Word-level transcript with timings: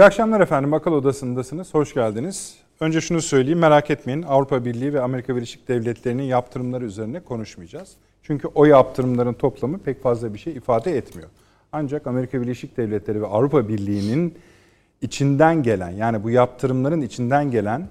İyi 0.00 0.04
akşamlar 0.04 0.40
efendim. 0.40 0.74
Akıl 0.74 0.92
Odası'ndasınız. 0.92 1.74
Hoş 1.74 1.94
geldiniz. 1.94 2.56
Önce 2.80 3.00
şunu 3.00 3.22
söyleyeyim. 3.22 3.58
Merak 3.58 3.90
etmeyin. 3.90 4.22
Avrupa 4.22 4.64
Birliği 4.64 4.94
ve 4.94 5.00
Amerika 5.00 5.36
Birleşik 5.36 5.68
Devletleri'nin 5.68 6.22
yaptırımları 6.22 6.84
üzerine 6.84 7.20
konuşmayacağız. 7.20 7.96
Çünkü 8.22 8.48
o 8.48 8.64
yaptırımların 8.64 9.32
toplamı 9.32 9.78
pek 9.78 10.02
fazla 10.02 10.34
bir 10.34 10.38
şey 10.38 10.52
ifade 10.52 10.96
etmiyor. 10.96 11.28
Ancak 11.72 12.06
Amerika 12.06 12.42
Birleşik 12.42 12.76
Devletleri 12.76 13.22
ve 13.22 13.26
Avrupa 13.26 13.68
Birliği'nin 13.68 14.38
içinden 15.00 15.62
gelen 15.62 15.90
yani 15.90 16.22
bu 16.22 16.30
yaptırımların 16.30 17.00
içinden 17.00 17.50
gelen 17.50 17.88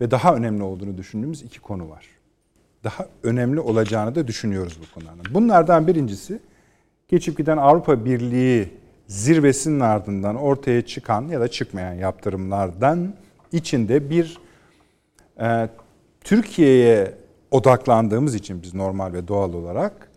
ve 0.00 0.10
daha 0.10 0.34
önemli 0.34 0.62
olduğunu 0.62 0.98
düşündüğümüz 0.98 1.42
iki 1.42 1.60
konu 1.60 1.90
var. 1.90 2.06
Daha 2.84 3.06
önemli 3.22 3.60
olacağını 3.60 4.14
da 4.14 4.26
düşünüyoruz 4.26 4.78
bu 4.82 4.94
konuların. 4.94 5.34
Bunlardan 5.34 5.86
birincisi 5.86 6.40
geçip 7.08 7.38
giden 7.38 7.56
Avrupa 7.56 8.04
Birliği 8.04 8.68
zirvesinin 9.08 9.80
ardından 9.80 10.36
ortaya 10.36 10.86
çıkan 10.86 11.28
ya 11.28 11.40
da 11.40 11.48
çıkmayan 11.48 11.94
yaptırımlardan 11.94 13.14
içinde 13.52 14.10
bir 14.10 14.38
e, 15.40 15.68
Türkiye'ye 16.20 17.14
odaklandığımız 17.50 18.34
için 18.34 18.62
biz 18.62 18.74
normal 18.74 19.12
ve 19.12 19.28
doğal 19.28 19.52
olarak 19.52 20.10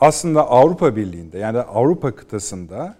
aslında 0.00 0.50
Avrupa 0.50 0.96
Birliği'nde 0.96 1.38
yani 1.38 1.58
Avrupa 1.58 2.14
kıtasında 2.14 2.96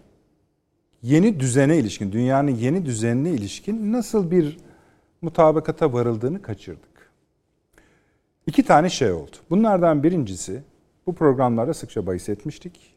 yeni 1.02 1.40
düzene 1.40 1.78
ilişkin, 1.78 2.12
dünyanın 2.12 2.50
yeni 2.50 2.86
düzenine 2.86 3.30
ilişkin 3.30 3.92
nasıl 3.92 4.30
bir 4.30 4.56
mutabakata 5.22 5.92
varıldığını 5.92 6.42
kaçırdık. 6.42 7.10
İki 8.46 8.64
tane 8.64 8.90
şey 8.90 9.12
oldu. 9.12 9.36
Bunlardan 9.50 10.02
birincisi 10.02 10.62
bu 11.06 11.14
programlarda 11.14 11.74
sıkça 11.74 12.06
bahis 12.06 12.28
etmiştik. 12.28 12.91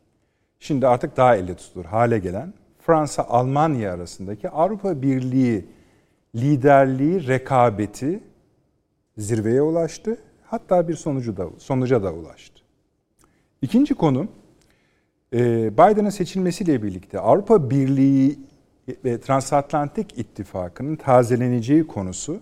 Şimdi 0.59 0.88
artık 0.88 1.17
daha 1.17 1.36
elle 1.36 1.56
tutulur 1.56 1.86
hale 1.86 2.20
gelen 2.20 2.53
Fransa-Almanya 2.80 3.94
arasındaki 3.94 4.50
Avrupa 4.50 5.02
Birliği 5.02 5.66
liderliği, 6.36 7.28
rekabeti 7.28 8.23
zirveye 9.17 9.62
ulaştı. 9.62 10.17
Hatta 10.44 10.88
bir 10.88 10.95
sonucu 10.95 11.38
da 11.38 11.50
sonuca 11.58 12.03
da 12.03 12.14
ulaştı. 12.14 12.62
İkinci 13.62 13.94
konu 13.94 14.28
e, 15.34 15.73
Biden'ın 15.73 16.09
seçilmesiyle 16.09 16.84
birlikte 16.84 17.19
Avrupa 17.19 17.69
Birliği 17.69 18.40
ve 19.06 19.22
Transatlantik 19.22 20.19
İttifakı'nın 20.19 20.95
tazeleneceği 20.95 21.88
konusu 21.88 22.40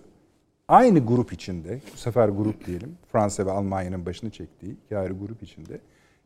aynı 0.68 1.06
grup 1.06 1.32
içinde, 1.32 1.80
bu 1.94 1.98
sefer 1.98 2.28
grup 2.28 2.66
diyelim, 2.66 2.96
Fransa 3.12 3.46
ve 3.46 3.50
Almanya'nın 3.50 4.06
başını 4.06 4.30
çektiği 4.30 4.76
iki 4.84 4.98
ayrı 4.98 5.12
grup 5.12 5.42
içinde 5.42 5.80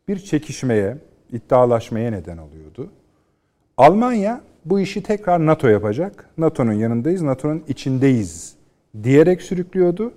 bir 0.07 0.19
çekişmeye, 0.19 0.97
iddialaşmaya 1.31 2.11
neden 2.11 2.37
oluyordu. 2.37 2.89
Almanya 3.77 4.41
bu 4.65 4.79
işi 4.79 5.03
tekrar 5.03 5.45
NATO 5.45 5.67
yapacak. 5.67 6.29
NATO'nun 6.37 6.73
yanındayız, 6.73 7.21
NATO'nun 7.21 7.63
içindeyiz 7.67 8.55
diyerek 9.03 9.41
sürüklüyordu. 9.41 10.13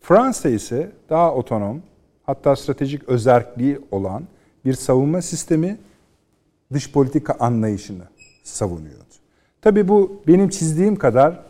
Fransa 0.00 0.48
ise 0.48 0.92
daha 1.10 1.34
otonom, 1.34 1.82
hatta 2.22 2.56
stratejik 2.56 3.08
özelliği 3.08 3.80
olan 3.90 4.24
bir 4.64 4.72
savunma 4.72 5.22
sistemi 5.22 5.78
dış 6.72 6.92
politika 6.92 7.36
anlayışını 7.38 8.04
savunuyordu. 8.42 9.04
Tabii 9.62 9.88
bu 9.88 10.22
benim 10.26 10.48
çizdiğim 10.48 10.96
kadar 10.96 11.40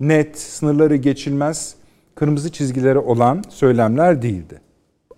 net, 0.00 0.38
sınırları 0.38 0.96
geçilmez, 0.96 1.74
kırmızı 2.14 2.52
çizgileri 2.52 2.98
olan 2.98 3.42
söylemler 3.48 4.22
değildi. 4.22 4.60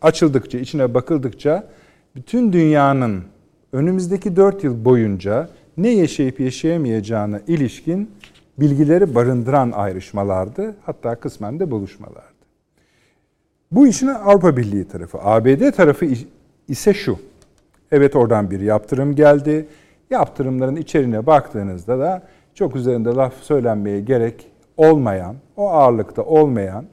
Açıldıkça, 0.02 0.58
içine 0.58 0.94
bakıldıkça 0.94 1.68
bütün 2.14 2.52
dünyanın 2.52 3.24
önümüzdeki 3.72 4.36
dört 4.36 4.64
yıl 4.64 4.84
boyunca 4.84 5.48
ne 5.76 5.88
yaşayıp 5.90 6.40
yaşayamayacağına 6.40 7.40
ilişkin 7.46 8.10
bilgileri 8.58 9.14
barındıran 9.14 9.72
ayrışmalardı. 9.72 10.76
Hatta 10.82 11.14
kısmen 11.14 11.60
de 11.60 11.70
buluşmalardı. 11.70 12.36
Bu 13.72 13.86
işin 13.86 14.06
Avrupa 14.06 14.56
Birliği 14.56 14.88
tarafı. 14.88 15.18
ABD 15.22 15.70
tarafı 15.70 16.06
ise 16.68 16.94
şu. 16.94 17.18
Evet 17.92 18.16
oradan 18.16 18.50
bir 18.50 18.60
yaptırım 18.60 19.14
geldi. 19.14 19.66
Yaptırımların 20.10 20.76
içeriğine 20.76 21.26
baktığınızda 21.26 21.98
da 21.98 22.22
çok 22.54 22.76
üzerinde 22.76 23.08
laf 23.08 23.34
söylenmeye 23.42 24.00
gerek 24.00 24.46
olmayan, 24.76 25.36
o 25.56 25.68
ağırlıkta 25.68 26.22
olmayan, 26.22 26.86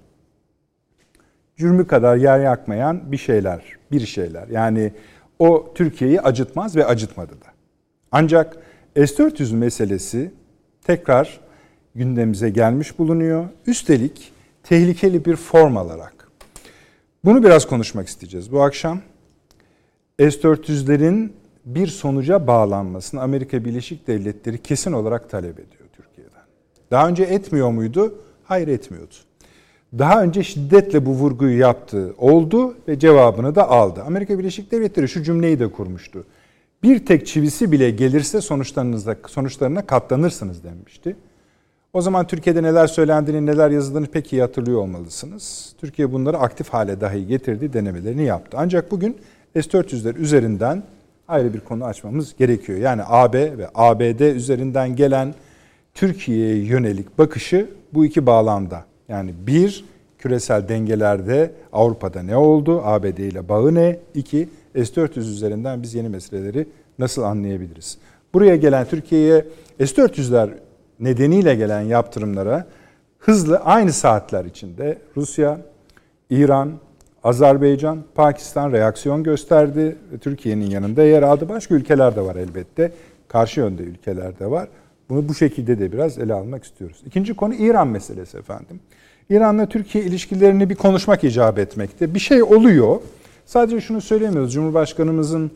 cürmü 1.57 1.87
kadar 1.87 2.15
yer 2.15 2.39
yakmayan 2.39 3.11
bir 3.11 3.17
şeyler, 3.17 3.61
bir 3.91 3.99
şeyler. 3.99 4.47
Yani 4.47 4.91
o 5.39 5.71
Türkiye'yi 5.75 6.21
acıtmaz 6.21 6.75
ve 6.75 6.85
acıtmadı 6.85 7.31
da. 7.31 7.47
Ancak 8.11 8.57
S-400 8.95 9.55
meselesi 9.55 10.31
tekrar 10.83 11.39
gündemimize 11.95 12.49
gelmiş 12.49 12.99
bulunuyor. 12.99 13.45
Üstelik 13.67 14.31
tehlikeli 14.63 15.25
bir 15.25 15.35
form 15.35 15.77
alarak. 15.77 16.29
Bunu 17.25 17.43
biraz 17.43 17.67
konuşmak 17.67 18.07
isteyeceğiz 18.07 18.51
bu 18.51 18.61
akşam. 18.61 19.01
S-400'lerin 20.19 21.29
bir 21.65 21.87
sonuca 21.87 22.47
bağlanmasını 22.47 23.21
Amerika 23.21 23.65
Birleşik 23.65 24.07
Devletleri 24.07 24.61
kesin 24.61 24.91
olarak 24.91 25.29
talep 25.29 25.59
ediyor 25.59 25.89
Türkiye'den. 25.93 26.43
Daha 26.91 27.07
önce 27.07 27.23
etmiyor 27.23 27.69
muydu? 27.69 28.21
Hayır 28.43 28.67
etmiyordu. 28.67 29.15
Daha 29.99 30.23
önce 30.23 30.43
şiddetle 30.43 31.05
bu 31.05 31.11
vurguyu 31.11 31.59
yaptı, 31.59 32.15
oldu 32.17 32.75
ve 32.87 32.99
cevabını 32.99 33.55
da 33.55 33.69
aldı. 33.69 34.03
Amerika 34.03 34.39
Birleşik 34.39 34.71
Devletleri 34.71 35.07
şu 35.07 35.23
cümleyi 35.23 35.59
de 35.59 35.71
kurmuştu. 35.71 36.25
Bir 36.83 37.05
tek 37.05 37.27
çivisi 37.27 37.71
bile 37.71 37.91
gelirse 37.91 38.41
sonuçlarınızda 38.41 39.15
sonuçlarına 39.27 39.85
katlanırsınız 39.85 40.63
denmişti. 40.63 41.15
O 41.93 42.01
zaman 42.01 42.27
Türkiye'de 42.27 42.63
neler 42.63 42.87
söylendiğini, 42.87 43.45
neler 43.45 43.71
yazıldığını 43.71 44.07
pek 44.07 44.33
iyi 44.33 44.41
hatırlıyor 44.41 44.79
olmalısınız. 44.81 45.75
Türkiye 45.81 46.11
bunları 46.11 46.37
aktif 46.37 46.69
hale 46.69 47.01
dahi 47.01 47.27
getirdi, 47.27 47.73
denemelerini 47.73 48.23
yaptı. 48.23 48.57
Ancak 48.59 48.91
bugün 48.91 49.17
S-400'ler 49.55 50.17
üzerinden 50.17 50.83
ayrı 51.27 51.53
bir 51.53 51.59
konu 51.59 51.85
açmamız 51.85 52.35
gerekiyor. 52.37 52.79
Yani 52.79 53.01
AB 53.05 53.57
ve 53.57 53.67
ABD 53.75 54.35
üzerinden 54.35 54.95
gelen 54.95 55.33
Türkiye'ye 55.93 56.63
yönelik 56.63 57.17
bakışı 57.17 57.69
bu 57.93 58.05
iki 58.05 58.25
bağlamda. 58.25 58.92
Yani 59.09 59.33
bir, 59.47 59.85
küresel 60.19 60.67
dengelerde 60.67 61.51
Avrupa'da 61.73 62.23
ne 62.23 62.37
oldu, 62.37 62.81
ABD 62.83 63.17
ile 63.17 63.49
bağı 63.49 63.73
ne? 63.73 63.99
İki, 64.13 64.49
S-400 64.75 65.19
üzerinden 65.19 65.83
biz 65.83 65.93
yeni 65.93 66.09
meseleleri 66.09 66.67
nasıl 66.99 67.21
anlayabiliriz? 67.21 67.97
Buraya 68.33 68.55
gelen 68.55 68.85
Türkiye'ye 68.85 69.45
S-400'ler 69.79 70.49
nedeniyle 70.99 71.55
gelen 71.55 71.81
yaptırımlara 71.81 72.67
hızlı 73.19 73.57
aynı 73.57 73.93
saatler 73.93 74.45
içinde 74.45 74.97
Rusya, 75.17 75.61
İran, 76.29 76.71
Azerbaycan, 77.23 78.03
Pakistan 78.15 78.71
reaksiyon 78.71 79.23
gösterdi. 79.23 79.95
Türkiye'nin 80.21 80.69
yanında 80.69 81.03
yer 81.03 81.23
aldı. 81.23 81.49
Başka 81.49 81.75
ülkeler 81.75 82.15
de 82.15 82.21
var 82.21 82.35
elbette. 82.35 82.91
Karşı 83.27 83.59
yönde 83.59 83.83
ülkeler 83.83 84.39
de 84.39 84.51
var. 84.51 84.67
Bunu 85.13 85.29
bu 85.29 85.33
şekilde 85.33 85.79
de 85.79 85.91
biraz 85.91 86.19
ele 86.19 86.33
almak 86.33 86.63
istiyoruz. 86.63 86.97
İkinci 87.05 87.33
konu 87.33 87.53
İran 87.53 87.87
meselesi 87.87 88.37
efendim. 88.37 88.79
İran'la 89.29 89.65
Türkiye 89.65 90.03
ilişkilerini 90.03 90.69
bir 90.69 90.75
konuşmak 90.75 91.23
icap 91.23 91.59
etmekte. 91.59 92.13
Bir 92.13 92.19
şey 92.19 92.43
oluyor. 92.43 92.99
Sadece 93.45 93.81
şunu 93.81 94.01
söylemiyoruz. 94.01 94.53
Cumhurbaşkanımızın 94.53 95.51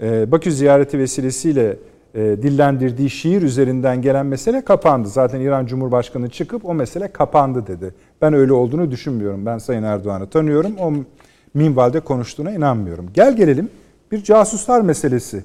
e, 0.00 0.32
Bakü 0.32 0.52
ziyareti 0.52 0.98
vesilesiyle 0.98 1.76
e, 2.14 2.20
dillendirdiği 2.20 3.10
şiir 3.10 3.42
üzerinden 3.42 4.02
gelen 4.02 4.26
mesele 4.26 4.64
kapandı. 4.64 5.08
Zaten 5.08 5.40
İran 5.40 5.66
Cumhurbaşkanı 5.66 6.30
çıkıp 6.30 6.64
o 6.64 6.74
mesele 6.74 7.12
kapandı 7.12 7.66
dedi. 7.66 7.94
Ben 8.22 8.32
öyle 8.32 8.52
olduğunu 8.52 8.90
düşünmüyorum. 8.90 9.46
Ben 9.46 9.58
Sayın 9.58 9.82
Erdoğan'ı 9.82 10.26
tanıyorum. 10.26 10.72
O 10.78 10.92
minvalde 11.54 12.00
konuştuğuna 12.00 12.50
inanmıyorum. 12.50 13.06
Gel 13.14 13.36
gelelim 13.36 13.70
bir 14.12 14.22
casuslar 14.22 14.80
meselesi. 14.80 15.44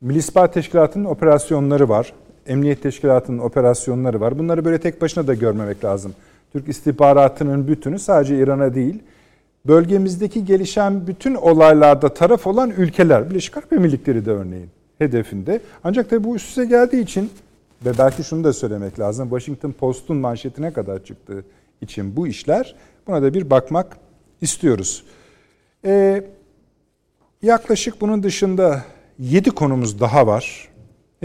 Milli 0.00 0.18
İstihbarat 0.18 0.54
Teşkilatı'nın 0.54 1.04
operasyonları 1.04 1.88
var. 1.88 2.12
Emniyet 2.46 2.82
Teşkilatı'nın 2.82 3.38
operasyonları 3.38 4.20
var. 4.20 4.38
Bunları 4.38 4.64
böyle 4.64 4.78
tek 4.78 5.02
başına 5.02 5.26
da 5.26 5.34
görmemek 5.34 5.84
lazım. 5.84 6.14
Türk 6.52 6.68
istihbaratının 6.68 7.68
bütünü 7.68 7.98
sadece 7.98 8.38
İran'a 8.38 8.74
değil, 8.74 9.02
bölgemizdeki 9.66 10.44
gelişen 10.44 11.06
bütün 11.06 11.34
olaylarda 11.34 12.14
taraf 12.14 12.46
olan 12.46 12.70
ülkeler, 12.70 13.30
Birleşik 13.30 13.56
Arap 13.56 13.72
Emirlikleri 13.72 14.26
de 14.26 14.30
örneğin 14.30 14.68
hedefinde. 14.98 15.60
Ancak 15.84 16.10
tabii 16.10 16.24
bu 16.24 16.36
üst 16.36 16.48
üste 16.48 16.64
geldiği 16.64 17.02
için 17.02 17.30
ve 17.86 17.98
belki 17.98 18.24
şunu 18.24 18.44
da 18.44 18.52
söylemek 18.52 19.00
lazım. 19.00 19.28
Washington 19.28 19.72
Post'un 19.72 20.16
manşetine 20.16 20.72
kadar 20.72 21.04
çıktığı 21.04 21.44
için 21.80 22.16
bu 22.16 22.26
işler 22.26 22.74
buna 23.06 23.22
da 23.22 23.34
bir 23.34 23.50
bakmak 23.50 23.96
istiyoruz. 24.40 25.04
Ee, 25.84 26.24
yaklaşık 27.42 28.00
bunun 28.00 28.22
dışında 28.22 28.82
7 29.18 29.50
konumuz 29.50 30.00
daha 30.00 30.26
var. 30.26 30.68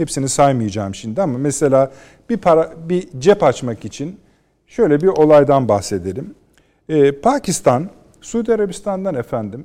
Hepsini 0.00 0.28
saymayacağım 0.28 0.94
şimdi 0.94 1.22
ama 1.22 1.38
mesela 1.38 1.92
bir 2.30 2.36
para 2.36 2.72
bir 2.88 3.08
cep 3.18 3.42
açmak 3.42 3.84
için 3.84 4.20
şöyle 4.66 5.00
bir 5.00 5.06
olaydan 5.06 5.68
bahsedelim. 5.68 6.34
Ee, 6.88 7.12
Pakistan 7.12 7.90
Suudi 8.20 8.54
Arabistan'dan 8.54 9.14
efendim 9.14 9.64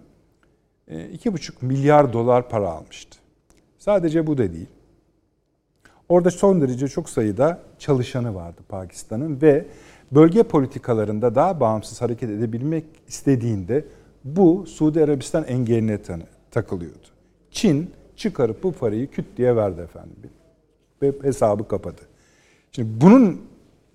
2,5 0.91 1.51
e, 1.51 1.65
milyar 1.65 2.13
dolar 2.13 2.49
para 2.49 2.69
almıştı. 2.69 3.17
Sadece 3.77 4.27
bu 4.27 4.37
da 4.37 4.53
değil. 4.53 4.69
Orada 6.09 6.31
son 6.31 6.61
derece 6.61 6.87
çok 6.87 7.09
sayıda 7.09 7.59
çalışanı 7.79 8.35
vardı 8.35 8.61
Pakistan'ın 8.69 9.41
ve 9.41 9.65
bölge 10.11 10.43
politikalarında 10.43 11.35
daha 11.35 11.59
bağımsız 11.59 12.01
hareket 12.01 12.29
edebilmek 12.29 12.85
istediğinde 13.07 13.85
bu 14.23 14.65
Suudi 14.67 15.03
Arabistan 15.03 15.43
engeline 15.43 15.99
takılıyordu. 16.51 17.07
Çin 17.51 17.91
çıkarıp 18.17 18.63
bu 18.63 18.71
parayı 18.71 19.11
küt 19.11 19.25
diye 19.37 19.55
verdi 19.55 19.81
efendim. 19.81 20.29
Ve 21.01 21.13
hesabı 21.21 21.67
kapadı. 21.67 22.01
Şimdi 22.71 23.01
bunun 23.01 23.41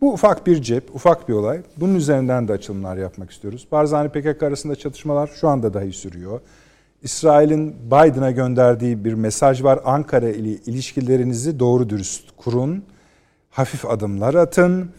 bu 0.00 0.12
ufak 0.12 0.46
bir 0.46 0.62
cep, 0.62 0.94
ufak 0.94 1.28
bir 1.28 1.34
olay. 1.34 1.60
Bunun 1.76 1.94
üzerinden 1.94 2.48
de 2.48 2.52
açılımlar 2.52 2.96
yapmak 2.96 3.30
istiyoruz. 3.30 3.66
Barzani 3.72 4.08
PKK 4.08 4.42
arasında 4.42 4.76
çatışmalar 4.76 5.26
şu 5.26 5.48
anda 5.48 5.74
dahi 5.74 5.92
sürüyor. 5.92 6.40
İsrail'in 7.02 7.76
Biden'a 7.86 8.30
gönderdiği 8.30 9.04
bir 9.04 9.14
mesaj 9.14 9.64
var. 9.64 9.80
Ankara 9.84 10.28
ile 10.28 10.50
ilişkilerinizi 10.50 11.58
doğru 11.60 11.90
dürüst 11.90 12.24
kurun. 12.36 12.84
Hafif 13.50 13.86
adımlar 13.86 14.34
atın. 14.34 14.90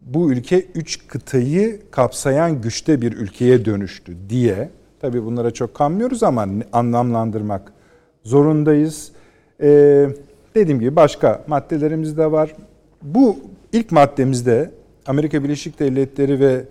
Bu 0.00 0.32
ülke 0.32 0.60
üç 0.74 1.08
kıtayı 1.08 1.82
kapsayan 1.90 2.60
güçte 2.60 3.00
bir 3.00 3.12
ülkeye 3.12 3.64
dönüştü 3.64 4.16
diye. 4.28 4.70
Tabii 5.00 5.24
bunlara 5.24 5.50
çok 5.50 5.74
kanmıyoruz 5.74 6.22
ama 6.22 6.46
anlamlandırmak 6.72 7.72
zorundayız. 8.26 9.12
Ee, 9.60 10.08
dediğim 10.54 10.80
gibi 10.80 10.96
başka 10.96 11.44
maddelerimiz 11.46 12.16
de 12.16 12.32
var. 12.32 12.56
Bu 13.02 13.36
ilk 13.72 13.92
maddemizde 13.92 14.70
Amerika 15.06 15.44
Birleşik 15.44 15.80
Devletleri 15.80 16.40
ve 16.40 16.64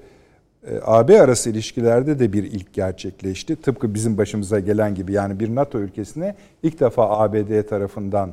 e, 0.67 0.79
AB 0.83 1.21
arası 1.21 1.49
ilişkilerde 1.49 2.19
de 2.19 2.33
bir 2.33 2.43
ilk 2.43 2.73
gerçekleşti. 2.73 3.55
Tıpkı 3.55 3.93
bizim 3.93 4.17
başımıza 4.17 4.59
gelen 4.59 4.95
gibi 4.95 5.13
yani 5.13 5.39
bir 5.39 5.55
NATO 5.55 5.79
ülkesine 5.79 6.35
ilk 6.63 6.79
defa 6.79 7.09
ABD 7.09 7.67
tarafından 7.67 8.31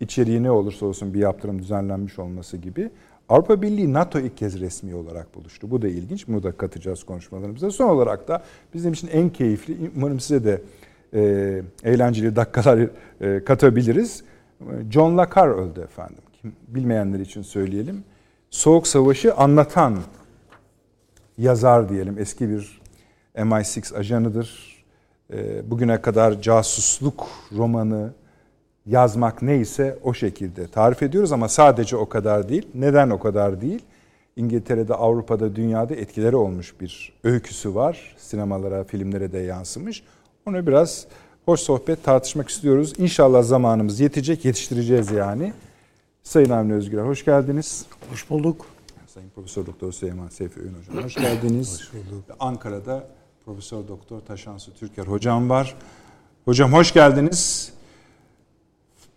içeriği 0.00 0.42
ne 0.42 0.50
olursa 0.50 0.86
olsun 0.86 1.14
bir 1.14 1.18
yaptırım 1.18 1.58
düzenlenmiş 1.58 2.18
olması 2.18 2.56
gibi. 2.56 2.90
Avrupa 3.28 3.62
Birliği 3.62 3.92
NATO 3.92 4.20
ilk 4.20 4.36
kez 4.36 4.60
resmi 4.60 4.94
olarak 4.94 5.34
buluştu. 5.34 5.70
Bu 5.70 5.82
da 5.82 5.88
ilginç. 5.88 6.28
Bunu 6.28 6.42
da 6.42 6.52
katacağız 6.52 7.04
konuşmalarımıza. 7.04 7.70
Son 7.70 7.88
olarak 7.88 8.28
da 8.28 8.42
bizim 8.74 8.92
için 8.92 9.08
en 9.08 9.30
keyifli, 9.30 9.90
umarım 9.96 10.20
size 10.20 10.44
de 10.44 10.60
e, 11.14 11.62
eğlenceli 11.84 12.36
dakikalar 12.36 12.88
e, 13.20 13.44
katabiliriz. 13.44 14.24
John 14.90 15.18
Le 15.18 15.26
Carre 15.36 15.52
öldü 15.52 15.80
efendim. 15.80 16.22
Kim, 16.40 16.52
bilmeyenler 16.68 17.18
için 17.20 17.42
söyleyelim. 17.42 18.04
Soğuk 18.50 18.86
Savaşı 18.86 19.34
anlatan 19.34 19.98
yazar 21.38 21.88
diyelim. 21.88 22.18
Eski 22.18 22.48
bir 22.48 22.80
MI6 23.36 23.96
ajanıdır. 23.96 24.74
E, 25.32 25.70
bugüne 25.70 26.00
kadar 26.00 26.42
casusluk 26.42 27.26
romanı 27.56 28.12
yazmak 28.86 29.42
neyse 29.42 29.98
o 30.02 30.14
şekilde 30.14 30.66
tarif 30.68 31.02
ediyoruz 31.02 31.32
ama 31.32 31.48
sadece 31.48 31.96
o 31.96 32.08
kadar 32.08 32.48
değil. 32.48 32.68
Neden 32.74 33.10
o 33.10 33.18
kadar 33.18 33.60
değil? 33.60 33.82
İngiltere'de, 34.36 34.94
Avrupa'da, 34.94 35.56
dünyada 35.56 35.94
etkileri 35.94 36.36
olmuş 36.36 36.80
bir 36.80 37.12
öyküsü 37.24 37.74
var. 37.74 38.14
Sinemalara, 38.18 38.84
filmlere 38.84 39.32
de 39.32 39.38
yansımış. 39.38 40.02
Onu 40.46 40.66
biraz 40.66 41.06
hoş 41.44 41.60
sohbet 41.60 42.04
tartışmak 42.04 42.48
istiyoruz. 42.48 42.92
İnşallah 42.98 43.42
zamanımız 43.42 44.00
yetecek, 44.00 44.44
yetiştireceğiz 44.44 45.10
yani. 45.10 45.52
Sayın 46.22 46.50
Avni 46.50 46.72
Özgür, 46.74 46.98
hoş 47.02 47.24
geldiniz. 47.24 47.86
Hoş 48.10 48.30
bulduk. 48.30 48.66
Sayın 49.06 49.30
Profesör 49.34 49.66
Doktor 49.66 49.92
Süleyman 49.92 50.28
Seyfi 50.28 50.60
Öğün 50.60 50.74
Hocam, 50.88 51.04
hoş 51.04 51.14
geldiniz. 51.14 51.80
hoş 51.80 51.92
bulduk. 51.92 52.24
Ankara'da 52.40 53.06
Profesör 53.44 53.88
Doktor 53.88 54.20
Taşansı 54.20 54.70
Türker 54.74 55.04
Hocam 55.06 55.50
var. 55.50 55.74
Hocam 56.44 56.72
hoş 56.72 56.92
geldiniz. 56.94 57.72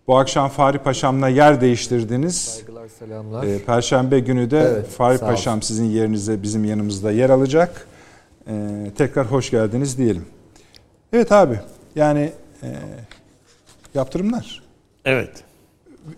Bu 0.07 0.17
akşam 0.17 0.49
Fahri 0.49 0.79
Paşam'la 0.79 1.27
yer 1.29 1.61
değiştirdiniz. 1.61 2.37
Saygılar, 2.41 2.87
selamlar. 2.87 3.43
Ee, 3.43 3.59
Perşembe 3.65 4.19
günü 4.19 4.51
de 4.51 4.59
Evet, 4.59 4.87
Fahri 4.87 5.17
Paşam 5.17 5.57
olsun. 5.57 5.67
sizin 5.67 5.85
yerinize 5.85 6.43
bizim 6.43 6.65
yanımızda 6.65 7.11
yer 7.11 7.29
alacak. 7.29 7.87
Ee, 8.47 8.91
tekrar 8.97 9.31
hoş 9.31 9.49
geldiniz 9.51 9.97
diyelim. 9.97 10.25
Evet 11.13 11.31
abi 11.31 11.59
yani 11.95 12.33
e, 12.63 12.67
yaptırımlar. 13.93 14.63
Evet. 15.05 15.43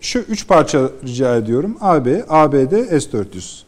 Şu 0.02 0.20
üç 0.20 0.48
parça 0.48 0.90
rica 1.04 1.36
ediyorum. 1.36 1.78
AB, 1.82 2.24
ABD, 2.30 2.74
S-400. 3.00 3.64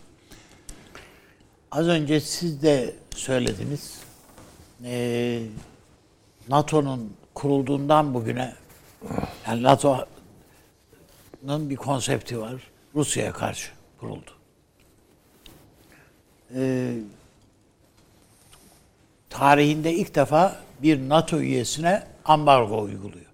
Az 1.71 1.87
önce 1.87 2.19
siz 2.19 2.63
de 2.63 2.95
söylediniz. 3.15 3.99
Ee, 4.83 5.41
NATO'nun 6.49 7.13
kurulduğundan 7.33 8.13
bugüne 8.13 8.55
yani 9.47 9.63
NATO'nun 9.63 10.09
bir 11.69 11.75
konsepti 11.75 12.39
var. 12.39 12.53
Rusya'ya 12.95 13.33
karşı 13.33 13.71
kuruldu. 13.99 14.31
Ee, 16.55 16.93
tarihinde 19.29 19.93
ilk 19.93 20.15
defa 20.15 20.57
bir 20.83 21.09
NATO 21.09 21.39
üyesine 21.39 22.03
ambargo 22.25 22.81
uyguluyor. 22.81 23.25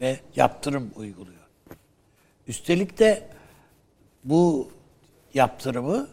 Ve 0.00 0.20
yaptırım 0.36 0.90
uyguluyor. 0.96 1.36
Üstelik 2.46 2.98
de 2.98 3.22
bu 4.24 4.68
yaptırımı 5.34 6.08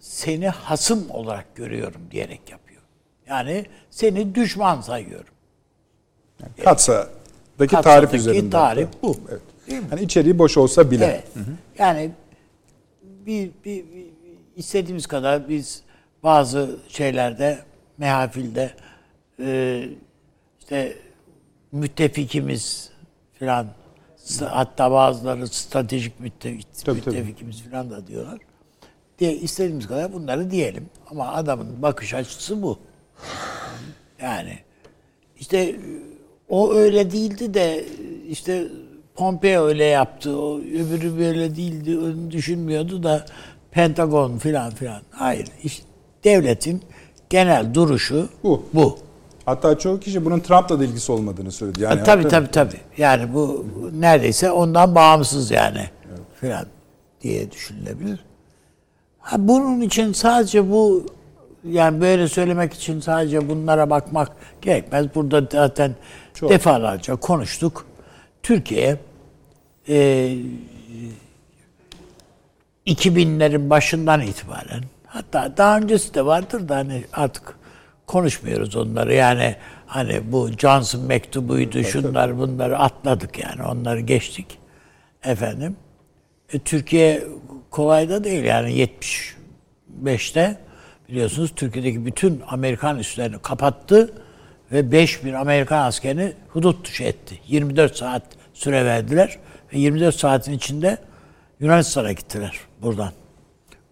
seni 0.00 0.48
hasım 0.48 1.10
olarak 1.10 1.56
görüyorum 1.56 2.00
diyerek 2.10 2.50
yapıyor. 2.50 2.82
Yani 3.28 3.66
seni 3.90 4.34
düşman 4.34 4.80
sayıyorum. 4.80 5.34
Katsadaki 6.64 7.10
Katsadaki 7.58 7.82
tarif 7.82 8.14
üzerinden. 8.14 8.50
tarif 8.50 8.88
bu. 9.02 9.16
Evet. 9.30 9.40
Yani 9.90 10.02
içeriği 10.02 10.38
boş 10.38 10.56
olsa 10.56 10.90
bile. 10.90 11.04
Evet. 11.04 11.46
Yani 11.78 12.10
bir, 13.02 13.50
bir, 13.64 13.84
bir 13.92 14.06
istediğimiz 14.56 15.06
kadar 15.06 15.48
biz 15.48 15.82
bazı 16.22 16.78
şeylerde 16.88 17.58
mehafilde 17.98 18.70
e, 19.40 19.88
işte 20.60 20.96
müttefikimiz 21.72 22.90
filan 23.34 23.66
hatta 24.40 24.90
bazıları 24.90 25.48
stratejik 25.48 26.20
müttefik, 26.20 26.66
Tabii, 26.84 26.96
müttefikimiz 26.96 27.62
filan 27.62 27.90
da 27.90 28.06
diyorlar. 28.06 28.38
Diye 29.18 29.36
istediğimiz 29.36 29.86
kadar 29.86 30.12
bunları 30.12 30.50
diyelim. 30.50 30.86
Ama 31.10 31.32
adamın 31.32 31.82
bakış 31.82 32.14
açısı 32.14 32.62
bu. 32.62 32.78
Yani 34.22 34.58
işte 35.40 35.76
o 36.48 36.72
öyle 36.72 37.10
değildi 37.10 37.54
de 37.54 37.84
işte 38.28 38.68
Pompeo 39.14 39.64
öyle 39.64 39.84
yaptı. 39.84 40.38
O 40.38 40.58
öbürü 40.58 41.18
böyle 41.18 41.56
değildi. 41.56 41.98
Onu 41.98 42.30
düşünmüyordu 42.30 43.02
da 43.02 43.26
Pentagon 43.70 44.38
filan 44.38 44.70
filan. 44.70 45.02
Hayır. 45.10 45.48
işte 45.62 45.84
devletin 46.24 46.82
genel 47.30 47.74
duruşu 47.74 48.28
Bu. 48.42 48.64
bu. 48.74 49.07
Hatta 49.48 49.78
çoğu 49.78 50.00
kişi 50.00 50.24
bunun 50.24 50.40
Trump'la 50.40 50.80
da 50.80 50.84
ilgisi 50.84 51.12
olmadığını 51.12 51.52
söyledi. 51.52 51.82
Yani 51.82 51.98
Ha, 51.98 52.04
tabii 52.04 52.22
hatta- 52.22 52.36
tabii 52.36 52.50
tabii. 52.50 52.80
Yani 52.96 53.34
bu 53.34 53.66
neredeyse 53.92 54.50
ondan 54.50 54.94
bağımsız 54.94 55.50
yani 55.50 55.90
filan 56.40 56.66
diye 57.20 57.50
düşünülebilir. 57.50 58.24
Ha, 59.18 59.36
bunun 59.38 59.80
için 59.80 60.12
sadece 60.12 60.70
bu 60.70 61.06
yani 61.64 62.00
böyle 62.00 62.28
söylemek 62.28 62.74
için 62.74 63.00
sadece 63.00 63.48
bunlara 63.48 63.90
bakmak 63.90 64.32
gerekmez. 64.62 65.06
Burada 65.14 65.48
zaten 65.52 65.94
Çok. 66.34 66.50
defalarca 66.50 67.16
konuştuk. 67.16 67.86
Türkiye 68.42 68.96
e, 69.88 70.36
2000'lerin 72.86 73.70
başından 73.70 74.20
itibaren 74.22 74.82
hatta 75.06 75.56
daha 75.56 75.76
öncesi 75.78 76.14
de 76.14 76.26
vardır 76.26 76.68
da 76.68 76.76
hani 76.76 77.04
artık 77.12 77.58
konuşmuyoruz 78.08 78.76
onları 78.76 79.14
yani 79.14 79.56
hani 79.86 80.32
bu 80.32 80.50
Johnson 80.58 81.00
mektubuydu 81.00 81.84
şunlar 81.84 82.38
bunları 82.38 82.78
atladık 82.78 83.38
yani 83.38 83.62
onları 83.62 84.00
geçtik 84.00 84.58
efendim 85.24 85.76
e, 86.52 86.58
Türkiye 86.58 87.24
kolay 87.70 88.08
da 88.08 88.24
değil 88.24 88.44
yani 88.44 88.88
75'te 90.04 90.56
biliyorsunuz 91.08 91.52
Türkiye'deki 91.56 92.06
bütün 92.06 92.42
Amerikan 92.48 92.98
üslerini 92.98 93.38
kapattı 93.38 94.12
ve 94.72 94.92
5000 94.92 95.32
Amerikan 95.32 95.86
askerini 95.86 96.32
hudut 96.48 96.86
dışı 96.86 97.04
etti. 97.04 97.40
24 97.48 97.96
saat 97.96 98.22
süre 98.54 98.84
verdiler 98.84 99.38
ve 99.72 99.78
24 99.78 100.14
saatin 100.14 100.52
içinde 100.52 100.98
Yunanistan'a 101.60 102.12
gittiler 102.12 102.60
buradan. 102.82 103.12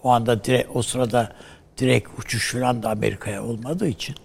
O 0.02 0.10
anda 0.10 0.44
direkt, 0.44 0.70
o 0.74 0.82
sırada 0.82 1.32
direkt 1.78 2.08
uçuş 2.18 2.52
falan 2.52 2.82
da 2.82 2.90
Amerika'ya 2.90 3.44
olmadığı 3.44 3.88
için. 3.88 4.16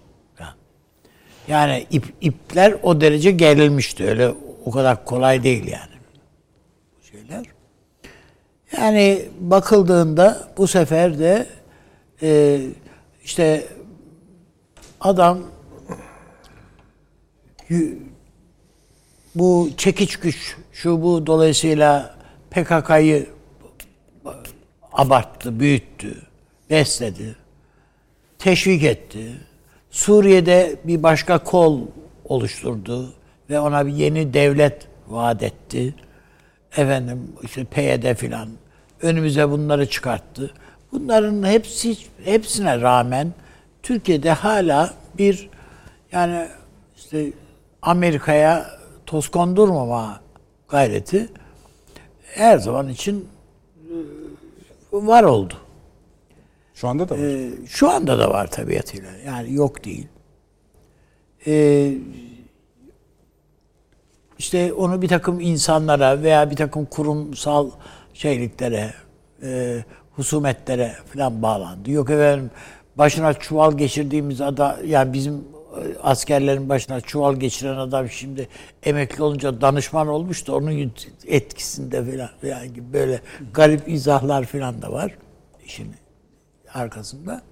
Yani 1.48 1.86
ip, 1.90 2.14
ipler 2.20 2.74
o 2.82 3.00
derece 3.00 3.30
gerilmişti. 3.30 4.04
Öyle 4.04 4.34
o 4.64 4.70
kadar 4.70 5.04
kolay 5.04 5.42
değil 5.42 5.66
yani. 5.66 5.92
Bu 6.98 7.04
şeyler. 7.04 7.44
Yani 8.76 9.28
bakıldığında 9.40 10.48
bu 10.56 10.66
sefer 10.66 11.18
de 11.18 11.46
e, 12.22 12.60
işte 13.24 13.66
adam 15.00 15.38
bu 19.34 19.70
çekiç 19.76 20.16
güç 20.16 20.56
şu 20.72 21.02
bu 21.02 21.26
dolayısıyla 21.26 22.14
PKK'yı 22.50 23.26
abarttı, 24.92 25.60
büyüttü, 25.60 26.22
besledi, 26.70 27.36
teşvik 28.42 28.82
etti. 28.82 29.32
Suriye'de 29.90 30.76
bir 30.84 31.02
başka 31.02 31.38
kol 31.38 31.80
oluşturdu 32.24 33.14
ve 33.50 33.60
ona 33.60 33.86
bir 33.86 33.92
yeni 33.92 34.34
devlet 34.34 34.86
vaat 35.08 35.42
etti. 35.42 35.94
Efendim 36.76 37.32
işte 37.42 37.64
PYD 37.64 38.14
filan 38.14 38.48
önümüze 39.02 39.50
bunları 39.50 39.90
çıkarttı. 39.90 40.54
Bunların 40.92 41.42
hepsi 41.42 41.96
hepsine 42.24 42.80
rağmen 42.80 43.32
Türkiye'de 43.82 44.30
hala 44.30 44.94
bir 45.18 45.50
yani 46.12 46.48
işte 46.96 47.32
Amerika'ya 47.82 48.66
toz 49.06 49.28
kondurmama 49.28 50.20
gayreti 50.68 51.28
her 52.24 52.58
zaman 52.58 52.88
için 52.88 53.28
e, 53.88 53.96
var 54.92 55.24
oldu. 55.24 55.54
Şu 56.74 56.88
anda 56.88 57.08
da 57.08 57.14
var. 57.14 57.20
Ee, 57.20 57.50
şu 57.66 57.90
anda 57.90 58.18
da 58.18 58.30
var 58.30 58.50
tabiatıyla. 58.50 59.10
Yani 59.26 59.54
yok 59.54 59.84
değil. 59.84 60.08
Ee, 61.46 61.92
işte 64.38 64.72
onu 64.72 65.02
bir 65.02 65.08
takım 65.08 65.40
insanlara 65.40 66.22
veya 66.22 66.50
bir 66.50 66.56
takım 66.56 66.86
kurumsal 66.86 67.70
şeyliklere, 68.14 68.94
e, 69.42 69.84
husumetlere 70.12 70.92
falan 71.14 71.42
bağlandı. 71.42 71.90
Yok 71.90 72.10
efendim 72.10 72.50
başına 72.96 73.34
çuval 73.34 73.78
geçirdiğimiz 73.78 74.40
ada 74.40 74.78
yani 74.86 75.12
bizim 75.12 75.34
e, 75.34 75.80
askerlerin 76.02 76.68
başına 76.68 77.00
çuval 77.00 77.36
geçiren 77.36 77.76
adam 77.76 78.08
şimdi 78.08 78.48
emekli 78.82 79.22
olunca 79.22 79.60
danışman 79.60 80.08
olmuş 80.08 80.46
da 80.46 80.54
onun 80.54 80.92
etkisinde 81.26 82.28
falan, 82.40 82.74
gibi 82.74 82.92
böyle 82.92 83.20
garip 83.54 83.88
izahlar 83.88 84.44
falan 84.44 84.82
da 84.82 84.92
var 84.92 85.16
işin 85.64 85.92
arkasında. 86.74 87.42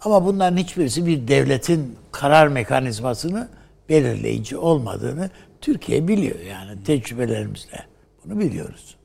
Ama 0.00 0.24
bunların 0.24 0.56
hiçbirisi 0.56 1.06
bir 1.06 1.28
devletin 1.28 1.98
karar 2.12 2.48
mekanizmasını 2.48 3.48
belirleyici 3.88 4.56
olmadığını 4.56 5.30
Türkiye 5.60 6.08
biliyor 6.08 6.40
yani 6.40 6.84
tecrübelerimizle. 6.84 7.86
Bunu 8.24 8.40
biliyoruz. 8.40 8.96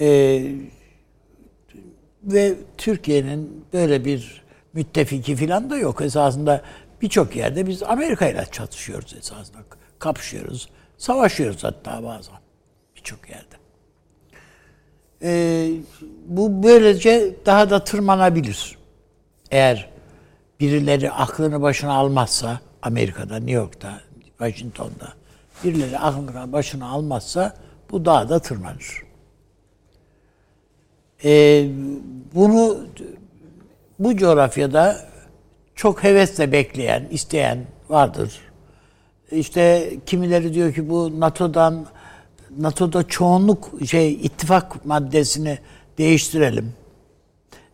Ee, 0.00 0.52
ve 2.22 2.54
Türkiye'nin 2.78 3.64
böyle 3.72 4.04
bir 4.04 4.42
müttefiki 4.72 5.36
falan 5.36 5.70
da 5.70 5.76
yok. 5.76 6.00
Esasında 6.02 6.62
birçok 7.02 7.36
yerde 7.36 7.66
biz 7.66 7.82
Amerika 7.82 8.28
ile 8.28 8.46
çatışıyoruz 8.52 9.14
esasında. 9.18 9.58
Kapışıyoruz. 9.98 10.68
Savaşıyoruz 10.98 11.64
hatta 11.64 12.02
bazen. 12.04 12.34
Birçok 12.96 13.30
yerde. 13.30 13.57
Ee, 15.22 15.70
bu 16.26 16.62
böylece 16.62 17.34
daha 17.46 17.70
da 17.70 17.84
tırmanabilir. 17.84 18.78
Eğer 19.50 19.90
birileri 20.60 21.10
aklını 21.10 21.62
başına 21.62 21.92
almazsa 21.92 22.60
Amerika'da, 22.82 23.36
New 23.36 23.52
York'ta, 23.52 24.00
Washington'da 24.38 25.12
birileri 25.64 25.98
aklını 25.98 26.52
başına 26.52 26.88
almazsa 26.88 27.54
bu 27.90 28.04
daha 28.04 28.28
da 28.28 28.38
tırmanır. 28.38 29.02
Ee, 31.24 31.68
bunu 32.34 32.78
bu 33.98 34.16
coğrafyada 34.16 34.96
çok 35.74 36.04
hevesle 36.04 36.52
bekleyen, 36.52 37.08
isteyen 37.10 37.58
vardır. 37.88 38.40
İşte 39.30 39.90
kimileri 40.06 40.54
diyor 40.54 40.72
ki 40.72 40.88
bu 40.88 41.20
NATO'dan 41.20 41.86
NATO'da 42.58 43.08
çoğunluk 43.08 43.70
şey 43.86 44.12
ittifak 44.12 44.84
maddesini 44.84 45.58
değiştirelim. 45.98 46.74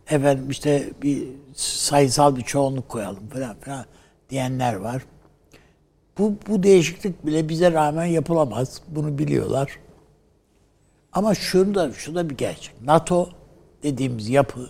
Efendim 0.09 0.49
işte 0.49 0.89
bir 1.01 1.27
sayısal 1.55 2.35
bir 2.35 2.41
çoğunluk 2.41 2.89
koyalım 2.89 3.27
falan 3.27 3.55
falan 3.55 3.85
diyenler 4.29 4.73
var. 4.73 5.05
Bu, 6.17 6.35
bu 6.47 6.63
değişiklik 6.63 7.25
bile 7.25 7.49
bize 7.49 7.71
rağmen 7.71 8.05
yapılamaz. 8.05 8.81
Bunu 8.87 9.17
biliyorlar. 9.17 9.79
Ama 11.13 11.35
şunu 11.35 11.75
da, 11.75 11.93
şu 11.93 12.15
da 12.15 12.29
bir 12.29 12.37
gerçek. 12.37 12.81
NATO 12.81 13.29
dediğimiz 13.83 14.29
yapı 14.29 14.69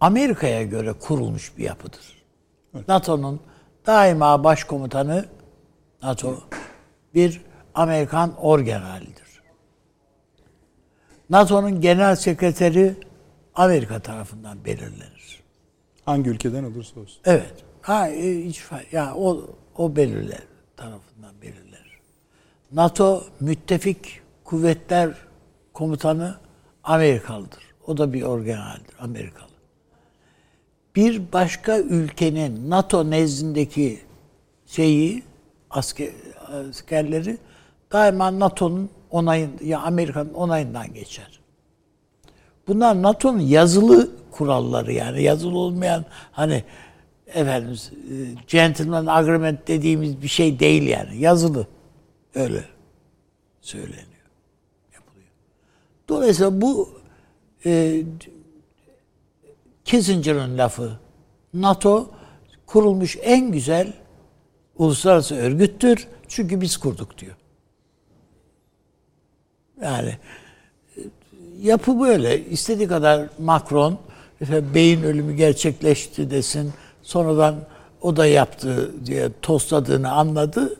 Amerika'ya 0.00 0.62
göre 0.62 0.92
kurulmuş 0.92 1.58
bir 1.58 1.64
yapıdır. 1.64 2.22
Evet. 2.74 2.88
NATO'nun 2.88 3.40
daima 3.86 4.44
başkomutanı 4.44 5.24
NATO 6.02 6.38
bir 7.14 7.40
Amerikan 7.74 8.36
orgeneralidir. 8.36 9.42
NATO'nun 11.30 11.80
genel 11.80 12.16
sekreteri 12.16 12.94
Amerika 13.54 14.00
tarafından 14.00 14.64
belirlenir. 14.64 15.42
Hangi 16.04 16.30
ülkeden 16.30 16.64
olursa 16.64 17.00
olsun. 17.00 17.20
Evet. 17.24 17.54
Ha, 17.82 18.08
e, 18.08 18.44
hiç 18.44 18.62
ya 18.92 19.14
o 19.14 19.50
o 19.76 19.96
belirler 19.96 20.42
tarafından 20.76 21.42
belirler. 21.42 21.98
NATO 22.72 23.24
müttefik 23.40 24.20
kuvvetler 24.44 25.14
komutanı 25.72 26.36
Amerikalıdır. 26.84 27.62
O 27.86 27.96
da 27.96 28.12
bir 28.12 28.22
organeldir, 28.22 28.94
Amerikalı. 28.98 29.52
Bir 30.96 31.32
başka 31.32 31.78
ülkenin 31.78 32.70
NATO 32.70 33.10
nezdindeki 33.10 34.00
şeyi 34.66 35.22
asker, 35.70 36.10
askerleri 36.68 37.38
daima 37.92 38.40
NATO'nun 38.40 38.90
onayın 39.10 39.50
ya 39.64 39.80
Amerika'nın 39.80 40.34
onayından 40.34 40.94
geçer. 40.94 41.40
Bunlar 42.68 43.02
NATO'nun 43.02 43.40
yazılı 43.40 44.10
kuralları 44.30 44.92
yani 44.92 45.22
yazılı 45.22 45.58
olmayan 45.58 46.04
hani 46.32 46.64
efendim 47.26 47.76
e, 47.92 48.14
gentleman 48.48 49.06
agreement 49.06 49.68
dediğimiz 49.68 50.22
bir 50.22 50.28
şey 50.28 50.58
değil 50.58 50.82
yani 50.82 51.18
yazılı 51.18 51.66
öyle 52.34 52.64
söyleniyor 53.60 54.30
yapılıyor. 54.94 55.28
Dolayısıyla 56.08 56.60
bu 56.60 56.90
e, 57.66 58.02
Kissinger'ın 59.84 60.58
lafı 60.58 60.98
NATO 61.54 62.10
kurulmuş 62.66 63.18
en 63.22 63.52
güzel 63.52 63.92
uluslararası 64.78 65.34
örgüttür 65.34 66.08
çünkü 66.28 66.60
biz 66.60 66.76
kurduk 66.76 67.18
diyor. 67.18 67.36
Yani 69.82 70.16
yapı 71.60 72.00
böyle. 72.00 72.44
İstediği 72.46 72.88
kadar 72.88 73.28
Macron 73.38 73.98
beyin 74.74 75.02
ölümü 75.02 75.34
gerçekleşti 75.34 76.30
desin. 76.30 76.72
Sonradan 77.02 77.54
o 78.00 78.16
da 78.16 78.26
yaptı 78.26 78.92
diye 79.06 79.28
tostladığını 79.42 80.12
anladı. 80.12 80.76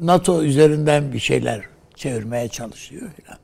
NATO 0.00 0.42
üzerinden 0.42 1.12
bir 1.12 1.18
şeyler 1.18 1.62
çevirmeye 1.94 2.48
çalışıyor 2.48 3.10
falan. 3.24 3.38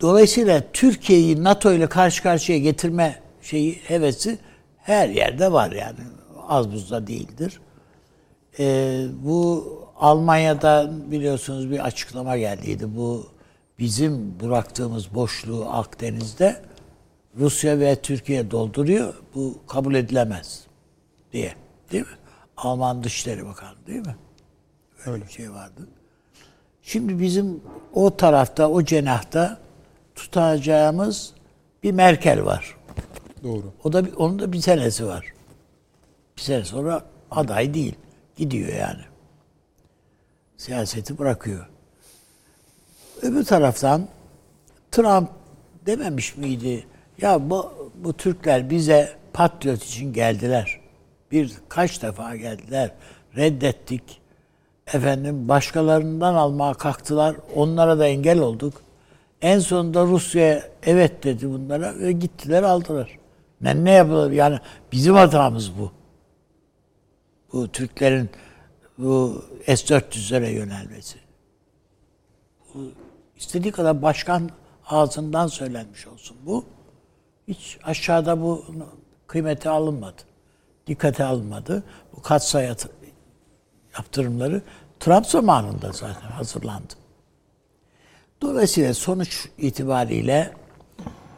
Dolayısıyla 0.00 0.62
Türkiye'yi 0.72 1.44
NATO 1.44 1.72
ile 1.72 1.86
karşı 1.86 2.22
karşıya 2.22 2.58
getirme 2.58 3.20
şeyi 3.42 3.74
hevesi 3.74 4.38
her 4.82 5.08
yerde 5.08 5.52
var 5.52 5.72
yani. 5.72 5.98
Az 6.48 6.72
buzda 6.72 7.06
değildir. 7.06 7.60
Ee, 8.58 9.04
bu 9.24 9.83
Almanya'da 10.04 10.90
biliyorsunuz 11.10 11.70
bir 11.70 11.86
açıklama 11.86 12.36
geldiydi. 12.36 12.96
Bu 12.96 13.26
bizim 13.78 14.40
bıraktığımız 14.40 15.14
boşluğu 15.14 15.66
Akdeniz'de 15.70 16.62
Rusya 17.38 17.78
ve 17.78 17.96
Türkiye 17.96 18.50
dolduruyor. 18.50 19.14
Bu 19.34 19.58
kabul 19.68 19.94
edilemez 19.94 20.66
diye. 21.32 21.54
Değil 21.92 22.02
mi? 22.02 22.16
Alman 22.56 23.04
Dışişleri 23.04 23.46
Bakanı 23.46 23.86
değil 23.86 24.06
mi? 24.06 24.16
Öyle, 24.98 25.10
Öyle. 25.10 25.26
bir 25.26 25.32
şey 25.32 25.52
vardı. 25.52 25.88
Şimdi 26.82 27.20
bizim 27.20 27.60
o 27.94 28.16
tarafta, 28.16 28.70
o 28.70 28.82
cenahta 28.82 29.58
tutacağımız 30.14 31.32
bir 31.82 31.92
Merkel 31.92 32.44
var. 32.44 32.76
Doğru. 33.42 33.72
O 33.84 33.92
da 33.92 34.02
onun 34.16 34.38
da 34.38 34.52
bir 34.52 34.60
senesi 34.60 35.06
var. 35.06 35.32
Bir 36.36 36.42
sene 36.42 36.64
sonra 36.64 37.02
aday 37.30 37.74
değil. 37.74 37.94
Gidiyor 38.36 38.68
yani. 38.68 39.13
Siyaseti 40.56 41.18
bırakıyor. 41.18 41.66
Öbür 43.22 43.44
taraftan 43.44 44.08
Trump 44.90 45.28
dememiş 45.86 46.36
miydi? 46.36 46.86
Ya 47.20 47.50
bu, 47.50 47.72
bu 47.94 48.12
Türkler 48.12 48.70
bize 48.70 49.16
patriot 49.32 49.84
için 49.84 50.12
geldiler. 50.12 50.80
Bir 51.30 51.52
kaç 51.68 52.02
defa 52.02 52.36
geldiler. 52.36 52.90
Reddettik. 53.36 54.20
Efendim 54.86 55.48
başkalarından 55.48 56.34
almaya 56.34 56.74
kalktılar. 56.74 57.36
Onlara 57.54 57.98
da 57.98 58.06
engel 58.06 58.38
olduk. 58.38 58.74
En 59.42 59.58
sonunda 59.58 60.04
Rusya 60.04 60.62
evet 60.82 61.24
dedi 61.24 61.50
bunlara 61.50 61.98
ve 61.98 62.12
gittiler 62.12 62.62
aldılar. 62.62 63.18
Ne, 63.60 63.84
ne 63.84 63.90
yapılır? 63.90 64.30
Yani 64.30 64.58
bizim 64.92 65.14
hatamız 65.14 65.78
bu. 65.78 65.92
Bu 67.52 67.68
Türklerin 67.68 68.30
bu 68.98 69.44
S-400'lere 69.66 70.50
yönelmesi. 70.50 71.18
istediği 73.36 73.72
kadar 73.72 74.02
başkan 74.02 74.50
ağzından 74.86 75.46
söylenmiş 75.46 76.06
olsun 76.06 76.36
bu. 76.46 76.64
Hiç 77.48 77.78
aşağıda 77.84 78.40
bu 78.42 78.64
kıymete 79.26 79.70
alınmadı. 79.70 80.22
Dikkate 80.86 81.24
alınmadı. 81.24 81.82
Bu 82.16 82.22
katsayı 82.22 82.76
yaptırımları 83.98 84.62
Trump 85.00 85.26
zamanında 85.26 85.92
zaten 85.92 86.28
hazırlandı. 86.28 86.94
Dolayısıyla 88.42 88.94
sonuç 88.94 89.48
itibariyle 89.58 90.52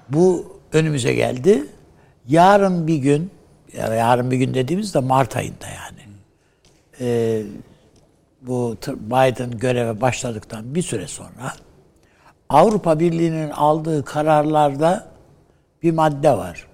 bu 0.08 0.58
önümüze 0.72 1.14
geldi. 1.14 1.66
Yarın 2.28 2.86
bir 2.86 2.96
gün, 2.96 3.30
ya 3.72 3.94
yarın 3.94 4.30
bir 4.30 4.36
gün 4.36 4.54
dediğimizde 4.54 4.98
Mart 4.98 5.36
ayında 5.36 5.66
yani. 5.66 5.95
Ee, 7.00 7.42
bu 8.42 8.76
Biden 8.86 9.58
göreve 9.58 10.00
başladıktan 10.00 10.74
bir 10.74 10.82
süre 10.82 11.06
sonra 11.06 11.52
Avrupa 12.48 13.00
Birliği'nin 13.00 13.50
aldığı 13.50 14.04
kararlarda 14.04 15.06
bir 15.82 15.92
madde 15.92 16.30
var. 16.30 16.66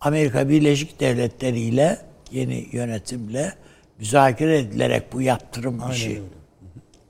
Amerika 0.00 0.48
Birleşik 0.48 1.00
Devletleri 1.00 1.60
ile 1.60 1.98
yeni 2.30 2.68
yönetimle 2.72 3.52
müzakere 3.98 4.58
edilerek 4.58 5.12
bu 5.12 5.22
yaptırım 5.22 5.90
işi. 5.90 6.22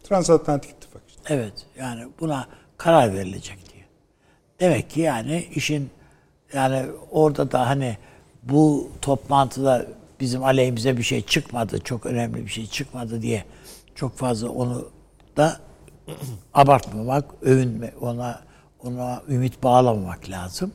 Transatlantik 0.05 0.71
ittifak 0.71 1.03
işte. 1.09 1.21
Evet 1.35 1.53
yani 1.79 2.03
buna 2.21 2.47
karar 2.77 3.15
verilecek 3.15 3.59
diye. 3.73 3.85
Demek 4.61 4.91
ki 4.91 5.01
yani 5.01 5.47
işin 5.55 5.91
yani 6.55 6.83
orada 7.11 7.53
da 7.53 7.69
hani 7.69 7.97
bu 8.43 8.91
toplantıda 9.03 9.87
bizim 10.21 10.45
aleyhimize 10.45 10.97
bir 10.97 11.03
şey 11.03 11.23
çıkmadı, 11.23 11.81
çok 11.85 12.07
önemli 12.07 12.47
bir 12.47 12.51
şey 12.51 12.67
çıkmadı 12.67 13.23
diye 13.23 13.45
çok 13.95 14.17
fazla 14.17 14.49
onu 14.49 14.89
da 15.37 15.61
abartmamak, 16.55 17.25
övünme, 17.43 17.93
ona 18.01 18.47
ona 18.85 19.23
ümit 19.29 19.63
bağlamamak 19.63 20.31
lazım. 20.31 20.73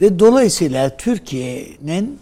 Ve 0.00 0.18
dolayısıyla 0.18 0.96
Türkiye'nin 0.96 2.20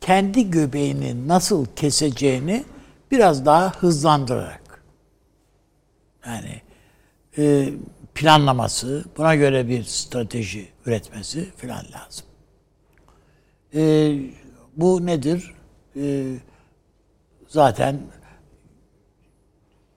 kendi 0.00 0.50
göbeğini 0.50 1.28
nasıl 1.28 1.66
keseceğini 1.76 2.64
biraz 3.10 3.46
daha 3.46 3.72
hızlandırarak 3.72 4.82
yani 6.26 6.62
e, 7.38 7.68
planlaması, 8.14 9.04
buna 9.16 9.34
göre 9.34 9.68
bir 9.68 9.84
strateji 9.84 10.68
üretmesi 10.86 11.48
filan 11.56 11.84
lazım. 11.92 12.26
E, 13.74 14.12
bu 14.78 15.06
nedir? 15.06 15.54
E, 15.96 16.34
zaten 17.48 18.00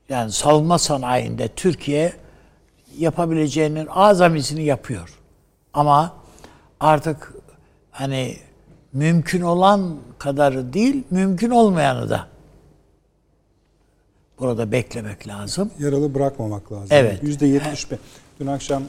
yani 0.09 0.31
savunma 0.31 0.77
sanayinde 0.77 1.47
Türkiye 1.47 2.13
yapabileceğinin 2.97 3.87
azamisini 3.89 4.63
yapıyor. 4.63 5.17
Ama 5.73 6.15
artık 6.79 7.33
hani 7.91 8.37
mümkün 8.93 9.41
olan 9.41 9.97
kadarı 10.17 10.73
değil, 10.73 11.03
mümkün 11.09 11.49
olmayanı 11.49 12.09
da 12.09 12.27
burada 14.39 14.71
beklemek 14.71 15.27
lazım. 15.27 15.71
Yaralı 15.79 16.13
bırakmamak 16.13 16.71
lazım. 16.71 16.87
Evet. 16.91 17.23
%75. 17.23 17.97
Dün 18.39 18.47
akşam 18.47 18.83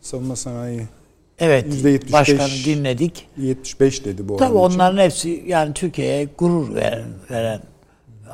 savunma 0.00 0.36
sanayi 0.36 0.88
Evet, 1.38 1.66
%75 1.74 2.12
başkanı 2.12 2.48
dinledik. 2.64 3.28
75 3.36 4.04
dedi 4.04 4.28
bu 4.28 4.36
Tabii 4.36 4.52
oran 4.52 4.68
için. 4.70 4.78
onların 4.80 4.98
hepsi 5.04 5.44
yani 5.46 5.74
Türkiye'ye 5.74 6.28
gurur 6.38 6.74
veren, 6.74 7.08
veren 7.30 7.60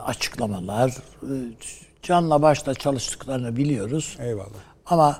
açıklamalar. 0.04 0.92
Canla 2.02 2.42
başla 2.42 2.74
çalıştıklarını 2.74 3.56
biliyoruz. 3.56 4.16
Eyvallah. 4.20 4.48
Ama 4.86 5.18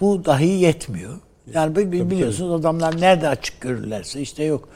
bu 0.00 0.24
dahi 0.24 0.46
yetmiyor. 0.46 1.12
Yani 1.54 1.76
bi- 1.76 1.92
bi- 1.92 2.10
biliyorsunuz 2.10 2.60
adamlar 2.60 3.00
nerede 3.00 3.28
açık 3.28 3.60
görürlerse 3.60 4.20
işte 4.20 4.44
yok 4.44 4.68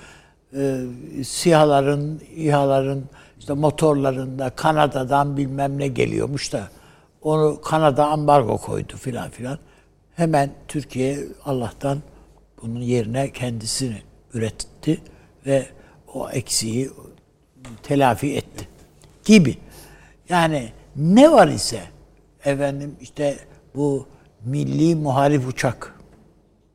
e, 0.57 0.81
SİHA'ların, 1.25 2.21
İHA'ların 2.37 3.05
işte 3.39 3.53
motorlarında 3.53 4.51
Kanada'dan 4.51 5.37
bilmem 5.37 5.79
ne 5.79 5.89
geliyormuş 5.89 6.53
da 6.53 6.69
onu 7.23 7.61
Kanada 7.61 8.07
ambargo 8.07 8.59
koydu 8.59 8.97
filan 8.97 9.31
filan. 9.31 9.59
Hemen 10.15 10.51
Türkiye 10.69 11.19
Allah'tan 11.45 11.99
bunun 12.63 12.81
yerine 12.81 13.33
kendisini 13.33 14.03
üretti 14.35 15.01
ve 15.47 15.67
o 16.15 16.31
eksiği 16.31 16.91
telafi 17.83 18.37
etti 18.37 18.69
gibi. 19.25 19.59
Yani 20.29 20.73
ne 20.97 21.33
var 21.33 21.49
ise 21.49 21.83
efendim 22.45 22.97
işte 23.01 23.39
bu 23.75 24.09
milli 24.45 24.95
muharip 24.95 25.49
uçak 25.49 25.99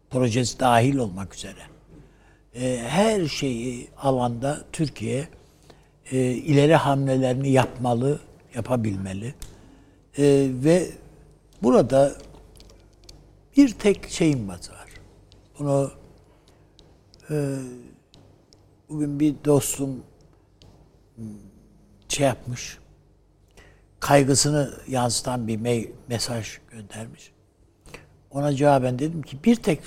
projesi 0.09 0.59
dahil 0.59 0.97
olmak 0.97 1.35
üzere 1.35 1.71
e, 2.55 2.83
her 2.87 3.27
şeyi 3.27 3.87
alanda 3.97 4.61
Türkiye 4.71 5.27
e, 6.11 6.17
ileri 6.31 6.75
hamlelerini 6.75 7.51
yapmalı, 7.51 8.19
yapabilmeli. 8.55 9.33
E, 10.17 10.47
ve 10.49 10.87
burada 11.63 12.15
bir 13.57 13.69
tek 13.69 14.09
şeyin 14.09 14.47
var. 14.47 14.59
Bunu 15.61 15.91
e, 17.29 17.57
bugün 18.89 19.19
bir 19.19 19.35
dostum 19.45 20.03
şey 22.07 22.27
yapmış, 22.27 22.77
kaygısını 23.99 24.73
yansıtan 24.87 25.47
bir 25.47 25.57
mail, 25.57 25.87
mesaj 26.07 26.57
göndermiş. 26.71 27.31
Ona 28.31 28.55
cevaben 28.55 28.99
dedim 28.99 29.21
ki 29.21 29.43
bir 29.43 29.55
tek, 29.55 29.81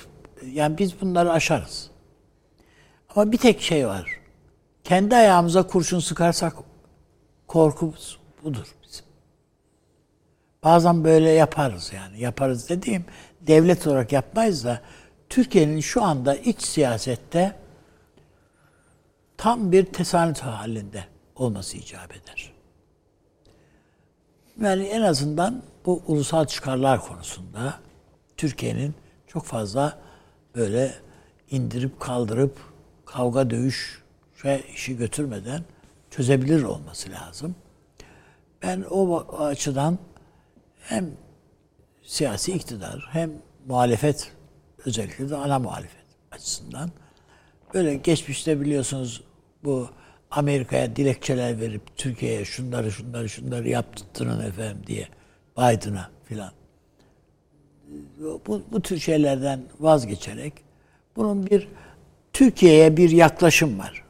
yani 0.45 0.77
biz 0.77 1.01
bunları 1.01 1.31
aşarız. 1.31 1.91
Ama 3.15 3.31
bir 3.31 3.37
tek 3.37 3.61
şey 3.61 3.87
var. 3.87 4.19
Kendi 4.83 5.15
ayağımıza 5.15 5.67
kurşun 5.67 5.99
sıkarsak 5.99 6.55
korkumuz 7.47 8.19
budur 8.43 8.75
bizim. 8.83 9.05
Bazen 10.63 11.03
böyle 11.03 11.29
yaparız 11.29 11.91
yani. 11.95 12.19
Yaparız 12.19 12.69
dediğim 12.69 13.05
devlet 13.41 13.87
olarak 13.87 14.11
yapmayız 14.11 14.65
da 14.65 14.81
Türkiye'nin 15.29 15.79
şu 15.79 16.03
anda 16.03 16.35
iç 16.35 16.61
siyasette 16.61 17.55
tam 19.37 19.71
bir 19.71 19.85
tesanüt 19.85 20.39
halinde 20.39 21.05
olması 21.35 21.77
icap 21.77 22.11
eder. 22.11 22.53
Yani 24.61 24.83
en 24.83 25.01
azından 25.01 25.63
bu 25.85 26.03
ulusal 26.07 26.45
çıkarlar 26.45 27.01
konusunda 27.01 27.79
Türkiye'nin 28.37 28.95
çok 29.27 29.45
fazla 29.45 29.99
böyle 30.55 30.95
indirip 31.51 31.99
kaldırıp 31.99 32.57
kavga 33.05 33.49
dövüş 33.49 34.03
şey 34.41 34.63
işi 34.73 34.97
götürmeden 34.97 35.63
çözebilir 36.11 36.63
olması 36.63 37.11
lazım. 37.11 37.55
Ben 38.63 38.85
o 38.89 39.25
açıdan 39.39 39.97
hem 40.79 41.11
siyasi 42.03 42.51
iktidar 42.51 43.07
hem 43.11 43.31
muhalefet 43.67 44.31
özellikle 44.85 45.29
de 45.29 45.35
ana 45.35 45.59
muhalefet 45.59 46.05
açısından 46.31 46.91
böyle 47.73 47.95
geçmişte 47.95 48.61
biliyorsunuz 48.61 49.23
bu 49.63 49.89
Amerika'ya 50.31 50.95
dilekçeler 50.95 51.61
verip 51.61 51.97
Türkiye'ye 51.97 52.45
şunları 52.45 52.91
şunları 52.91 53.29
şunları 53.29 53.69
yaptırtırın 53.69 54.39
efendim 54.39 54.83
diye 54.87 55.07
Biden'a 55.57 56.09
filan. 56.25 56.51
Bu, 58.47 58.61
bu 58.71 58.81
tür 58.81 58.99
şeylerden 58.99 59.61
vazgeçerek 59.79 60.53
bunun 61.15 61.47
bir 61.47 61.67
Türkiye'ye 62.33 62.97
bir 62.97 63.09
yaklaşım 63.09 63.79
var. 63.79 64.03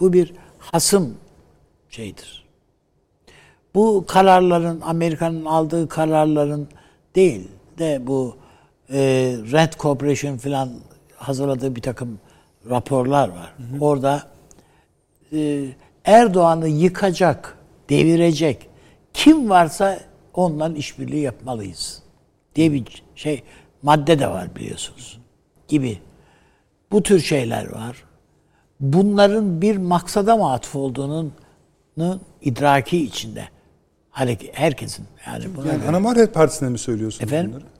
Bu 0.00 0.12
bir 0.12 0.32
hasım 0.58 1.16
şeydir. 1.88 2.48
Bu 3.74 4.04
kararların 4.08 4.80
Amerika'nın 4.80 5.44
aldığı 5.44 5.88
kararların 5.88 6.68
değil 7.14 7.48
de 7.78 8.06
bu 8.06 8.36
e, 8.92 8.98
Rent 9.52 9.78
Corporation 9.78 10.36
filan 10.36 10.70
hazırladığı 11.16 11.76
bir 11.76 11.82
takım 11.82 12.18
raporlar 12.70 13.28
var. 13.28 13.52
Hı 13.56 13.76
hı. 13.76 13.84
Orada 13.84 14.22
e, 15.32 15.64
Erdoğan'ı 16.04 16.68
yıkacak, 16.68 17.58
devirecek 17.90 18.68
kim 19.12 19.50
varsa 19.50 20.00
ondan 20.34 20.74
işbirliği 20.74 21.20
yapmalıyız 21.20 22.02
diye 22.54 22.72
bir 22.72 23.02
şey 23.16 23.42
madde 23.82 24.18
de 24.18 24.28
var 24.28 24.56
biliyorsunuz 24.56 25.18
gibi. 25.68 25.98
Bu 26.92 27.02
tür 27.02 27.20
şeyler 27.20 27.72
var. 27.72 28.04
Bunların 28.80 29.62
bir 29.62 29.76
maksada 29.76 30.36
mı 30.36 30.52
atıf 30.52 30.76
olduğunun 30.76 31.32
idraki 32.40 33.04
içinde. 33.04 33.48
Herkesin. 34.52 35.06
Yani, 35.26 35.56
buna 35.56 35.66
yani 35.66 35.78
göre. 35.78 35.88
ana 35.88 36.00
muhalefet 36.00 36.34
partisine 36.34 36.68
mi 36.68 36.78
söylüyorsunuz 36.78 37.32
Efendim? 37.32 37.50
bunları? 37.52 37.77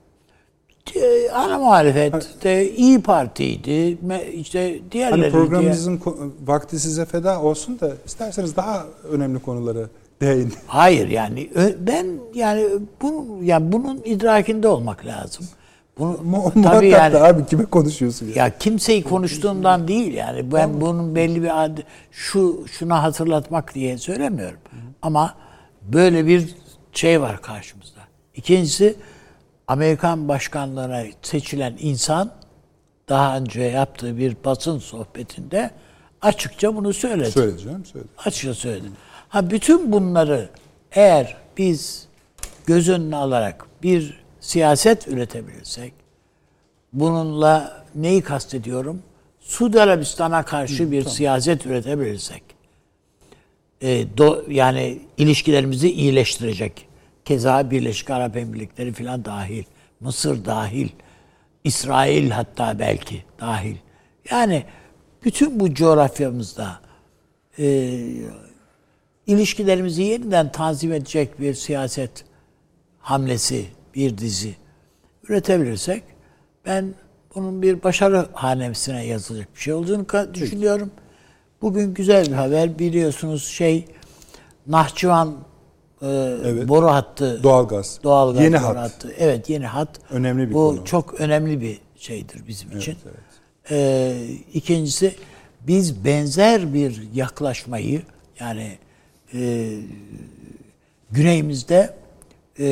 Ee, 0.95 1.29
Ana 1.31 1.57
muhalefet 1.57 2.43
de 2.43 2.71
İyi 2.75 3.01
Parti'ydi. 3.01 3.97
işte 4.33 4.79
diğerleri. 4.91 5.21
Hani 5.21 5.31
programımızın 5.31 5.97
ko- 5.97 6.29
vakti 6.45 6.79
size 6.79 7.05
feda 7.05 7.41
olsun 7.41 7.79
da 7.79 7.91
isterseniz 8.05 8.55
daha 8.55 8.85
önemli 9.11 9.39
konuları 9.39 9.89
Değil. 10.21 10.55
Hayır 10.67 11.07
yani 11.07 11.49
ben 11.79 12.07
yani 12.33 12.65
bu 13.01 13.37
yani 13.41 13.71
bunun 13.71 14.01
idrakinde 14.05 14.67
olmak 14.67 15.05
lazım. 15.05 15.45
Bunu 15.99 16.17
Mu- 16.23 16.53
tabii 16.63 16.89
yani 16.89 17.13
da 17.13 17.23
abi 17.23 17.45
kime 17.45 17.65
konuşuyorsun 17.65 18.25
ya? 18.25 18.33
ya 18.35 18.57
kimseyi 18.57 19.03
konuştuğumdan 19.03 19.87
değil 19.87 20.13
yani 20.13 20.51
ben 20.51 20.81
bunun 20.81 21.15
belli 21.15 21.43
bir 21.43 21.63
ad, 21.63 21.77
şu 22.11 22.65
şuna 22.71 23.03
hatırlatmak 23.03 23.75
diye 23.75 23.97
söylemiyorum. 23.97 24.59
Ama 25.01 25.33
böyle 25.93 26.25
bir 26.27 26.55
şey 26.93 27.21
var 27.21 27.41
karşımızda. 27.41 27.99
İkincisi 28.35 28.95
Amerikan 29.69 30.27
başkanlığına 30.27 31.03
seçilen 31.21 31.77
insan 31.79 32.31
daha 33.09 33.37
önce 33.37 33.61
yaptığı 33.61 34.17
bir 34.17 34.35
basın 34.45 34.79
sohbetinde 34.79 35.71
açıkça 36.21 36.75
bunu 36.75 36.93
söyledi. 36.93 37.31
Söyleyeceğim, 37.31 37.85
söyle. 37.85 38.05
Açıkça 38.17 38.53
söyledim. 38.53 38.91
Ha 39.27 39.49
bütün 39.49 39.91
bunları 39.91 40.49
eğer 40.91 41.37
biz 41.57 42.07
göz 42.65 42.89
önüne 42.89 43.15
alarak 43.15 43.65
bir 43.83 44.23
siyaset 44.39 45.07
üretebilirsek 45.07 45.93
bununla 46.93 47.83
neyi 47.95 48.21
kastediyorum? 48.21 49.03
Suudi 49.39 49.81
Arabistan'a 49.81 50.43
karşı 50.43 50.91
bir 50.91 51.05
siyaset 51.05 51.65
üretebilirsek 51.65 52.43
e, 53.81 54.17
do, 54.17 54.43
yani 54.49 54.99
ilişkilerimizi 55.17 55.91
iyileştirecek. 55.91 56.88
Keza 57.29 57.71
Birleşik 57.71 58.09
Arap 58.09 58.37
Emirlikleri 58.37 58.93
falan 58.93 59.25
dahil, 59.25 59.63
Mısır 59.99 60.45
dahil, 60.45 60.89
İsrail 61.63 62.29
hatta 62.29 62.79
belki 62.79 63.23
dahil. 63.39 63.75
Yani 64.31 64.63
bütün 65.23 65.59
bu 65.59 65.73
coğrafyamızda 65.73 66.79
e, 67.59 67.91
ilişkilerimizi 69.27 70.03
yeniden 70.03 70.51
tanzim 70.51 70.93
edecek 70.93 71.39
bir 71.39 71.53
siyaset 71.53 72.25
hamlesi, 72.99 73.65
bir 73.95 74.17
dizi 74.17 74.55
üretebilirsek 75.27 76.03
ben 76.65 76.93
bunun 77.35 77.61
bir 77.61 77.83
başarı 77.83 78.27
hanesine 78.33 79.05
yazılacak 79.05 79.55
bir 79.55 79.59
şey 79.59 79.73
olduğunu 79.73 80.33
düşünüyorum. 80.33 80.91
Bugün 81.61 81.93
güzel 81.93 82.25
bir 82.25 82.35
haber 82.35 82.79
biliyorsunuz 82.79 83.47
şey 83.47 83.85
Nahçıvan 84.67 85.48
e, 86.01 86.67
boru 86.67 86.85
hattı 86.87 87.39
Doğalgaz. 87.43 87.99
doğalgaz 88.03 88.43
Yeni 88.43 88.55
boru 88.55 88.63
hat. 88.63 88.77
hattı. 88.77 89.13
Evet 89.17 89.49
yeni 89.49 89.65
hat. 89.67 89.89
Önemli 90.11 90.49
bir 90.49 90.53
Bu 90.53 90.69
konu. 90.75 90.85
çok 90.85 91.21
önemli 91.21 91.61
bir 91.61 91.79
şeydir 91.97 92.47
bizim 92.47 92.77
için. 92.77 92.95
evet. 93.05 93.15
Ee, 93.71 94.15
ikincisi 94.53 95.15
biz 95.67 96.05
benzer 96.05 96.73
bir 96.73 97.01
yaklaşmayı 97.13 98.01
yani 98.39 98.77
e, 99.33 99.69
güneyimizde 101.11 101.93
e, 102.59 102.65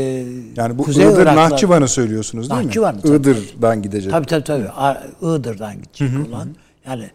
Yani 0.55 0.77
bu 0.77 0.83
Kuzey 0.83 1.05
Iğdır 1.05 1.21
Irak'la- 1.21 1.35
Nahçıvan'ı 1.49 1.87
söylüyorsunuz 1.87 2.49
değil 2.49 2.61
Nahçıvan, 2.65 2.95
mi? 2.95 3.01
tabii. 3.01 3.15
Iğdır'dan 3.15 3.81
gidecek. 3.81 4.11
Tabii 4.11 4.25
tabii 4.25 4.43
tabii. 4.43 4.69
A- 4.69 5.03
Iğdır'dan 5.21 5.73
gidecek 5.81 6.09
olan. 6.29 6.55
Yani 6.87 7.09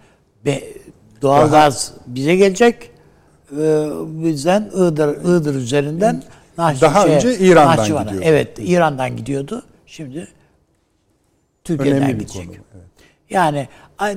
be, 0.47 0.63
doğalgaz 1.23 1.93
bize 2.07 2.37
gelecek. 2.37 2.91
Ee, 3.53 3.89
bizden 4.05 4.71
Iğdır, 4.75 5.17
Iğdır 5.25 5.55
üzerinden 5.55 6.23
Nahçı- 6.59 6.81
Daha 6.81 7.03
şeye, 7.03 7.17
önce 7.17 7.39
İran'dan 7.39 7.77
Nahçıvan'a. 7.77 8.05
gidiyordu. 8.05 8.27
Evet, 8.29 8.59
İran'dan 8.59 9.17
gidiyordu. 9.17 9.63
Şimdi 9.87 10.29
Türkiye'den 11.65 12.03
Önemli 12.03 12.19
gidecek. 12.19 12.47
konu, 12.47 12.57
evet. 12.75 12.87
Yani 13.31 13.69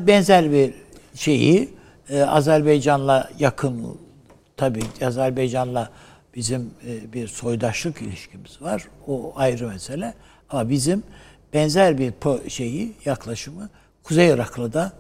benzer 0.08 0.52
bir 0.52 0.74
şeyi 1.16 1.70
e, 2.10 2.22
Azerbaycan'la 2.22 3.30
yakın 3.40 3.98
tabii 4.58 4.84
Azerbaycan'la 5.06 5.90
bizim 6.36 6.70
e, 6.88 7.14
bir 7.14 7.28
soydaşlık 7.28 8.02
ilişkimiz 8.02 8.62
var. 8.62 8.88
O 9.08 9.34
ayrı 9.36 9.68
mesele. 9.68 10.14
Ama 10.50 10.70
bizim 10.70 11.04
benzer 11.54 11.98
bir 11.98 12.14
şeyi 12.50 12.94
yaklaşımı 13.06 13.70
Kuzey 14.04 14.28
Irak'la 14.30 14.74
da 14.74 14.92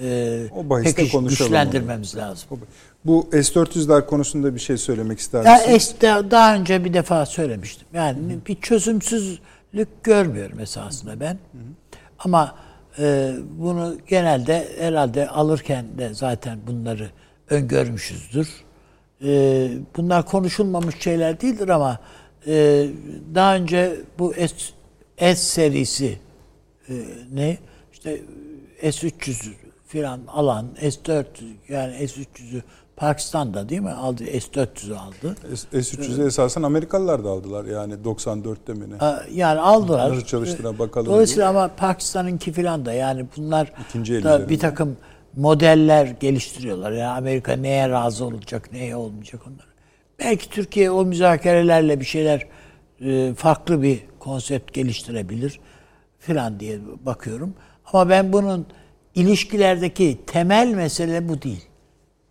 e, 0.00 0.40
O 0.56 0.82
pek 0.82 0.96
güçlendirmemiz 1.28 2.16
lazım. 2.16 2.48
Bu 3.04 3.28
S-400'ler 3.32 4.06
konusunda 4.06 4.54
bir 4.54 4.60
şey 4.60 4.76
söylemek 4.76 5.18
ister 5.18 5.44
Ya 5.44 5.54
misin? 5.54 5.70
este 5.70 6.06
daha 6.30 6.54
önce 6.54 6.84
bir 6.84 6.94
defa 6.94 7.26
söylemiştim. 7.26 7.86
Yani 7.94 8.18
bir 8.46 8.54
çözümsüzlük 8.60 9.88
görmüyorum 10.02 10.60
esasında 10.60 11.20
ben. 11.20 11.38
Ama 12.18 12.54
e, 12.98 13.32
bunu 13.58 13.96
genelde 14.08 14.68
herhalde 14.78 15.28
alırken 15.28 15.86
de 15.98 16.14
zaten 16.14 16.58
bunları 16.66 17.10
öngörmüşüzdür. 17.50 18.48
E, 19.24 19.68
bunlar 19.96 20.26
konuşulmamış 20.26 20.94
şeyler 21.02 21.40
değildir 21.40 21.68
ama 21.68 21.98
e, 22.46 22.86
daha 23.34 23.56
önce 23.56 23.96
bu 24.18 24.34
S, 24.34 24.48
S 25.18 25.36
serisi 25.36 26.18
e, 26.88 26.92
ne 27.32 27.58
işte 27.92 28.20
S300 28.82 29.50
filan 29.86 30.20
alan 30.28 30.66
S400 30.80 31.24
yani 31.68 31.94
S300'ü 31.94 32.62
Pakistan'da 32.96 33.68
değil 33.68 33.80
mi 33.80 33.90
aldı 33.90 34.24
S400'ü 34.24 34.94
aldı. 34.94 35.36
S- 35.54 35.82
S-300'ü 35.82 36.26
esasen 36.26 36.62
Amerikalılar 36.62 37.24
da 37.24 37.28
aldılar 37.30 37.64
yani 37.64 37.94
94'te 37.94 38.72
mi 38.74 38.84
ne? 38.90 38.94
Yani 39.32 39.60
aldılar. 39.60 40.10
Nasıl 40.10 40.24
çalıştığına 40.26 40.78
bakalım 40.78 41.06
Dolayısıyla 41.06 41.48
ama 41.48 41.68
Pakistan'ınki 41.76 42.52
filan 42.52 42.86
da 42.86 42.92
yani 42.92 43.26
bunlar 43.36 43.72
İkinci 43.88 44.22
da 44.24 44.48
bir 44.48 44.58
takım 44.58 44.96
modeller 45.36 46.06
geliştiriyorlar. 46.06 46.92
Yani 46.92 47.18
Amerika 47.18 47.52
neye 47.56 47.88
razı 47.88 48.24
olacak, 48.24 48.72
neye 48.72 48.96
olmayacak 48.96 49.40
onlar. 49.46 49.66
Belki 50.18 50.50
Türkiye 50.50 50.90
o 50.90 51.04
müzakerelerle 51.04 52.00
bir 52.00 52.04
şeyler 52.04 52.46
e, 53.00 53.34
farklı 53.34 53.82
bir 53.82 54.00
konsept 54.18 54.72
geliştirebilir 54.72 55.60
filan 56.18 56.60
diye 56.60 56.78
bakıyorum. 57.06 57.54
Ama 57.92 58.08
ben 58.08 58.32
bunun 58.32 58.66
ilişkilerdeki 59.14 60.18
temel 60.26 60.74
mesele 60.74 61.28
bu 61.28 61.42
değil. 61.42 61.64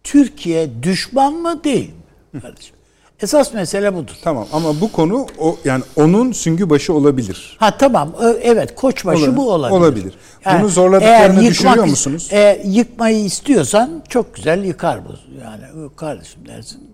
Türkiye 0.03 0.83
düşman 0.83 1.33
mı 1.33 1.63
değil 1.63 1.91
mi 2.33 2.41
kardeşim? 2.41 2.75
Esas 3.21 3.53
mesele 3.53 3.95
budur. 3.95 4.13
Tamam 4.23 4.47
ama 4.53 4.81
bu 4.81 4.91
konu 4.91 5.27
o 5.39 5.57
yani 5.65 5.83
onun 5.95 6.31
süngü 6.31 6.69
başı 6.69 6.93
olabilir. 6.93 7.57
Ha 7.59 7.77
tamam 7.77 8.15
evet 8.41 8.75
koçbaşı 8.75 9.17
Olabilir. 9.19 9.37
bu 9.37 9.51
olabilir. 9.51 9.77
Olabilir. 9.79 10.13
Bunu 10.59 10.69
zorladıklarını 10.69 11.41
eğer 11.41 11.49
düşünüyor 11.51 11.85
musunuz? 11.85 12.29
e, 12.31 12.61
yıkmayı 12.65 13.25
istiyorsan 13.25 14.03
çok 14.09 14.35
güzel 14.35 14.63
yıkar 14.63 14.99
bu. 15.05 15.11
Yani 15.43 15.85
"Ö, 15.85 15.95
kardeşim 15.95 16.47
dersin 16.47 16.93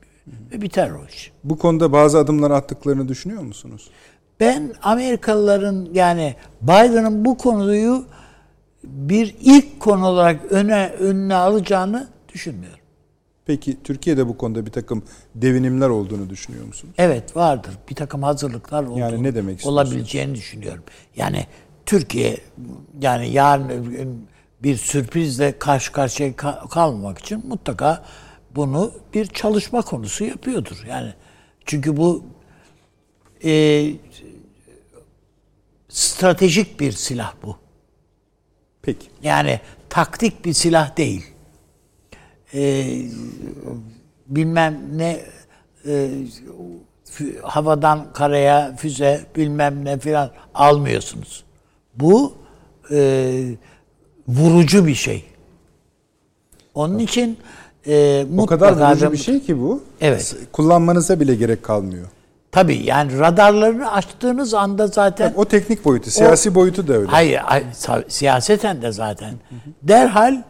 ve 0.52 0.62
biter 0.62 0.92
o 0.92 1.06
iş. 1.10 1.32
Bu 1.44 1.58
konuda 1.58 1.92
bazı 1.92 2.18
adımlar 2.18 2.52
attıklarını 2.52 3.08
düşünüyor 3.08 3.42
musunuz? 3.42 3.90
Ben 4.40 4.74
Amerikalıların 4.84 5.88
yani 5.94 6.36
Biden'ın 6.62 7.26
bu 7.26 7.38
konuyu 7.38 8.04
bir 8.84 9.36
ilk 9.42 9.80
konu 9.80 10.06
olarak 10.08 10.40
öne 10.50 10.90
önüne 11.00 11.36
alacağını 11.36 12.08
düşünmüyorum. 12.34 12.79
Peki 13.50 13.84
Türkiye'de 13.84 14.28
bu 14.28 14.38
konuda 14.38 14.66
bir 14.66 14.72
takım 14.72 15.04
devinimler 15.36 15.90
olduğunu 15.90 16.30
düşünüyor 16.30 16.66
musunuz? 16.66 16.94
Evet 16.98 17.36
vardır. 17.36 17.74
Bir 17.90 17.96
takım 17.96 18.24
hazırlıklar 18.24 18.84
olduğunu, 18.84 19.00
Yani 19.00 19.24
ne 19.24 19.36
demek 19.36 19.66
olabileceğini 19.66 20.36
düşünüyorum. 20.36 20.84
Yani 21.16 21.46
Türkiye 21.86 22.38
yani 23.02 23.30
yarın 23.30 23.70
öbür 23.70 23.92
gün 23.92 24.28
bir 24.64 24.78
sürprizle 24.78 25.60
karşı 25.60 25.92
karşıya 25.92 26.30
ka- 26.30 26.70
kalmamak 26.70 27.18
için 27.20 27.48
mutlaka 27.48 28.06
bunu 28.56 28.92
bir 29.14 29.26
çalışma 29.26 29.82
konusu 29.82 30.26
yapıyordur. 30.26 30.84
Yani 30.90 31.14
çünkü 31.66 31.98
bu 31.98 32.24
e, 33.44 33.86
stratejik 35.90 36.80
bir 36.80 36.92
silah 36.92 37.34
bu. 37.44 37.58
Peki. 38.82 39.08
Yani 39.24 39.60
taktik 39.90 40.46
bir 40.46 40.54
silah 40.54 40.98
değil. 40.98 41.26
Ee, 42.54 43.02
bilmem 44.28 44.80
ne 44.94 45.20
e, 45.88 46.10
havadan 47.42 48.14
karaya 48.14 48.76
füze 48.78 49.22
bilmem 49.36 49.86
ne 49.86 50.00
filan 50.00 50.32
almıyorsunuz. 50.56 51.44
Bu 51.96 52.34
e, 52.92 53.32
vurucu 54.28 54.88
bir 54.88 54.96
şey. 54.96 55.26
Onun 56.76 57.00
için 57.00 57.38
e, 57.88 58.26
O 58.30 58.36
mutlaka 58.36 58.74
kadar 58.74 58.92
vurucu 58.92 59.12
bir 59.12 59.18
şey 59.18 59.40
ki 59.40 59.60
bu. 59.60 59.84
Evet. 60.02 60.36
Kullanmanıza 60.52 61.20
bile 61.20 61.36
gerek 61.36 61.64
kalmıyor. 61.64 62.08
Tabii 62.52 62.86
yani 62.86 63.20
radarlarını 63.20 63.92
açtığınız 63.92 64.54
anda 64.54 64.88
zaten 64.88 65.34
O 65.36 65.46
teknik 65.46 65.86
boyutu, 65.86 66.12
siyasi 66.12 66.56
boyutu 66.56 66.88
da 66.88 66.94
öyle. 66.94 67.08
Hayır, 67.08 67.38
hayır, 67.38 67.66
siyaseten 68.08 68.82
de 68.82 68.92
zaten. 68.92 69.34
Derhal 69.84 70.44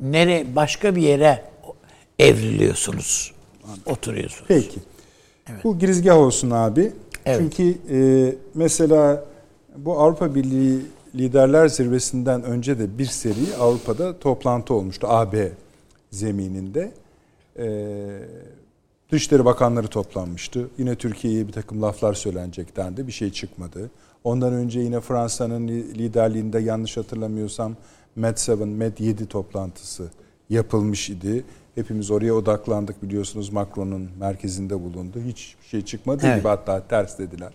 nere 0.00 0.56
başka 0.56 0.96
bir 0.96 1.02
yere 1.02 1.44
evriliyorsunuz. 2.18 3.32
Oturuyorsunuz. 3.86 4.44
Peki. 4.48 4.80
Bu 5.64 5.78
girizgah 5.78 6.16
olsun 6.16 6.50
abi. 6.50 6.92
Evet. 7.26 7.40
Çünkü 7.40 7.78
e, 7.90 8.34
mesela 8.54 9.24
bu 9.76 9.98
Avrupa 9.98 10.34
Birliği 10.34 10.80
Liderler 11.14 11.68
Zirvesi'nden 11.68 12.42
önce 12.42 12.78
de 12.78 12.98
bir 12.98 13.06
seri 13.06 13.56
Avrupa'da 13.60 14.18
toplantı 14.18 14.74
olmuştu 14.74 15.06
AB 15.10 15.52
zemininde. 16.10 16.92
E, 17.58 17.66
Dışişleri 19.12 19.44
Bakanları 19.44 19.88
toplanmıştı. 19.88 20.68
Yine 20.78 20.94
Türkiye'ye 20.94 21.48
bir 21.48 21.52
takım 21.52 21.82
laflar 21.82 22.14
söylenecek 22.14 22.76
dendi. 22.76 23.06
Bir 23.06 23.12
şey 23.12 23.30
çıkmadı. 23.30 23.90
Ondan 24.24 24.52
önce 24.52 24.80
yine 24.80 25.00
Fransa'nın 25.00 25.68
liderliğinde 25.68 26.58
yanlış 26.58 26.96
hatırlamıyorsam 26.96 27.76
Med 28.16 28.38
7, 28.48 28.64
Med 28.64 28.98
7 28.98 29.26
toplantısı 29.26 30.10
yapılmış 30.50 31.10
idi. 31.10 31.44
Hepimiz 31.74 32.10
oraya 32.10 32.34
odaklandık 32.34 33.02
biliyorsunuz 33.02 33.50
Macron'un 33.52 34.08
merkezinde 34.20 34.80
bulundu. 34.80 35.20
Hiç 35.26 35.54
şey 35.70 35.84
çıkmadı 35.84 36.22
Evet. 36.26 36.38
gibi 36.38 36.48
hatta 36.48 36.82
ters 36.88 37.18
dediler. 37.18 37.52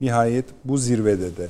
Nihayet 0.00 0.44
bu 0.64 0.78
zirvede 0.78 1.36
de 1.36 1.48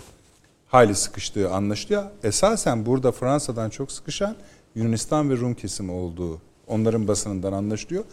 hayli 0.66 0.94
sıkıştığı 0.94 1.50
anlaşılıyor. 1.50 2.02
Esasen 2.24 2.86
burada 2.86 3.12
Fransa'dan 3.12 3.70
çok 3.70 3.92
sıkışan 3.92 4.36
Yunanistan 4.74 5.30
ve 5.30 5.36
Rum 5.36 5.54
kesimi 5.54 5.92
olduğu 5.92 6.40
onların 6.66 7.08
basınından 7.08 7.52
anlaşılıyor. 7.52 8.04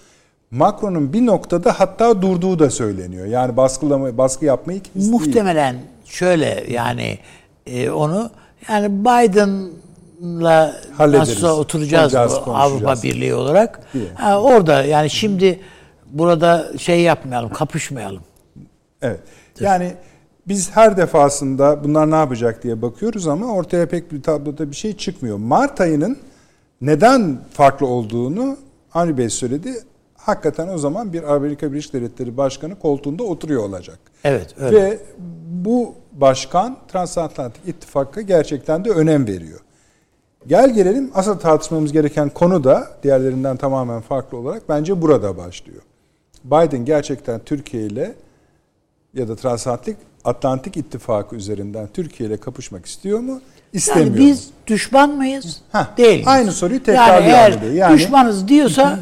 Macron'un 0.52 1.14
bir 1.14 1.26
noktada 1.26 1.80
hatta 1.80 2.22
durduğu 2.22 2.60
da 2.60 2.70
söyleniyor. 2.70 3.26
Yani 3.26 3.58
baskılama, 3.58 4.18
baskı 4.18 4.46
yapmayı? 4.46 4.82
Muhtemelen 4.96 5.76
şöyle 6.06 6.66
yani 6.70 7.20
e, 7.66 7.90
onu 7.90 8.30
yani 8.70 9.02
Biden'la 9.02 9.72
Hallederiz. 10.22 11.14
nasılsa 11.14 11.54
oturacağız 11.56 12.14
bu. 12.46 12.56
Avrupa 12.56 13.04
Birliği 13.04 13.34
olarak. 13.34 13.80
Ha, 14.14 14.42
orada 14.42 14.84
yani 14.84 15.10
şimdi 15.10 15.60
burada 16.12 16.72
şey 16.78 17.02
yapmayalım, 17.02 17.50
kapışmayalım. 17.50 18.22
Evet. 19.02 19.20
Yani 19.60 19.94
biz 20.48 20.72
her 20.76 20.98
defasında 20.98 21.84
bunlar 21.84 22.12
ne 22.12 22.16
yapacak 22.16 22.64
diye 22.64 22.82
bakıyoruz 22.82 23.28
ama 23.28 23.54
ortaya 23.54 23.86
pek 23.86 24.12
bir 24.12 24.24
tabloda 24.24 24.72
bir 24.72 24.76
şey 24.76 24.98
çıkmıyor. 24.98 25.38
Mart 25.38 25.82
ayının 25.82 26.18
neden 26.82 27.40
farklı 27.54 27.88
olduğunu 27.88 28.58
Avni 28.94 29.18
Bey 29.18 29.30
söyledi. 29.30 29.74
Hakikaten 30.16 30.68
o 30.68 30.78
zaman 30.78 31.14
bir 31.14 31.34
Amerika 31.34 31.72
Birleşik 31.72 31.94
Devletleri 31.94 32.38
Başkanı 32.38 32.80
koltuğunda 32.80 33.24
oturuyor 33.24 33.64
olacak. 33.64 34.00
Evet, 34.24 34.56
öyle. 34.60 34.82
Ve 34.82 35.00
bu 35.48 35.96
başkan 36.12 36.78
Transatlantik 36.88 37.68
İttifak'a 37.68 38.22
gerçekten 38.22 38.86
de 38.86 38.90
önem 38.90 39.28
veriyor. 39.28 39.60
Gel 40.48 40.74
gelelim 40.74 41.12
asıl 41.14 41.40
tartışmamız 41.40 41.92
gereken 41.92 42.30
konu 42.30 42.64
da 42.64 42.88
diğerlerinden 43.04 43.58
tamamen 43.58 44.02
farklı 44.02 44.38
olarak 44.38 44.70
bence 44.70 45.02
burada 45.02 45.38
başlıyor. 45.38 45.82
Biden 46.44 46.86
gerçekten 46.86 47.40
Türkiye 47.40 47.84
ile 47.84 48.16
ya 49.14 49.28
da 49.28 49.36
Transatlantik 49.36 49.98
Atlantik 50.26 50.78
İttifakı 50.78 51.36
üzerinden 51.36 51.88
Türkiye 51.94 52.30
ile 52.30 52.38
kapışmak 52.38 52.86
istiyor 52.86 53.20
mu? 53.20 53.42
İstemiyor 53.74 54.06
Yani 54.16 54.18
biz 54.28 54.46
mu? 54.48 54.54
düşman 54.68 55.10
mıyız? 55.10 55.62
Heh, 55.72 55.98
Değil 55.98 56.24
aynı 56.28 56.52
soruyu 56.52 56.76
yani 56.76 56.86
tekrarlıyor 56.86 57.34
eğer. 57.38 57.62
Yani- 57.74 57.98
düşmanız 57.98 58.48
diyorsa 58.48 59.00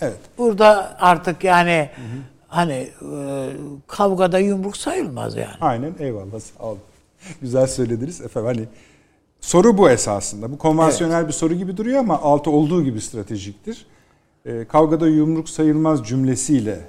Evet. 0.00 0.16
burada 0.38 0.96
artık 1.00 1.44
yani 1.44 1.90
hani 2.48 2.72
e, 2.72 2.90
kavgada 3.86 4.38
yumruk 4.38 4.76
sayılmaz 4.76 5.36
yani. 5.36 5.54
Aynen 5.60 5.94
eyvallah 5.98 6.40
sağ 6.40 6.64
olun. 6.64 6.78
Güzel 7.40 7.66
söylediniz 7.66 8.20
efendim. 8.20 8.46
Hani 8.48 8.68
soru 9.40 9.78
bu 9.78 9.90
esasında. 9.90 10.52
Bu 10.52 10.58
konvansiyonel 10.58 11.28
bir 11.28 11.32
soru 11.32 11.54
gibi 11.54 11.76
duruyor 11.76 12.00
ama 12.00 12.18
altı 12.18 12.50
olduğu 12.50 12.84
gibi 12.84 13.00
stratejiktir. 13.00 13.86
Ee, 14.46 14.64
kavgada 14.64 15.08
yumruk 15.08 15.48
sayılmaz 15.48 16.04
cümlesiyle 16.04 16.88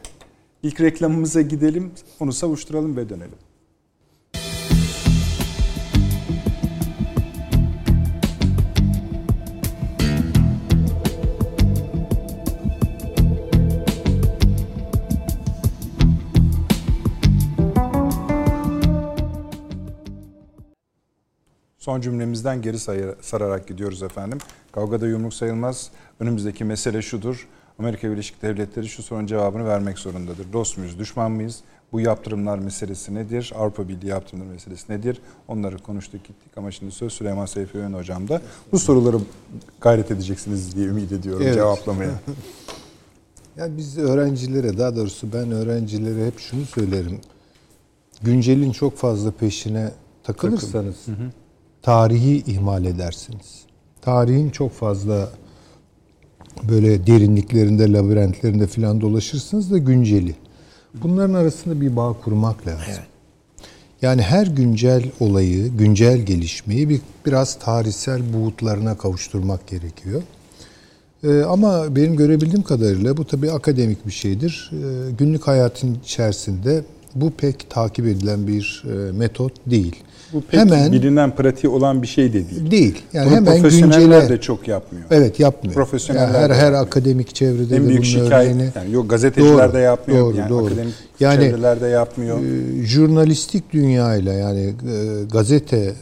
ilk 0.64 0.82
reklamımıza 0.82 1.42
gidelim, 1.42 1.92
onu 2.20 2.34
savuşturalım 2.34 2.98
ve 2.98 3.10
dönelim. 3.10 3.38
Son 21.90 22.02
cümlemizden 22.02 22.62
geri 22.62 22.80
sararak 23.22 23.68
gidiyoruz 23.68 24.04
efendim. 24.04 24.38
Kavgada 24.72 25.08
yumruk 25.08 25.34
sayılmaz. 25.34 25.90
Önümüzdeki 26.20 26.64
mesele 26.64 27.02
şudur. 27.02 27.48
Amerika 27.80 28.12
Birleşik 28.12 28.42
Devletleri 28.42 28.88
şu 28.88 29.04
sorunun 29.04 29.26
cevabını 29.26 29.66
vermek 29.66 30.00
zorundadır. 30.00 30.54
Dost 30.54 30.78
muyuz, 30.78 31.00
düşman 31.00 31.32
mıyız? 31.32 31.60
Bu 31.92 32.00
yaptırımlar 32.00 32.60
meselesi 32.60 33.16
nedir? 33.16 33.54
Avrupa 33.58 33.88
Birliği 33.88 34.08
yaptırımları 34.08 34.50
meselesi 34.50 34.92
nedir? 34.92 35.22
Onları 35.48 35.78
konuştuk 35.78 36.24
gittik 36.24 36.58
ama 36.58 36.72
şimdi 36.72 36.92
söz 36.92 37.14
Süleyman 37.14 37.46
Seyfi 37.46 37.78
Öğün 37.78 37.94
hocamda. 37.94 38.42
Bu 38.72 38.80
soruları 38.80 39.18
gayret 39.82 40.12
edeceksiniz 40.12 40.76
diye 40.76 40.88
ümit 40.88 41.12
ediyorum 41.12 41.42
Evet. 41.46 41.56
cevaplamaya. 41.56 42.12
Ya 43.58 43.78
biz 43.78 43.98
öğrencilere 43.98 44.78
daha 44.78 44.96
doğrusu 44.96 45.34
ben 45.34 45.52
öğrencilere 45.52 46.28
hep 46.28 46.40
şunu 46.40 46.66
söylerim. 46.66 47.20
Güncelin 48.22 48.72
çok 48.72 48.98
fazla 48.98 49.32
peşine 49.32 49.92
takılırsanız 50.24 51.06
tarihi 51.82 52.44
ihmal 52.48 52.86
edersiniz. 52.86 53.60
Tarihin 54.02 54.50
çok 54.50 54.72
fazla 54.72 55.30
böyle 56.70 57.08
derinliklerinde, 57.08 57.94
labirentlerinde 57.94 58.68
filan 58.68 59.02
dolaşırsınız 59.02 59.72
da 59.72 59.78
günceli. 59.78 60.36
Bunların 60.94 61.34
arasında 61.34 61.82
bir 61.82 61.96
bağ 61.96 62.14
kurmak 62.24 62.68
lazım. 62.68 63.04
Yani 64.02 64.22
her 64.22 64.48
güncel 64.48 65.04
olayı, 65.20 65.68
güncel 65.78 66.18
gelişmeyi 66.18 66.90
bir 66.90 67.02
biraz 67.26 67.60
tarihsel 67.60 68.34
buğutlarına 68.34 68.98
kavuşturmak 68.98 69.68
gerekiyor. 69.68 70.22
Ee, 71.24 71.42
ama 71.42 71.96
benim 71.96 72.16
görebildiğim 72.16 72.64
kadarıyla 72.64 73.18
bu 73.18 73.28
tabii 73.28 73.52
akademik 73.52 74.08
bir 74.08 74.12
şeydir. 74.12 74.72
Ee, 74.74 75.12
günlük 75.12 75.48
hayatın 75.48 75.98
içerisinde 76.04 76.84
bu 77.16 77.32
pek 77.32 77.70
takip 77.70 78.06
edilen 78.06 78.48
bir 78.48 78.84
e, 78.86 79.12
metot 79.12 79.54
değil. 79.66 79.96
Bu 80.34 80.42
pek 80.42 80.60
hemen 80.60 80.92
bilinen 80.92 81.36
pratiği 81.36 81.74
olan 81.74 82.02
bir 82.02 82.08
şey 82.08 82.30
de 82.30 82.34
değil. 82.34 82.72
değil. 82.72 83.02
Yani 83.14 83.26
Bunu 83.28 83.36
hemen 83.36 83.62
profesyoneller 83.62 84.00
güncele 84.00 84.30
de 84.30 84.42
çok 84.42 84.68
yapmıyor. 84.68 85.06
Evet 85.12 85.40
yapmıyor. 85.40 85.74
Profesyoneller 85.76 86.26
Yani 86.28 86.38
her 86.38 86.50
her 86.50 86.56
yapmıyor. 86.64 86.86
akademik 86.88 87.36
çevrede 87.36 87.76
En 87.76 87.84
de 87.84 87.88
büyük 87.88 88.00
bunun 88.02 88.02
şikayet 88.10 88.54
örneğini 88.56 88.72
yani 88.76 88.92
yok 88.94 89.10
gazeteciler 89.10 89.68
Doğru, 89.68 89.74
de 89.74 89.80
yapmıyor 89.80 90.22
doğru, 90.26 90.38
yani 90.38 90.50
doğru. 90.50 90.66
akademik 90.66 90.94
Yani, 91.20 91.44
çevreler 91.44 91.82
de 91.82 91.88
yapmıyor. 91.88 92.40
e, 92.40 92.84
jurnalistik 92.86 93.74
dünyayla 93.74 94.34
yani 94.34 94.60
e, 94.62 94.74
gazete, 95.32 95.78
e, 95.78 95.94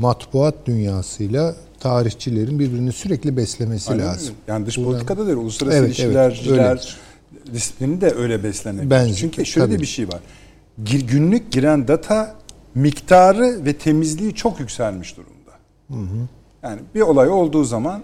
matbuat 0.00 0.54
dünyasıyla 0.66 1.54
tarihçilerin 1.80 2.58
birbirini 2.58 2.92
sürekli 2.92 3.36
beslemesi 3.36 3.90
Aynen 3.92 4.06
lazım. 4.06 4.28
öyle. 4.28 4.34
Yani 4.48 4.66
dış 4.66 4.76
Buradan- 4.78 4.92
politikada 4.92 5.26
da. 5.26 5.36
Uluslararası 5.36 5.78
Evet, 5.78 5.88
ilişkilerciler 5.88 6.68
öyledir. 6.70 6.96
disiplini 7.54 8.00
de 8.00 8.10
öyle 8.18 8.42
beslenebilir. 8.44 8.90
Bence, 8.90 9.14
Çünkü 9.14 9.46
şöyle 9.46 9.66
tabii. 9.66 9.76
de 9.78 9.82
bir 9.82 9.86
şey 9.86 10.08
var. 10.08 10.20
Gir- 10.84 11.06
Günlük 11.08 11.52
giren 11.52 11.88
data 11.88 12.34
miktarı 12.74 13.64
ve 13.64 13.72
temizliği 13.72 14.34
çok 14.34 14.60
yükselmiş 14.60 15.16
durumda. 15.16 15.38
Yani 16.62 16.80
bir 16.94 17.00
olay 17.00 17.28
olduğu 17.28 17.64
zaman 17.64 18.02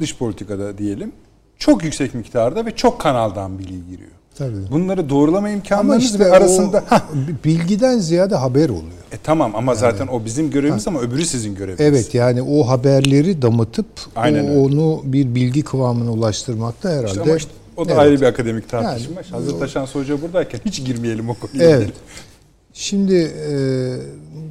dış 0.00 0.16
politikada 0.18 0.78
diyelim 0.78 1.12
çok 1.58 1.84
yüksek 1.84 2.14
miktarda 2.14 2.66
ve 2.66 2.70
çok 2.70 3.00
kanaldan 3.00 3.58
bilgi 3.58 3.88
giriyor. 3.90 4.10
Tabii. 4.38 4.70
Bunları 4.70 5.08
doğrulama 5.10 5.38
Ama 5.38 5.48
imkanlarınız 5.48 6.04
işte 6.04 6.18
ve 6.18 6.32
arasında 6.32 6.84
bilgiden 7.44 7.98
ziyade 7.98 8.34
haber 8.34 8.68
oluyor. 8.68 9.04
E 9.12 9.16
tamam 9.22 9.52
ama 9.56 9.74
zaten 9.74 10.06
o 10.06 10.24
bizim 10.24 10.50
görevimiz 10.50 10.88
ama 10.88 11.00
öbürü 11.00 11.24
sizin 11.24 11.54
göreviniz. 11.54 11.80
Evet 11.80 12.14
yani 12.14 12.42
o 12.42 12.68
haberleri 12.68 13.42
damıtıp 13.42 13.86
Aynen 14.16 14.56
o- 14.56 14.60
onu 14.64 15.00
bir 15.04 15.34
bilgi 15.34 15.62
kıvamına 15.62 16.10
ulaştırmak 16.12 16.82
da 16.82 16.88
herhalde. 16.90 17.06
İşte 17.06 17.20
ama 17.22 17.36
işte 17.36 17.50
o 17.76 17.84
da 17.88 17.92
Evet. 17.92 18.02
ayrı 18.02 18.20
bir 18.20 18.26
akademik 18.26 18.68
tartışma. 18.68 19.14
Yani- 19.16 19.30
Hazır 19.30 19.58
Taşan 19.60 19.86
Hoca 19.86 20.22
buradayken 20.22 20.60
hiç 20.64 20.84
girmeyelim 20.86 21.28
o 21.30 21.34
konuya. 21.34 21.70
Evet. 21.70 21.92
Şimdi 22.76 23.32
e, 23.48 23.54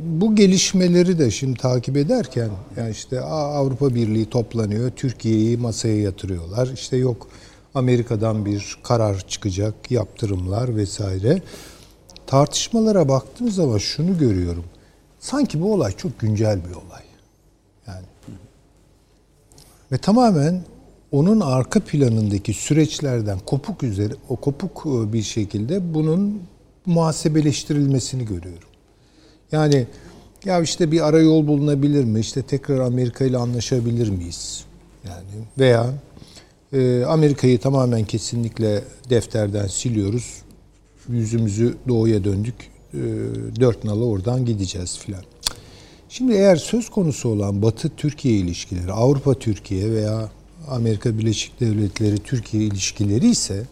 bu 0.05 0.35
gelişmeleri 0.35 1.19
de 1.19 1.31
şimdi 1.31 1.59
takip 1.59 1.97
ederken 1.97 2.49
yani 2.77 2.91
işte 2.91 3.21
Avrupa 3.21 3.95
Birliği 3.95 4.29
toplanıyor, 4.29 4.91
Türkiye'yi 4.91 5.57
masaya 5.57 6.01
yatırıyorlar. 6.01 6.67
İşte 6.73 6.97
yok 6.97 7.27
Amerika'dan 7.75 8.45
bir 8.45 8.77
karar 8.83 9.27
çıkacak, 9.27 9.91
yaptırımlar 9.91 10.75
vesaire. 10.75 11.41
Tartışmalara 12.27 13.09
baktığım 13.09 13.51
zaman 13.51 13.77
şunu 13.77 14.17
görüyorum. 14.17 14.65
Sanki 15.19 15.61
bu 15.61 15.73
olay 15.73 15.91
çok 15.97 16.19
güncel 16.19 16.59
bir 16.69 16.75
olay. 16.75 17.03
Yani 17.87 18.05
ve 19.91 19.97
tamamen 19.97 20.63
onun 21.11 21.39
arka 21.39 21.79
planındaki 21.79 22.53
süreçlerden 22.53 23.39
kopuk 23.39 23.83
üzeri 23.83 24.13
o 24.29 24.35
kopuk 24.35 24.85
e, 24.85 25.13
bir 25.13 25.23
şekilde 25.23 25.93
bunun 25.93 26.41
muhasebeleştirilmesini 26.85 28.25
görüyorum. 28.25 28.67
Yani 29.51 29.87
ya 30.45 30.61
işte 30.61 30.91
bir 30.91 31.07
ara 31.07 31.19
yol 31.19 31.47
bulunabilir 31.47 32.03
mi? 32.03 32.19
İşte 32.19 32.41
tekrar 32.41 32.79
Amerika 32.79 33.25
ile 33.25 33.37
anlaşabilir 33.37 34.09
miyiz? 34.09 34.65
Yani 35.07 35.45
veya 35.59 35.93
e, 36.73 37.03
Amerika'yı 37.07 37.59
tamamen 37.59 38.05
kesinlikle 38.05 38.83
defterden 39.09 39.67
siliyoruz. 39.67 40.41
Yüzümüzü 41.09 41.75
doğuya 41.87 42.23
döndük. 42.23 42.55
E, 42.93 42.99
dört 43.59 43.83
nala 43.83 44.03
oradan 44.03 44.45
gideceğiz 44.45 44.97
filan. 44.97 45.23
Şimdi 46.09 46.33
eğer 46.33 46.55
söz 46.55 46.89
konusu 46.89 47.29
olan 47.29 47.61
Batı-Türkiye 47.61 48.35
ilişkileri, 48.35 48.91
Avrupa-Türkiye 48.91 49.91
veya 49.91 50.29
Amerika 50.67 51.17
Birleşik 51.17 51.59
Devletleri 51.59 52.17
Türkiye 52.17 52.63
ilişkileri 52.63 53.29
ise 53.29 53.63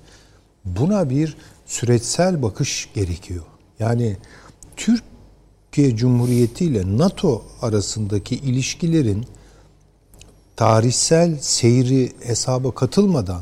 Buna 0.66 1.10
bir 1.10 1.36
süreçsel 1.72 2.42
bakış 2.42 2.90
gerekiyor. 2.94 3.44
Yani 3.80 4.18
Türkiye 4.78 5.96
Cumhuriyeti 5.96 6.66
ile 6.66 6.98
NATO 6.98 7.44
arasındaki 7.62 8.36
ilişkilerin 8.36 9.26
tarihsel 10.56 11.38
seyri 11.40 12.12
hesaba 12.24 12.72
katılmadan 12.72 13.42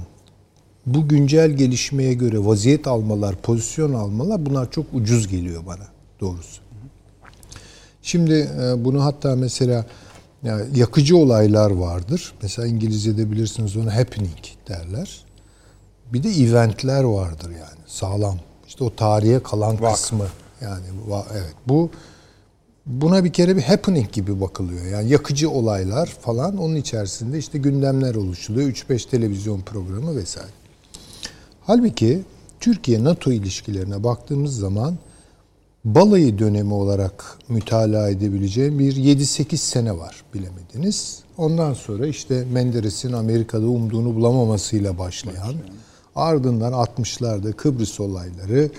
bu 0.85 1.07
güncel 1.07 1.51
gelişmeye 1.51 2.13
göre 2.13 2.45
vaziyet 2.45 2.87
almalar, 2.87 3.35
pozisyon 3.35 3.93
almalar 3.93 4.45
bunlar 4.45 4.71
çok 4.71 4.85
ucuz 4.93 5.27
geliyor 5.27 5.65
bana 5.65 5.87
doğrusu. 6.19 6.61
Şimdi 8.01 8.49
e, 8.61 8.85
bunu 8.85 9.05
hatta 9.05 9.35
mesela 9.35 9.85
yakıcı 10.75 11.17
olaylar 11.17 11.71
vardır. 11.71 12.33
Mesela 12.41 12.67
İngilizce'de 12.67 13.31
bilirsiniz 13.31 13.77
onu 13.77 13.95
happening 13.95 14.37
derler. 14.67 15.28
Bir 16.13 16.23
de 16.23 16.29
eventler 16.29 17.03
vardır 17.03 17.49
yani 17.49 17.79
sağlam. 17.87 18.37
İşte 18.67 18.83
o 18.83 18.95
tarihe 18.95 19.43
kalan 19.43 19.81
Vak. 19.81 19.95
kısmı 19.95 20.25
yani 20.61 20.85
evet 21.33 21.53
bu 21.67 21.89
buna 22.85 23.23
bir 23.23 23.33
kere 23.33 23.55
bir 23.55 23.61
happening 23.61 24.11
gibi 24.11 24.41
bakılıyor. 24.41 24.85
Yani 24.85 25.09
yakıcı 25.09 25.49
olaylar 25.49 26.07
falan 26.07 26.57
onun 26.57 26.75
içerisinde 26.75 27.37
işte 27.37 27.57
gündemler 27.57 28.15
oluşuluyor. 28.15 28.69
3-5 28.69 29.09
televizyon 29.09 29.61
programı 29.61 30.15
vesaire. 30.15 30.49
Halbuki 31.61 32.21
Türkiye-NATO 32.59 33.31
ilişkilerine 33.31 34.03
baktığımız 34.03 34.57
zaman 34.57 34.97
balayı 35.85 36.39
dönemi 36.39 36.73
olarak 36.73 37.37
mütalaa 37.49 38.09
edebileceğim 38.09 38.79
bir 38.79 38.95
7-8 38.95 39.57
sene 39.57 39.97
var 39.97 40.23
bilemediniz. 40.33 41.19
Ondan 41.37 41.73
sonra 41.73 42.07
işte 42.07 42.45
Menderes'in 42.51 43.13
Amerika'da 43.13 43.65
umduğunu 43.65 44.15
bulamamasıyla 44.15 44.97
başlayan, 44.97 45.53
ardından 46.19 46.73
60'larda 46.73 47.53
Kıbrıs 47.53 47.99
olayları, 47.99 48.69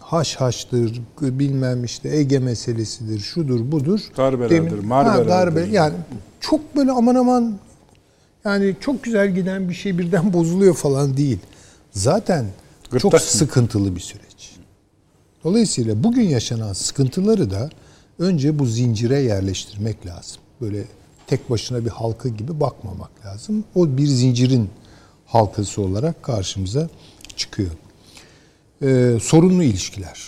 Haşhaş'tır, 0.00 1.00
bilmem 1.20 1.84
işte 1.84 2.08
Ege 2.16 2.38
meselesidir, 2.38 3.18
şudur 3.20 3.72
budur. 3.72 4.00
Darbelerdir, 4.16 4.56
Demin- 4.56 4.86
marbelerdir. 4.86 5.30
Ha, 5.30 5.38
darbe, 5.38 5.60
yani 5.72 5.94
çok 6.40 6.76
böyle 6.76 6.92
aman 6.92 7.14
aman 7.14 7.58
yani 8.44 8.76
çok 8.80 9.02
güzel 9.02 9.34
giden 9.34 9.68
bir 9.68 9.74
şey 9.74 9.98
birden 9.98 10.32
bozuluyor 10.32 10.74
falan 10.74 11.16
değil. 11.16 11.38
Zaten 11.92 12.46
çok 12.82 12.92
Gırtlak 12.92 13.12
mı? 13.12 13.18
sıkıntılı 13.20 13.94
bir 13.96 14.00
süreç. 14.00 14.56
Dolayısıyla 15.44 16.04
bugün 16.04 16.22
yaşanan 16.22 16.72
sıkıntıları 16.72 17.50
da 17.50 17.70
önce 18.18 18.58
bu 18.58 18.66
zincire 18.66 19.18
yerleştirmek 19.20 20.06
lazım. 20.06 20.40
Böyle 20.60 20.84
tek 21.26 21.50
başına 21.50 21.84
bir 21.84 21.90
halka 21.90 22.28
gibi 22.28 22.60
bakmamak 22.60 23.10
lazım. 23.26 23.64
O 23.74 23.96
bir 23.96 24.06
zincirin 24.06 24.70
halkası 25.36 25.82
olarak 25.82 26.22
karşımıza 26.22 26.88
çıkıyor. 27.36 27.70
Ee, 28.82 29.18
sorunlu 29.22 29.62
ilişkiler 29.62 30.22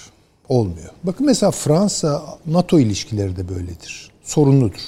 olmuyor. 0.48 0.90
Bakın 1.04 1.26
mesela 1.26 1.50
Fransa 1.50 2.38
NATO 2.46 2.78
ilişkileri 2.78 3.36
de 3.36 3.48
böyledir. 3.48 4.10
Sorunludur. 4.22 4.80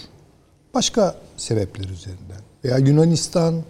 Başka 0.75 1.17
sebepler 1.37 1.89
üzerinden. 1.89 2.41
Veya 2.65 2.79
Yunanistan 2.79 3.63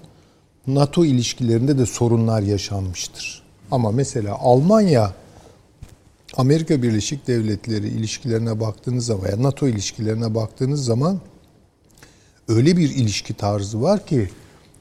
NATO 0.67 1.05
ilişkilerinde 1.05 1.79
de 1.79 1.87
sorunlar 1.87 2.43
yaşanmıştır. 2.43 3.43
Ama 3.71 3.91
mesela 3.91 4.39
Almanya 4.39 5.13
Amerika 6.37 6.83
Birleşik 6.83 7.27
Devletleri 7.27 7.89
ilişkilerine 7.89 8.61
baktığınız 8.61 9.07
zaman 9.07 9.31
ya 9.31 9.43
NATO 9.43 9.69
ilişkilerine 9.69 10.35
baktığınız 10.35 10.85
zaman 10.85 11.21
öyle 12.49 12.77
bir 12.77 12.91
ilişki 12.91 13.35
tarzı 13.35 13.83
var 13.83 14.07
ki 14.07 14.31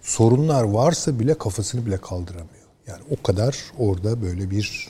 sorunlar 0.10 0.64
varsa 0.64 1.20
bile 1.20 1.38
kafasını 1.38 1.86
bile 1.86 1.98
kaldıramıyor. 1.98 2.66
Yani 2.88 3.02
o 3.12 3.24
kadar 3.24 3.58
orada 3.78 4.22
böyle 4.22 4.52
bir 4.52 4.88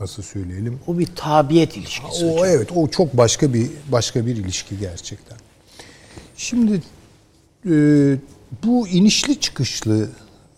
nasıl 0.00 0.22
söyleyelim 0.22 0.80
O 0.86 0.98
bir 0.98 1.08
tabiyet 1.16 1.76
ilişkisi. 1.76 2.24
o 2.26 2.46
evet 2.46 2.68
o 2.74 2.88
çok 2.88 3.16
başka 3.16 3.54
bir 3.54 3.70
başka 3.92 4.26
bir 4.26 4.36
ilişki 4.36 4.78
gerçekten. 4.78 5.38
Şimdi 6.36 6.82
e, 7.70 7.74
bu 8.64 8.88
inişli 8.88 9.40
çıkışlı 9.40 10.08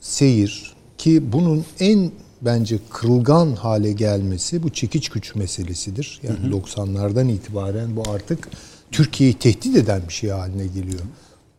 seyir 0.00 0.76
ki 0.98 1.32
bunun 1.32 1.64
en 1.80 2.10
bence 2.42 2.78
kırılgan 2.90 3.52
hale 3.52 3.92
gelmesi 3.92 4.62
bu 4.62 4.70
çekiç 4.70 5.08
güç 5.08 5.34
meselesidir. 5.34 6.20
Yani 6.22 6.54
90'lardan 6.54 7.32
itibaren 7.32 7.96
bu 7.96 8.02
artık 8.10 8.48
Türkiye'yi 8.90 9.38
tehdit 9.38 9.76
eden 9.76 10.02
bir 10.08 10.12
şey 10.12 10.30
haline 10.30 10.66
geliyor. 10.66 11.02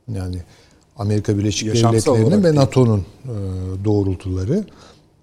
Yani 0.08 0.38
Amerika 1.00 1.38
Birleşik 1.38 1.74
Devletleri'nin 1.74 2.44
ve. 2.44 2.56
NATO'nun 2.56 3.00
e, 3.00 3.06
doğrultuları 3.86 4.64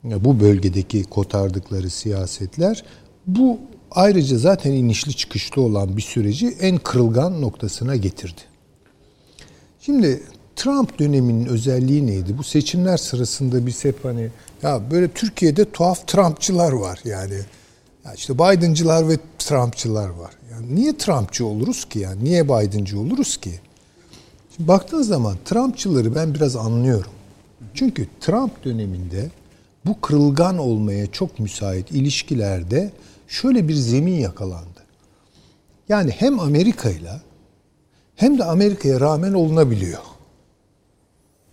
bu 0.04 0.40
bölgedeki 0.40 1.04
kotardıkları 1.04 1.90
siyasetler 1.90 2.84
bu 3.26 3.58
ayrıca 3.90 4.38
zaten 4.38 4.72
inişli 4.72 5.16
çıkışlı 5.16 5.62
olan 5.62 5.96
bir 5.96 6.02
süreci 6.02 6.48
en 6.60 6.78
kırılgan 6.78 7.42
noktasına 7.42 7.96
getirdi. 7.96 8.40
Şimdi 9.80 10.22
Trump 10.56 10.98
döneminin 10.98 11.46
özelliği 11.46 12.06
neydi? 12.06 12.38
Bu 12.38 12.42
seçimler 12.42 12.96
sırasında 12.96 13.66
biz 13.66 13.84
hep 13.84 14.04
hani 14.04 14.28
ya 14.62 14.90
böyle 14.90 15.08
Türkiye'de 15.08 15.70
tuhaf 15.70 16.08
Trumpçılar 16.08 16.72
var 16.72 17.00
yani. 17.04 17.38
Ya 18.04 18.14
işte 18.14 18.34
Biden'cılar 18.34 19.08
ve 19.08 19.18
Trumpçılar 19.38 20.08
var. 20.08 20.30
Yani 20.50 20.74
niye 20.74 20.96
Trumpçı 20.96 21.46
oluruz 21.46 21.84
ki 21.84 21.98
yani? 21.98 22.24
Niye 22.24 22.44
Biden'cı 22.44 23.00
oluruz 23.00 23.36
ki? 23.36 23.60
Şimdi 24.56 24.68
baktığınız 24.68 25.08
zaman 25.08 25.36
Trumpçıları 25.44 26.14
ben 26.14 26.34
biraz 26.34 26.56
anlıyorum. 26.56 27.10
Çünkü 27.74 28.06
Trump 28.20 28.64
döneminde 28.64 29.30
bu 29.86 30.00
kırılgan 30.00 30.58
olmaya 30.58 31.06
çok 31.06 31.40
müsait 31.40 31.90
ilişkilerde 31.90 32.90
şöyle 33.28 33.68
bir 33.68 33.74
zemin 33.74 34.12
yakalandı. 34.14 34.80
Yani 35.88 36.10
hem 36.10 36.40
Amerika 36.40 36.90
ile 36.90 37.20
hem 38.14 38.38
de 38.38 38.44
Amerika'ya 38.44 39.00
rağmen 39.00 39.32
olunabiliyor. 39.32 40.02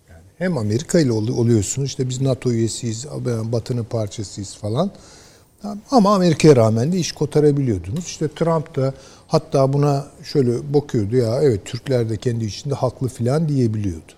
Yani 0.10 0.24
hem 0.38 0.58
Amerika 0.58 1.00
ile 1.00 1.12
ol- 1.12 1.38
oluyorsunuz 1.38 1.88
işte 1.88 2.10
biz 2.10 2.22
NATO 2.22 2.52
üyesiyiz, 2.52 3.06
Batı'nın 3.26 3.84
parçasıyız 3.84 4.56
falan. 4.56 4.92
Ama 5.92 6.16
Amerika'ya 6.16 6.56
rağmen 6.56 6.92
de 6.92 6.98
iş 6.98 7.12
kotarabiliyordunuz. 7.12 8.06
İşte 8.06 8.28
Trump 8.28 8.76
da 8.76 8.94
hatta 9.28 9.74
buna 9.74 10.08
şöyle 10.24 10.74
bakıyordu 10.74 11.16
ya 11.16 11.42
evet 11.42 11.66
Türkler 11.66 12.10
de 12.10 12.18
kendi 12.18 12.46
içinde 12.46 12.74
haklı 12.74 13.08
filan 13.08 13.50
diyebiliyordu. 13.50 14.12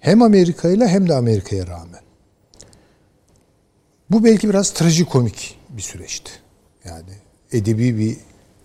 Hem 0.00 0.22
Amerika 0.22 0.68
ile 0.68 0.88
hem 0.88 1.08
de 1.08 1.14
Amerika'ya 1.14 1.66
rağmen. 1.66 2.00
Bu 4.10 4.24
belki 4.24 4.48
biraz 4.48 4.70
trajikomik 4.70 5.58
bir 5.68 5.82
süreçti. 5.82 6.30
Yani 6.84 7.12
edebi 7.52 7.98
bir 7.98 8.16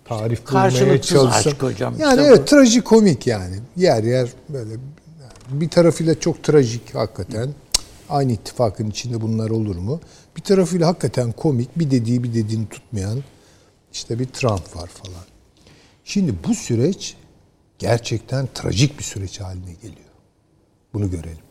tarif 0.06 0.48
bulmaya 0.48 1.02
çalışsam. 1.02 1.52
aşk 1.52 1.64
hocam. 1.64 1.96
Yani 2.00 2.12
İşte 2.12 2.24
evet 2.24 2.48
trajikomik 2.48 3.28
yani. 3.28 3.56
Yer 3.78 4.04
yer 4.04 4.30
böyle 4.50 4.76
bir 5.52 5.70
tarafıyla 5.70 6.20
çok 6.20 6.44
trajik 6.44 6.96
hakikaten. 6.96 7.50
Aynı 8.10 8.32
ittifakın 8.32 8.90
içinde 8.90 9.22
bunlar 9.22 9.50
olur 9.50 9.76
mu? 9.76 10.00
Bir 10.36 10.42
tarafıyla 10.42 10.88
hakikaten 10.88 11.32
komik, 11.32 11.80
bir 11.80 11.92
dediği 11.92 12.24
bir 12.24 12.34
dediğini 12.34 12.70
tutmayan 12.70 13.24
işte 13.94 14.20
bir 14.20 14.26
Trump 14.26 14.76
var 14.76 14.88
falan. 14.88 15.24
Şimdi 16.04 16.36
bu 16.48 16.56
süreç 16.56 17.16
gerçekten 17.80 18.48
trajik 18.54 19.00
bir 19.00 19.04
süreç 19.04 19.42
haline 19.42 19.74
geliyor. 19.74 20.14
Bunu 20.94 21.12
görelim. 21.12 21.44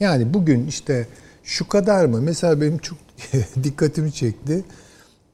Yani 0.00 0.34
bugün 0.34 0.66
işte 0.66 1.06
şu 1.44 1.68
kadar 1.68 2.04
mı? 2.04 2.20
Mesela 2.20 2.60
benim 2.60 2.78
çok 2.78 2.98
dikkatimi 3.62 4.12
çekti. 4.12 4.64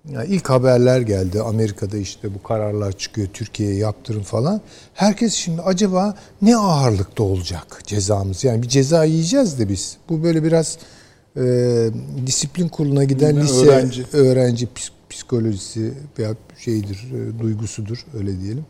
Ya 0.08 0.24
ilk 0.24 0.50
haberler 0.50 1.00
geldi 1.00 1.42
Amerika'da 1.42 1.96
işte 1.96 2.34
bu 2.34 2.42
kararlar 2.42 2.92
çıkıyor 2.92 3.28
Türkiye'ye 3.32 3.76
yaptırın 3.76 4.22
falan. 4.22 4.60
Herkes 4.94 5.34
şimdi 5.34 5.62
acaba 5.62 6.14
ne 6.42 6.56
ağırlıkta 6.56 7.22
olacak 7.22 7.80
cezamız? 7.84 8.44
Yani 8.44 8.62
bir 8.62 8.68
ceza 8.68 9.04
yiyeceğiz 9.04 9.58
de 9.58 9.68
biz. 9.68 9.96
Bu 10.08 10.22
böyle 10.22 10.42
biraz 10.44 10.78
e, 11.36 11.42
disiplin 12.26 12.68
kuruluna 12.68 13.04
giden 13.04 13.36
Ne, 13.36 13.40
lise 13.42 13.66
öğrenci. 13.66 14.04
öğrenci, 14.12 14.66
ps- 14.66 14.90
psikolojisi 15.10 15.92
veya 16.18 16.34
şeydir, 16.58 16.98
e, 17.12 17.38
duygusudur 17.42 18.06
öyle 18.18 18.40
diyelim. 18.40 18.64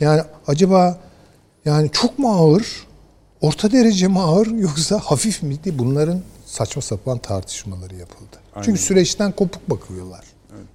Yani 0.00 0.22
acaba 0.46 0.98
yani 1.64 1.90
çok 1.92 2.18
mu 2.18 2.28
ağır, 2.32 2.86
orta 3.40 3.72
derece 3.72 4.08
mi 4.08 4.20
ağır 4.20 4.46
yoksa 4.58 4.98
hafif 4.98 5.42
mi 5.42 5.56
diye 5.64 5.78
bunların 5.78 6.20
saçma 6.46 6.82
sapan 6.82 7.18
tartışmaları 7.18 7.94
yapıldı. 7.94 8.36
Çünkü 8.62 8.80
süreçten 8.80 9.32
kopuk 9.32 9.70
bakıyorlar. 9.70 10.24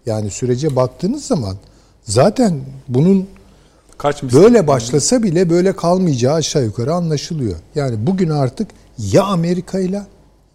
Yani 0.06 0.32
sürece 0.32 0.76
baktığınız 0.76 1.26
zaman 1.26 1.58
zaten 2.04 2.60
bunun 2.88 3.28
Kaç 3.98 4.24
böyle 4.24 4.68
başlasa 4.68 5.24
bile 5.24 5.50
böyle 5.50 5.76
kalmayacağı 5.76 6.34
aşağı 6.36 6.64
yukarı 6.64 6.94
anlaşılıyor. 6.94 7.56
Yani 7.76 8.08
bugün 8.08 8.30
artık 8.30 8.68
ya 8.98 9.24
Amerika 9.24 9.80
ile 9.80 10.02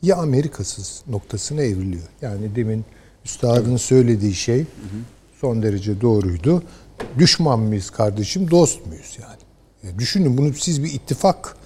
ya 0.07 0.16
Amerikasız 0.16 1.02
noktasına 1.09 1.62
evriliyor. 1.62 2.09
Yani 2.22 2.57
demin 2.57 2.84
üstadın 3.24 3.76
söylediği 3.76 4.34
şey 4.34 4.66
son 5.40 5.62
derece 5.62 6.00
doğruydu. 6.00 6.62
Düşman 7.18 7.61
mıyız 7.61 7.90
kardeşim, 7.90 8.50
dost 8.50 8.86
muyuz 8.86 9.18
yani? 9.22 9.40
Ya 9.82 9.98
düşünün 9.98 10.38
bunu 10.38 10.54
siz 10.54 10.84
bir 10.84 10.92
ittifak 10.92 11.57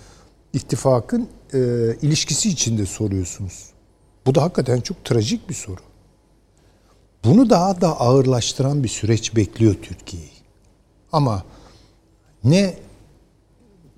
ittifakın 0.53 1.29
e, 1.55 1.59
ilişkisi 2.03 2.49
içinde 2.49 2.87
soruyorsunuz. 2.87 3.67
Bu 4.27 4.35
da 4.35 4.43
hakikaten 4.43 4.81
çok 4.81 5.05
trajik 5.05 5.49
bir 5.49 5.55
soru. 5.55 5.81
Bunu 7.25 7.51
daha 7.51 7.81
da 7.81 8.01
ağırlaştıran 8.01 8.85
bir 8.85 8.89
süreç 8.89 9.37
bekliyor 9.37 9.75
Türkiye'yi. 9.83 10.31
Ama 11.13 11.45
ne 12.45 12.75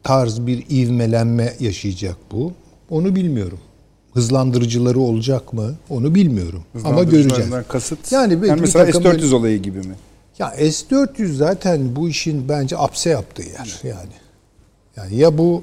tarz 0.03 0.47
bir 0.47 0.67
ivmelenme 0.71 1.57
yaşayacak 1.61 2.17
bu? 2.33 2.53
Onu 2.91 3.17
bilmiyorum. 3.17 3.59
Hızlandırıcıları 4.15 5.01
olacak 5.01 5.53
mı? 5.53 5.75
Onu 5.91 6.15
bilmiyorum. 6.15 6.63
Ama 6.85 7.03
göreceğiz. 7.03 7.51
Kasıt. 7.69 8.13
Yani 8.13 8.47
Yani, 8.47 8.61
mesela 8.61 8.87
takım 8.87 9.03
S-400 9.03 9.23
böyle- 9.23 9.35
olayı 9.35 9.63
gibi 9.63 9.79
mi? 9.79 9.95
Ya 10.39 10.51
S-400 10.51 11.37
zaten 11.37 11.97
bu 11.97 12.09
işin 12.09 12.49
bence 12.49 12.77
apse 12.79 13.11
yaptığı 13.11 13.43
yer 13.43 13.81
yani. 13.85 14.13
Yani 14.97 15.17
ya 15.17 15.39
bu 15.39 15.63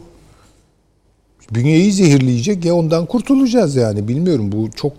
bünyeyi 1.52 1.92
zehirleyecek 1.94 2.66
ya 2.66 2.76
ondan 2.76 3.06
kurtulacağız 3.06 3.76
yani. 3.76 4.08
Bilmiyorum 4.08 4.52
bu 4.52 4.72
çok 4.76 4.94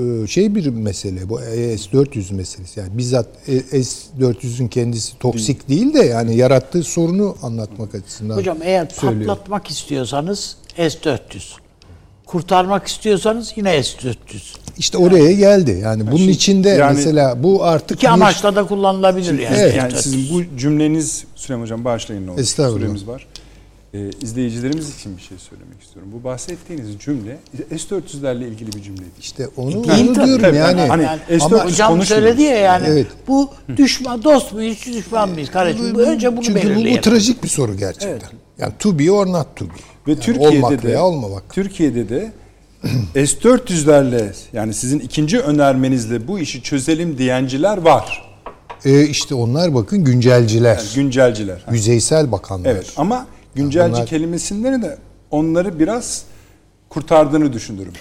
e, 0.00 0.26
şey 0.26 0.54
bir 0.54 0.66
mesele 0.66 1.28
bu 1.28 1.38
S-400 1.38 2.34
meselesi. 2.34 2.80
Yani 2.80 2.98
bizzat 2.98 3.26
e, 3.48 3.82
S-400'ün 3.84 4.68
kendisi 4.68 5.18
toksik 5.18 5.68
değil 5.68 5.94
de 5.94 5.98
yani 6.02 6.36
yarattığı 6.36 6.82
sorunu 6.82 7.36
anlatmak 7.42 7.94
açısından 7.94 8.36
Hocam 8.36 8.58
eğer 8.62 8.88
söylüyorum. 8.88 9.26
patlatmak 9.26 9.70
istiyorsanız 9.70 10.56
S-400. 10.76 11.56
Kurtarmak 12.26 12.86
istiyorsanız 12.86 13.52
yine 13.56 13.82
S-400. 13.82 14.14
İşte 14.78 14.98
oraya 14.98 15.32
geldi. 15.32 15.80
Yani 15.84 16.06
bunun 16.06 16.16
şimdi- 16.16 16.30
içinde 16.30 16.68
yani- 16.68 16.96
mesela 16.96 17.42
bu 17.42 17.64
artık 17.64 17.96
İki 17.98 18.06
bir- 18.06 18.12
amaçla 18.12 18.56
da 18.56 18.66
kullanılabilir 18.66 19.38
yani. 19.38 19.56
Evet. 19.58 19.76
Yani 19.76 19.92
S-400. 19.92 20.02
sizin 20.02 20.34
bu 20.34 20.58
cümleniz 20.58 21.24
Süleyman 21.34 21.64
Hocam 21.64 21.84
bağışlayın 21.84 22.26
ne 22.26 22.30
olur. 22.30 22.40
Estağfurullah. 22.40 22.80
Süremiz 22.80 23.06
var. 23.08 23.26
Ee, 23.94 24.10
izleyicilerimiz 24.22 24.96
için 24.96 25.16
bir 25.16 25.22
şey 25.22 25.38
söylemek 25.38 25.82
istiyorum. 25.82 26.10
Bu 26.14 26.24
bahsettiğiniz 26.24 26.88
cümle 26.98 27.38
S-400'lerle 27.70 28.48
ilgili 28.48 28.72
bir 28.72 28.82
cümle 28.82 28.98
değil. 29.00 29.10
işte 29.20 29.48
onu, 29.56 29.70
Değil 29.84 30.08
onu 30.08 30.14
tabii. 30.14 30.26
diyorum 30.26 30.44
Tabii, 30.44 30.56
yani. 30.56 30.80
hani 30.80 31.02
Yani 31.02 31.18
S-400 31.28 31.42
ama 31.44 31.64
hocam 31.64 32.02
söyledi 32.02 32.42
ya 32.42 32.56
yani 32.56 32.86
Evet. 32.88 33.06
bu 33.28 33.50
düşman 33.76 34.24
dost 34.24 34.52
muyuz 34.52 34.86
düşman 34.86 35.28
mıyız 35.28 35.50
kardeşim 35.50 35.94
bu 35.94 35.98
önce 36.00 36.32
bunu 36.36 36.42
Çünkü 36.44 36.60
bu, 36.60 36.64
belirleyelim. 36.64 36.96
bu 36.98 37.10
trajik 37.10 37.42
bir 37.42 37.48
soru 37.48 37.76
gerçekten. 37.76 38.30
Yani 38.58 38.72
to 38.78 38.98
be 38.98 39.10
or 39.12 39.26
not 39.26 39.56
to 39.56 39.64
be. 39.64 39.70
Ve 40.06 40.10
Yani 40.10 40.20
Türkiye'de 40.20 40.56
olmak 40.64 40.82
de 40.82 40.98
olmamak. 40.98 41.42
Türkiye'de 41.52 42.08
de 42.08 42.32
S-400'lerle 43.26 44.32
yani 44.52 44.74
sizin 44.74 44.98
ikinci 44.98 45.40
önermenizle 45.40 46.28
bu 46.28 46.38
işi 46.38 46.62
çözelim 46.62 47.18
diyenciler 47.18 47.78
var. 47.78 48.26
E 48.84 49.02
işte 49.06 49.34
onlar 49.34 49.74
bakın 49.74 50.04
güncelciler. 50.04 50.76
Yani 50.76 50.88
güncelciler. 50.94 51.62
Ha. 51.66 51.72
yüzeysel 51.72 52.32
bakanlar. 52.32 52.70
Evet 52.70 52.92
ama 52.96 53.26
güncelci 53.54 53.92
bunlar- 53.92 54.06
kelimesinden 54.06 54.82
de 54.82 54.98
onları 55.30 55.78
biraz 55.78 56.24
kurtardığını 56.88 57.52
düşünürüm. 57.52 57.92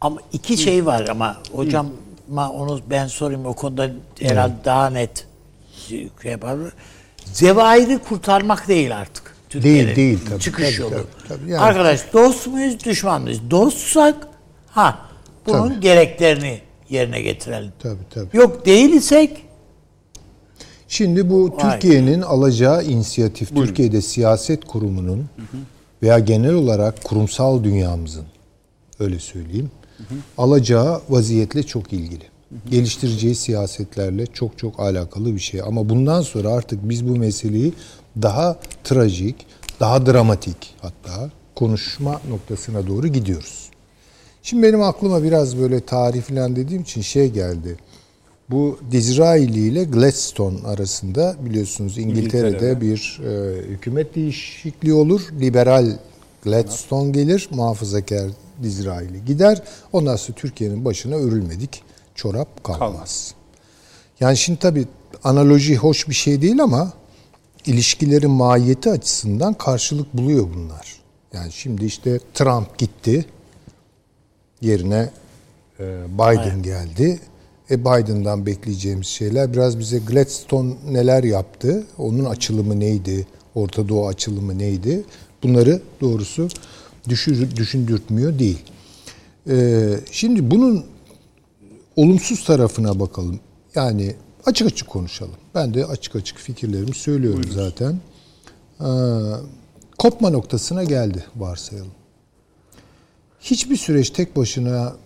Ama 0.00 0.16
iki 0.32 0.56
şey 0.56 0.86
var 0.86 1.08
ama 1.08 1.36
hocam 1.52 1.86
ma 2.28 2.50
onu 2.50 2.80
ben 2.90 3.06
sorayım 3.06 3.46
o 3.46 3.52
konuda 3.54 3.90
herhalde 4.20 4.54
daha 4.64 4.90
net 4.90 5.26
şey 5.88 6.10
yapar. 6.24 6.58
Zevahiri 7.32 7.98
kurtarmak 7.98 8.68
değil 8.68 8.96
artık. 8.96 9.31
Türkiye'de. 9.52 9.86
Değil, 9.86 9.96
değil 9.96 10.18
tabii. 10.30 10.40
Çıkış 10.40 10.76
Tabii, 10.76 10.82
yolu. 10.82 10.90
tabii, 10.90 11.28
tabii. 11.28 11.50
Yani- 11.50 11.62
Arkadaş 11.62 12.12
dost 12.12 12.46
muyuz 12.46 12.84
düşman 12.84 13.22
mıyız? 13.22 13.40
Dostsak 13.50 14.28
ha 14.66 14.98
bunun 15.46 15.68
Tabii. 15.68 15.80
gereklerini 15.80 16.60
yerine 16.90 17.22
getirelim. 17.22 17.72
Tabii 17.82 18.02
tabii. 18.10 18.36
Yok 18.36 18.66
değil 18.66 18.90
isek 18.92 19.44
Şimdi 20.88 21.30
bu. 21.30 21.56
Türkiye'nin 21.60 22.22
alacağı 22.22 22.84
inisiyatif, 22.84 23.54
Türkiye'de 23.56 24.02
siyaset 24.02 24.64
kurumunun 24.64 25.26
veya 26.02 26.18
genel 26.18 26.54
olarak 26.54 27.04
kurumsal 27.04 27.64
dünyamızın 27.64 28.24
öyle 29.00 29.18
söyleyeyim, 29.18 29.70
alacağı 30.38 31.00
vaziyetle 31.08 31.62
çok 31.62 31.92
ilgili. 31.92 32.24
Geliştireceği 32.70 33.34
siyasetlerle 33.34 34.26
çok 34.26 34.58
çok 34.58 34.80
alakalı 34.80 35.34
bir 35.34 35.40
şey. 35.40 35.60
Ama 35.60 35.88
bundan 35.88 36.22
sonra 36.22 36.48
artık 36.48 36.88
biz 36.88 37.08
bu 37.08 37.16
meseleyi 37.16 37.72
daha 38.22 38.58
trajik, 38.84 39.46
daha 39.80 40.06
dramatik 40.06 40.74
hatta 40.80 41.30
konuşma 41.54 42.20
noktasına 42.28 42.86
doğru 42.86 43.08
gidiyoruz. 43.08 43.70
Şimdi 44.42 44.62
benim 44.62 44.82
aklıma 44.82 45.22
biraz 45.22 45.58
böyle 45.58 45.80
tarih 45.80 46.22
falan 46.22 46.56
dediğim 46.56 46.82
için 46.82 47.00
şey 47.00 47.30
geldi. 47.30 47.76
Bu 48.50 48.78
Disraeli 48.90 49.60
ile 49.60 49.84
Gladstone 49.84 50.66
arasında 50.66 51.36
biliyorsunuz 51.40 51.98
İngiltere'de 51.98 52.48
İngiltere'de. 52.48 52.80
bir 52.80 53.20
e, 53.24 53.62
hükümet 53.68 54.14
değişikliği 54.14 54.92
olur. 54.92 55.20
Liberal 55.40 55.98
Gladstone 56.44 57.10
gelir, 57.10 57.48
muhafazakar 57.50 58.30
Disraeli 58.62 59.24
gider. 59.24 59.62
Ondan 59.92 60.16
sonra 60.16 60.36
Türkiye'nin 60.36 60.84
başına 60.84 61.14
örülmedik 61.14 61.82
çorap 62.14 62.64
kalmaz. 62.64 62.78
Kalmaz. 62.78 63.34
Yani 64.20 64.36
şimdi 64.36 64.58
tabii 64.58 64.86
analoji 65.24 65.76
hoş 65.76 66.08
bir 66.08 66.14
şey 66.14 66.42
değil 66.42 66.62
ama 66.62 66.92
ilişkilerin 67.66 68.30
mahiyeti 68.30 68.90
açısından 68.90 69.54
karşılık 69.54 70.14
buluyor 70.14 70.48
bunlar. 70.54 70.96
Yani 71.32 71.52
şimdi 71.52 71.84
işte 71.84 72.20
Trump 72.34 72.78
gitti. 72.78 73.26
Yerine 74.60 75.10
e, 75.80 76.04
Biden 76.14 76.62
geldi. 76.62 77.20
E 77.70 77.80
Biden'dan 77.80 78.46
bekleyeceğimiz 78.46 79.06
şeyler 79.06 79.52
biraz 79.52 79.78
bize 79.78 79.98
Gladstone 79.98 80.74
neler 80.90 81.24
yaptı? 81.24 81.86
Onun 81.98 82.24
açılımı 82.24 82.80
neydi? 82.80 83.26
Orta 83.54 83.88
Doğu 83.88 84.06
açılımı 84.06 84.58
neydi? 84.58 85.04
Bunları 85.42 85.82
doğrusu 86.00 86.48
düşür, 87.08 87.56
düşündürtmüyor 87.56 88.38
değil. 88.38 88.58
E, 89.50 89.88
şimdi 90.10 90.50
bunun 90.50 90.84
olumsuz 91.96 92.44
tarafına 92.44 93.00
bakalım. 93.00 93.40
Yani 93.74 94.14
açık 94.46 94.66
açık 94.66 94.88
konuşalım. 94.88 95.36
Ben 95.54 95.74
de 95.74 95.86
açık 95.86 96.16
açık 96.16 96.38
fikirlerimi 96.38 96.94
söylüyorum 96.94 97.50
zaten. 97.54 98.00
Ee, 98.80 98.86
kopma 99.98 100.30
noktasına 100.30 100.84
geldi 100.84 101.24
varsayalım. 101.36 101.92
Hiçbir 103.40 103.76
süreç 103.76 104.10
tek 104.10 104.36
başına 104.36 104.96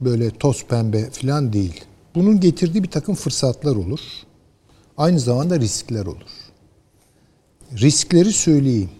böyle 0.00 0.30
toz 0.30 0.64
pembe 0.64 1.10
falan 1.10 1.52
değil. 1.52 1.84
Bunun 2.14 2.40
getirdiği 2.40 2.82
bir 2.82 2.90
takım 2.90 3.14
fırsatlar 3.14 3.76
olur. 3.76 4.00
Aynı 4.96 5.20
zamanda 5.20 5.60
riskler 5.60 6.06
olur. 6.06 6.30
Riskleri 7.72 8.32
söyleyeyim. 8.32 8.90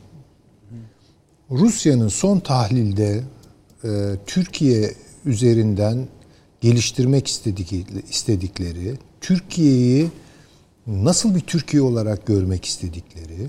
Rusya'nın 1.51 2.09
son 2.09 2.41
tahlilde 2.41 3.23
e, 3.85 3.89
Türkiye 4.27 4.95
üzerinden 5.25 6.09
geliştirmek 6.65 7.29
istedikleri, 8.11 8.95
Türkiye'yi 9.21 10.11
nasıl 10.87 11.35
bir 11.35 11.41
Türkiye 11.41 11.83
olarak 11.83 12.27
görmek 12.27 12.65
istedikleri, 12.65 13.49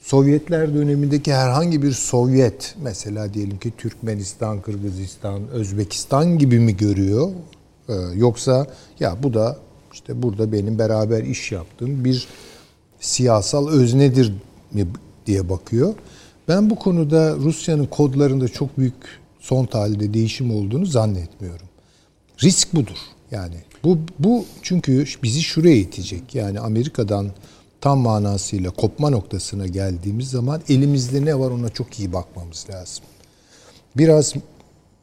Sovyetler 0.00 0.74
dönemindeki 0.74 1.34
herhangi 1.34 1.82
bir 1.82 1.92
Sovyet, 1.92 2.74
mesela 2.82 3.34
diyelim 3.34 3.58
ki 3.58 3.72
Türkmenistan, 3.78 4.60
Kırgızistan, 4.60 5.48
Özbekistan 5.48 6.38
gibi 6.38 6.58
mi 6.58 6.76
görüyor? 6.76 7.30
Ee, 7.88 7.92
yoksa 8.14 8.66
ya 9.00 9.22
bu 9.22 9.34
da 9.34 9.58
işte 9.92 10.22
burada 10.22 10.52
benim 10.52 10.78
beraber 10.78 11.22
iş 11.22 11.52
yaptığım 11.52 12.04
bir 12.04 12.28
siyasal 13.00 13.68
öznedir 13.68 14.32
mi 14.72 14.86
diye 15.26 15.48
bakıyor. 15.48 15.94
Ben 16.48 16.70
bu 16.70 16.76
konuda 16.76 17.36
Rusya'nın 17.36 17.86
kodlarında 17.86 18.48
çok 18.48 18.78
büyük 18.78 18.94
son 19.40 19.66
tahlilde 19.66 20.14
değişim 20.14 20.54
olduğunu 20.54 20.86
zannetmiyorum. 20.86 21.71
Risk 22.42 22.74
budur. 22.74 22.96
Yani 23.30 23.56
bu 23.84 23.98
bu 24.18 24.44
çünkü 24.62 25.04
bizi 25.22 25.42
şuraya 25.42 25.76
itecek. 25.76 26.34
Yani 26.34 26.60
Amerika'dan 26.60 27.30
tam 27.80 27.98
manasıyla 27.98 28.70
kopma 28.70 29.10
noktasına 29.10 29.66
geldiğimiz 29.66 30.30
zaman 30.30 30.62
elimizde 30.68 31.24
ne 31.24 31.38
var 31.38 31.50
ona 31.50 31.68
çok 31.68 32.00
iyi 32.00 32.12
bakmamız 32.12 32.66
lazım. 32.70 33.04
Biraz 33.96 34.34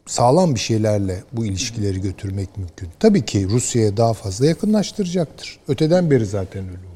sağlam 0.06 0.56
bir 0.56 0.60
şeylerle 0.60 1.24
bu 1.34 1.46
ilişkileri 1.46 2.02
götürmek 2.02 2.58
mümkün. 2.58 2.90
Tabii 3.00 3.26
ki 3.26 3.50
Rusya'ya 3.50 3.98
daha 3.98 4.14
fazla 4.14 4.46
yakınlaştıracaktır. 4.46 5.60
Öteden 5.68 6.12
beri 6.12 6.26
zaten 6.26 6.68
öyle. 6.68 6.89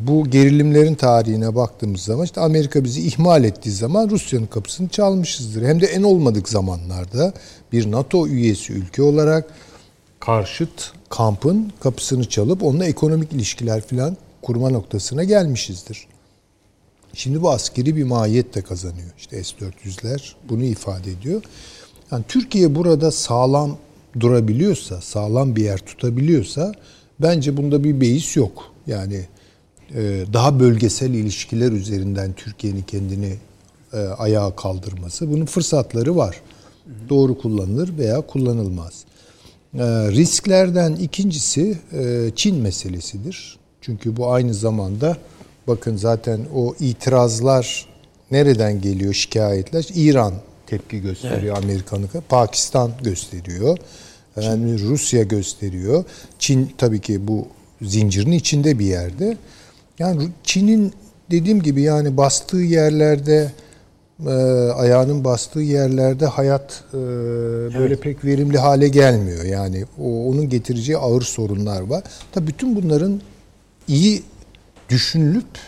Bu 0.00 0.30
gerilimlerin 0.30 0.94
tarihine 0.94 1.54
baktığımız 1.54 2.00
zaman 2.00 2.24
işte 2.24 2.40
Amerika 2.40 2.84
bizi 2.84 3.06
ihmal 3.06 3.44
ettiği 3.44 3.70
zaman 3.70 4.10
Rusya'nın 4.10 4.46
kapısını 4.46 4.88
çalmışızdır. 4.88 5.62
Hem 5.62 5.80
de 5.80 5.86
en 5.86 6.02
olmadık 6.02 6.48
zamanlarda 6.48 7.32
bir 7.72 7.90
NATO 7.90 8.26
üyesi 8.26 8.72
ülke 8.72 9.02
olarak 9.02 9.44
karşıt 10.20 10.92
kampın 11.08 11.72
kapısını 11.80 12.28
çalıp 12.28 12.62
onunla 12.62 12.84
ekonomik 12.84 13.32
ilişkiler 13.32 13.80
falan 13.80 14.16
kurma 14.42 14.70
noktasına 14.70 15.24
gelmişizdir. 15.24 16.06
Şimdi 17.14 17.42
bu 17.42 17.50
askeri 17.50 17.96
bir 17.96 18.04
mahiyet 18.04 18.54
de 18.54 18.62
kazanıyor. 18.62 19.10
İşte 19.18 19.44
S-400'ler 19.44 20.32
bunu 20.48 20.64
ifade 20.64 21.10
ediyor. 21.10 21.42
Yani 22.12 22.24
Türkiye 22.28 22.74
burada 22.74 23.10
sağlam 23.10 23.76
durabiliyorsa, 24.20 25.00
sağlam 25.00 25.56
bir 25.56 25.64
yer 25.64 25.78
tutabiliyorsa 25.78 26.72
bence 27.20 27.56
bunda 27.56 27.84
bir 27.84 28.00
beis 28.00 28.36
yok. 28.36 28.72
Yani 28.86 29.26
daha 30.32 30.60
bölgesel 30.60 31.10
ilişkiler 31.10 31.72
üzerinden 31.72 32.32
Türkiye'nin 32.32 32.82
kendini 32.82 33.36
e, 33.92 33.98
ayağa 33.98 34.56
kaldırması 34.56 35.30
bunun 35.30 35.46
fırsatları 35.46 36.16
var. 36.16 36.40
Doğru 37.08 37.38
kullanılır 37.38 37.98
veya 37.98 38.20
kullanılmaz. 38.20 39.04
Ee, 39.74 39.78
risklerden 40.10 40.92
ikincisi 40.92 41.78
e, 41.92 42.30
Çin 42.36 42.56
meselesidir. 42.56 43.58
Çünkü 43.80 44.16
bu 44.16 44.32
aynı 44.32 44.54
zamanda 44.54 45.16
bakın 45.66 45.96
zaten 45.96 46.40
o 46.54 46.74
itirazlar 46.80 47.86
nereden 48.30 48.80
geliyor 48.80 49.14
şikayetler? 49.14 49.88
İran 49.94 50.34
tepki 50.66 51.00
gösteriyor 51.00 51.56
Amerikan'a, 51.56 52.06
Pakistan 52.28 52.90
gösteriyor. 53.02 53.78
Yani 54.36 54.78
Rusya 54.78 55.22
gösteriyor. 55.22 56.04
Çin 56.38 56.72
tabii 56.78 57.00
ki 57.00 57.28
bu 57.28 57.46
zincirin 57.82 58.32
içinde 58.32 58.78
bir 58.78 58.86
yerde. 58.86 59.36
Yani 60.00 60.28
Çin'in 60.44 60.92
dediğim 61.30 61.62
gibi 61.62 61.82
yani 61.82 62.16
bastığı 62.16 62.56
yerlerde 62.56 63.52
e, 64.26 64.30
ayağının 64.74 65.24
bastığı 65.24 65.60
yerlerde 65.60 66.26
hayat 66.26 66.84
e, 66.94 66.98
böyle 67.78 67.96
pek 67.96 68.24
verimli 68.24 68.58
hale 68.58 68.88
gelmiyor. 68.88 69.44
Yani 69.44 69.84
o, 69.98 70.28
onun 70.28 70.48
getireceği 70.48 70.98
ağır 70.98 71.22
sorunlar 71.22 71.80
var. 71.80 72.02
Tabii 72.32 72.46
bütün 72.46 72.76
bunların 72.76 73.20
iyi 73.88 74.22
düşünülüp 74.88 75.58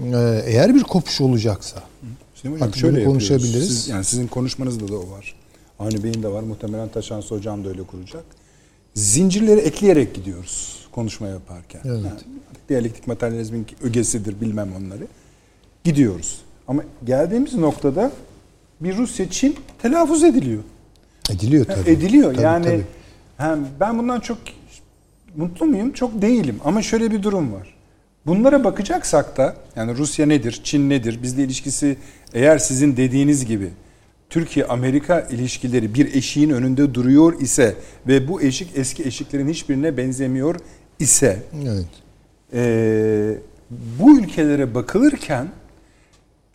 e, 0.00 0.42
eğer 0.46 0.74
bir 0.74 0.82
kopuş 0.82 1.20
olacaksa 1.20 1.82
Hocam 2.42 2.62
Artık 2.62 2.76
şöyle 2.76 3.04
konuşabiliriz. 3.04 3.68
Siz, 3.68 3.88
yani 3.88 4.04
sizin 4.04 4.26
konuşmanızda 4.26 4.88
da 4.88 4.96
o 4.96 5.10
var. 5.10 5.34
Avni 5.78 6.04
Bey'in 6.04 6.22
de 6.22 6.28
var. 6.28 6.42
Muhtemelen 6.42 6.88
Taşansı 6.88 7.34
Hocam 7.34 7.64
da 7.64 7.68
öyle 7.68 7.82
kuracak. 7.82 8.24
Zincirleri 8.94 9.60
ekleyerek 9.60 10.14
gidiyoruz 10.14 10.76
konuşma 10.92 11.28
yaparken. 11.28 11.80
Evet. 11.84 12.00
Yani 12.04 12.20
diyalektik 12.72 13.06
materyalizmin 13.06 13.66
ögesidir 13.82 14.40
bilmem 14.40 14.68
onları. 14.78 15.06
Gidiyoruz. 15.84 16.40
Ama 16.68 16.82
geldiğimiz 17.04 17.54
noktada 17.54 18.12
bir 18.80 18.96
Rusya-Çin 18.96 19.56
telaffuz 19.82 20.24
ediliyor. 20.24 20.62
ediliyor 21.30 21.64
tabii. 21.64 21.90
Ediliyor. 21.90 22.34
Tabii, 22.34 22.42
yani 22.42 22.64
tabii. 22.64 22.84
hem 23.36 23.66
ben 23.80 23.98
bundan 23.98 24.20
çok 24.20 24.38
mutlu 25.36 25.66
muyum? 25.66 25.92
Çok 25.92 26.22
değilim. 26.22 26.60
Ama 26.64 26.82
şöyle 26.82 27.10
bir 27.10 27.22
durum 27.22 27.52
var. 27.52 27.74
Bunlara 28.26 28.64
bakacaksak 28.64 29.36
da 29.36 29.56
yani 29.76 29.96
Rusya 29.96 30.26
nedir, 30.26 30.60
Çin 30.64 30.90
nedir, 30.90 31.22
bizle 31.22 31.44
ilişkisi 31.44 31.96
eğer 32.34 32.58
sizin 32.58 32.96
dediğiniz 32.96 33.46
gibi 33.46 33.70
Türkiye-Amerika 34.30 35.20
ilişkileri 35.20 35.94
bir 35.94 36.14
eşiğin 36.14 36.50
önünde 36.50 36.94
duruyor 36.94 37.40
ise 37.40 37.74
ve 38.06 38.28
bu 38.28 38.42
eşik 38.42 38.68
eski 38.74 39.04
eşiklerin 39.04 39.48
hiçbirine 39.48 39.96
benzemiyor 39.96 40.56
ise 40.98 41.42
Evet. 41.62 41.86
E, 42.54 43.34
bu 43.70 44.18
ülkelere 44.18 44.74
bakılırken 44.74 45.48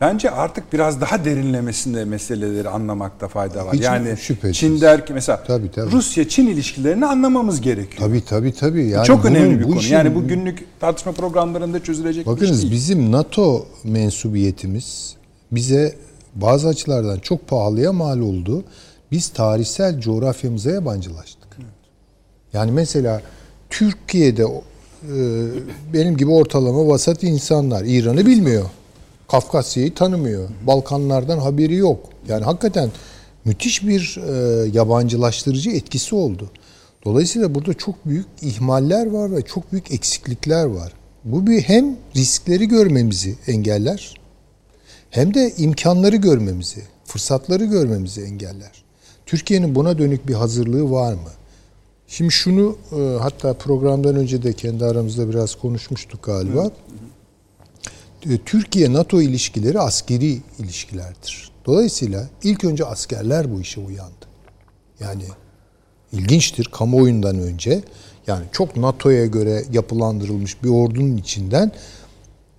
bence 0.00 0.30
artık 0.30 0.72
biraz 0.72 1.00
daha 1.00 1.24
derinlemesinde 1.24 2.04
meseleleri 2.04 2.68
anlamakta 2.68 3.28
fayda 3.28 3.66
var. 3.66 3.74
Hiç 3.74 3.82
yani 3.82 4.16
şüphesiz. 4.16 4.56
Çin 4.56 4.80
der 4.80 5.06
ki 5.06 5.12
mesela 5.12 5.42
Tabii, 5.46 5.70
tabii. 5.70 5.90
Rusya-Çin 5.92 6.46
ilişkilerini 6.46 7.06
anlamamız 7.06 7.60
gerekiyor. 7.60 8.08
Tabii 8.08 8.24
tabii 8.24 8.52
tabii. 8.54 8.86
Yani 8.88 9.04
Çok 9.04 9.24
önemli 9.24 9.46
bunun- 9.48 9.58
bir 9.58 9.64
bu 9.64 9.68
konu. 9.68 9.78
işin- 9.80 9.94
yani 9.94 10.14
bu 10.14 10.28
günlük 10.28 10.80
tartışma 10.80 11.12
programlarında 11.12 11.82
çözülecek 11.82 12.26
bir 12.26 12.30
Bakınız 12.30 12.56
iş 12.56 12.62
değil. 12.62 12.72
bizim 12.72 13.12
NATO 13.12 13.66
mensubiyetimiz 13.84 15.16
bize 15.52 15.94
bazı 16.34 16.68
açılardan 16.68 17.18
çok 17.18 17.48
pahalıya 17.48 17.92
mal 17.92 18.20
oldu. 18.20 18.64
Biz 19.12 19.28
tarihsel 19.28 20.00
coğrafyamıza 20.00 20.70
yabancılaştık. 20.70 21.48
Yani 22.52 22.72
mesela 22.72 23.22
Türkiye'de 23.70 24.44
benim 25.92 26.16
gibi 26.16 26.30
ortalama 26.30 26.86
vasat 26.86 27.22
insanlar 27.22 27.84
İran'ı 27.84 28.26
bilmiyor. 28.26 28.64
Kafkasya'yı 29.28 29.94
tanımıyor. 29.94 30.48
Balkanlardan 30.66 31.38
haberi 31.38 31.74
yok. 31.74 32.00
Yani 32.28 32.44
hakikaten 32.44 32.90
müthiş 33.44 33.86
bir 33.86 34.20
e, 34.28 34.68
yabancılaştırıcı 34.68 35.70
etkisi 35.70 36.14
oldu. 36.14 36.50
Dolayısıyla 37.04 37.54
burada 37.54 37.74
çok 37.74 38.06
büyük 38.06 38.26
ihmaller 38.42 39.06
var 39.06 39.36
ve 39.36 39.42
çok 39.42 39.72
büyük 39.72 39.90
eksiklikler 39.90 40.64
var. 40.64 40.92
Bu 41.24 41.46
bir 41.46 41.60
hem 41.60 41.96
riskleri 42.16 42.68
görmemizi 42.68 43.34
engeller 43.46 44.14
hem 45.10 45.34
de 45.34 45.52
imkanları 45.56 46.16
görmemizi, 46.16 46.82
fırsatları 47.04 47.64
görmemizi 47.64 48.22
engeller. 48.22 48.84
Türkiye'nin 49.26 49.74
buna 49.74 49.98
dönük 49.98 50.28
bir 50.28 50.34
hazırlığı 50.34 50.90
var 50.90 51.12
mı? 51.12 51.30
Şimdi 52.08 52.32
şunu 52.32 52.78
e, 52.92 53.18
hatta 53.20 53.54
programdan 53.54 54.16
önce 54.16 54.42
de 54.42 54.52
kendi 54.52 54.84
aramızda 54.84 55.30
biraz 55.30 55.54
konuşmuştuk 55.54 56.22
galiba. 56.22 56.70
E, 58.30 58.38
Türkiye-NATO 58.38 59.20
ilişkileri 59.20 59.80
askeri 59.80 60.40
ilişkilerdir. 60.58 61.50
Dolayısıyla 61.66 62.28
ilk 62.42 62.64
önce 62.64 62.84
askerler 62.84 63.54
bu 63.54 63.60
işe 63.60 63.80
uyandı. 63.80 64.26
Yani 65.00 65.24
ilginçtir 66.12 66.64
kamuoyundan 66.64 67.38
önce 67.38 67.82
yani 68.26 68.44
çok 68.52 68.76
NATO'ya 68.76 69.26
göre 69.26 69.64
yapılandırılmış 69.72 70.62
bir 70.62 70.68
ordunun 70.68 71.16
içinden 71.16 71.72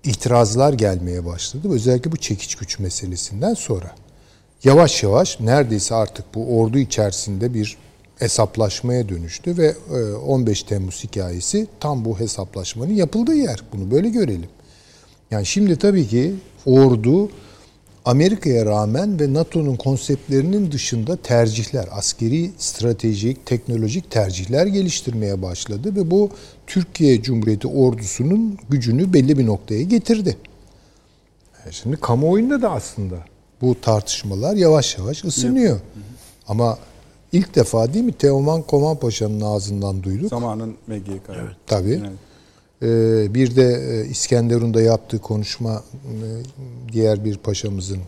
itirazlar 0.04 0.74
gelmeye 0.74 1.26
başladı. 1.26 1.68
Özellikle 1.72 2.12
bu 2.12 2.18
çekiç 2.18 2.56
güç 2.56 2.80
meselesinden 2.80 3.54
sonra. 3.54 3.96
Yavaş 4.64 5.04
yavaş 5.04 5.40
neredeyse 5.40 5.96
artık 5.96 6.36
bu 6.36 6.60
ordu 6.60 6.78
içerisinde 6.78 7.54
bir 7.54 7.78
hesaplaşmaya 8.20 9.10
dönüştü 9.10 9.58
ve 9.58 9.76
e, 9.94 10.14
15 10.14 10.64
Temmuz 10.64 11.04
hikayesi 11.04 11.68
tam 11.80 12.06
bu 12.06 12.20
hesaplaşmanın 12.20 12.94
yapıldığı 12.94 13.36
yer. 13.36 13.64
Bunu 13.74 13.92
böyle 13.92 14.10
görelim. 14.10 14.50
Yani 15.32 15.46
şimdi 15.46 15.76
tabii 15.76 16.08
ki 16.08 16.34
ordu 16.66 17.30
Amerika'ya 18.06 18.66
rağmen 18.66 19.20
ve 19.20 19.34
NATO'nun 19.34 19.76
konseptlerinin 19.76 20.72
dışında 20.72 21.16
tercihler, 21.16 21.88
askeri, 21.92 22.52
stratejik, 22.58 23.46
teknolojik 23.46 24.12
tercihler 24.12 24.66
geliştirmeye 24.66 25.42
başladı 25.42 25.96
ve 25.96 26.12
bu 26.12 26.30
Türkiye 26.68 27.22
Cumhuriyeti 27.22 27.68
ordusunun 27.68 28.58
gücünü 28.70 29.14
belli 29.14 29.38
bir 29.38 29.46
noktaya 29.46 29.82
getirdi. 29.82 30.38
Yani 31.60 31.74
Şimdi 31.74 31.98
kamuoyunda 31.98 32.62
da 32.62 32.72
aslında 32.72 33.16
bu 33.62 33.82
tartışmalar 33.82 34.56
yavaş 34.56 34.98
yavaş 34.98 35.24
ısınıyor. 35.24 35.80
Ama 36.48 36.78
ilk 37.32 37.56
defa 37.56 37.94
değil 37.94 38.06
mi 38.06 38.14
Teoman 38.14 38.62
Koman 38.62 39.00
Paşa'nın 39.00 39.42
ağzından 39.42 40.04
duyduk. 40.04 40.30
Zamanın 40.30 40.76
MGK. 40.88 41.30
Evet. 41.30 41.56
Tabii. 41.68 42.02
Evet. 42.04 42.12
Ee, 42.82 43.34
bir 43.34 43.56
de 43.56 43.64
e, 43.74 44.06
İskenderun'da 44.10 44.82
yaptığı 44.82 45.20
konuşma 45.20 45.84
e, 46.06 46.16
diğer 46.94 47.26
bir 47.26 47.38
paşamızın 47.38 48.00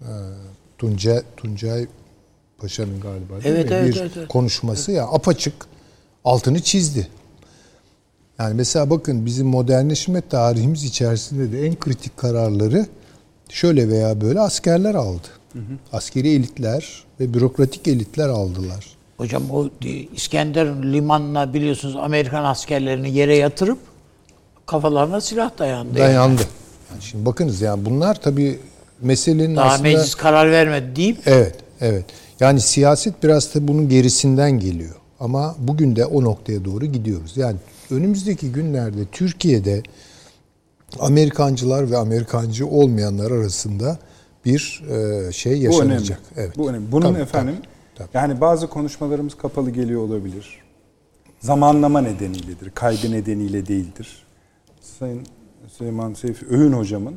e, 0.00 0.10
Tuncay, 0.78 1.22
Tuncay 1.36 1.86
Paşa'nın 2.58 3.00
galiba 3.00 3.32
değil 3.44 3.54
Evet, 3.54 3.70
mi? 3.70 3.76
evet, 3.76 3.94
bir 3.94 4.00
evet, 4.00 4.12
evet. 4.16 4.28
konuşması 4.28 4.92
ya 4.92 5.04
apaçık 5.06 5.54
altını 6.24 6.60
çizdi. 6.62 7.08
Yani 8.38 8.54
mesela 8.54 8.90
bakın 8.90 9.26
bizim 9.26 9.46
modernleşme 9.46 10.20
tarihimiz 10.20 10.84
içerisinde 10.84 11.52
de 11.52 11.66
en 11.66 11.74
kritik 11.78 12.16
kararları 12.16 12.86
şöyle 13.48 13.88
veya 13.88 14.20
böyle 14.20 14.40
askerler 14.40 14.94
aldı. 14.94 15.28
Askeri 15.92 16.28
elitler 16.28 17.04
ve 17.20 17.34
bürokratik 17.34 17.88
elitler 17.88 18.28
aldılar. 18.28 18.86
Hocam 19.16 19.50
o 19.50 19.68
İskender 20.14 20.66
limanına 20.66 21.54
biliyorsunuz 21.54 21.96
Amerikan 21.96 22.44
askerlerini 22.44 23.10
yere 23.10 23.36
yatırıp 23.36 23.78
kafalarına 24.66 25.20
silah 25.20 25.58
dayandı. 25.58 25.98
yani. 25.98 26.08
Dayandı. 26.08 26.42
Yani 26.90 27.02
şimdi 27.02 27.26
bakınız 27.26 27.60
yani 27.60 27.84
bunlar 27.84 28.20
tabii 28.20 28.58
meselenin 29.00 29.56
Daha 29.56 29.66
aslında 29.66 29.88
meclis 29.88 30.14
karar 30.14 30.50
vermedi 30.50 30.96
deyip 30.96 31.18
evet 31.26 31.56
evet. 31.80 32.04
Yani 32.40 32.60
siyaset 32.60 33.22
biraz 33.22 33.54
da 33.54 33.68
bunun 33.68 33.88
gerisinden 33.88 34.50
geliyor. 34.50 34.94
Ama 35.20 35.54
bugün 35.58 35.96
de 35.96 36.06
o 36.06 36.24
noktaya 36.24 36.64
doğru 36.64 36.86
gidiyoruz. 36.86 37.36
Yani 37.36 37.56
önümüzdeki 37.90 38.52
günlerde 38.52 39.04
Türkiye'de 39.12 39.82
Amerikancılar 41.00 41.90
ve 41.90 41.96
Amerikancı 41.96 42.66
olmayanlar 42.66 43.30
arasında 43.30 43.98
bir 44.44 44.82
e, 45.28 45.32
şey 45.32 45.52
Bu 45.52 45.56
önemli. 45.58 45.92
yaşanacak. 45.92 46.20
Evet. 46.36 46.56
Bu 46.56 46.70
önemli. 46.70 46.92
Bunun 46.92 47.12
Tabii, 47.12 47.22
efendim 47.22 47.56
tabii, 47.94 48.08
yani 48.14 48.40
bazı 48.40 48.68
konuşmalarımız 48.68 49.34
kapalı 49.34 49.70
geliyor 49.70 50.00
olabilir. 50.00 50.62
Zamanlama 51.40 52.00
nedeniyledir. 52.00 52.70
Kaygı 52.70 53.12
nedeniyle 53.12 53.66
değildir. 53.66 54.26
Sayın 54.80 55.22
Süleyman 55.68 56.14
Seyfi 56.14 56.46
Öğün 56.50 56.72
hocamın 56.72 57.14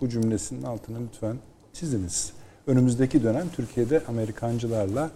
bu 0.00 0.08
cümlesinin 0.08 0.62
altını 0.62 0.98
lütfen 1.06 1.36
çiziniz. 1.72 2.32
Önümüzdeki 2.66 3.22
dönem 3.22 3.46
Türkiye'de 3.56 4.02
Amerikancılarla 4.08 5.10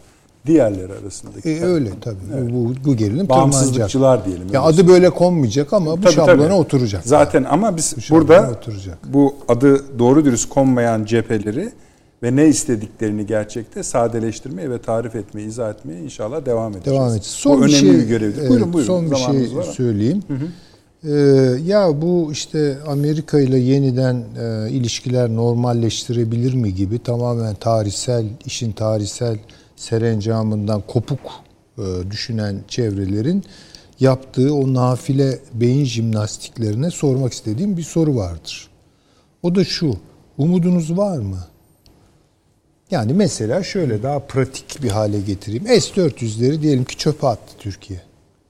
diğerleri 0.47 0.93
arasındaki 1.03 1.49
E, 1.51 1.61
öyle 1.64 1.91
tabii. 2.01 2.16
Bu, 2.51 2.55
bu, 2.55 2.74
bu 2.84 2.97
gerilim 2.97 3.28
bağımsızlıkçılar 3.28 4.24
diyelim. 4.24 4.47
Ya 4.53 4.62
adı 4.62 4.88
böyle 4.88 5.11
konmayacak 5.11 5.72
ama 5.72 5.97
bu 5.97 6.01
Tabii, 6.01 6.12
şablona 6.14 6.43
tabii. 6.45 6.53
oturacak. 6.55 7.03
Zaten 7.05 7.45
ama 7.45 7.76
biz 7.76 7.95
Bu 8.11 8.14
burada 8.14 8.51
oturacak. 8.51 8.99
bu 9.12 9.34
adı 9.49 9.99
doğru 9.99 10.24
dürüst 10.24 10.49
konmayan 10.49 11.05
cepheleri 11.05 11.72
ve 12.22 12.36
ne 12.36 12.47
istediklerini 12.49 13.26
gerçekte 13.26 13.82
sadeleştirmeye 13.82 14.70
ve 14.70 14.78
tarif 14.82 15.14
etmeye, 15.16 15.47
izah 15.47 15.70
etmeye 15.70 16.01
inşallah 16.03 16.47
devam 16.47 16.72
edeceğiz. 16.72 16.97
Devam 16.99 17.09
edeceğiz. 17.09 17.26
Son 17.26 17.53
bu 17.53 17.64
bir 17.64 17.68
önemli 17.68 17.76
şey, 17.80 17.93
bir 17.93 18.03
görevdir. 18.09 18.38
evet, 18.41 18.51
buyurun 18.51 18.72
buyurun. 18.72 18.86
Son 18.86 19.11
bir 19.11 19.16
Zamanımız 19.16 19.49
şey 19.49 19.57
var. 19.59 19.62
söyleyeyim. 19.62 20.22
Ee, 21.05 21.11
ya 21.66 22.03
bu 22.03 22.28
işte 22.32 22.78
Amerika 22.88 23.41
ile 23.41 23.59
yeniden 23.59 24.24
e, 24.41 24.70
ilişkiler 24.70 25.28
normalleştirebilir 25.30 26.55
mi 26.55 26.74
gibi 26.74 26.99
tamamen 26.99 27.55
tarihsel, 27.55 28.24
işin 28.47 28.72
tarihsel 28.72 29.38
serencamından 29.81 30.83
kopuk 30.87 31.20
e, 31.78 31.83
düşünen 32.11 32.61
çevrelerin 32.68 33.45
yaptığı 34.01 34.55
o 34.55 34.74
nafile 34.74 35.39
beyin 35.55 35.85
jimnastiklerine 35.85 36.91
sormak 36.91 37.33
istediğim 37.33 37.76
bir 37.76 37.83
soru 37.83 38.16
vardır. 38.16 38.68
O 39.43 39.55
da 39.55 39.64
şu, 39.64 39.97
umudunuz 40.39 40.97
var 40.97 41.18
mı? 41.18 41.39
Yani 42.91 43.12
mesela 43.12 43.62
şöyle 43.62 44.03
daha 44.03 44.18
pratik 44.18 44.83
bir 44.83 44.91
hale 44.91 45.20
getireyim. 45.20 45.66
S-400'leri 45.66 46.62
diyelim 46.62 46.85
ki 46.85 46.97
çöpe 46.97 47.26
attı 47.26 47.53
Türkiye. 47.59 48.01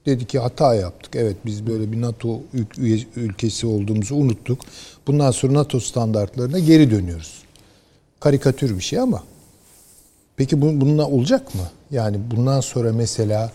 Dedi 0.05 0.25
ki 0.25 0.39
hata 0.39 0.75
yaptık. 0.75 1.15
Evet 1.15 1.35
biz 1.45 1.67
böyle 1.67 1.91
bir 1.91 2.01
NATO 2.01 2.41
ül- 2.55 3.05
ülkesi 3.15 3.67
olduğumuzu 3.67 4.15
unuttuk. 4.15 4.61
Bundan 5.07 5.31
sonra 5.31 5.53
NATO 5.53 5.79
standartlarına 5.79 6.59
geri 6.59 6.91
dönüyoruz. 6.91 7.43
Karikatür 8.19 8.77
bir 8.77 8.83
şey 8.83 8.99
ama. 8.99 9.23
Peki 10.37 10.61
bu, 10.61 10.81
bununla 10.81 11.07
olacak 11.07 11.55
mı? 11.55 11.61
Yani 11.91 12.17
bundan 12.35 12.59
sonra 12.59 12.93
mesela 12.93 13.51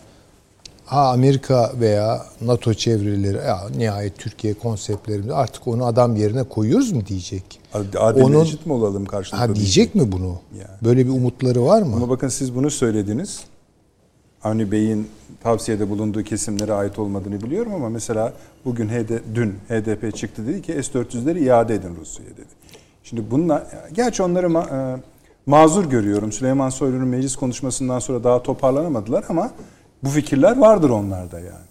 ha 0.85 1.11
Amerika 1.13 1.73
veya 1.81 2.27
NATO 2.41 2.75
çevreleri 2.75 3.37
ya 3.37 3.61
nihayet 3.77 4.19
Türkiye 4.19 4.55
konseptlerinde 4.55 5.35
artık 5.35 5.69
onu 5.69 5.87
adam 5.87 6.17
yerine 6.17 6.43
koyuyoruz 6.43 6.93
mu 6.93 7.07
diyecek. 7.07 7.61
Adil 7.75 8.23
Onun- 8.23 8.45
eşit 8.45 8.67
mi 8.67 8.73
olalım 8.73 9.05
karşılıklı? 9.07 9.47
Ha 9.47 9.55
diyecek 9.55 9.95
mi 9.95 10.13
bunu? 10.13 10.39
Yani. 10.59 10.69
Böyle 10.85 11.07
bir 11.07 11.11
umutları 11.11 11.65
var 11.65 11.83
mı? 11.83 11.97
Ama 11.97 12.09
bakın 12.09 12.29
siz 12.29 12.55
bunu 12.55 12.71
söylediniz. 12.71 13.41
Avni 14.45 14.73
Bey'in 14.73 15.09
tavsiyede 15.43 15.91
bulunduğu 15.91 16.23
kesimlere 16.23 16.73
ait 16.73 16.99
olmadığını 16.99 17.43
biliyorum 17.43 17.75
ama 17.75 17.89
mesela 17.89 18.33
bugün 18.65 18.89
HD, 18.89 19.11
dün 19.35 19.55
HDP 19.69 20.17
çıktı 20.17 20.47
dedi 20.47 20.63
ki 20.63 20.73
S-400'leri 20.73 21.39
iade 21.39 21.75
edin 21.75 21.97
Rusya'ya 22.01 22.31
dedi. 22.31 22.47
Şimdi 23.05 23.31
bununla, 23.31 23.67
gerçi 23.93 24.23
onları 24.23 24.47
ma- 24.47 24.97
e, 24.97 25.01
mazur 25.47 25.85
görüyorum. 25.85 26.33
Süleyman 26.33 26.71
Soylu'nun 26.71 27.09
meclis 27.09 27.37
konuşmasından 27.37 27.99
sonra 27.99 28.25
daha 28.25 28.43
toparlanamadılar 28.43 29.25
ama 29.29 29.51
bu 30.03 30.09
fikirler 30.09 30.59
vardır 30.59 30.91
onlarda 30.91 31.41
yani. 31.41 31.67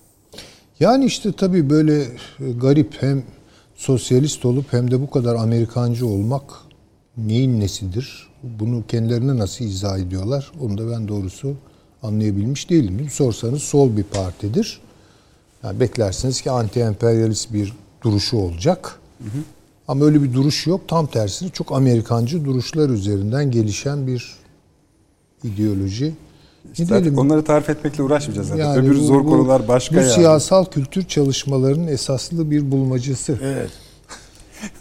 Yani 0.79 1.05
işte 1.05 1.31
tabii 1.31 1.69
böyle 1.69 2.01
e, 2.01 2.51
garip 2.61 3.03
hem 3.03 3.23
sosyalist 3.75 4.45
olup 4.45 4.73
hem 4.73 4.91
de 4.91 5.01
bu 5.01 5.09
kadar 5.09 5.35
Amerikancı 5.35 6.07
olmak 6.07 6.43
neyin 7.17 7.59
nesidir? 7.59 8.27
Bunu 8.43 8.83
kendilerine 8.87 9.37
nasıl 9.37 9.65
izah 9.65 9.97
ediyorlar? 9.97 10.51
Onu 10.61 10.77
da 10.77 10.91
ben 10.91 11.07
doğrusu 11.07 11.55
anlayabilmiş 12.03 12.69
değilim. 12.69 13.07
Sorsanız 13.11 13.63
sol 13.63 13.97
bir 13.97 14.03
partidir. 14.03 14.81
Yani 15.63 15.79
beklersiniz 15.79 16.41
ki 16.41 16.49
anti-emperyalist 16.49 17.53
bir 17.53 17.73
duruşu 18.03 18.37
olacak. 18.37 18.99
Ama 19.87 20.05
öyle 20.05 20.23
bir 20.23 20.33
duruş 20.33 20.67
yok. 20.67 20.81
Tam 20.87 21.07
tersine 21.07 21.49
çok 21.49 21.71
Amerikancı 21.71 22.45
duruşlar 22.45 22.89
üzerinden 22.89 23.51
gelişen 23.51 24.07
bir 24.07 24.33
ideoloji. 25.43 26.13
Ne 26.79 26.87
diyelim? 26.87 27.17
onları 27.17 27.43
tarif 27.43 27.69
etmekle 27.69 28.03
uğraşmayacağız 28.03 28.47
zaten. 28.47 28.63
Yani 28.65 28.79
Öbür 28.79 28.95
bu- 28.99 29.03
zor 29.03 29.25
bu- 29.25 29.29
konular 29.29 29.67
başka 29.67 29.95
Bu 29.95 29.99
yani. 29.99 30.11
siyasal 30.11 30.65
kültür 30.65 31.03
çalışmalarının 31.07 31.87
esaslı 31.87 32.51
bir 32.51 32.71
bulmacası. 32.71 33.39
Evet. 33.43 33.69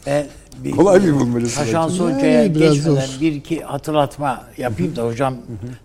Ben 0.07 0.27
bir, 0.65 0.71
Kolay 0.71 1.05
bir 1.05 1.13
bulmacası 1.13 1.61
belki. 1.61 1.77
Hoca'ya 2.01 2.47
geçmeden 2.47 2.79
zor. 3.07 3.21
bir 3.21 3.33
iki 3.33 3.61
hatırlatma 3.61 4.45
yapayım 4.59 4.97
da 4.97 5.07
hocam 5.07 5.37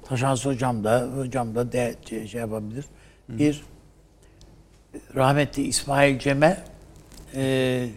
Taşansı 0.05 0.49
Hocam 0.49 0.83
da 0.83 1.09
hocam 1.17 1.55
da 1.55 1.71
de, 1.71 1.95
şey 2.27 2.41
yapabilir. 2.41 2.85
Bir 3.29 3.63
rahmetli 5.15 5.63
İsmail 5.67 6.19
Cem'e 6.19 6.57
e, 7.35 7.89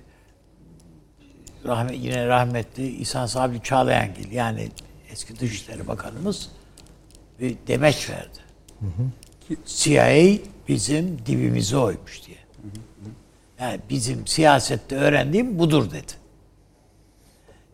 rahmet, 1.65 1.99
yine 2.05 2.27
rahmetli 2.27 2.89
İhsan 2.89 3.27
Sabri 3.27 3.63
Çağlayangil 3.63 4.33
yani 4.33 4.69
eski 5.13 5.41
Dışişleri 5.41 5.89
Bakanımız 5.89 6.51
bir 7.41 7.57
demeç 7.67 8.11
verdi. 8.11 8.39
CIA 9.67 10.39
bizim 10.69 11.27
dibimize 11.27 11.77
oymuş 11.77 12.27
diye. 12.27 12.37
Yani 13.61 13.81
bizim 13.91 14.27
siyasette 14.27 14.97
öğrendiğim 14.97 15.59
budur 15.59 15.91
dedi. 15.91 16.13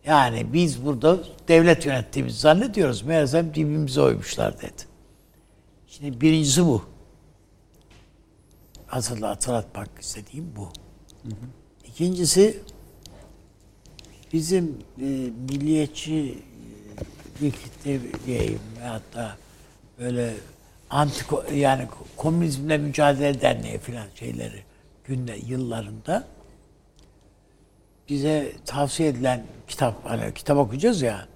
Yani 0.05 0.53
biz 0.53 0.85
burada 0.85 1.19
devlet 1.47 1.85
yönettiğimizi 1.85 2.39
zannediyoruz. 2.39 3.01
Meğersem 3.01 3.55
dibimize 3.55 4.01
oymuşlar 4.01 4.57
dedi. 4.57 4.83
Şimdi 5.87 6.21
birincisi 6.21 6.65
bu. 6.65 6.85
Asıl 8.91 9.21
hatırlatmak 9.21 9.89
istediğim 9.99 10.53
bu. 10.55 10.69
İkincisi 11.85 12.61
bizim 14.33 14.77
e, 15.01 15.05
milliyetçi 15.49 16.13
e, 16.15 17.41
bir 17.41 17.51
kitle 17.51 17.99
diyeyim 18.25 18.59
da 19.15 19.35
böyle 19.99 20.33
anti 20.89 21.25
yani 21.55 21.87
komünizmle 22.17 22.77
mücadele 22.77 23.41
derneği 23.41 23.77
filan 23.77 24.07
şeyleri 24.15 24.63
günde 25.05 25.35
yıllarında 25.47 26.27
bize 28.09 28.51
tavsiye 28.65 29.09
edilen 29.09 29.43
kitap 29.67 30.05
hani 30.05 30.33
kitap 30.33 30.57
okuyacağız 30.57 31.01
ya 31.01 31.27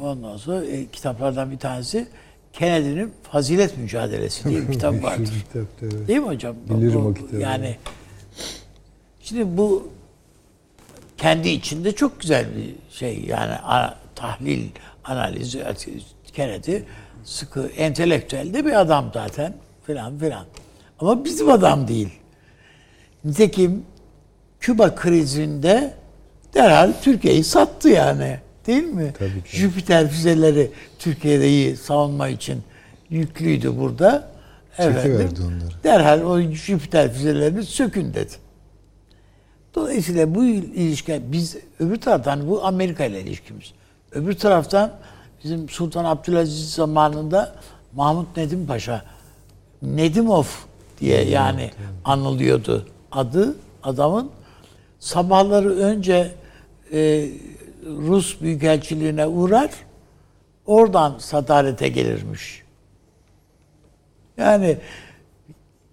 ondan 0.00 0.36
sonra 0.36 0.64
e, 0.64 0.86
kitaplardan 0.86 1.50
bir 1.50 1.58
tanesi 1.58 2.08
Kennedy'nin 2.52 3.12
Fazilet 3.22 3.78
Mücadelesi 3.78 4.48
diye 4.48 4.68
bir 4.68 4.72
kitap 4.72 5.02
vardır. 5.02 5.44
Kitap, 5.48 5.66
evet. 5.82 6.08
Değil 6.08 6.18
mi 6.20 6.26
hocam? 6.26 6.56
Bilirim 6.68 7.04
Bu- 7.04 7.08
o 7.08 7.14
kitabı. 7.14 7.40
Yani 7.40 7.76
şimdi 9.20 9.56
bu 9.56 9.90
kendi 11.20 11.48
içinde 11.48 11.92
çok 11.92 12.20
güzel 12.20 12.46
bir 12.56 12.74
şey 12.96 13.24
yani 13.26 13.52
a- 13.52 13.94
tahlil, 14.14 14.68
analiz, 15.04 15.56
Kennedy 16.32 16.76
sıkı, 17.24 17.66
entelektüel 17.76 18.54
de 18.54 18.66
bir 18.66 18.80
adam 18.80 19.10
zaten 19.14 19.54
filan 19.86 20.18
filan. 20.18 20.44
Ama 20.98 21.24
bizim 21.24 21.48
adam 21.50 21.88
değil. 21.88 22.08
Nitekim 23.24 23.82
Küba 24.60 24.94
krizinde 24.94 25.94
derhal 26.54 26.92
Türkiye'yi 27.02 27.44
sattı 27.44 27.88
yani. 27.88 28.38
Değil 28.66 28.82
mi? 28.84 29.12
Tabii 29.18 29.42
ki. 29.44 29.56
Jüpiter 29.56 30.08
füzeleri 30.08 30.70
Türkiye'yi 30.98 31.76
savunma 31.76 32.28
için 32.28 32.62
yüklüydü 33.10 33.78
burada. 33.78 34.28
Çekiverdi 34.76 35.40
onları. 35.42 35.84
Derhal 35.84 36.20
o 36.22 36.40
Jüpiter 36.40 37.12
füzelerini 37.12 37.62
sökün 37.62 38.14
dedi. 38.14 38.32
Dolayısıyla 39.74 40.34
bu 40.34 40.44
ilişki 40.44 41.20
biz 41.24 41.56
öbür 41.80 42.00
taraftan 42.00 42.48
bu 42.48 42.64
Amerika 42.64 43.04
ile 43.04 43.20
ilişkimiz. 43.20 43.72
Öbür 44.12 44.34
taraftan 44.34 44.92
bizim 45.44 45.68
Sultan 45.68 46.04
Abdülaziz 46.04 46.74
zamanında 46.74 47.54
Mahmut 47.94 48.36
Nedim 48.36 48.66
Paşa 48.66 49.04
Nedimov 49.82 50.44
diye 51.00 51.24
yani 51.24 51.70
anılıyordu 52.04 52.86
adı 53.12 53.56
adamın. 53.82 54.30
Sabahları 54.98 55.76
önce 55.76 56.34
e, 56.92 57.28
Rus 57.86 58.40
Büyükelçiliğine 58.40 59.26
uğrar, 59.26 59.70
oradan 60.66 61.18
sadarete 61.18 61.88
gelirmiş. 61.88 62.62
Yani 64.36 64.78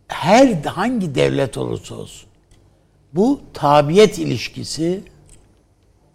her 0.08 0.54
hangi 0.54 1.16
devlet 1.16 1.58
olursa 1.58 1.96
olsun 1.96 2.27
bu 3.14 3.42
tabiyet 3.54 4.20
ilişkisi, 4.20 5.02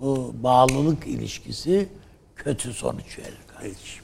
bu 0.00 0.34
bağlılık 0.42 1.06
ilişkisi 1.06 1.88
kötü 2.36 2.72
sonuç 2.72 3.18
verir 3.18 3.38
kardeşim. 3.54 4.02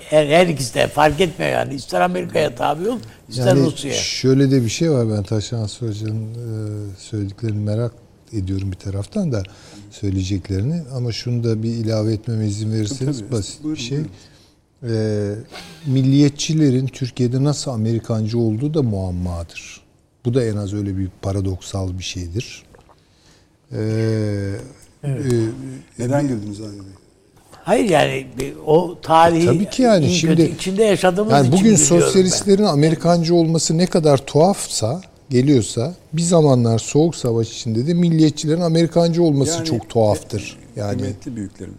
Her, 0.00 0.26
her 0.26 0.46
ikisi 0.46 0.74
de 0.74 0.86
fark 0.88 1.20
etmiyor 1.20 1.52
yani. 1.52 1.74
İster 1.74 2.00
Amerika'ya 2.00 2.54
tabi 2.54 2.88
ol, 2.88 2.98
ister 3.28 3.46
Yani 3.46 3.60
Rusya'ya. 3.66 3.96
şöyle 3.96 4.50
de 4.50 4.64
bir 4.64 4.68
şey 4.68 4.90
var 4.90 5.10
ben 5.10 5.22
Taşan 5.22 5.68
Hoca'nın 5.78 6.34
e, 6.34 6.94
söylediklerini 6.98 7.58
merak 7.64 7.92
ediyorum 8.32 8.72
bir 8.72 8.76
taraftan 8.76 9.32
da 9.32 9.42
söyleyeceklerini 9.90 10.82
ama 10.94 11.12
şunu 11.12 11.44
da 11.44 11.62
bir 11.62 11.68
ilave 11.70 12.12
etmeme 12.12 12.46
izin 12.46 12.72
verirseniz 12.72 13.18
Tabii, 13.20 13.32
basit 13.32 13.62
buyurun, 13.62 13.78
bir 13.78 13.88
şey. 13.88 13.98
E, 14.82 15.34
milliyetçilerin 15.86 16.86
Türkiye'de 16.86 17.44
nasıl 17.44 17.70
Amerikancı 17.70 18.38
olduğu 18.38 18.74
da 18.74 18.82
muammadır. 18.82 19.80
Bu 20.26 20.34
da 20.34 20.44
en 20.44 20.56
az 20.56 20.74
öyle 20.74 20.96
bir 20.98 21.08
paradoksal 21.22 21.98
bir 21.98 22.02
şeydir. 22.04 22.62
E, 23.72 23.78
e, 25.04 25.08
Neden 25.98 26.28
güldünüz 26.28 26.60
Bey? 26.60 26.68
Hayır 27.52 27.90
yani 27.90 28.26
bir- 28.38 28.54
o 28.66 28.98
tarihi 29.02 29.42
E, 29.42 29.46
Tabii 29.46 29.70
ki 29.70 29.82
yani 29.82 30.10
şimdi- 30.10 30.36
kötü 30.36 30.54
içinde 30.54 30.84
yaşadığımız 30.84 31.32
Yani 31.32 31.46
için 31.48 31.52
bugün 31.52 31.64
biliyorum 31.74 31.96
ben. 31.96 32.00
sosyalistlerin 32.06 32.62
Amerikancı 32.64 33.34
olması 33.34 33.78
ne 33.78 33.86
kadar 33.86 34.18
tuhafsa 34.26 35.00
geliyorsa 35.30 35.94
bir 36.12 36.22
zamanlar 36.22 36.78
soğuk 36.78 37.16
savaş 37.16 37.52
içinde 37.52 37.86
de 37.86 37.94
milliyetçilerin 37.94 38.60
Amerikancı 38.60 39.22
olması 39.22 39.52
Yani- 39.56 39.64
çok 39.64 39.88
tuhaftır. 39.90 40.58
Yani 40.76 40.98
Kıymetli 41.00 41.36
büyüklerim. 41.36 41.74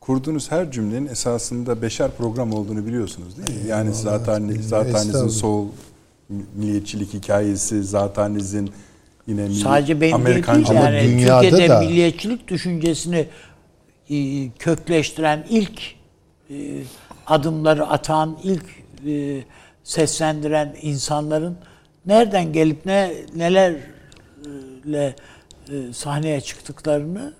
Kurduğunuz 0.00 0.50
her 0.50 0.72
cümlenin 0.72 1.06
esasında 1.06 1.82
beşer 1.82 2.10
program 2.18 2.52
olduğunu 2.52 2.86
biliyorsunuz 2.86 3.36
değil 3.36 3.60
mi? 3.64 3.68
Yani 3.68 3.94
zaten 3.94 4.56
zatenizin 4.62 5.08
estağfurullah. 5.08 5.66
Milliyetçilik 6.28 7.14
hikayesi 7.14 7.84
zatenizin 7.84 8.70
yine 9.26 9.50
Sadece 9.50 10.00
benim 10.00 10.14
Amerikancı 10.14 10.70
değil 10.70 10.80
yani 10.80 11.02
dünyada 11.02 11.40
Türkiye'de 11.40 11.68
da- 11.68 11.80
milliyetçilik 11.80 12.48
düşüncesini 12.48 13.26
e, 14.10 14.48
kökleştiren 14.58 15.46
ilk 15.50 15.80
e, 16.50 16.54
adımları 17.26 17.86
atan, 17.86 18.38
ilk 18.44 18.64
e, 19.06 19.42
seslendiren 19.84 20.76
insanların 20.82 21.56
nereden 22.06 22.52
gelip 22.52 22.86
ne 22.86 23.12
nelerle 23.36 23.76
e, 25.68 25.92
sahneye 25.92 26.40
çıktıklarını 26.40 27.32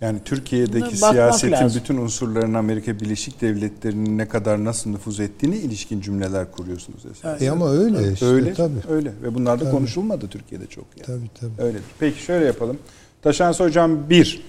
Yani 0.00 0.18
Türkiye'deki 0.24 0.80
Bakmak 0.80 1.12
siyasetin 1.12 1.52
lazım. 1.52 1.80
bütün 1.82 1.96
unsurların 1.96 2.54
Amerika 2.54 3.00
Birleşik 3.00 3.40
Devletleri'nin 3.40 4.18
ne 4.18 4.28
kadar 4.28 4.64
nasıl 4.64 4.90
nüfuz 4.90 5.20
ettiğine 5.20 5.56
ilişkin 5.56 6.00
cümleler 6.00 6.52
kuruyorsunuz 6.52 7.06
esasında. 7.06 7.44
E 7.44 7.50
ama 7.50 7.70
öyle 7.70 8.12
işte 8.12 8.26
öyle, 8.26 8.54
tabii. 8.54 8.74
öyle 8.90 9.12
ve 9.22 9.34
bunlar 9.34 9.60
da 9.60 9.70
konuşulmadı 9.70 10.28
Türkiye'de 10.28 10.66
çok 10.66 10.84
yani. 10.96 11.06
Tabii 11.06 11.30
tabii. 11.40 11.66
Öyledir. 11.66 11.82
Peki 12.00 12.22
şöyle 12.22 12.44
yapalım. 12.44 12.78
Taşansı 13.22 13.64
Hocam 13.64 14.10
bir, 14.10 14.42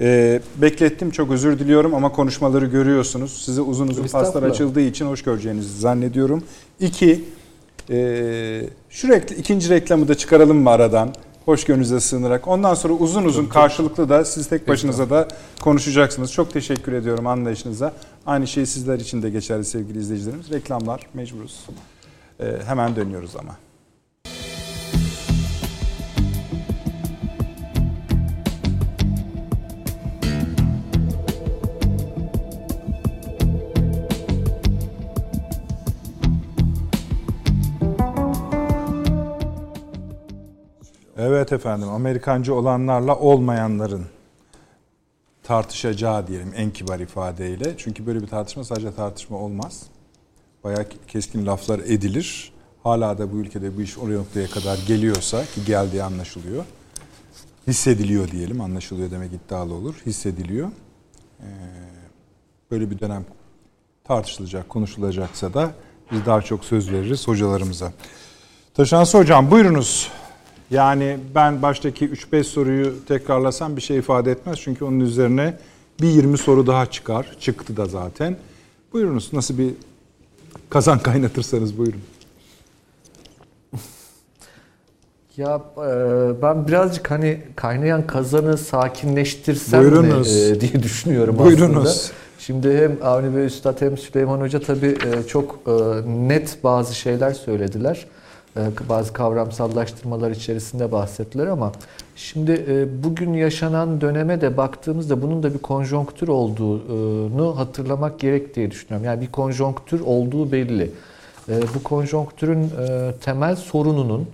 e, 0.00 0.40
beklettim 0.56 1.10
çok 1.10 1.30
özür 1.30 1.58
diliyorum 1.58 1.94
ama 1.94 2.12
konuşmaları 2.12 2.66
görüyorsunuz. 2.66 3.42
Size 3.44 3.60
uzun 3.60 3.88
uzun 3.88 4.06
paslar 4.06 4.42
açıldığı 4.42 4.80
için 4.80 5.06
hoş 5.06 5.22
göreceğinizi 5.22 5.78
zannediyorum. 5.80 6.44
İki, 6.80 7.24
e, 7.90 7.96
şu 8.90 9.08
rekl- 9.08 9.34
ikinci 9.34 9.70
reklamı 9.70 10.08
da 10.08 10.14
çıkaralım 10.14 10.58
mı 10.58 10.70
aradan? 10.70 11.14
Hoş 11.44 11.64
gönlünüze 11.64 12.00
sığınarak. 12.00 12.48
Ondan 12.48 12.74
sonra 12.74 12.92
uzun 12.92 13.24
uzun 13.24 13.46
karşılıklı 13.46 14.08
da 14.08 14.24
siz 14.24 14.48
tek 14.48 14.68
başınıza 14.68 15.10
da 15.10 15.28
konuşacaksınız. 15.60 16.32
Çok 16.32 16.52
teşekkür 16.52 16.92
ediyorum 16.92 17.26
anlayışınıza. 17.26 17.92
Aynı 18.26 18.46
şey 18.46 18.66
sizler 18.66 18.98
için 18.98 19.22
de 19.22 19.30
geçerli 19.30 19.64
sevgili 19.64 19.98
izleyicilerimiz. 19.98 20.50
Reklamlar 20.50 21.00
mecburuz. 21.14 21.66
E, 22.40 22.56
hemen 22.66 22.96
dönüyoruz 22.96 23.36
ama. 23.36 23.56
Evet 41.22 41.52
efendim 41.52 41.88
Amerikancı 41.88 42.54
olanlarla 42.54 43.16
olmayanların 43.18 44.06
tartışacağı 45.42 46.26
diyelim 46.26 46.52
en 46.56 46.70
kibar 46.70 47.00
ifadeyle. 47.00 47.74
Çünkü 47.76 48.06
böyle 48.06 48.22
bir 48.22 48.26
tartışma 48.26 48.64
sadece 48.64 48.94
tartışma 48.94 49.36
olmaz. 49.36 49.82
Bayağı 50.64 50.86
keskin 51.08 51.46
laflar 51.46 51.78
edilir. 51.78 52.52
Hala 52.82 53.18
da 53.18 53.32
bu 53.32 53.36
ülkede 53.36 53.76
bu 53.76 53.82
iş 53.82 53.98
oraya 53.98 54.18
noktaya 54.18 54.50
kadar 54.50 54.78
geliyorsa 54.86 55.44
ki 55.44 55.64
geldiği 55.66 56.02
anlaşılıyor. 56.02 56.64
Hissediliyor 57.66 58.30
diyelim. 58.30 58.60
Anlaşılıyor 58.60 59.10
demek 59.10 59.32
iddialı 59.32 59.74
olur. 59.74 59.94
Hissediliyor. 60.06 60.68
Ee, 61.40 61.44
böyle 62.70 62.90
bir 62.90 63.00
dönem 63.00 63.24
tartışılacak, 64.04 64.68
konuşulacaksa 64.68 65.54
da 65.54 65.70
biz 66.12 66.26
daha 66.26 66.42
çok 66.42 66.64
söz 66.64 66.92
veririz 66.92 67.28
hocalarımıza. 67.28 67.92
Taşansı 68.74 69.18
hocam 69.18 69.50
buyurunuz. 69.50 70.10
Yani 70.70 71.18
ben 71.34 71.62
baştaki 71.62 72.08
3-5 72.08 72.44
soruyu 72.44 73.04
tekrarlasam 73.08 73.76
bir 73.76 73.80
şey 73.80 73.96
ifade 73.98 74.30
etmez. 74.30 74.58
Çünkü 74.60 74.84
onun 74.84 75.00
üzerine 75.00 75.58
bir 76.00 76.08
20 76.08 76.38
soru 76.38 76.66
daha 76.66 76.86
çıkar. 76.86 77.36
Çıktı 77.40 77.76
da 77.76 77.86
zaten. 77.86 78.36
Buyurunuz 78.92 79.32
nasıl 79.32 79.58
bir 79.58 79.70
kazan 80.70 80.98
kaynatırsanız 80.98 81.78
buyurun. 81.78 82.00
Ya 85.36 85.62
e, 85.76 86.42
ben 86.42 86.68
birazcık 86.68 87.10
hani 87.10 87.42
kaynayan 87.56 88.06
kazanı 88.06 88.58
sakinleştirsem 88.58 89.80
Buyurunuz. 89.80 90.34
mi 90.36 90.40
e, 90.40 90.60
diye 90.60 90.82
düşünüyorum 90.82 91.38
Buyurunuz. 91.38 91.86
aslında. 91.86 92.14
Şimdi 92.38 92.78
hem 92.78 92.98
Avni 93.02 93.36
Bey 93.36 93.44
Üstad 93.46 93.80
hem 93.80 93.98
Süleyman 93.98 94.40
Hoca 94.40 94.60
tabii 94.60 94.98
e, 95.06 95.26
çok 95.26 95.66
net 96.06 96.64
bazı 96.64 96.94
şeyler 96.94 97.32
söylediler. 97.32 98.06
E, 98.56 98.60
Bazı 98.88 99.12
kavramsallaştırmalar 99.12 100.30
içerisinde 100.30 100.92
bahsettiler 100.92 101.46
ama 101.46 101.72
şimdi 102.16 102.64
e, 102.68 103.04
bugün 103.04 103.32
yaşanan 103.32 104.00
döneme 104.00 104.40
de 104.40 104.56
baktığımızda 104.56 105.22
bunun 105.22 105.42
da 105.42 105.54
bir 105.54 105.58
konjonktür 105.58 106.28
olduğunu 106.28 107.58
hatırlamak 107.58 108.20
gerek 108.20 108.54
diye 108.54 108.70
düşünüyorum. 108.70 109.06
Yani 109.06 109.20
bir 109.20 109.32
konjonktür 109.32 110.00
olduğu 110.00 110.52
belli. 110.52 110.90
E, 111.48 111.60
Bu 111.74 111.82
konjonktürün 111.82 112.62
e, 112.62 113.12
temel 113.20 113.56
sorununun 113.56 114.28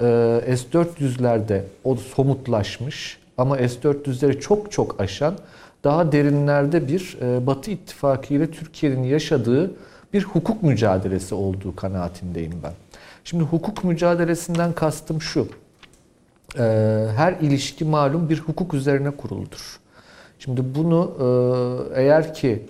ee, 0.00 0.56
S-400'lerde 0.56 1.62
o 1.84 1.96
somutlaşmış 1.96 3.18
ama 3.38 3.56
S-400'leri 3.56 4.40
çok 4.40 4.72
çok 4.72 5.00
aşan 5.00 5.34
daha 5.84 6.12
derinlerde 6.12 6.88
bir 6.88 7.18
e, 7.22 7.46
Batı 7.46 7.70
ittifakı 7.70 8.34
ile 8.34 8.50
Türkiye'nin 8.50 9.02
yaşadığı 9.02 9.70
bir 10.12 10.22
hukuk 10.22 10.62
mücadelesi 10.62 11.34
olduğu 11.34 11.76
kanaatindeyim 11.76 12.52
ben. 12.62 12.72
Şimdi 13.24 13.44
hukuk 13.44 13.84
mücadelesinden 13.84 14.72
kastım 14.72 15.20
şu. 15.20 15.48
Ee, 16.58 17.06
Her 17.16 17.32
ilişki 17.32 17.84
malum 17.84 18.28
bir 18.28 18.38
hukuk 18.40 18.74
üzerine 18.74 19.10
kuruludur. 19.10 19.80
Şimdi 20.38 20.62
bunu 20.74 21.10
e, 21.94 22.02
eğer 22.02 22.34
ki 22.34 22.66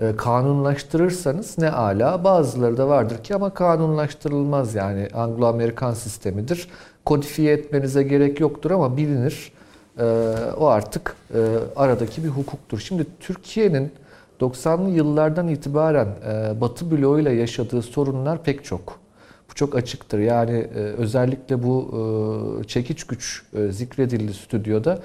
e, 0.00 0.16
kanunlaştırırsanız 0.16 1.58
ne 1.58 1.70
ala 1.70 2.24
bazıları 2.24 2.76
da 2.78 2.88
vardır 2.88 3.22
ki 3.24 3.34
ama 3.34 3.54
kanunlaştırılmaz 3.54 4.74
yani 4.74 5.08
Anglo-Amerikan 5.14 5.94
sistemidir. 5.94 6.68
Kodifiye 7.04 7.52
etmenize 7.54 8.02
gerek 8.02 8.40
yoktur 8.40 8.70
ama 8.70 8.96
bilinir. 8.96 9.52
E, 9.98 10.04
O 10.58 10.66
artık 10.66 11.16
aradaki 11.76 12.24
bir 12.24 12.28
hukuktur. 12.28 12.78
Şimdi 12.78 13.06
Türkiye'nin 13.20 13.92
90'lı 14.40 14.90
yıllardan 14.90 15.48
itibaren 15.48 16.08
Batı 16.60 16.90
bloğuyla 16.90 17.30
yaşadığı 17.32 17.82
sorunlar 17.82 18.42
pek 18.42 18.64
çok. 18.64 18.98
Çok 19.54 19.74
açıktır. 19.74 20.18
Yani 20.18 20.52
e, 20.52 20.78
özellikle 20.78 21.62
bu 21.62 21.90
e, 22.62 22.66
çekiç 22.66 23.04
güç 23.04 23.42
e, 23.56 23.72
zikredildi 23.72 24.34
stüdyoda. 24.34 24.98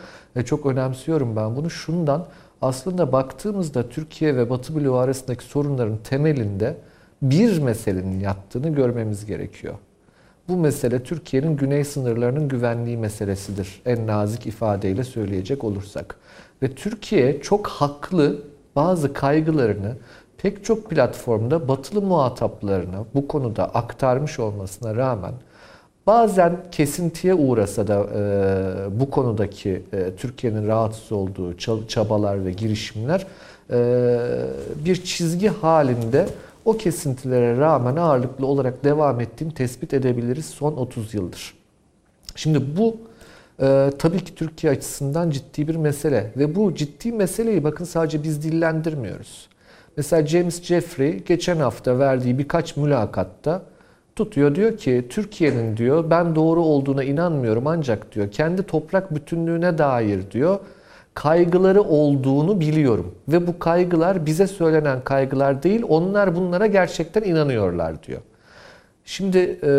çok 0.45 0.65
önemsiyorum 0.65 1.35
ben 1.35 1.55
bunu. 1.55 1.69
Şundan 1.69 2.25
aslında 2.61 3.11
baktığımızda 3.11 3.89
Türkiye 3.89 4.35
ve 4.35 4.49
Batı 4.49 4.75
bloğu 4.75 4.97
arasındaki 4.97 5.43
sorunların 5.43 5.97
temelinde 6.03 6.77
bir 7.21 7.61
meselenin 7.61 8.19
yattığını 8.19 8.69
görmemiz 8.69 9.25
gerekiyor. 9.25 9.73
Bu 10.47 10.57
mesele 10.57 11.03
Türkiye'nin 11.03 11.57
güney 11.57 11.83
sınırlarının 11.83 12.47
güvenliği 12.47 12.97
meselesidir. 12.97 13.81
En 13.85 14.07
nazik 14.07 14.47
ifadeyle 14.47 15.03
söyleyecek 15.03 15.63
olursak. 15.63 16.15
Ve 16.63 16.75
Türkiye 16.75 17.41
çok 17.41 17.67
haklı 17.67 18.41
bazı 18.75 19.13
kaygılarını 19.13 19.95
pek 20.41 20.65
çok 20.65 20.89
platformda 20.89 21.67
batılı 21.67 22.01
muhataplarına 22.01 23.05
bu 23.15 23.27
konuda 23.27 23.65
aktarmış 23.65 24.39
olmasına 24.39 24.95
rağmen 24.95 25.33
bazen 26.07 26.57
kesintiye 26.71 27.33
uğrasa 27.33 27.87
da 27.87 28.07
e, 28.15 28.99
bu 28.99 29.09
konudaki 29.09 29.83
e, 29.93 30.11
Türkiye'nin 30.17 30.67
rahatsız 30.67 31.11
olduğu 31.11 31.51
ça- 31.53 31.87
çabalar 31.87 32.45
ve 32.45 32.51
girişimler 32.51 33.27
e, 33.71 34.19
bir 34.85 35.03
çizgi 35.03 35.47
halinde 35.47 36.25
o 36.65 36.77
kesintilere 36.77 37.57
rağmen 37.57 37.95
ağırlıklı 37.95 38.45
olarak 38.45 38.83
devam 38.83 39.21
ettiğini 39.21 39.53
tespit 39.53 39.93
edebiliriz 39.93 40.45
son 40.45 40.73
30 40.73 41.13
yıldır. 41.13 41.53
Şimdi 42.35 42.77
bu 42.77 42.97
e, 43.61 43.91
tabii 43.99 44.23
ki 44.23 44.35
Türkiye 44.35 44.73
açısından 44.73 45.29
ciddi 45.29 45.67
bir 45.67 45.75
mesele 45.75 46.31
ve 46.37 46.55
bu 46.55 46.75
ciddi 46.75 47.11
meseleyi 47.11 47.63
bakın 47.63 47.85
sadece 47.85 48.23
biz 48.23 48.43
dillendirmiyoruz. 48.43 49.49
Mesela 49.99 50.27
James 50.27 50.63
Jeffrey 50.63 51.19
geçen 51.19 51.57
hafta 51.57 51.99
verdiği 51.99 52.37
birkaç 52.37 52.77
mülakatta 52.77 53.61
tutuyor 54.15 54.55
diyor 54.55 54.77
ki 54.77 55.05
Türkiye'nin 55.09 55.77
diyor 55.77 56.09
ben 56.09 56.35
doğru 56.35 56.61
olduğuna 56.61 57.03
inanmıyorum 57.03 57.67
ancak 57.67 58.15
diyor 58.15 58.31
kendi 58.31 58.63
toprak 58.63 59.15
bütünlüğüne 59.15 59.77
dair 59.77 60.31
diyor 60.31 60.59
kaygıları 61.13 61.81
olduğunu 61.81 62.59
biliyorum 62.59 63.15
ve 63.27 63.47
bu 63.47 63.59
kaygılar 63.59 64.25
bize 64.25 64.47
söylenen 64.47 65.01
kaygılar 65.03 65.63
değil 65.63 65.83
onlar 65.89 66.35
bunlara 66.35 66.67
gerçekten 66.67 67.23
inanıyorlar 67.23 68.03
diyor. 68.03 68.21
Şimdi 69.05 69.59
e, 69.63 69.71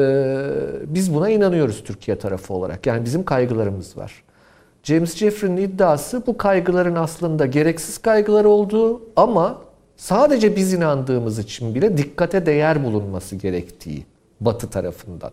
biz 0.87 1.15
buna 1.15 1.31
inanıyoruz 1.31 1.85
Türkiye 1.85 2.19
tarafı 2.19 2.55
olarak. 2.55 2.87
Yani 2.87 3.05
bizim 3.05 3.25
kaygılarımız 3.25 3.97
var. 3.97 4.23
James 4.83 5.17
Jeffrey'nin 5.17 5.57
iddiası 5.57 6.23
bu 6.27 6.37
kaygıların 6.37 6.95
aslında 6.95 7.47
gereksiz 7.47 7.99
kaygılar 7.99 8.45
olduğu 8.45 9.03
ama 9.17 9.70
sadece 10.01 10.57
biz 10.57 10.73
inandığımız 10.73 11.39
için 11.39 11.75
bile 11.75 11.97
dikkate 11.97 12.47
değer 12.47 12.85
bulunması 12.85 13.37
gerektiği 13.37 14.07
Batı 14.41 14.71
tarafından. 14.71 15.31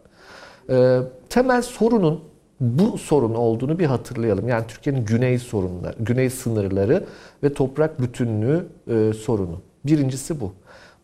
E, 0.69 0.99
temel 1.29 1.61
sorunun 1.61 2.23
bu 2.59 2.97
sorun 2.97 3.35
olduğunu 3.35 3.79
bir 3.79 3.85
hatırlayalım. 3.85 4.47
Yani 4.47 4.67
Türkiye'nin 4.67 5.05
güney 5.05 5.39
sorunları, 5.39 5.95
güney 5.99 6.29
sınırları 6.29 7.03
ve 7.43 7.53
toprak 7.53 8.01
bütünlüğü 8.01 8.67
e, 8.87 9.13
sorunu. 9.13 9.61
Birincisi 9.85 10.39
bu. 10.39 10.53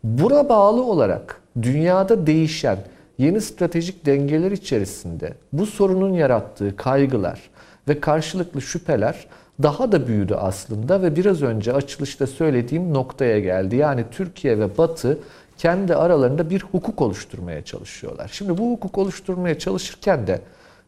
Buna 0.04 0.50
bağlı 0.50 0.84
olarak 0.84 1.42
dünyada 1.62 2.28
değişen 2.28 2.78
yeni 3.18 3.42
stratejik 3.42 4.06
dengeler 4.06 4.52
içerisinde 4.52 5.34
bu 5.54 5.66
sorunun 5.66 6.14
yarattığı 6.14 6.76
kaygılar 6.76 7.42
ve 7.88 8.00
karşılıklı 8.00 8.62
şüpheler 8.62 9.28
daha 9.62 9.92
da 9.92 10.08
büyüdü 10.08 10.36
aslında 10.36 11.02
ve 11.02 11.16
biraz 11.16 11.42
önce 11.42 11.74
açılışta 11.74 12.28
söylediğim 12.28 12.94
noktaya 12.94 13.40
geldi. 13.40 13.76
Yani 13.76 14.06
Türkiye 14.12 14.60
ve 14.60 14.78
Batı 14.78 15.20
kendi 15.58 15.96
aralarında 15.96 16.50
bir 16.50 16.62
hukuk 16.62 17.02
oluşturmaya 17.02 17.66
çalışıyorlar. 17.66 18.30
Şimdi 18.34 18.58
bu 18.58 18.72
hukuk 18.72 18.98
oluşturmaya 18.98 19.60
çalışırken 19.60 20.28
de 20.28 20.42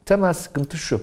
temel 0.05 0.34
sıkıntı 0.34 0.78
şu. 0.78 1.01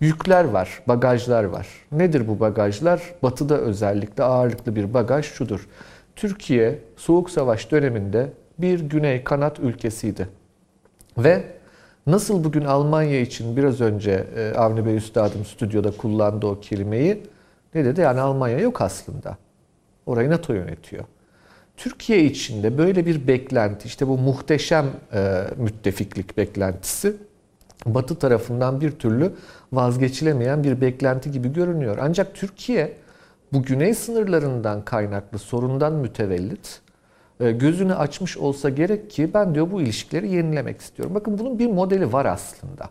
Yükler 0.00 0.44
var, 0.44 0.82
bagajlar 0.88 1.44
var. 1.44 1.66
Nedir 1.92 2.28
bu 2.28 2.40
bagajlar? 2.40 3.02
Batı'da 3.22 3.58
özellikle 3.58 4.22
ağırlıklı 4.22 4.76
bir 4.76 4.94
bagaj 4.94 5.26
şudur. 5.26 5.68
Türkiye 6.16 6.78
Soğuk 6.96 7.30
Savaş 7.30 7.70
döneminde 7.70 8.32
bir 8.58 8.80
güney 8.80 9.24
kanat 9.24 9.60
ülkesiydi. 9.60 10.28
Ve 11.18 11.44
nasıl 12.06 12.44
bugün 12.44 12.64
Almanya 12.64 13.20
için 13.20 13.56
biraz 13.56 13.80
önce 13.80 14.26
e, 14.36 14.52
Avni 14.56 14.86
Bey 14.86 14.96
Üstadım 14.96 15.44
stüdyoda 15.44 15.90
kullandı 15.90 16.46
o 16.46 16.60
kelimeyi. 16.60 17.22
Ne 17.74 17.84
dedi? 17.84 18.00
Yani 18.00 18.20
Almanya 18.20 18.58
yok 18.58 18.80
aslında. 18.80 19.36
Orayı 20.06 20.30
NATO 20.30 20.52
yönetiyor. 20.52 21.04
Türkiye 21.76 22.24
için 22.24 22.62
de 22.62 22.78
böyle 22.78 23.06
bir 23.06 23.28
beklenti, 23.28 23.86
işte 23.86 24.08
bu 24.08 24.18
muhteşem 24.18 24.86
e, 25.12 25.44
müttefiklik 25.56 26.36
beklentisi 26.36 27.16
Batı 27.86 28.18
tarafından 28.18 28.80
bir 28.80 28.90
türlü 28.90 29.32
vazgeçilemeyen 29.72 30.64
bir 30.64 30.80
beklenti 30.80 31.30
gibi 31.30 31.52
görünüyor. 31.52 31.98
Ancak 32.00 32.34
Türkiye 32.34 32.96
bu 33.52 33.62
güney 33.62 33.94
sınırlarından 33.94 34.84
kaynaklı 34.84 35.38
sorundan 35.38 35.92
mütevellit 35.92 36.80
gözünü 37.38 37.94
açmış 37.94 38.36
olsa 38.36 38.70
gerek 38.70 39.10
ki 39.10 39.34
ben 39.34 39.54
diyor 39.54 39.70
bu 39.70 39.82
ilişkileri 39.82 40.30
yenilemek 40.30 40.80
istiyorum. 40.80 41.14
Bakın 41.14 41.38
bunun 41.38 41.58
bir 41.58 41.66
modeli 41.66 42.12
var 42.12 42.26
aslında. 42.26 42.90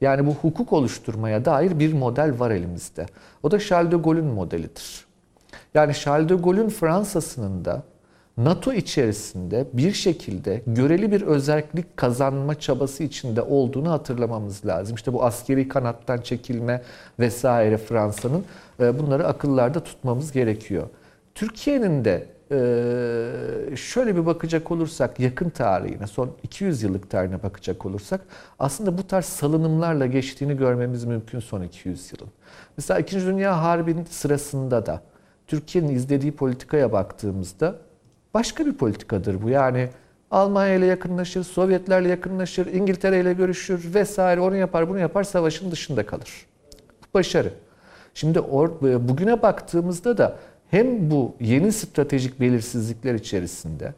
Yani 0.00 0.26
bu 0.26 0.30
hukuk 0.30 0.72
oluşturmaya 0.72 1.44
dair 1.44 1.78
bir 1.78 1.92
model 1.92 2.38
var 2.38 2.50
elimizde. 2.50 3.06
O 3.42 3.50
da 3.50 3.58
Charles 3.58 3.92
de 3.92 3.96
Gaulle'ün 3.96 4.24
modelidir. 4.24 5.06
Yani 5.74 5.94
Charles 5.94 6.28
de 6.28 6.34
Gaulle'ün 6.34 6.68
Fransa'sının 6.68 7.64
da 7.64 7.82
NATO 8.36 8.72
içerisinde 8.72 9.66
bir 9.72 9.92
şekilde 9.92 10.62
göreli 10.66 11.12
bir 11.12 11.22
özellik 11.22 11.96
kazanma 11.96 12.60
çabası 12.60 13.02
içinde 13.02 13.42
olduğunu 13.42 13.90
hatırlamamız 13.90 14.66
lazım. 14.66 14.96
İşte 14.96 15.12
bu 15.12 15.24
askeri 15.24 15.68
kanattan 15.68 16.18
çekilme 16.18 16.82
vesaire 17.18 17.78
Fransa'nın 17.78 18.44
e, 18.80 18.98
bunları 18.98 19.26
akıllarda 19.26 19.80
tutmamız 19.80 20.32
gerekiyor. 20.32 20.86
Türkiye'nin 21.34 22.04
de 22.04 22.26
e, 22.52 23.76
şöyle 23.76 24.16
bir 24.16 24.26
bakacak 24.26 24.70
olursak 24.70 25.20
yakın 25.20 25.50
tarihine, 25.50 26.06
son 26.06 26.30
200 26.42 26.82
yıllık 26.82 27.10
tarihine 27.10 27.42
bakacak 27.42 27.86
olursak 27.86 28.20
aslında 28.58 28.98
bu 28.98 29.06
tarz 29.06 29.24
salınımlarla 29.24 30.06
geçtiğini 30.06 30.56
görmemiz 30.56 31.04
mümkün 31.04 31.40
son 31.40 31.62
200 31.62 32.12
yılın. 32.12 32.32
Mesela 32.76 33.00
2. 33.00 33.20
Dünya 33.20 33.62
Harbi'nin 33.62 34.04
sırasında 34.04 34.86
da 34.86 35.02
Türkiye'nin 35.46 35.94
izlediği 35.94 36.32
politikaya 36.32 36.92
baktığımızda 36.92 37.76
başka 38.34 38.66
bir 38.66 38.72
politikadır 38.72 39.42
bu. 39.42 39.48
Yani 39.48 39.88
Almanya 40.30 40.74
ile 40.74 40.86
yakınlaşır, 40.86 41.44
Sovyetlerle 41.44 42.08
yakınlaşır, 42.08 42.66
İngiltere 42.66 43.20
ile 43.20 43.32
görüşür 43.32 43.94
vesaire 43.94 44.40
onu 44.40 44.56
yapar 44.56 44.88
bunu 44.88 44.98
yapar 44.98 45.24
savaşın 45.24 45.70
dışında 45.70 46.06
kalır. 46.06 46.46
Başarı. 47.14 47.52
Şimdi 48.14 48.40
or, 48.40 48.70
bugüne 49.08 49.42
baktığımızda 49.42 50.18
da 50.18 50.36
hem 50.72 51.10
bu 51.10 51.34
yeni 51.40 51.72
stratejik 51.72 52.40
belirsizlikler 52.40 53.14
içerisinde 53.14 53.94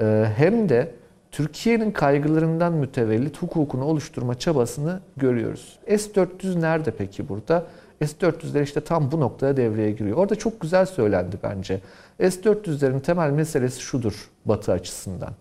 e, 0.00 0.26
hem 0.36 0.68
de 0.68 0.94
Türkiye'nin 1.30 1.90
kaygılarından 1.90 2.72
mütevellit 2.72 3.42
hukukunu 3.42 3.84
oluşturma 3.84 4.38
çabasını 4.38 5.00
görüyoruz. 5.16 5.78
S-400 5.88 6.60
nerede 6.60 6.90
peki 6.90 7.28
burada? 7.28 7.66
S-400'ler 8.00 8.62
işte 8.62 8.80
tam 8.80 9.12
bu 9.12 9.20
noktada 9.20 9.56
devreye 9.56 9.90
giriyor. 9.90 10.16
Orada 10.16 10.34
çok 10.34 10.60
güzel 10.60 10.86
söylendi 10.86 11.36
bence. 11.42 11.80
S-400'lerin 12.20 13.00
temel 13.00 13.30
meselesi 13.30 13.80
şudur 13.80 14.30
Batı 14.44 14.72
açısından. 14.72 15.32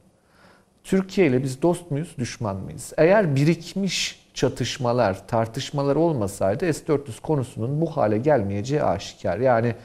Türkiye 0.83 1.27
ile 1.27 1.43
biz 1.43 1.61
dost 1.61 1.91
muyuz, 1.91 2.15
düşman 2.17 2.55
mıyız? 2.55 2.93
Eğer 2.97 3.35
birikmiş 3.35 4.25
çatışmalar, 4.33 5.27
tartışmalar 5.27 5.95
olmasaydı 5.95 6.73
S-400 6.73 7.21
konusunun 7.21 7.81
bu 7.81 7.97
hale 7.97 8.17
gelmeyeceği 8.17 8.83
aşikar. 8.83 9.37
Yani 9.37 9.75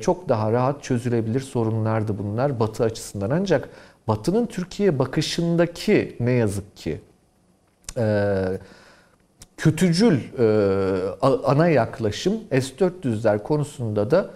çok 0.00 0.28
daha 0.28 0.52
rahat 0.52 0.82
çözülebilir 0.82 1.40
sorunlardı 1.40 2.18
bunlar 2.18 2.60
Batı 2.60 2.84
açısından. 2.84 3.30
Ancak 3.30 3.68
Batı'nın 4.08 4.46
Türkiye 4.46 4.98
bakışındaki 4.98 6.16
ne 6.20 6.30
yazık 6.30 6.76
ki 6.76 7.00
e, 7.96 8.44
kötücül 9.56 10.18
e, 10.38 10.46
ana 11.22 11.68
yaklaşım 11.68 12.34
S-400'ler 12.50 13.42
konusunda 13.42 14.10
da 14.10 14.30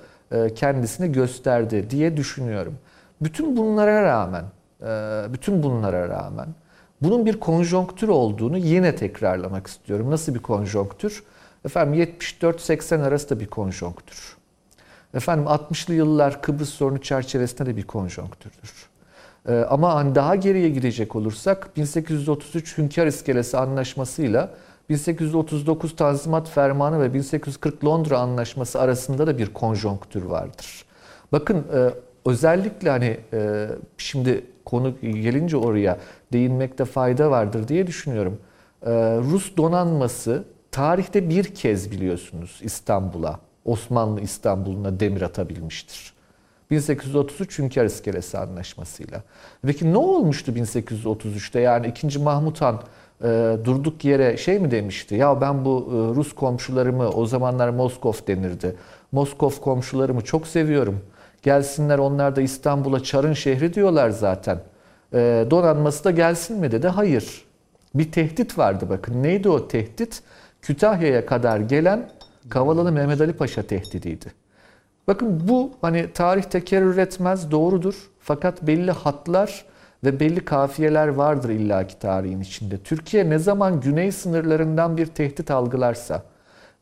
kendisini 0.54 1.12
gösterdi 1.12 1.90
diye 1.90 2.16
düşünüyorum. 2.16 2.74
Bütün 3.20 3.56
bunlara 3.56 4.02
rağmen, 4.02 4.44
bütün 5.32 5.62
bunlara 5.62 6.08
rağmen 6.08 6.48
bunun 7.02 7.26
bir 7.26 7.40
konjonktür 7.40 8.08
olduğunu 8.08 8.58
yine 8.58 8.96
tekrarlamak 8.96 9.66
istiyorum. 9.66 10.10
Nasıl 10.10 10.34
bir 10.34 10.38
konjonktür? 10.38 11.22
Efendim 11.64 12.08
74-80 12.40 13.02
arası 13.02 13.30
da 13.30 13.40
bir 13.40 13.46
konjonktür. 13.46 14.37
Efendim 15.14 15.44
60'lı 15.44 15.94
yıllar 15.94 16.42
Kıbrıs 16.42 16.68
sorunu 16.68 16.98
çerçevesinde 16.98 17.66
de 17.66 17.76
bir 17.76 17.82
konjonktürdür. 17.82 18.88
Ee, 19.48 19.54
ama 19.54 19.94
hani 19.94 20.14
daha 20.14 20.36
geriye 20.36 20.68
gidecek 20.68 21.16
olursak 21.16 21.76
1833 21.76 22.78
Hünkar 22.78 23.06
İskelesi 23.06 23.58
Anlaşması'yla 23.58 24.50
1839 24.88 25.96
Tanzimat 25.96 26.48
Fermanı 26.48 27.00
ve 27.00 27.14
1840 27.14 27.84
Londra 27.84 28.18
Anlaşması 28.18 28.80
arasında 28.80 29.26
da 29.26 29.38
bir 29.38 29.52
konjonktür 29.54 30.22
vardır. 30.22 30.84
Bakın 31.32 31.56
e, 31.56 31.90
özellikle 32.26 32.90
hani 32.90 33.20
e, 33.32 33.68
şimdi 33.98 34.44
konu 34.64 34.94
gelince 35.00 35.56
oraya 35.56 35.98
değinmekte 36.32 36.84
fayda 36.84 37.30
vardır 37.30 37.68
diye 37.68 37.86
düşünüyorum. 37.86 38.38
E, 38.82 38.90
Rus 39.18 39.56
donanması 39.56 40.44
tarihte 40.70 41.28
bir 41.28 41.44
kez 41.44 41.90
biliyorsunuz 41.90 42.60
İstanbul'a 42.62 43.40
Osmanlı 43.68 44.20
İstanbul'una 44.20 45.00
demir 45.00 45.22
atabilmiştir. 45.22 46.12
1833 46.70 47.58
Hünkar 47.58 47.84
İskelesi 47.84 48.38
Anlaşması'yla. 48.38 49.22
Peki 49.66 49.92
ne 49.92 49.98
olmuştu 49.98 50.52
1833'te? 50.52 51.60
Yani 51.60 51.86
2. 51.86 52.18
Mahmut 52.18 52.60
Han 52.60 52.82
e, 53.24 53.56
durduk 53.64 54.04
yere 54.04 54.36
şey 54.36 54.58
mi 54.58 54.70
demişti? 54.70 55.14
Ya 55.14 55.40
ben 55.40 55.64
bu 55.64 55.88
e, 55.90 56.16
Rus 56.16 56.34
komşularımı 56.34 57.08
o 57.08 57.26
zamanlar 57.26 57.68
Moskov 57.68 58.12
denirdi. 58.26 58.76
Moskov 59.12 59.50
komşularımı 59.50 60.20
çok 60.20 60.46
seviyorum. 60.46 61.00
Gelsinler 61.42 61.98
onlar 61.98 62.36
da 62.36 62.40
İstanbul'a 62.40 63.02
Çar'ın 63.02 63.32
şehri 63.32 63.74
diyorlar 63.74 64.10
zaten. 64.10 64.60
E, 65.14 65.46
donanması 65.50 66.04
da 66.04 66.10
gelsin 66.10 66.58
mi 66.58 66.72
dedi. 66.72 66.88
Hayır. 66.88 67.44
Bir 67.94 68.12
tehdit 68.12 68.58
vardı 68.58 68.86
bakın. 68.90 69.22
Neydi 69.22 69.48
o 69.48 69.68
tehdit? 69.68 70.22
Kütahya'ya 70.62 71.26
kadar 71.26 71.60
gelen 71.60 72.10
Kavalalı 72.50 72.92
Mehmet 72.92 73.20
Ali 73.20 73.32
Paşa 73.32 73.62
tehdidiydi. 73.62 74.32
Bakın 75.06 75.48
bu 75.48 75.72
hani 75.80 76.12
tarih 76.12 76.42
tekerrür 76.42 76.98
etmez 76.98 77.50
doğrudur. 77.50 78.10
Fakat 78.20 78.62
belli 78.62 78.90
hatlar 78.90 79.64
ve 80.04 80.20
belli 80.20 80.44
kafiyeler 80.44 81.08
vardır 81.08 81.48
illaki 81.48 81.98
tarihin 81.98 82.40
içinde. 82.40 82.78
Türkiye 82.78 83.30
ne 83.30 83.38
zaman 83.38 83.80
güney 83.80 84.12
sınırlarından 84.12 84.96
bir 84.96 85.06
tehdit 85.06 85.50
algılarsa 85.50 86.22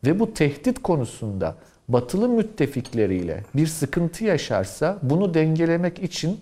ve 0.07 0.21
bu 0.21 0.35
tehdit 0.35 0.83
konusunda 0.83 1.55
batılı 1.89 2.29
müttefikleriyle 2.29 3.45
bir 3.55 3.67
sıkıntı 3.67 4.25
yaşarsa 4.25 4.99
bunu 5.03 5.35
dengelemek 5.35 6.03
için 6.03 6.41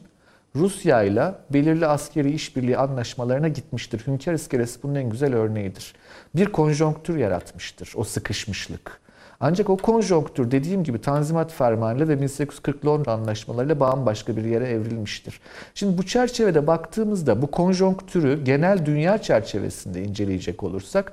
Rusya 0.57 1.03
ile 1.03 1.35
belirli 1.51 1.87
askeri 1.87 2.33
işbirliği 2.33 2.79
anlaşmalarına 2.79 3.49
gitmiştir. 3.49 4.03
Hünkar 4.07 4.33
İskelesi 4.33 4.83
bunun 4.83 4.95
en 4.95 5.11
güzel 5.11 5.35
örneğidir. 5.35 5.95
Bir 6.35 6.47
konjonktür 6.47 7.16
yaratmıştır 7.16 7.93
o 7.97 8.05
sıkışmışlık. 8.05 9.03
Ancak 9.41 9.70
o 9.70 9.76
konjonktür 9.76 10.51
dediğim 10.51 10.85
gibi 10.85 11.01
Tanzimat 11.01 11.53
Fermanı'yla 11.53 12.09
ve 12.09 12.20
1840 12.20 12.87
Londra 12.87 13.12
anlaşmalarıyla 13.12 13.80
bambaşka 13.80 14.37
bir 14.37 14.45
yere 14.45 14.68
evrilmiştir. 14.68 15.41
Şimdi 15.74 15.99
bu 15.99 16.07
çerçevede 16.07 16.66
baktığımızda 16.66 17.43
bu 17.43 17.51
konjonktürü 17.51 18.45
genel 18.45 18.87
dünya 18.87 19.18
çerçevesinde 19.18 20.03
inceleyecek 20.03 20.62
olursak 20.62 21.12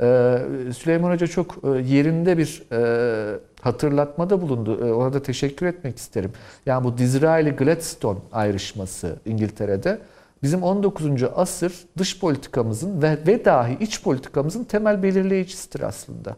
e, 0.00 0.38
Süleyman 0.76 1.12
Hoca 1.12 1.26
çok 1.26 1.56
e, 1.64 1.68
yerinde 1.68 2.38
bir 2.38 2.62
e, 2.72 3.38
hatırlatmada 3.60 4.42
bulundu. 4.42 4.94
Ona 4.96 5.12
da 5.12 5.22
teşekkür 5.22 5.66
etmek 5.66 5.98
isterim. 5.98 6.32
Yani 6.66 6.84
bu 6.84 6.98
Disraeli-Gladstone 6.98 8.18
ayrışması 8.32 9.16
İngiltere'de 9.26 9.98
bizim 10.42 10.62
19. 10.62 11.04
asır 11.34 11.72
dış 11.98 12.20
politikamızın 12.20 13.02
ve, 13.02 13.18
ve 13.26 13.44
dahi 13.44 13.76
iç 13.80 14.02
politikamızın 14.02 14.64
temel 14.64 15.02
belirleyicisidir 15.02 15.80
aslında. 15.80 16.36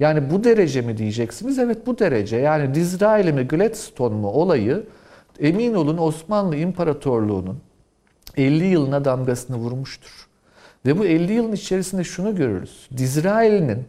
Yani 0.00 0.30
bu 0.30 0.44
derece 0.44 0.80
mi 0.80 0.96
diyeceksiniz? 0.96 1.58
Evet 1.58 1.86
bu 1.86 1.98
derece. 1.98 2.36
Yani 2.36 2.74
Disraeli 2.74 3.32
mi 3.32 3.42
Gladstone 3.42 4.14
mu 4.14 4.28
olayı 4.28 4.86
emin 5.40 5.74
olun 5.74 5.98
Osmanlı 5.98 6.56
İmparatorluğu'nun 6.56 7.58
50 8.36 8.64
yılına 8.64 9.04
damgasını 9.04 9.56
vurmuştur. 9.56 10.28
Ve 10.86 10.98
bu 10.98 11.04
50 11.06 11.32
yılın 11.32 11.52
içerisinde 11.52 12.04
şunu 12.04 12.36
görürüz. 12.36 12.88
Dizrail'in 12.96 13.84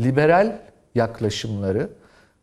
liberal 0.00 0.58
yaklaşımları 0.94 1.90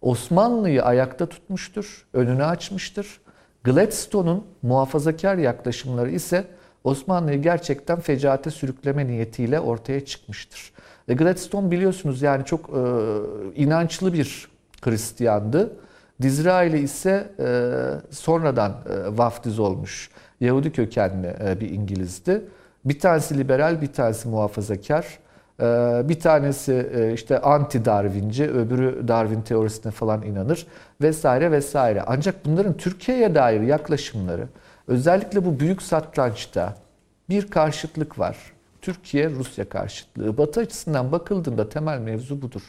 Osmanlı'yı 0.01 0.83
ayakta 0.83 1.25
tutmuştur, 1.25 2.07
önünü 2.13 2.43
açmıştır. 2.45 3.19
Gladstone'un 3.63 4.45
muhafazakar 4.61 5.37
yaklaşımları 5.37 6.11
ise 6.11 6.47
Osmanlı'yı 6.83 7.41
gerçekten 7.41 7.99
fecaate 7.99 8.51
sürükleme 8.51 9.07
niyetiyle 9.07 9.59
ortaya 9.59 10.05
çıkmıştır. 10.05 10.71
Ve 11.09 11.13
Gladstone 11.13 11.71
biliyorsunuz 11.71 12.21
yani 12.21 12.45
çok 12.45 12.69
e, 12.69 12.81
inançlı 13.55 14.13
bir 14.13 14.47
Hristiyandı. 14.81 15.71
Disraeli 16.21 16.79
ise 16.79 17.27
e, 17.39 17.71
sonradan 18.11 18.71
e, 18.71 19.17
vaftiz 19.17 19.59
olmuş 19.59 20.09
Yahudi 20.41 20.71
kökenli 20.71 21.35
e, 21.45 21.59
bir 21.59 21.69
İngilizdi. 21.69 22.41
Bir 22.85 22.99
tanesi 22.99 23.37
liberal, 23.37 23.81
bir 23.81 23.93
tanesi 23.93 24.27
muhafazakar. 24.27 25.19
E, 25.59 25.65
bir 26.09 26.19
tanesi 26.19 26.89
e, 26.95 27.13
işte 27.13 27.41
anti 27.41 27.85
Darwinci, 27.85 28.51
öbürü 28.51 29.07
Darwin 29.07 29.41
teorisine 29.41 29.91
falan 29.91 30.21
inanır 30.21 30.67
vesaire 31.01 31.51
vesaire. 31.51 32.03
Ancak 32.07 32.45
bunların 32.45 32.77
Türkiye'ye 32.77 33.35
dair 33.35 33.61
yaklaşımları 33.61 34.47
özellikle 34.87 35.45
bu 35.45 35.59
büyük 35.59 35.81
satrançta 35.81 36.75
bir 37.29 37.49
karşıtlık 37.49 38.19
var. 38.19 38.54
Türkiye-Rusya 38.85 39.69
karşıtlığı. 39.69 40.37
Batı 40.37 40.59
açısından 40.59 41.11
bakıldığında 41.11 41.69
temel 41.69 41.99
mevzu 41.99 42.41
budur. 42.41 42.61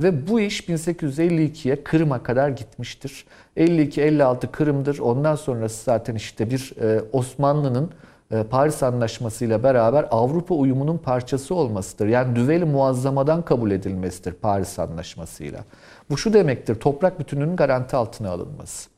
Ve 0.00 0.28
bu 0.28 0.40
iş 0.40 0.68
1852'ye 0.68 1.84
Kırım'a 1.84 2.22
kadar 2.22 2.48
gitmiştir. 2.48 3.24
52-56 3.56 4.50
Kırım'dır. 4.50 4.98
Ondan 4.98 5.34
sonrası 5.34 5.84
zaten 5.84 6.14
işte 6.14 6.50
bir 6.50 6.72
e, 6.80 7.02
Osmanlı'nın 7.12 7.90
e, 8.30 8.42
Paris 8.42 8.82
Anlaşması 8.82 9.44
ile 9.44 9.62
beraber 9.62 10.06
Avrupa 10.10 10.54
uyumunun 10.54 10.98
parçası 10.98 11.54
olmasıdır. 11.54 12.06
Yani 12.06 12.36
düveli 12.36 12.64
muazzamadan 12.64 13.42
kabul 13.42 13.70
edilmesidir 13.70 14.32
Paris 14.32 14.78
Anlaşması'yla. 14.78 15.64
Bu 16.10 16.18
şu 16.18 16.32
demektir, 16.32 16.74
toprak 16.74 17.20
bütünlüğünün 17.20 17.56
garanti 17.56 17.96
altına 17.96 18.30
alınması. 18.30 18.90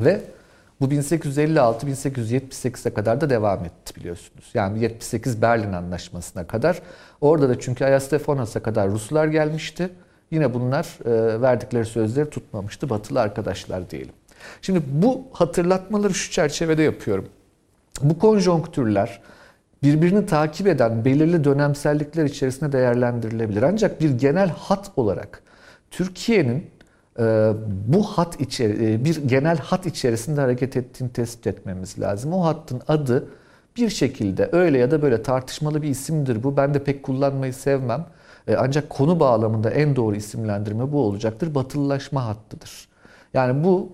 Ve 0.00 0.20
bu 0.80 0.86
1856-1878'e 0.86 2.94
kadar 2.94 3.20
da 3.20 3.30
devam 3.30 3.64
etti 3.64 3.96
biliyorsunuz. 3.96 4.50
Yani 4.54 4.80
78 4.80 5.42
Berlin 5.42 5.72
Anlaşması'na 5.72 6.46
kadar. 6.46 6.82
Orada 7.20 7.48
da 7.48 7.60
çünkü 7.60 7.84
Ayastefanas'a 7.84 8.62
kadar 8.62 8.90
Ruslar 8.90 9.26
gelmişti. 9.26 9.90
Yine 10.30 10.54
bunlar 10.54 10.98
e, 11.04 11.42
verdikleri 11.42 11.84
sözleri 11.84 12.30
tutmamıştı. 12.30 12.90
Batılı 12.90 13.20
arkadaşlar 13.20 13.90
diyelim. 13.90 14.12
Şimdi 14.62 14.82
bu 14.88 15.22
hatırlatmaları 15.32 16.14
şu 16.14 16.30
çerçevede 16.30 16.82
yapıyorum. 16.82 17.28
Bu 18.02 18.18
konjonktürler 18.18 19.20
birbirini 19.82 20.26
takip 20.26 20.66
eden 20.66 21.04
belirli 21.04 21.44
dönemsellikler 21.44 22.24
içerisinde 22.24 22.72
değerlendirilebilir. 22.72 23.62
Ancak 23.62 24.00
bir 24.00 24.10
genel 24.10 24.48
hat 24.48 24.90
olarak 24.96 25.42
Türkiye'nin 25.90 26.70
bu 27.86 28.02
hat 28.02 28.40
içeri, 28.40 28.92
e, 28.92 29.04
bir 29.04 29.28
genel 29.28 29.58
hat 29.58 29.86
içerisinde 29.86 30.40
hareket 30.40 30.76
ettiğini 30.76 31.12
tespit 31.12 31.46
etmemiz 31.46 32.00
lazım. 32.00 32.32
O 32.32 32.44
hattın 32.44 32.82
adı 32.88 33.28
bir 33.76 33.90
şekilde 33.90 34.48
öyle 34.52 34.78
ya 34.78 34.90
da 34.90 35.02
böyle 35.02 35.22
tartışmalı 35.22 35.82
bir 35.82 35.88
isimdir 35.88 36.42
bu. 36.42 36.56
Ben 36.56 36.74
de 36.74 36.84
pek 36.84 37.02
kullanmayı 37.02 37.54
sevmem. 37.54 38.06
E, 38.48 38.56
ancak 38.56 38.90
konu 38.90 39.20
bağlamında 39.20 39.70
en 39.70 39.96
doğru 39.96 40.16
isimlendirme 40.16 40.92
bu 40.92 41.02
olacaktır. 41.02 41.54
Batılılaşma 41.54 42.26
hattıdır. 42.26 42.88
Yani 43.34 43.64
bu 43.64 43.92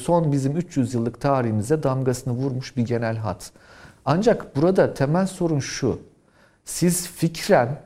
son 0.00 0.32
bizim 0.32 0.56
300 0.56 0.94
yıllık 0.94 1.20
tarihimize 1.20 1.82
damgasını 1.82 2.34
vurmuş 2.34 2.76
bir 2.76 2.82
genel 2.82 3.16
hat. 3.16 3.50
Ancak 4.04 4.56
burada 4.56 4.94
temel 4.94 5.26
sorun 5.26 5.58
şu. 5.58 5.98
Siz 6.64 7.08
fikren 7.08 7.78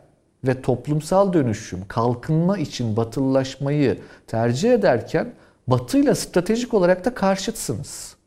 ve 0.44 0.62
toplumsal 0.62 1.32
dönüşüm, 1.32 1.80
kalkınma 1.88 2.58
için 2.58 2.96
batılılaşmayı 2.96 3.98
tercih 4.26 4.72
ederken 4.72 5.32
batıyla 5.66 6.14
stratejik 6.14 6.74
olarak 6.74 7.04
da 7.04 7.14
karşıtsınız. 7.14 8.18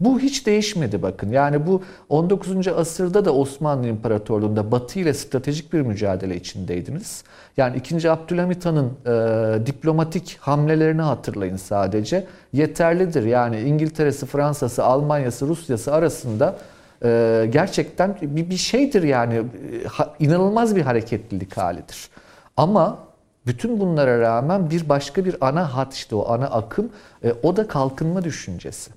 Bu 0.00 0.20
hiç 0.20 0.46
değişmedi 0.46 1.02
bakın. 1.02 1.30
Yani 1.30 1.66
bu 1.66 1.82
19. 2.08 2.68
asırda 2.68 3.24
da 3.24 3.34
Osmanlı 3.34 3.88
İmparatorluğu'nda 3.88 4.70
Batı 4.70 4.98
ile 4.98 5.14
stratejik 5.14 5.72
bir 5.72 5.80
mücadele 5.80 6.36
içindeydiniz. 6.36 7.24
Yani 7.56 7.76
2. 7.76 8.10
Abdülhamit 8.10 8.66
Han'ın 8.66 8.90
e, 9.06 9.66
diplomatik 9.66 10.38
hamlelerini 10.40 11.02
hatırlayın 11.02 11.56
sadece. 11.56 12.26
Yeterlidir. 12.52 13.22
Yani 13.22 13.60
İngiltere'si, 13.60 14.26
Fransa'sı, 14.26 14.84
Almanya'sı, 14.84 15.48
Rusya'sı 15.48 15.94
arasında 15.94 16.56
e, 17.04 17.46
gerçekten 17.50 18.16
bir, 18.22 18.50
bir 18.50 18.56
şeydir 18.56 19.02
yani. 19.02 19.42
Ha, 19.88 20.14
inanılmaz 20.18 20.76
bir 20.76 20.82
hareketlilik 20.82 21.56
halidir. 21.56 22.08
Ama 22.56 22.98
bütün 23.46 23.80
bunlara 23.80 24.20
rağmen 24.20 24.70
bir 24.70 24.88
başka 24.88 25.24
bir 25.24 25.36
ana 25.40 25.76
hat 25.76 25.94
işte 25.94 26.16
o 26.16 26.32
ana 26.32 26.46
akım 26.46 26.90
e, 27.24 27.32
o 27.42 27.56
da 27.56 27.68
kalkınma 27.68 28.24
düşüncesi. 28.24 28.90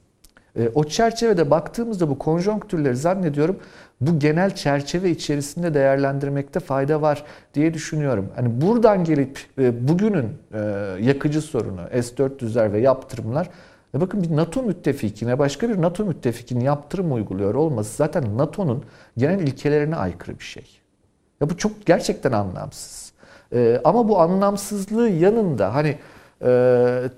E, 0.60 0.70
o 0.76 0.84
çerçevede 0.84 1.51
baktığımızda 1.51 2.10
bu 2.10 2.18
konjonktürleri 2.20 2.95
zannediyorum 2.95 3.60
bu 4.01 4.20
genel 4.20 4.56
çerçeve 4.56 5.10
içerisinde 5.10 5.74
değerlendirmekte 5.74 6.60
fayda 6.60 7.01
var 7.01 7.24
diye 7.53 7.74
düşünüyorum. 7.74 8.30
Hani 8.36 8.62
buradan 8.62 9.03
gelip 9.03 9.39
e, 9.60 9.88
bugünün 9.88 10.30
e, 10.53 10.60
yakıcı 11.01 11.41
sorunu 11.41 11.82
S-400'ler 11.91 12.74
ve 12.74 12.80
yaptırımlar 12.80 13.49
bakın 14.02 14.24
bir 14.24 14.36
NATO 14.36 14.64
müttefikine 14.64 15.39
başka 15.39 15.70
bir 15.70 15.82
NATO 15.82 16.06
müttefikinin 16.06 16.64
yaptırım 16.64 17.14
uyguluyor 17.14 17.56
olması 17.56 17.96
zaten 17.96 18.38
NATO'nun 18.38 18.84
genel 19.18 19.39
ilkelerine 19.39 19.96
aykırı 19.96 20.39
bir 20.39 20.43
şey. 20.43 20.66
Ya 21.41 21.50
bu 21.50 21.58
çok 21.58 21.86
gerçekten 21.86 22.32
anlamsız. 22.32 23.14
ama 23.84 24.08
bu 24.08 24.20
anlamsızlığı 24.20 25.10
yanında 25.10 25.76
hani 25.76 25.98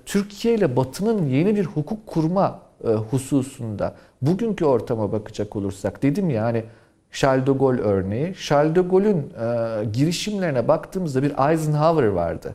Türkiye 0.06 0.54
ile 0.54 0.76
Batı'nın 0.76 1.26
yeni 1.26 1.56
bir 1.56 1.64
hukuk 1.64 2.06
kurma 2.06 2.60
e, 2.84 2.88
hususunda 2.88 3.94
bugünkü 4.22 4.64
ortama 4.64 5.12
bakacak 5.12 5.56
olursak 5.56 6.02
dedim 6.02 6.30
ya 6.30 6.44
hani 6.44 6.64
Charles 7.12 7.46
de 7.46 7.52
Gaulle 7.52 7.82
örneği. 7.82 8.34
Charles 8.34 8.74
de 8.74 8.80
Gaulle'ün 8.80 9.16
e, 9.16 9.84
girişimlerine 9.84 10.68
baktığımızda 10.68 11.22
bir 11.22 11.50
Eisenhower 11.50 12.06
vardı. 12.06 12.54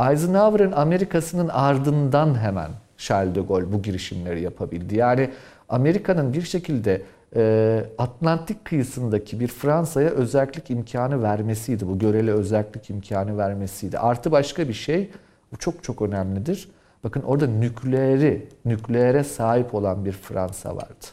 Eisenhower'ın 0.00 0.72
Amerika'sının 0.72 1.48
ardından 1.48 2.38
hemen 2.38 2.70
Charles 2.98 3.34
de 3.34 3.40
Gaulle 3.40 3.72
bu 3.72 3.82
girişimleri 3.82 4.42
yapabildi. 4.42 4.96
Yani 4.96 5.30
Amerika'nın 5.68 6.32
bir 6.32 6.42
şekilde 6.42 7.02
e, 7.36 7.84
Atlantik 7.98 8.64
kıyısındaki 8.64 9.40
bir 9.40 9.48
Fransa'ya 9.48 10.10
özellik 10.10 10.70
imkanı 10.70 11.22
vermesiydi. 11.22 11.88
Bu 11.88 11.98
göreli 11.98 12.32
özellik 12.32 12.90
imkanı 12.90 13.38
vermesiydi. 13.38 13.98
Artı 13.98 14.32
başka 14.32 14.68
bir 14.68 14.74
şey, 14.74 15.10
bu 15.52 15.56
çok 15.56 15.84
çok 15.84 16.02
önemlidir. 16.02 16.68
Bakın 17.04 17.22
orada 17.22 17.46
nükleeri, 17.46 18.48
nükleere 18.64 19.24
sahip 19.24 19.74
olan 19.74 20.04
bir 20.04 20.12
Fransa 20.12 20.76
vardı. 20.76 21.06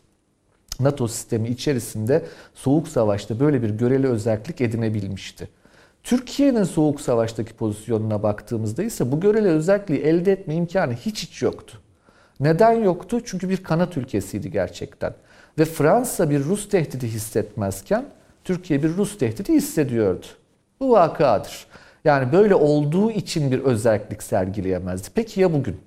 NATO 0.80 1.08
sistemi 1.08 1.50
içerisinde 1.50 2.26
Soğuk 2.54 2.88
Savaş'ta 2.88 3.40
böyle 3.40 3.62
bir 3.62 3.70
göreli 3.70 4.08
özellik 4.08 4.62
edinebilmişti. 4.62 5.48
Türkiye'nin 6.04 6.64
Soğuk 6.64 7.02
Savaş'taki 7.02 7.54
pozisyonuna 7.54 8.24
baktığımızda 8.24 8.84
ise 8.84 9.12
bu 9.12 9.20
göreli 9.20 9.48
özelliği 9.48 10.00
elde 10.00 10.32
etme 10.32 10.56
imkanı 10.56 10.94
hiç 10.94 11.24
hiç 11.24 11.42
yoktu. 11.42 11.78
Neden 12.40 12.72
yoktu? 12.72 13.22
Çünkü 13.26 13.50
bir 13.50 13.64
kanat 13.64 13.98
ülkesiydi 13.98 14.52
gerçekten. 14.52 15.14
Ve 15.60 15.66
Fransa 15.66 16.30
bir 16.30 16.44
Rus 16.44 16.70
tehdidi 16.70 17.08
hissetmezken 17.08 18.06
Türkiye 18.44 18.84
bir 18.84 18.90
Rus 18.90 19.18
tehdidi 19.18 19.54
hissediyordu. 19.54 20.26
Bu 20.80 20.92
vakadır. 20.92 21.68
Yani 22.06 22.32
böyle 22.32 22.56
olduğu 22.56 23.12
için 23.12 23.52
bir 23.52 23.60
özellik 23.60 24.24
sergileyemezdi. 24.24 25.08
Peki 25.16 25.42
ya 25.42 25.54
bugün? 25.54 25.82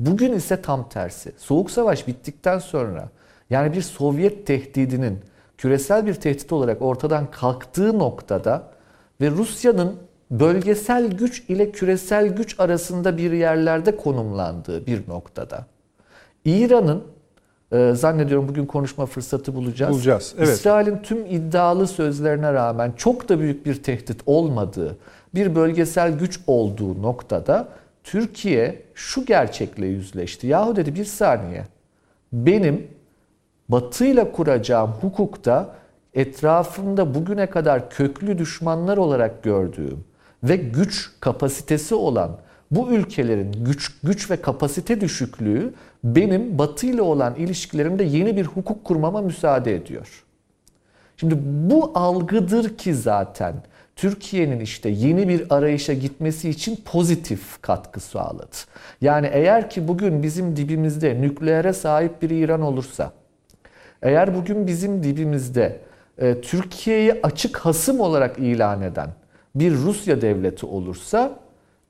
Bugün 0.00 0.32
ise 0.32 0.62
tam 0.62 0.88
tersi. 0.88 1.32
Soğuk 1.36 1.70
Savaş 1.70 2.06
bittikten 2.06 2.58
sonra 2.58 3.08
yani 3.50 3.72
bir 3.72 3.82
Sovyet 3.82 4.46
tehdidinin 4.46 5.20
küresel 5.58 6.06
bir 6.06 6.14
tehdit 6.14 6.52
olarak 6.52 6.82
ortadan 6.82 7.30
kalktığı 7.30 7.98
noktada 7.98 8.75
ve 9.20 9.30
Rusya'nın 9.30 9.96
bölgesel 10.30 11.10
güç 11.10 11.42
ile 11.48 11.70
küresel 11.70 12.28
güç 12.28 12.60
arasında 12.60 13.16
bir 13.16 13.32
yerlerde 13.32 13.96
konumlandığı 13.96 14.86
bir 14.86 15.08
noktada. 15.08 15.66
İran'ın 16.44 17.02
e, 17.72 17.92
zannediyorum 17.94 18.48
bugün 18.48 18.66
konuşma 18.66 19.06
fırsatı 19.06 19.54
bulacağız. 19.54 19.92
Bulacağız. 19.92 20.34
Evet. 20.38 20.48
İsrail'in 20.48 20.98
tüm 20.98 21.26
iddialı 21.26 21.86
sözlerine 21.86 22.52
rağmen 22.52 22.92
çok 22.96 23.28
da 23.28 23.40
büyük 23.40 23.66
bir 23.66 23.82
tehdit 23.82 24.20
olmadığı 24.26 24.96
bir 25.34 25.54
bölgesel 25.54 26.18
güç 26.18 26.40
olduğu 26.46 27.02
noktada 27.02 27.68
Türkiye 28.04 28.82
şu 28.94 29.24
gerçekle 29.24 29.86
yüzleşti. 29.86 30.46
Yahu 30.46 30.76
dedi 30.76 30.94
bir 30.94 31.04
saniye 31.04 31.64
benim 32.32 32.86
batıyla 33.68 34.32
kuracağım 34.32 34.90
hukukta 34.90 35.74
etrafımda 36.16 37.14
bugüne 37.14 37.46
kadar 37.46 37.90
köklü 37.90 38.38
düşmanlar 38.38 38.96
olarak 38.96 39.42
gördüğüm 39.42 40.04
ve 40.44 40.56
güç 40.56 41.10
kapasitesi 41.20 41.94
olan 41.94 42.36
bu 42.70 42.92
ülkelerin 42.92 43.52
güç 43.52 43.98
güç 44.02 44.30
ve 44.30 44.36
kapasite 44.36 45.00
düşüklüğü 45.00 45.74
benim 46.04 46.58
Batı 46.58 46.86
ile 46.86 47.02
olan 47.02 47.34
ilişkilerimde 47.34 48.04
yeni 48.04 48.36
bir 48.36 48.44
hukuk 48.44 48.84
kurmama 48.84 49.20
müsaade 49.20 49.74
ediyor. 49.74 50.24
Şimdi 51.16 51.34
bu 51.44 51.92
algıdır 51.94 52.76
ki 52.76 52.94
zaten 52.94 53.54
Türkiye'nin 53.96 54.60
işte 54.60 54.88
yeni 54.88 55.28
bir 55.28 55.54
arayışa 55.54 55.92
gitmesi 55.92 56.50
için 56.50 56.76
pozitif 56.84 57.62
katkı 57.62 58.00
sağladı. 58.00 58.56
Yani 59.00 59.30
eğer 59.32 59.70
ki 59.70 59.88
bugün 59.88 60.22
bizim 60.22 60.56
dibimizde 60.56 61.20
nükleere 61.22 61.72
sahip 61.72 62.22
bir 62.22 62.30
İran 62.30 62.62
olursa, 62.62 63.12
eğer 64.02 64.34
bugün 64.34 64.66
bizim 64.66 65.02
dibimizde 65.02 65.80
Türkiye'yi 66.42 67.20
açık 67.22 67.56
hasım 67.56 68.00
olarak 68.00 68.38
ilan 68.38 68.82
eden 68.82 69.10
bir 69.54 69.72
Rusya 69.72 70.20
devleti 70.20 70.66
olursa 70.66 71.38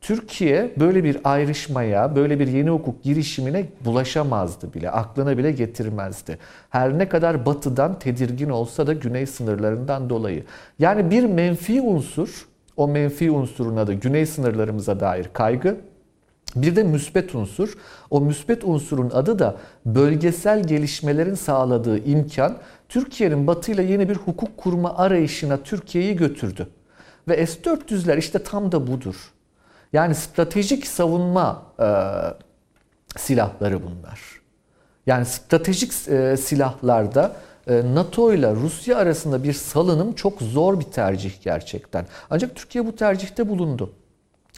Türkiye 0.00 0.72
böyle 0.80 1.04
bir 1.04 1.18
ayrışmaya, 1.24 2.16
böyle 2.16 2.38
bir 2.40 2.46
yeni 2.46 2.70
hukuk 2.70 3.02
girişimine 3.02 3.64
bulaşamazdı 3.84 4.74
bile, 4.74 4.90
aklına 4.90 5.38
bile 5.38 5.52
getirmezdi. 5.52 6.38
Her 6.70 6.98
ne 6.98 7.08
kadar 7.08 7.46
batıdan 7.46 7.98
tedirgin 7.98 8.48
olsa 8.48 8.86
da 8.86 8.92
güney 8.92 9.26
sınırlarından 9.26 10.10
dolayı. 10.10 10.44
Yani 10.78 11.10
bir 11.10 11.24
menfi 11.24 11.80
unsur, 11.80 12.48
o 12.76 12.88
menfi 12.88 13.30
unsurun 13.30 13.76
adı 13.76 13.92
güney 13.92 14.26
sınırlarımıza 14.26 15.00
dair 15.00 15.26
kaygı, 15.32 15.76
bir 16.56 16.76
de 16.76 16.82
müsbet 16.82 17.34
unsur. 17.34 17.74
O 18.10 18.20
müsbet 18.20 18.64
unsurun 18.64 19.10
adı 19.10 19.38
da 19.38 19.56
bölgesel 19.86 20.62
gelişmelerin 20.62 21.34
sağladığı 21.34 21.98
imkan 21.98 22.56
Türkiye'nin 22.88 23.46
batıyla 23.46 23.82
yeni 23.82 24.08
bir 24.08 24.16
hukuk 24.16 24.56
kurma 24.56 24.96
arayışına 24.96 25.56
Türkiye'yi 25.56 26.16
götürdü. 26.16 26.68
Ve 27.28 27.46
S-400'ler 27.46 28.18
işte 28.18 28.38
tam 28.38 28.72
da 28.72 28.86
budur. 28.86 29.16
Yani 29.92 30.14
stratejik 30.14 30.86
savunma 30.86 31.62
e, 31.80 31.88
silahları 33.18 33.80
bunlar. 33.82 34.20
Yani 35.06 35.26
stratejik 35.26 36.08
e, 36.08 36.36
silahlarda 36.36 37.36
e, 37.66 37.94
NATO 37.94 38.32
ile 38.32 38.54
Rusya 38.54 38.98
arasında 38.98 39.44
bir 39.44 39.52
salınım 39.52 40.12
çok 40.12 40.40
zor 40.40 40.80
bir 40.80 40.84
tercih 40.84 41.42
gerçekten. 41.42 42.06
Ancak 42.30 42.56
Türkiye 42.56 42.86
bu 42.86 42.96
tercihte 42.96 43.48
bulundu. 43.48 43.92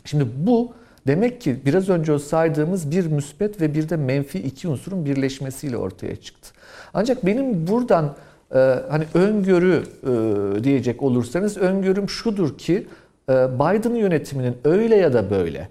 Şimdi 0.04 0.26
bu 0.36 0.74
demek 1.08 1.40
ki 1.40 1.56
biraz 1.66 1.88
önce 1.88 2.18
saydığımız 2.18 2.90
bir 2.90 3.06
müsbet 3.06 3.60
ve 3.60 3.74
bir 3.74 3.88
de 3.88 3.96
menfi 3.96 4.38
iki 4.38 4.68
unsurun 4.68 5.04
birleşmesiyle 5.04 5.76
ortaya 5.76 6.16
çıktı. 6.16 6.50
Ancak 6.94 7.26
benim 7.26 7.66
buradan 7.66 8.16
e, 8.54 8.58
hani 8.90 9.04
öngörü 9.14 9.82
e, 10.02 10.64
diyecek 10.64 11.02
olursanız 11.02 11.56
öngörüm 11.56 12.08
şudur 12.08 12.58
ki 12.58 12.86
e, 13.28 13.32
Biden 13.32 13.94
yönetiminin 13.94 14.56
öyle 14.64 14.96
ya 14.96 15.12
da 15.12 15.30
böyle 15.30 15.68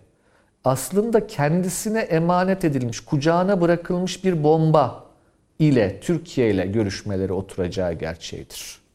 aslında 0.63 1.27
kendisine 1.27 1.99
emanet 1.99 2.65
edilmiş, 2.65 2.99
kucağına 2.99 3.61
bırakılmış 3.61 4.23
bir 4.23 4.43
bomba 4.43 5.03
ile 5.59 5.99
Türkiye 5.99 6.51
ile 6.51 6.65
görüşmeleri 6.65 7.33
oturacağı 7.33 7.93
gerçeğidir. 7.93 8.86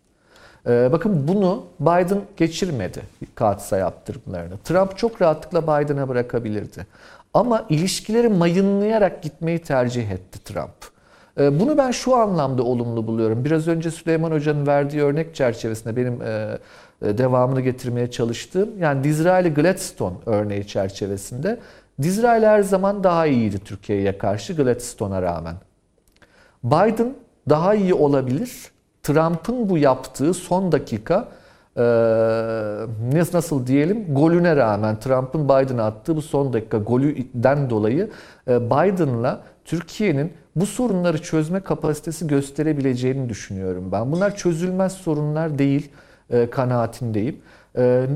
Ee, 0.66 0.88
bakın 0.92 1.28
bunu 1.28 1.64
Biden 1.80 2.20
geçirmedi 2.36 3.02
katsa 3.34 3.76
yaptırımlarını. 3.76 4.58
Trump 4.64 4.98
çok 4.98 5.22
rahatlıkla 5.22 5.62
Biden'a 5.62 6.08
bırakabilirdi. 6.08 6.86
Ama 7.34 7.66
ilişkileri 7.68 8.28
mayınlayarak 8.28 9.22
gitmeyi 9.22 9.58
tercih 9.58 10.10
etti 10.10 10.44
Trump. 10.44 10.92
Ee, 11.40 11.60
bunu 11.60 11.78
ben 11.78 11.90
şu 11.90 12.16
anlamda 12.16 12.62
olumlu 12.62 13.06
buluyorum. 13.06 13.44
Biraz 13.44 13.68
önce 13.68 13.90
Süleyman 13.90 14.30
Hoca'nın 14.30 14.66
verdiği 14.66 15.02
örnek 15.02 15.34
çerçevesinde 15.34 15.96
benim 15.96 16.22
e, 16.22 16.58
e, 17.02 17.18
devamını 17.18 17.60
getirmeye 17.60 18.10
çalıştığım 18.10 18.78
yani 18.78 19.04
Disraeli 19.04 19.54
Gladstone 19.54 20.16
örneği 20.26 20.66
çerçevesinde 20.66 21.58
Disraeli 22.02 22.46
her 22.46 22.62
zaman 22.62 23.04
daha 23.04 23.26
iyiydi 23.26 23.58
Türkiye'ye 23.58 24.18
karşı 24.18 24.52
Gladstone'a 24.52 25.22
rağmen. 25.22 25.54
Biden 26.64 27.14
daha 27.48 27.74
iyi 27.74 27.94
olabilir. 27.94 28.71
Trump'ın 29.02 29.68
bu 29.68 29.78
yaptığı 29.78 30.34
son 30.34 30.72
dakika 30.72 31.28
e, 31.76 31.82
nasıl 33.32 33.66
diyelim 33.66 34.14
golüne 34.14 34.56
rağmen 34.56 35.00
Trump'ın 35.00 35.44
Biden'a 35.44 35.84
attığı 35.84 36.16
bu 36.16 36.22
son 36.22 36.52
dakika 36.52 36.78
golüden 36.78 37.70
dolayı 37.70 38.10
e, 38.48 38.66
Biden'la 38.66 39.42
Türkiye'nin 39.64 40.32
bu 40.56 40.66
sorunları 40.66 41.22
çözme 41.22 41.60
kapasitesi 41.60 42.26
gösterebileceğini 42.26 43.28
düşünüyorum 43.28 43.92
ben. 43.92 44.12
Bunlar 44.12 44.36
çözülmez 44.36 44.92
sorunlar 44.92 45.58
değil 45.58 45.90
e, 46.30 46.50
kanaatindeyim. 46.50 47.40
E, 47.76 48.06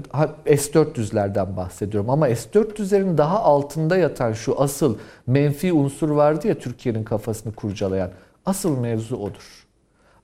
S-400'lerden 0.46 1.56
bahsediyorum 1.56 2.10
ama 2.10 2.26
S-400'lerin 2.28 3.18
daha 3.18 3.42
altında 3.42 3.96
yatan 3.96 4.32
şu 4.32 4.60
asıl 4.60 4.98
menfi 5.26 5.72
unsur 5.72 6.10
vardı 6.10 6.48
ya 6.48 6.54
Türkiye'nin 6.58 7.04
kafasını 7.04 7.54
kurcalayan. 7.54 8.10
Asıl 8.46 8.78
mevzu 8.78 9.16
odur. 9.16 9.65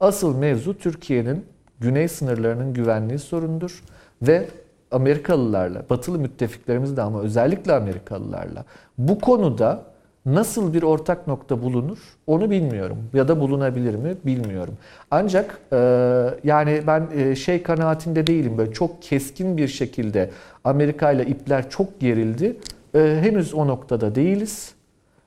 Asıl 0.03 0.37
mevzu 0.37 0.79
Türkiye'nin 0.79 1.45
güney 1.81 2.09
sınırlarının 2.09 2.75
güvenliği 2.75 3.19
sorundur 3.19 3.83
ve 4.23 4.49
Amerikalılarla, 4.91 5.83
batılı 5.91 6.19
müttefiklerimizle 6.19 7.03
ama 7.03 7.21
özellikle 7.21 7.73
Amerikalılarla 7.73 8.65
bu 8.99 9.19
konuda 9.19 9.83
nasıl 10.27 10.75
bir 10.75 10.83
ortak 10.83 11.27
nokta 11.27 11.63
bulunur 11.63 11.99
onu 12.27 12.51
bilmiyorum 12.51 12.99
ya 13.15 13.29
da 13.29 13.41
bulunabilir 13.41 13.95
mi 13.95 14.17
bilmiyorum. 14.25 14.75
Ancak 15.11 15.59
e, 15.73 15.77
yani 16.45 16.83
ben 16.87 17.09
e, 17.15 17.37
şey 17.37 17.63
kanaatinde 17.63 18.27
değilim 18.27 18.59
böyle 18.59 18.73
çok 18.73 19.03
keskin 19.03 19.57
bir 19.57 19.69
şekilde 19.69 20.31
Amerika 20.65 21.13
ile 21.13 21.27
ipler 21.27 21.71
çok 21.71 22.01
gerildi. 22.01 22.57
E, 22.95 22.99
henüz 22.99 23.55
o 23.55 23.67
noktada 23.67 24.15
değiliz. 24.15 24.72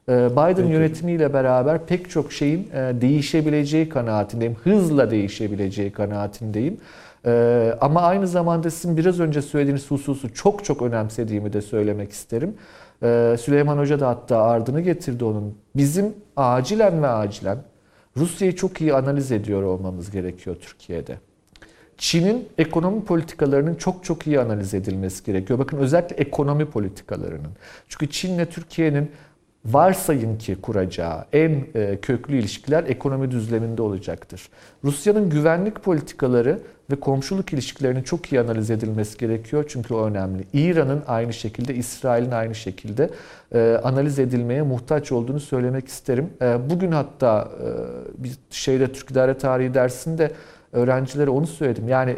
E, 0.10 0.30
Biden 0.32 0.56
Peki. 0.56 0.70
yönetimiyle 0.70 1.34
beraber 1.34 1.86
pek 1.86 2.10
çok 2.10 2.32
şeyin 2.32 2.70
e, 2.74 3.02
değişebileceği 3.02 3.90
kanaatindeyim. 3.90 4.56
Hızla 4.64 5.12
değişebileceği 5.12 5.92
kanaatindeyim. 5.92 6.78
E, 7.26 7.74
ama 7.82 8.02
aynı 8.02 8.28
zamanda 8.28 8.70
sizin 8.70 8.98
biraz 8.98 9.20
önce 9.20 9.42
söylediğiniz 9.42 9.92
hususu 9.92 10.34
çok 10.34 10.66
çok 10.66 10.82
önemsediğimi 10.82 11.54
de 11.54 11.62
söylemek 11.62 12.12
isterim. 12.12 12.56
Ee, 13.04 13.36
Süleyman 13.40 13.78
Hoca 13.78 14.00
da 14.00 14.08
hatta 14.10 14.42
ardını 14.42 14.82
getirdi 14.82 15.26
onun. 15.26 15.58
Bizim 15.76 16.14
acilen 16.36 17.04
ve 17.04 17.08
acilen 17.08 17.58
Rusya'yı 18.18 18.56
çok 18.56 18.82
iyi 18.82 18.94
analiz 18.94 19.32
ediyor 19.32 19.64
olmamız 19.64 20.12
gerekiyor 20.12 20.56
Türkiye'de. 20.62 21.18
Çin'in 21.98 22.50
ekonomi 22.58 23.04
politikalarının 23.06 23.76
çok 23.76 24.04
çok 24.04 24.28
iyi 24.28 24.40
analiz 24.40 24.74
edilmesi 24.74 25.24
gerekiyor. 25.24 25.60
Bakın 25.60 25.78
özellikle 25.78 26.16
ekonomi 26.16 26.66
politikalarının. 26.66 27.52
Çünkü 27.90 28.10
Çin'le 28.10 28.46
Türkiye'nin 28.46 29.12
varsayın 29.66 30.38
ki 30.38 30.56
kuracağı 30.62 31.26
en 31.34 31.64
e, 31.76 31.98
köklü 32.02 32.38
ilişkiler 32.38 32.84
ekonomi 32.84 33.32
düzleminde 33.32 33.82
olacaktır. 33.82 34.50
Rusya'nın 34.84 35.30
güvenlik 35.30 35.84
politikaları 35.84 36.60
ve 36.92 36.96
komşuluk 36.96 37.54
ilişkilerinin 37.54 38.04
çok 38.04 38.32
iyi 38.32 38.42
analiz 38.42 38.72
edilmesi 38.72 39.18
gerekiyor 39.18 39.66
çünkü 39.68 39.94
o 39.94 40.06
önemli. 40.06 40.44
İran'ın 40.54 41.04
aynı 41.08 41.34
şekilde, 41.34 41.76
İsrail'in 41.76 42.32
aynı 42.32 42.56
şekilde 42.56 43.10
e, 43.54 43.80
analiz 43.84 44.20
edilmeye 44.20 44.62
muhtaç 44.62 45.12
olduğunu 45.12 45.40
söylemek 45.40 45.88
isterim. 45.88 46.30
E, 46.42 46.70
bugün 46.70 46.92
hatta 46.92 47.52
bir 48.18 48.32
şeyde 48.50 48.92
Türk 48.92 49.12
İdare 49.12 49.38
Tarihi 49.38 49.74
dersinde 49.74 50.32
öğrencilere 50.74 51.30
onu 51.30 51.48
söyledim. 51.48 51.88
Yani 51.88 52.18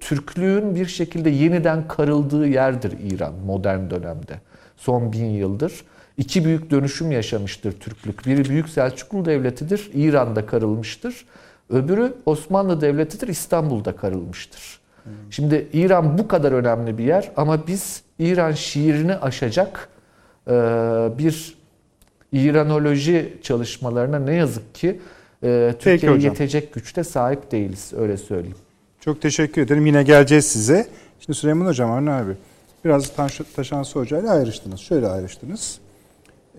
Türklüğün 0.00 0.74
bir 0.74 0.86
şekilde 0.86 1.30
yeniden 1.30 1.88
karıldığı 1.88 2.46
yerdir 2.46 2.92
İran 3.02 3.34
modern 3.46 3.90
dönemde. 3.90 4.40
Son 4.76 5.12
bin 5.12 5.24
yıldır 5.24 5.84
iki 6.18 6.44
büyük 6.44 6.70
dönüşüm 6.70 7.12
yaşamıştır 7.12 7.72
Türklük. 7.72 8.26
Biri 8.26 8.50
Büyük 8.50 8.68
Selçuklu 8.68 9.24
Devleti'dir, 9.24 9.90
İran'da 9.94 10.46
karılmıştır. 10.46 11.26
Öbürü 11.70 12.14
Osmanlı 12.26 12.80
Devleti'dir, 12.80 13.28
İstanbul'da 13.28 13.96
karılmıştır. 13.96 14.78
Hmm. 15.04 15.12
Şimdi 15.30 15.68
İran 15.72 16.18
bu 16.18 16.28
kadar 16.28 16.52
önemli 16.52 16.98
bir 16.98 17.04
yer 17.04 17.30
ama 17.36 17.66
biz 17.66 18.02
İran 18.18 18.52
şiirini 18.52 19.16
aşacak 19.16 19.88
e, 20.46 20.50
bir 21.18 21.54
İranoloji 22.32 23.38
çalışmalarına 23.42 24.18
ne 24.18 24.34
yazık 24.34 24.74
ki 24.74 25.00
e, 25.42 25.74
Türkiye'ye 25.78 26.18
yetecek 26.18 26.74
güçte 26.74 27.04
sahip 27.04 27.52
değiliz 27.52 27.92
öyle 27.96 28.16
söyleyeyim. 28.16 28.56
Çok 29.00 29.22
teşekkür 29.22 29.62
ederim. 29.62 29.86
Yine 29.86 30.02
geleceğiz 30.02 30.44
size. 30.44 30.86
Şimdi 31.20 31.38
Süleyman 31.38 31.66
Hocam, 31.66 31.90
Arne 31.90 32.10
abi 32.10 32.32
biraz 32.84 33.12
Taşansı 33.56 33.98
Hoca 33.98 34.20
ile 34.20 34.30
ayrıştınız. 34.30 34.80
Şöyle 34.80 35.08
ayrıştınız 35.08 35.78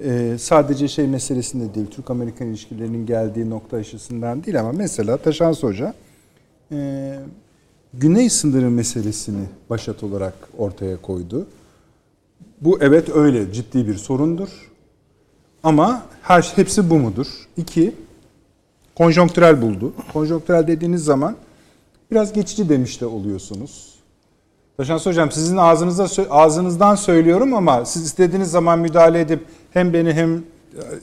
e, 0.04 0.36
sadece 0.40 0.88
şey 0.88 1.08
meselesinde 1.08 1.76
değil, 1.76 1.88
Türk-Amerikan 1.92 2.48
ilişkilerinin 2.48 3.06
geldiği 3.06 3.50
nokta 3.50 3.78
açısından 3.78 4.44
değil 4.44 4.60
ama 4.60 4.72
mesela 4.72 5.18
Taşans 5.18 5.64
Hoca 5.64 5.94
e, 6.72 7.20
Güney 7.94 8.30
sınırı 8.30 8.72
meselesini 8.72 9.46
başat 9.70 10.04
olarak 10.04 10.34
ortaya 10.58 11.02
koydu. 11.02 11.48
Bu 12.62 12.78
evet 12.82 13.10
öyle 13.10 13.54
ciddi 13.54 13.88
bir 13.88 13.96
sorundur. 13.96 14.50
Ama 15.64 16.06
her 16.22 16.42
hepsi 16.56 16.90
bu 16.90 16.96
mudur? 16.96 17.28
İki, 17.58 17.96
konjonktürel 18.96 19.62
buldu. 19.62 19.94
Konjonktürel 20.14 20.68
dediğiniz 20.68 21.04
zaman 21.04 21.36
biraz 22.12 22.34
geçici 22.34 22.70
demiş 22.70 23.02
de 23.02 23.06
oluyorsunuz. 23.06 23.95
Taşans 24.78 25.06
Hocam 25.06 25.32
sizin 25.32 25.58
ağzınızda 25.58 26.08
ağzınızdan 26.30 26.96
söylüyorum 26.96 27.54
ama 27.54 27.86
siz 27.86 28.06
istediğiniz 28.06 28.52
zaman 28.52 28.80
müdahale 28.80 29.20
edip 29.20 29.40
hem 29.72 29.94
beni 29.94 30.14
hem 30.14 30.44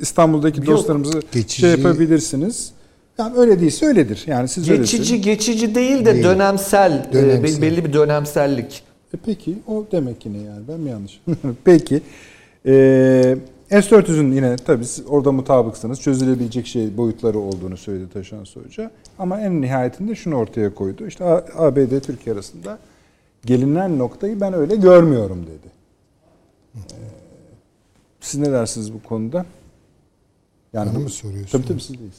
İstanbul'daki 0.01 0.67
dostlarımızı 0.67 1.21
geçici- 1.33 1.61
şey 1.61 1.71
yapabilirsiniz. 1.71 2.73
Yani 3.19 3.37
öyle 3.39 3.61
değilse 3.61 3.87
öyledir. 3.87 4.25
Yani 4.27 4.49
siz 4.49 4.71
öyle 4.71 4.81
Geçici 4.81 5.21
geçici 5.21 5.75
değil 5.75 6.05
de 6.05 6.15
Değil. 6.15 6.25
dönemsel, 6.25 7.07
e, 7.11 7.13
Dönemsel. 7.13 7.63
belli 7.63 7.85
bir 7.85 7.93
dönemsellik. 7.93 8.83
E 9.15 9.17
peki 9.27 9.59
o 9.69 9.87
demek 9.93 10.27
yine 10.27 10.39
yani 10.39 10.61
ben 10.69 10.81
mi 10.81 10.91
yanlış? 10.91 11.21
peki. 11.65 12.01
Ee, 12.67 13.37
S-400'ün 13.71 14.33
yine 14.33 14.57
tabii 14.57 14.85
siz 14.85 15.05
orada 15.09 15.33
mutabıksınız. 15.33 16.01
Çözülebilecek 16.01 16.67
şey 16.67 16.97
boyutları 16.97 17.39
olduğunu 17.39 17.77
söyledi 17.77 18.13
Taşan 18.13 18.45
Hoca. 18.65 18.91
Ama 19.19 19.41
en 19.41 19.61
nihayetinde 19.61 20.15
şunu 20.15 20.35
ortaya 20.35 20.75
koydu. 20.75 21.07
İşte 21.07 21.25
ABD 21.59 22.01
Türkiye 22.01 22.35
arasında 22.35 22.79
gelinen 23.45 23.99
noktayı 23.99 24.41
ben 24.41 24.53
öyle 24.53 24.77
görmüyorum 24.77 25.47
dedi. 25.47 25.73
Ee, 26.75 26.79
siz 28.21 28.41
ne 28.41 28.53
dersiniz 28.53 28.93
bu 28.95 29.03
konuda? 29.03 29.47
Yani 30.73 30.91
Bana 30.95 30.99
mı 30.99 31.11
soruyorsun? 31.11 31.59
Tabii 31.59 31.69
tabii 31.69 31.81
sizdeyiz. 31.81 32.15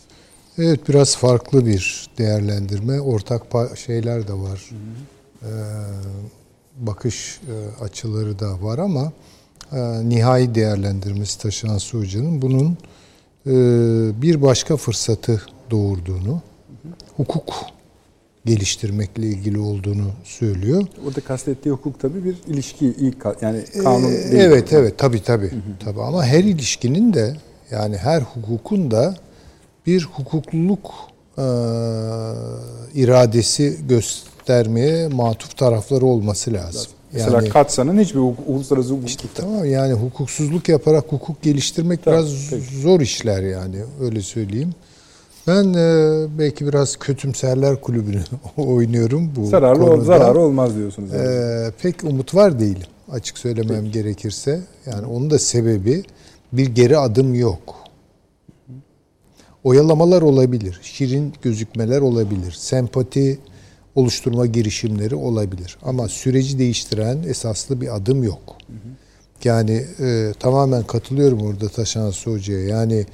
Evet 0.57 0.89
biraz 0.89 1.17
farklı 1.17 1.65
bir 1.65 2.09
değerlendirme. 2.17 3.01
Ortak 3.01 3.43
şeyler 3.77 4.27
de 4.27 4.33
var. 4.33 4.69
Ee, 5.43 5.47
bakış 6.77 7.41
e, 7.49 7.83
açıları 7.83 8.39
da 8.39 8.63
var 8.63 8.77
ama 8.79 9.11
e, 9.71 10.09
nihai 10.09 10.55
değerlendirmesi 10.55 11.39
taşınan 11.39 11.79
Hoca'nın 11.91 12.41
bunun 12.41 12.77
e, 13.45 13.51
bir 14.21 14.41
başka 14.41 14.77
fırsatı 14.77 15.41
doğurduğunu, 15.71 16.41
hukuk 17.17 17.53
geliştirmekle 18.45 19.23
ilgili 19.27 19.59
olduğunu 19.59 20.07
söylüyor. 20.23 20.83
Orada 21.07 21.21
kastettiği 21.21 21.73
hukuk 21.73 21.99
tabii 21.99 22.25
bir 22.25 22.35
ilişki 22.47 22.85
ilk 22.85 23.17
yani 23.41 23.63
kanun 23.83 24.11
Ee, 24.11 24.31
değil. 24.31 24.43
Evet 24.43 24.73
evet 24.73 24.97
tabi 24.97 25.23
tabi 25.23 25.51
tabi 25.85 26.01
ama 26.01 26.25
her 26.25 26.43
ilişkinin 26.43 27.13
de 27.13 27.35
yani 27.71 27.97
her 27.97 28.21
hukukun 28.21 28.91
da 28.91 29.15
bir 29.87 30.03
hukukluluk 30.03 30.91
e, 31.37 31.43
iradesi 32.93 33.77
göstermeye 33.89 35.07
matuf 35.07 35.57
tarafları 35.57 36.05
olması 36.05 36.53
lazım. 36.53 36.91
Mesela 37.13 37.37
Yani 37.37 37.49
Katsa'nın 37.49 37.99
hiçbir 37.99 38.19
hukuk, 38.19 38.49
uluslararası 38.49 38.93
hukuk 38.93 39.09
işte 39.09 39.27
tamam 39.35 39.65
yani 39.65 39.93
hukuksuzluk 39.93 40.69
yaparak 40.69 41.11
hukuk 41.11 41.41
geliştirmek 41.41 42.03
Tabii, 42.03 42.15
biraz 42.15 42.49
peki. 42.49 42.79
zor 42.81 43.01
işler 43.01 43.43
yani 43.43 43.75
öyle 44.01 44.21
söyleyeyim. 44.21 44.73
Ben 45.47 45.73
e, 45.73 46.25
belki 46.39 46.67
biraz 46.67 46.95
kötümserler 46.95 47.81
kulübünü 47.81 48.21
oynuyorum 48.57 49.31
bu 49.35 49.45
zararlı 49.45 49.83
ol, 49.83 49.87
konuda. 49.87 50.03
zararı 50.05 50.39
olmaz 50.39 50.75
diyorsunuz. 50.75 51.13
yani. 51.13 51.27
Ee, 51.27 51.71
pek 51.81 52.03
umut 52.03 52.35
var 52.35 52.59
değilim 52.59 52.87
açık 53.11 53.37
söylemem 53.37 53.91
gerekirse. 53.91 54.61
Yani 54.85 55.05
onun 55.05 55.29
da 55.29 55.39
sebebi 55.39 56.03
bir 56.53 56.65
geri 56.65 56.97
adım 56.97 57.33
yok. 57.33 57.75
Oyalamalar 59.63 60.21
olabilir, 60.21 60.79
şirin 60.81 61.33
gözükmeler 61.41 62.01
olabilir, 62.01 62.51
sempati 62.51 63.39
oluşturma 63.95 64.45
girişimleri 64.45 65.15
olabilir. 65.15 65.77
Ama 65.81 66.07
süreci 66.07 66.59
değiştiren 66.59 67.23
esaslı 67.27 67.81
bir 67.81 67.95
adım 67.95 68.23
yok. 68.23 68.57
Yani 69.43 69.85
e, 69.99 70.33
tamamen 70.39 70.83
katılıyorum 70.83 71.41
orada 71.41 71.69
Taşan 71.69 72.11
Hoca'ya. 72.25 72.67
Yani 72.67 73.05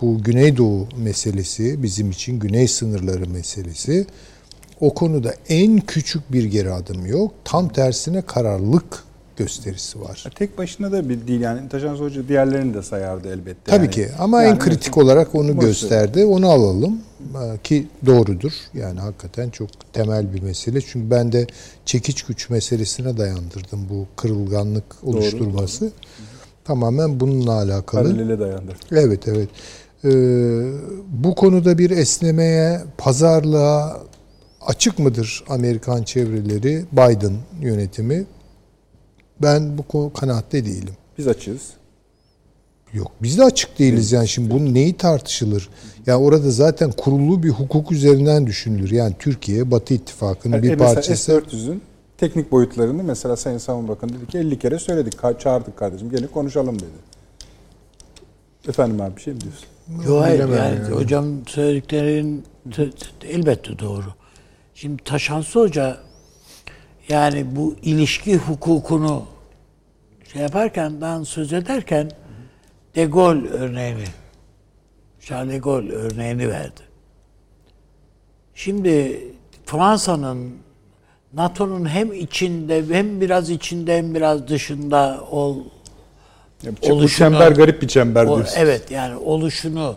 bu 0.00 0.22
Güneydoğu 0.22 0.86
meselesi, 0.96 1.82
bizim 1.82 2.10
için 2.10 2.38
güney 2.38 2.68
sınırları 2.68 3.28
meselesi 3.28 4.06
o 4.80 4.94
konuda 4.94 5.34
en 5.48 5.80
küçük 5.80 6.32
bir 6.32 6.44
geri 6.44 6.72
adım 6.72 7.06
yok. 7.06 7.32
Tam 7.44 7.68
tersine 7.68 8.22
kararlılık 8.22 9.04
gösterisi 9.36 10.00
var. 10.00 10.24
Tek 10.34 10.58
başına 10.58 10.92
da 10.92 11.08
bir 11.08 11.26
değil 11.26 11.40
yani 11.40 11.68
Taşan 11.68 11.94
Hoca 11.94 12.28
diğerlerini 12.28 12.74
de 12.74 12.82
sayardı 12.82 13.28
elbette. 13.28 13.60
Tabii 13.70 13.84
yani. 13.84 13.90
ki 13.90 14.08
ama 14.18 14.42
Yani 14.42 14.52
en 14.52 14.58
kritik 14.58 14.88
evet. 14.96 15.04
olarak 15.04 15.34
onu 15.34 15.56
Boş 15.56 15.64
ver. 15.64 15.68
gösterdi. 15.68 16.24
Onu 16.24 16.48
alalım 16.48 17.00
Ee, 17.34 17.58
ki 17.64 17.86
doğrudur. 18.06 18.52
Yani 18.74 19.00
hakikaten 19.00 19.50
çok 19.50 19.68
temel 19.92 20.34
bir 20.34 20.42
mesele. 20.42 20.80
Çünkü 20.80 21.10
ben 21.10 21.32
de 21.32 21.46
çekiç 21.84 22.22
güç 22.22 22.50
meselesine 22.50 23.18
dayandırdım 23.18 23.86
bu 23.90 24.06
kırılganlık 24.16 24.84
oluşturması. 25.02 25.92
Tamamen 26.64 27.20
bununla 27.20 27.52
alakalı. 27.52 28.02
Paralele 28.02 28.38
dayandı. 28.40 28.76
Evet 28.92 29.28
evet. 29.28 29.48
Ee, 30.04 30.08
bu 31.08 31.34
konuda 31.34 31.78
bir 31.78 31.90
esnemeye, 31.90 32.80
pazarlığa 32.98 34.00
açık 34.60 34.98
mıdır 34.98 35.44
Amerikan 35.48 36.02
çevreleri, 36.02 36.84
Biden 36.92 37.32
yönetimi? 37.60 38.26
Ben 39.42 39.78
bu 39.78 40.12
kanaatte 40.12 40.64
değilim. 40.64 40.94
Biz 41.18 41.28
açığız. 41.28 41.62
Yok 42.92 43.12
biz 43.22 43.38
de 43.38 43.44
açık 43.44 43.78
değiliz 43.78 44.12
yani 44.12 44.28
şimdi 44.28 44.50
bunun 44.50 44.74
neyi 44.74 44.96
tartışılır? 44.96 45.68
Ya 46.06 46.20
orada 46.20 46.50
zaten 46.50 46.92
kurulu 46.92 47.42
bir 47.42 47.50
hukuk 47.50 47.92
üzerinden 47.92 48.46
düşünülür. 48.46 48.90
Yani 48.90 49.14
Türkiye 49.18 49.70
Batı 49.70 49.94
İttifakı'nın 49.94 50.56
E, 50.56 50.62
bir 50.62 50.70
mesela 50.70 50.94
parçası. 50.94 51.32
S-400'ün 51.32 51.82
teknik 52.18 52.52
boyutlarını 52.52 53.02
mesela 53.02 53.36
Sayın 53.36 53.58
Savunma 53.58 53.88
Bakanı 53.88 54.12
dedi 54.12 54.26
ki 54.26 54.38
50 54.38 54.58
kere 54.58 54.78
söyledik. 54.78 55.14
Çağırdık 55.38 55.76
kardeşim 55.76 56.10
gelin 56.10 56.26
konuşalım 56.26 56.78
dedi. 56.78 57.08
Efendim 58.68 59.00
abi 59.00 59.16
bir 59.16 59.20
şey 59.20 59.34
mi 59.34 59.40
diyorsun? 59.40 59.68
Yok 59.88 60.22
hayır 60.22 60.38
yani, 60.38 60.54
yani. 60.54 60.94
hocam 60.94 61.46
söylediklerin 61.46 62.44
elbette 63.22 63.78
doğru. 63.78 64.04
Şimdi 64.74 65.04
Taşansı 65.04 65.60
Hoca 65.60 65.96
yani 67.08 67.56
bu 67.56 67.76
ilişki 67.82 68.36
hukukunu 68.36 69.24
şey 70.32 70.42
yaparken, 70.42 71.00
daha 71.00 71.24
söz 71.24 71.52
ederken 71.52 72.10
De 72.94 73.04
Gaulle 73.04 73.48
örneğini, 73.48 74.04
Charles 75.20 75.52
de 75.52 75.58
Gaulle 75.58 75.92
örneğini 75.92 76.48
verdi. 76.48 76.80
Şimdi 78.54 79.22
Fransa'nın 79.66 80.54
NATO'nun 81.32 81.88
hem 81.88 82.12
içinde 82.12 82.84
hem 82.90 83.20
biraz 83.20 83.50
içinde 83.50 83.98
hem 83.98 84.14
biraz 84.14 84.48
dışında 84.48 85.24
ol, 85.30 85.56
Ya 86.62 86.72
bu- 86.72 86.76
bu 86.88 86.92
Oluşunu- 86.92 87.18
çember 87.30 87.52
garip 87.52 87.82
bir 87.82 87.88
çember 87.88 88.24
o- 88.24 88.36
diyorsun. 88.36 88.54
evet 88.58 88.90
yani 88.90 89.16
oluşunu 89.16 89.96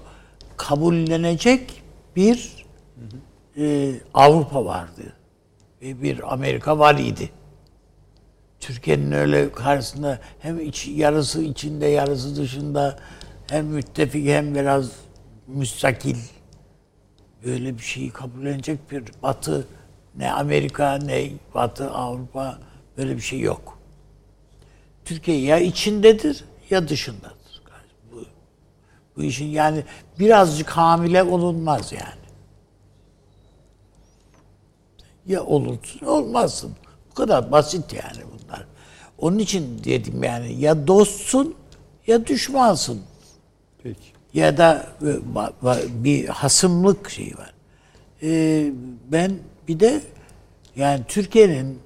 kabullenecek 0.57 1.83
bir 2.15 2.65
e, 3.57 3.91
Avrupa 4.13 4.65
vardı. 4.65 5.13
Ve 5.81 6.01
bir 6.01 6.33
Amerika 6.33 6.79
var 6.79 6.95
idi. 6.95 7.29
Türkiye'nin 8.59 9.11
öyle 9.11 9.51
karşısında 9.51 10.19
hem 10.39 10.59
iç, 10.59 10.87
yarısı 10.87 11.41
içinde 11.41 11.85
yarısı 11.87 12.35
dışında 12.35 12.99
hem 13.49 13.65
müttefik 13.65 14.27
hem 14.27 14.55
biraz 14.55 14.91
müstakil 15.47 16.15
böyle 17.45 17.77
bir 17.77 17.83
şeyi 17.83 18.09
kabullenecek 18.11 18.91
bir 18.91 19.03
Batı 19.23 19.67
ne 20.17 20.31
Amerika 20.31 20.93
ne 20.97 21.29
Batı 21.55 21.89
Avrupa 21.91 22.57
böyle 22.97 23.15
bir 23.15 23.21
şey 23.21 23.39
yok. 23.39 23.77
Türkiye 25.05 25.39
ya 25.41 25.59
içindedir 25.59 26.43
ya 26.71 26.87
dışındadır. 26.87 27.61
Bu, 28.11 28.23
bu 29.17 29.23
işin 29.23 29.45
yani 29.45 29.83
birazcık 30.19 30.69
hamile 30.69 31.23
olunmaz 31.23 31.91
yani. 31.91 32.21
Ya 35.25 35.43
olursun 35.43 36.05
olmazsın. 36.05 36.71
Bu 37.11 37.13
kadar 37.15 37.51
basit 37.51 37.93
yani 37.93 38.23
bunlar. 38.31 38.65
Onun 39.17 39.39
için 39.39 39.83
dedim 39.83 40.23
yani 40.23 40.61
ya 40.61 40.87
dostsun 40.87 41.55
ya 42.07 42.27
düşmansın. 42.27 43.01
Peki. 43.83 44.11
Ya 44.33 44.57
da 44.57 44.87
e, 45.01 46.03
bir 46.03 46.27
hasımlık 46.27 47.09
şeyi 47.09 47.37
var. 47.37 47.53
Ee, 48.23 48.71
ben 49.11 49.39
bir 49.67 49.79
de 49.79 50.01
yani 50.75 51.01
Türkiye'nin 51.07 51.79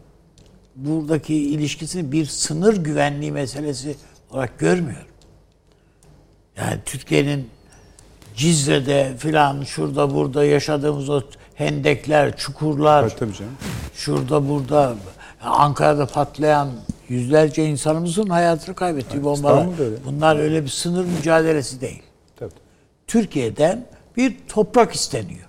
buradaki 0.76 1.36
ilişkisini 1.36 2.12
bir 2.12 2.26
sınır 2.26 2.78
güvenliği 2.78 3.32
meselesi 3.32 3.96
olarak 4.36 4.60
görmüyorum. 4.60 5.08
Yani 6.58 6.80
Türkiye'nin 6.86 7.50
Cizre'de 8.36 9.14
filan 9.18 9.64
şurada 9.64 10.14
burada 10.14 10.46
yaşadığımız 10.46 11.10
o 11.10 11.22
hendekler, 11.56 12.38
çukurlar, 12.38 13.10
Tabii, 13.10 13.20
tabii 13.20 13.34
canım. 13.34 13.58
şurada 13.94 14.50
burada 14.50 14.96
Ankara'da 15.42 16.06
patlayan 16.06 16.70
yüzlerce 17.10 17.66
insanımızın 17.66 18.28
hayatını 18.28 18.76
kaybettiği 18.76 19.24
bombalar. 19.24 19.58
İstanbul'da 19.58 19.84
öyle. 19.84 19.96
Bunlar 20.06 20.36
öyle 20.40 20.64
bir 20.64 20.70
sınır 20.70 21.06
mücadelesi 21.06 21.82
değil. 21.82 22.04
Tabii. 22.36 22.52
Türkiye'den 23.08 23.86
bir 24.18 24.38
toprak 24.48 24.96
isteniyor. 24.96 25.46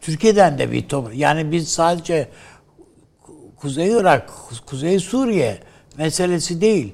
Türkiye'den 0.00 0.58
de 0.58 0.72
bir 0.72 0.88
toprak. 0.88 1.16
Yani 1.16 1.52
biz 1.52 1.68
sadece 1.68 2.28
Kuzey 3.56 3.92
Irak, 3.92 4.30
Kuzey 4.66 4.98
Suriye 4.98 5.67
meselesi 5.98 6.60
değil. 6.60 6.92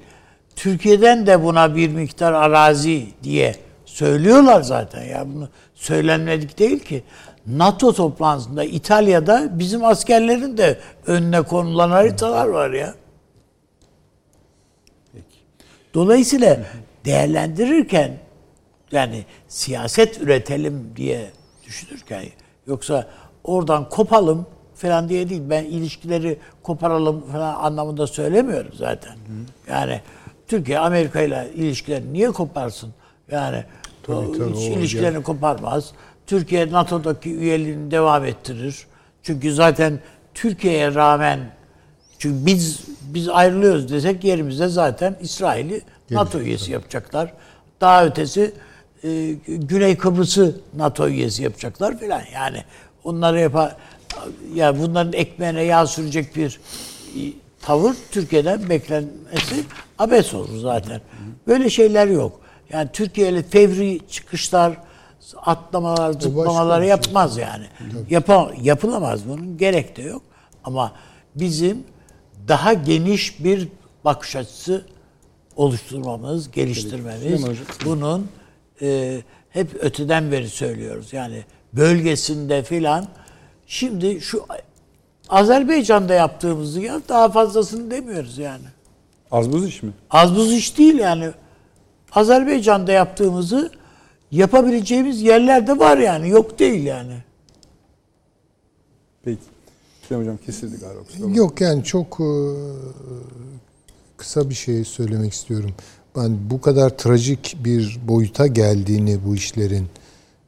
Türkiye'den 0.56 1.26
de 1.26 1.44
buna 1.44 1.76
bir 1.76 1.88
miktar 1.88 2.32
arazi 2.32 3.06
diye 3.22 3.56
söylüyorlar 3.84 4.62
zaten 4.62 5.02
ya 5.02 5.26
bunu 5.34 5.48
söylenmedik 5.74 6.58
değil 6.58 6.78
ki. 6.78 7.04
NATO 7.46 7.92
toplantısında 7.92 8.64
İtalya'da 8.64 9.58
bizim 9.58 9.84
askerlerin 9.84 10.56
de 10.56 10.78
önüne 11.06 11.42
konulan 11.42 11.90
haritalar 11.90 12.46
var 12.46 12.70
ya. 12.70 12.94
Dolayısıyla 15.94 16.60
değerlendirirken 17.04 18.18
yani 18.92 19.24
siyaset 19.48 20.20
üretelim 20.20 20.92
diye 20.96 21.30
düşünürken 21.66 22.24
yoksa 22.66 23.08
oradan 23.44 23.88
kopalım 23.88 24.46
falan 24.74 25.08
diye 25.08 25.28
değil. 25.28 25.42
Ben 25.50 25.64
ilişkileri 25.64 26.38
koparalım 26.64 27.24
falan 27.32 27.54
anlamında 27.54 28.06
söylemiyorum 28.06 28.72
zaten. 28.74 29.16
Yani 29.68 30.00
Türkiye 30.48 30.78
Amerika 30.78 31.20
ile 31.20 31.50
ilişkileri 31.54 32.12
niye 32.12 32.30
koparsın? 32.30 32.94
Yani 33.30 33.64
o 34.08 34.32
tabii, 34.32 34.54
hiç 34.54 34.68
ilişkilerini 34.68 35.22
koparmaz. 35.22 35.92
Türkiye 36.26 36.72
NATO'daki 36.72 37.34
üyeliğini 37.34 37.90
devam 37.90 38.24
ettirir. 38.24 38.86
Çünkü 39.22 39.54
zaten 39.54 40.00
Türkiye'ye 40.34 40.94
rağmen 40.94 41.40
çünkü 42.18 42.46
biz 42.46 42.80
biz 43.02 43.28
ayrılıyoruz 43.28 43.92
desek 43.92 44.24
yerimizde 44.24 44.68
zaten 44.68 45.16
İsrail'i 45.20 45.82
NATO 46.10 46.38
üyesi 46.40 46.72
yapacaklar. 46.72 47.32
Daha 47.80 48.06
ötesi 48.06 48.52
e, 49.04 49.32
Güney 49.46 49.96
Kıbrıs'ı 49.96 50.60
NATO 50.76 51.08
üyesi 51.08 51.42
yapacaklar 51.42 51.98
filan. 51.98 52.22
Yani 52.34 52.64
onları 53.04 53.40
yapa 53.40 53.76
ya 54.54 54.78
bunların 54.78 55.12
ekmeğine 55.12 55.62
yağ 55.62 55.86
sürecek 55.86 56.36
bir 56.36 56.60
tavır 57.62 57.94
Türkiye'den 58.10 58.68
beklenmesi 58.70 59.64
abes 59.98 60.34
olur 60.34 60.58
zaten. 60.58 61.00
Böyle 61.46 61.70
şeyler 61.70 62.06
yok. 62.06 62.40
Yani 62.72 62.88
Türkiye'li 62.92 63.42
fevri 63.42 64.00
çıkışlar, 64.10 64.76
atlamalar, 65.36 66.12
zıplamalar 66.12 66.80
şey. 66.80 66.88
yapmaz 66.88 67.36
yani. 67.36 67.64
Yapa, 68.10 68.50
yapılamaz 68.62 69.28
bunun 69.28 69.58
gerek 69.58 69.96
de 69.96 70.02
yok. 70.02 70.22
Ama 70.64 70.92
bizim 71.34 71.84
daha 72.48 72.72
geniş 72.72 73.44
bir 73.44 73.68
bakış 74.04 74.36
açısı 74.36 74.86
oluşturmamız, 75.56 76.50
geliştirmemiz, 76.50 77.44
bunun 77.84 78.28
e, 78.82 79.20
hep 79.50 79.74
öteden 79.80 80.32
beri 80.32 80.48
söylüyoruz. 80.48 81.12
Yani 81.12 81.44
bölgesinde 81.72 82.62
filan 82.62 83.08
şimdi 83.66 84.20
şu 84.20 84.46
Azerbaycan'da 85.28 86.14
yaptığımızı 86.14 86.80
ya 86.80 87.00
daha 87.08 87.28
fazlasını 87.28 87.90
demiyoruz 87.90 88.38
yani. 88.38 88.64
Az 89.30 89.52
buz 89.52 89.66
iş 89.68 89.82
mi? 89.82 89.92
Az 90.10 90.36
buz 90.36 90.52
iş 90.52 90.78
değil 90.78 90.94
yani. 90.98 91.30
Azerbaycan'da 92.12 92.92
yaptığımızı 92.92 93.70
yapabileceğimiz 94.30 95.22
yerler 95.22 95.66
de 95.66 95.78
var 95.78 95.98
yani. 95.98 96.28
Yok 96.28 96.58
değil 96.58 96.84
yani. 96.84 97.14
Peki. 99.24 99.40
Süleyman 100.02 100.24
Hocam 100.24 100.36
kesildi 100.46 100.80
galiba. 100.80 101.02
kusura. 101.02 101.30
Yok 101.30 101.60
yani 101.60 101.84
çok 101.84 102.20
e, 102.20 102.28
kısa 104.16 104.50
bir 104.50 104.54
şey 104.54 104.84
söylemek 104.84 105.32
istiyorum. 105.32 105.70
Ben 106.16 106.50
bu 106.50 106.60
kadar 106.60 106.90
trajik 106.90 107.56
bir 107.64 107.98
boyuta 108.08 108.46
geldiğini 108.46 109.18
bu 109.26 109.34
işlerin 109.34 109.86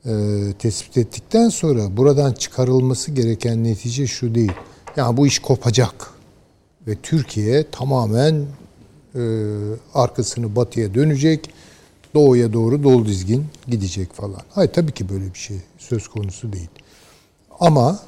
e, 0.07 0.53
tespit 0.59 0.97
ettikten 0.97 1.49
sonra 1.49 1.97
buradan 1.97 2.33
çıkarılması 2.33 3.11
gereken 3.11 3.65
netice 3.65 4.07
şu 4.07 4.35
değil. 4.35 4.53
Yani 4.97 5.17
bu 5.17 5.27
iş 5.27 5.39
kopacak 5.39 6.11
ve 6.87 6.95
Türkiye 7.03 7.71
tamamen 7.71 8.45
e, 9.15 9.21
arkasını 9.95 10.57
batıya 10.57 10.95
dönecek, 10.95 11.51
doğuya 12.15 12.53
doğru 12.53 12.83
dolu 12.83 13.07
dizgin 13.07 13.45
gidecek 13.67 14.13
falan. 14.13 14.43
Hayır 14.51 14.73
tabii 14.73 14.93
ki 14.93 15.09
böyle 15.09 15.35
bir 15.35 15.39
şey 15.39 15.57
söz 15.79 16.09
konusu 16.09 16.53
değil. 16.53 16.69
Ama 17.61 18.01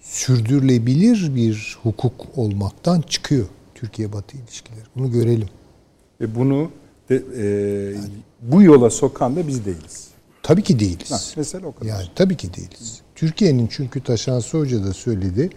sürdürülebilir 0.00 1.34
bir 1.34 1.78
hukuk 1.82 2.26
olmaktan 2.36 3.00
çıkıyor 3.00 3.46
Türkiye-Batı 3.74 4.36
ilişkileri. 4.36 4.84
Bunu 4.96 5.12
görelim. 5.12 5.48
Ve 6.20 6.34
bunu 6.34 6.70
de, 7.08 7.22
e, 7.36 7.44
bu 8.42 8.62
yola 8.62 8.90
sokan 8.90 9.36
da 9.36 9.48
biz 9.48 9.66
değiliz. 9.66 10.09
Tabii 10.42 10.62
ki 10.62 10.80
değiliz. 10.80 11.10
Ha, 11.10 11.20
mesele 11.36 11.66
o 11.66 11.74
kadar. 11.74 11.86
Yani 11.86 12.06
tabii 12.14 12.36
ki 12.36 12.54
değiliz. 12.54 13.00
Türkiye'nin 13.14 13.68
çünkü 13.72 14.02
Taşansı 14.02 14.58
Hoca 14.58 14.84
da 14.84 14.92
söyledi. 14.92 15.50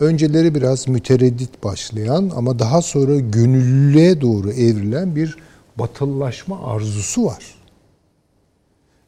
Önceleri 0.00 0.54
biraz 0.54 0.88
mütereddit 0.88 1.64
başlayan 1.64 2.30
ama 2.36 2.58
daha 2.58 2.82
sonra 2.82 3.18
gönüllüye 3.18 4.20
doğru 4.20 4.52
evrilen 4.52 5.16
bir 5.16 5.36
batıllaşma 5.78 6.66
arzusu 6.66 7.24
var. 7.24 7.54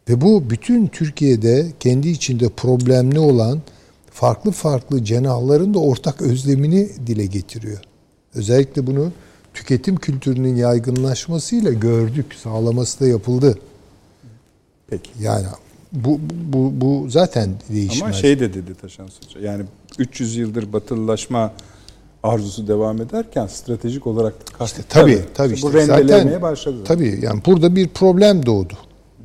Ve 0.09 0.21
bu 0.21 0.51
bütün 0.51 0.87
Türkiye'de 0.87 1.73
kendi 1.81 2.09
içinde 2.09 2.49
problemli 2.49 3.19
olan 3.19 3.63
farklı 4.11 4.51
farklı 4.51 5.05
cenahların 5.05 5.75
da 5.75 5.79
ortak 5.79 6.23
özlemini 6.23 6.89
dile 7.07 7.27
getiriyor. 7.27 7.81
Özellikle 8.35 8.87
bunu 8.87 9.13
tüketim 9.55 9.97
kültürünün 9.97 10.57
yaygınlaşmasıyla 10.57 11.73
gördük, 11.73 12.27
sağlaması 12.43 13.01
da 13.01 13.07
yapıldı. 13.07 13.59
Peki. 14.91 15.11
Yani 15.21 15.47
bu 15.93 16.21
bu 16.31 16.73
bu 16.81 17.11
zaten 17.11 17.51
değişmez. 17.69 18.03
Ama 18.03 18.13
şey 18.13 18.41
de 18.41 18.55
dedi 18.55 18.75
Taşan 18.75 19.05
Hoca. 19.05 19.47
Yani 19.49 19.65
300 19.99 20.37
yıldır 20.37 20.73
batılılaşma 20.73 21.53
arzusu 22.23 22.69
devam 22.69 23.01
ederken 23.01 23.47
stratejik 23.47 24.07
olarak 24.07 24.33
da 24.33 24.59
kastettiler. 24.59 25.03
Tabii 25.03 25.23
tabii 25.35 25.55
İşte 25.55 25.69
işte. 25.69 25.69
bu 25.69 25.75
rendelemeye 25.81 26.23
Zaten, 26.23 26.43
başladı. 26.43 26.77
Tabii 26.85 27.19
yani 27.23 27.43
burada 27.47 27.77
bir 27.77 27.89
problem 27.89 28.47
doğdu. 28.47 28.75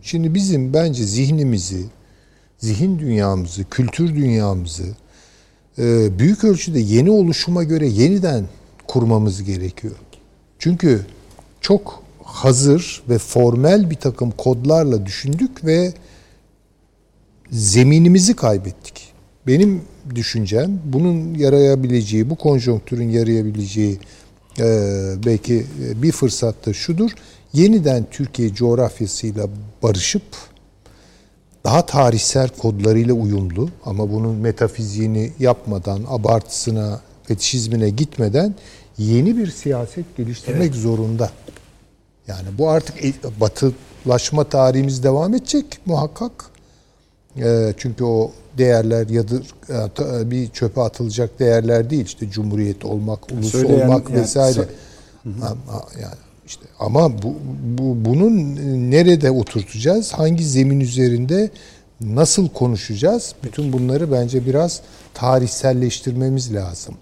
Şimdi 0.01 0.33
bizim 0.33 0.73
bence 0.73 1.03
zihnimizi, 1.03 1.85
zihin 2.57 2.99
dünyamızı, 2.99 3.63
kültür 3.69 4.15
dünyamızı 4.15 4.83
e, 5.79 6.19
büyük 6.19 6.43
ölçüde 6.43 6.79
yeni 6.79 7.11
oluşuma 7.11 7.63
göre 7.63 7.87
yeniden 7.87 8.45
kurmamız 8.87 9.43
gerekiyor. 9.43 9.95
Çünkü 10.59 11.05
çok 11.61 12.03
hazır 12.31 13.03
ve 13.09 13.17
formel 13.17 13.89
bir 13.89 13.95
takım 13.95 14.31
kodlarla 14.31 15.05
düşündük 15.05 15.65
ve 15.65 15.93
zeminimizi 17.51 18.35
kaybettik. 18.35 19.13
Benim 19.47 19.81
düşüncem 20.15 20.79
bunun 20.85 21.33
yarayabileceği, 21.35 22.29
bu 22.29 22.35
konjonktürün 22.35 23.09
yarayabileceği 23.09 23.99
e, 24.59 24.65
belki 25.25 25.65
bir 25.95 26.11
fırsatta 26.11 26.73
şudur. 26.73 27.11
Yeniden 27.53 28.05
Türkiye 28.11 28.53
coğrafyasıyla 28.53 29.47
barışıp 29.83 30.23
daha 31.63 31.85
tarihsel 31.85 32.49
kodlarıyla 32.49 33.13
uyumlu 33.13 33.69
ama 33.85 34.11
bunun 34.11 34.35
metafiziğini 34.35 35.31
yapmadan, 35.39 36.01
abartısına, 36.07 37.01
fetişizmine 37.23 37.89
gitmeden 37.89 38.55
yeni 38.97 39.37
bir 39.37 39.47
siyaset 39.51 40.17
geliştirmek 40.17 40.75
zorunda. 40.75 41.31
Yani 42.29 42.47
bu 42.57 42.69
artık 42.69 43.05
e- 43.05 43.13
batılaşma 43.41 44.43
tarihimiz 44.43 45.03
devam 45.03 45.33
edecek 45.35 45.65
muhakkak. 45.85 46.45
E, 47.37 47.73
çünkü 47.77 48.03
o 48.03 48.31
değerler 48.57 49.07
yadır 49.09 49.41
e, 49.69 49.89
ta- 49.95 50.31
bir 50.31 50.49
çöpe 50.49 50.81
atılacak 50.81 51.39
değerler 51.39 51.89
değil. 51.89 52.05
İşte 52.05 52.29
cumhuriyet 52.29 52.85
olmak, 52.85 53.31
ulus 53.31 53.51
Söyleyen- 53.51 53.81
olmak 53.87 54.09
yani 54.09 54.21
vesaire. 54.21 54.65
Ama, 55.25 55.83
yani 56.01 56.15
işte 56.47 56.65
ama 56.79 57.21
bu, 57.21 57.35
bu 57.77 58.05
bunun 58.05 58.55
nerede 58.91 59.31
oturtacağız? 59.31 60.13
Hangi 60.13 60.45
zemin 60.45 60.79
üzerinde 60.79 61.49
nasıl 62.01 62.49
konuşacağız? 62.49 63.33
Bütün 63.43 63.73
bunları 63.73 64.11
bence 64.11 64.45
biraz 64.45 64.81
tarihselleştirmemiz 65.13 66.53
lazım. 66.53 66.95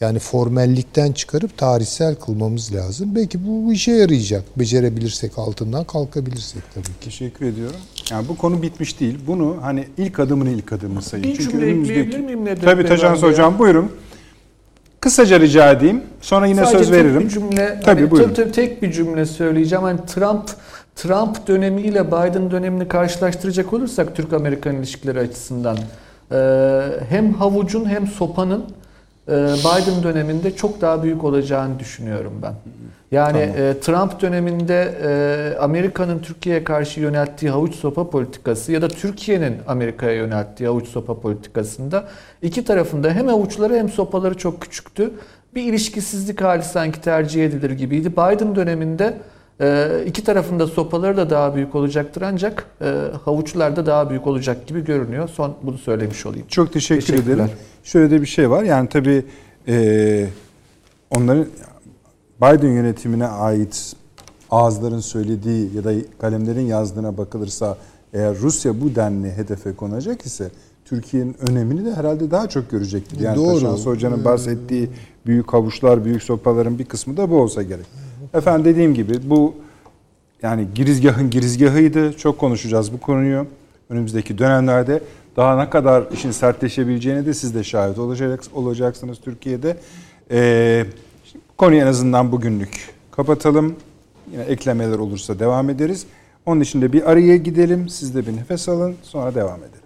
Yani 0.00 0.18
formellikten 0.18 1.12
çıkarıp 1.12 1.58
tarihsel 1.58 2.14
kılmamız 2.14 2.74
lazım. 2.74 3.14
Belki 3.14 3.46
bu, 3.46 3.72
işe 3.72 3.92
yarayacak. 3.92 4.42
Becerebilirsek 4.56 5.38
altından 5.38 5.84
kalkabilirsek 5.84 6.62
tabii 6.74 6.84
ki. 6.84 6.90
Teşekkür 7.00 7.46
ediyorum. 7.46 7.80
Yani 8.10 8.28
bu 8.28 8.36
konu 8.36 8.62
bitmiş 8.62 9.00
değil. 9.00 9.18
Bunu 9.26 9.56
hani 9.60 9.88
ilk 9.98 10.20
adımın 10.20 10.46
ilk 10.46 10.72
adımı 10.72 11.02
sayın. 11.02 11.24
Bir 11.24 11.38
cümle 11.38 11.70
ekleyebilir 11.70 12.20
miyim 12.20 12.44
Nedret 12.44 12.64
Tabii 12.64 12.86
Taşans? 12.86 13.22
Hocam 13.22 13.58
buyurun. 13.58 13.92
Kısaca 15.00 15.40
rica 15.40 15.72
edeyim. 15.72 16.02
Sonra 16.20 16.46
yine 16.46 16.60
Sadece 16.60 16.78
söz 16.78 16.88
tek 16.88 16.96
veririm. 16.96 17.20
Bir 17.20 17.28
cümle, 17.28 17.80
Tabii 17.84 18.00
hani 18.00 18.10
buyurun. 18.10 18.34
tabii, 18.34 18.34
tabii 18.34 18.52
tek 18.52 18.82
bir 18.82 18.92
cümle 18.92 19.26
söyleyeceğim. 19.26 19.84
Hani 19.84 20.00
Trump 20.06 20.50
Trump 20.96 21.46
dönemiyle 21.46 22.06
Biden 22.06 22.50
dönemini 22.50 22.88
karşılaştıracak 22.88 23.72
olursak 23.72 24.16
Türk-Amerikan 24.16 24.76
ilişkileri 24.76 25.18
açısından 25.18 25.78
e, 26.32 26.38
hem 27.08 27.34
havucun 27.34 27.84
hem 27.84 28.06
sopanın 28.06 28.64
Biden 29.28 30.02
döneminde 30.02 30.56
çok 30.56 30.80
daha 30.80 31.02
büyük 31.02 31.24
olacağını 31.24 31.78
düşünüyorum 31.78 32.32
ben. 32.42 32.54
Yani 33.10 33.38
e, 33.38 33.80
Trump 33.80 34.20
döneminde 34.20 34.94
e, 35.02 35.58
Amerika'nın 35.58 36.18
Türkiye'ye 36.18 36.64
karşı 36.64 37.00
yönelttiği 37.00 37.50
havuç 37.50 37.74
sopa 37.74 38.10
politikası 38.10 38.72
ya 38.72 38.82
da 38.82 38.88
Türkiye'nin 38.88 39.56
Amerika'ya 39.68 40.12
yönelttiği 40.12 40.68
havuç 40.68 40.88
sopa 40.88 41.20
politikasında 41.20 42.04
iki 42.42 42.64
tarafında 42.64 43.10
hem 43.10 43.28
havuçları 43.28 43.74
hem 43.74 43.88
sopaları 43.88 44.38
çok 44.38 44.60
küçüktü. 44.60 45.10
Bir 45.54 45.62
ilişkisizlik 45.62 46.40
hali 46.40 46.62
sanki 46.62 47.00
tercih 47.00 47.44
edilir 47.44 47.70
gibiydi. 47.70 48.12
Biden 48.12 48.56
döneminde 48.56 49.14
E, 49.60 50.02
iki 50.06 50.24
tarafında 50.24 50.66
sopaları 50.66 51.16
da 51.16 51.30
daha 51.30 51.54
büyük 51.54 51.74
olacaktır 51.74 52.22
ancak 52.22 52.66
e, 52.80 52.94
havuçlar 53.24 53.76
da 53.76 53.86
daha 53.86 54.10
büyük 54.10 54.26
olacak 54.26 54.66
gibi 54.66 54.84
görünüyor. 54.84 55.28
Son 55.28 55.54
bunu 55.62 55.78
söylemiş 55.78 56.26
olayım. 56.26 56.46
Çok 56.48 56.72
teşekkür 56.72 57.14
ederim. 57.14 57.50
Şöyle 57.84 58.10
de 58.10 58.20
bir 58.20 58.26
şey 58.26 58.50
var. 58.50 58.62
Yani 58.62 58.88
tabii 58.88 59.24
e, 59.68 60.26
onların 61.10 61.46
Biden 62.42 62.72
yönetimine 62.72 63.26
ait 63.26 63.92
ağızların 64.50 65.00
söylediği 65.00 65.76
ya 65.76 65.84
da 65.84 65.92
kalemlerin 66.18 66.66
yazdığına 66.66 67.18
bakılırsa 67.18 67.76
eğer 68.12 68.36
Rusya 68.38 68.80
bu 68.80 68.94
denli 68.94 69.32
hedefe 69.32 69.74
konacak 69.74 70.26
ise 70.26 70.50
Türkiye'nin 70.84 71.36
önemini 71.48 71.84
de 71.84 71.94
herhalde 71.94 72.30
daha 72.30 72.48
çok 72.48 72.70
görecektir. 72.70 73.20
Yani 73.20 73.36
Doğru. 73.36 73.54
Taşansı 73.54 73.90
Hoca'nın 73.90 74.24
bahsettiği 74.24 74.90
büyük 75.26 75.52
havuçlar, 75.52 76.04
büyük 76.04 76.22
sopaların 76.22 76.78
bir 76.78 76.84
kısmı 76.84 77.16
da 77.16 77.30
bu 77.30 77.40
olsa 77.40 77.62
gerek. 77.62 77.86
Efendim 78.36 78.64
dediğim 78.64 78.94
gibi 78.94 79.30
bu 79.30 79.54
yani 80.42 80.68
girizgahın 80.74 81.30
girizgahıydı. 81.30 82.12
Çok 82.16 82.38
konuşacağız 82.38 82.92
bu 82.92 83.00
konuyu. 83.00 83.46
Önümüzdeki 83.90 84.38
dönemlerde 84.38 85.02
daha 85.36 85.62
ne 85.64 85.70
kadar 85.70 86.04
işin 86.12 86.30
sertleşebileceğine 86.30 87.26
de 87.26 87.34
siz 87.34 87.54
de 87.54 87.64
şahit 87.64 87.98
olacak, 87.98 88.40
olacaksınız 88.54 89.20
Türkiye'de. 89.20 89.76
Ee, 90.30 90.86
konuyu 91.58 91.80
en 91.80 91.86
azından 91.86 92.32
bugünlük 92.32 92.94
kapatalım. 93.10 93.76
Yine 94.32 94.42
eklemeler 94.42 94.98
olursa 94.98 95.38
devam 95.38 95.70
ederiz. 95.70 96.06
Onun 96.46 96.60
için 96.60 96.82
de 96.82 96.92
bir 96.92 97.10
araya 97.10 97.36
gidelim. 97.36 97.88
Siz 97.88 98.14
de 98.14 98.26
bir 98.26 98.36
nefes 98.36 98.68
alın. 98.68 98.94
Sonra 99.02 99.34
devam 99.34 99.58
edelim. 99.58 99.85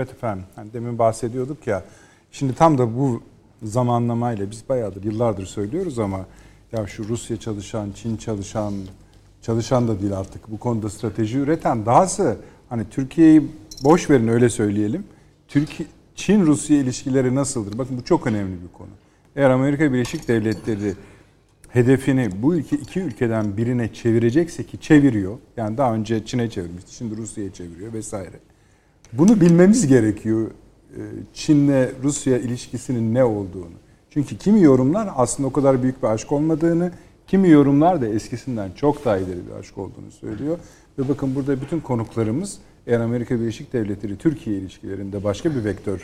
Evet 0.00 0.10
efendim. 0.10 0.44
Hani 0.56 0.72
demin 0.72 0.98
bahsediyorduk 0.98 1.66
ya. 1.66 1.84
Şimdi 2.32 2.54
tam 2.54 2.78
da 2.78 2.98
bu 2.98 3.22
zamanlamayla 3.62 4.50
biz 4.50 4.68
bayağıdır, 4.68 5.04
yıllardır 5.04 5.46
söylüyoruz 5.46 5.98
ama 5.98 6.26
ya 6.72 6.86
şu 6.86 7.08
Rusya 7.08 7.36
çalışan, 7.36 7.92
Çin 7.94 8.16
çalışan, 8.16 8.74
çalışan 9.42 9.88
da 9.88 10.00
değil 10.00 10.16
artık 10.16 10.50
bu 10.50 10.58
konuda 10.58 10.90
strateji 10.90 11.38
üreten 11.38 11.86
dahası 11.86 12.36
hani 12.68 12.84
Türkiye'yi 12.90 13.50
boş 13.84 14.10
verin 14.10 14.28
öyle 14.28 14.48
söyleyelim. 14.48 15.04
Türkiye 15.48 15.88
Çin-Rusya 16.16 16.76
ilişkileri 16.76 17.34
nasıldır? 17.34 17.78
Bakın 17.78 17.98
bu 17.98 18.04
çok 18.04 18.26
önemli 18.26 18.62
bir 18.62 18.78
konu. 18.78 18.90
Eğer 19.36 19.50
Amerika 19.50 19.92
Birleşik 19.92 20.28
Devletleri 20.28 20.94
hedefini 21.68 22.28
bu 22.42 22.54
ülke 22.54 22.76
iki 22.76 23.00
ülkeden 23.00 23.56
birine 23.56 23.92
çevirecekse 23.92 24.64
ki 24.64 24.80
çeviriyor. 24.80 25.38
Yani 25.56 25.78
daha 25.78 25.94
önce 25.94 26.24
Çin'e 26.24 26.50
çevirmişti. 26.50 26.94
Şimdi 26.94 27.16
Rusya'ya 27.16 27.52
çeviriyor 27.52 27.92
vesaire. 27.92 28.49
Bunu 29.12 29.40
bilmemiz 29.40 29.86
gerekiyor. 29.86 30.50
e, 30.96 31.00
Çin'le 31.34 31.88
Rusya 32.02 32.38
ilişkisinin 32.38 33.14
ne 33.14 33.24
olduğunu. 33.24 33.80
Çünkü 34.10 34.38
kimi 34.38 34.62
yorumlar 34.62 35.08
aslında 35.16 35.48
o 35.48 35.52
kadar 35.52 35.82
büyük 35.82 36.02
bir 36.02 36.08
aşk 36.08 36.32
olmadığını, 36.32 36.92
kimi 37.26 37.48
yorumlar 37.48 38.00
da 38.00 38.08
eskisinden 38.08 38.70
çok 38.76 39.04
daha 39.04 39.18
ileri 39.18 39.46
bir 39.46 39.60
aşk 39.60 39.78
olduğunu 39.78 40.10
söylüyor. 40.10 40.58
Ve 40.98 41.08
bakın 41.08 41.34
burada 41.34 41.60
bütün 41.60 41.80
konuklarımız 41.80 42.58
eğer 42.86 43.00
Amerika 43.00 43.40
Birleşik 43.40 43.72
Devletleri 43.72 44.16
Türkiye 44.16 44.56
ilişkilerinde 44.56 45.24
başka 45.24 45.54
bir 45.54 45.64
vektörle 45.64 46.02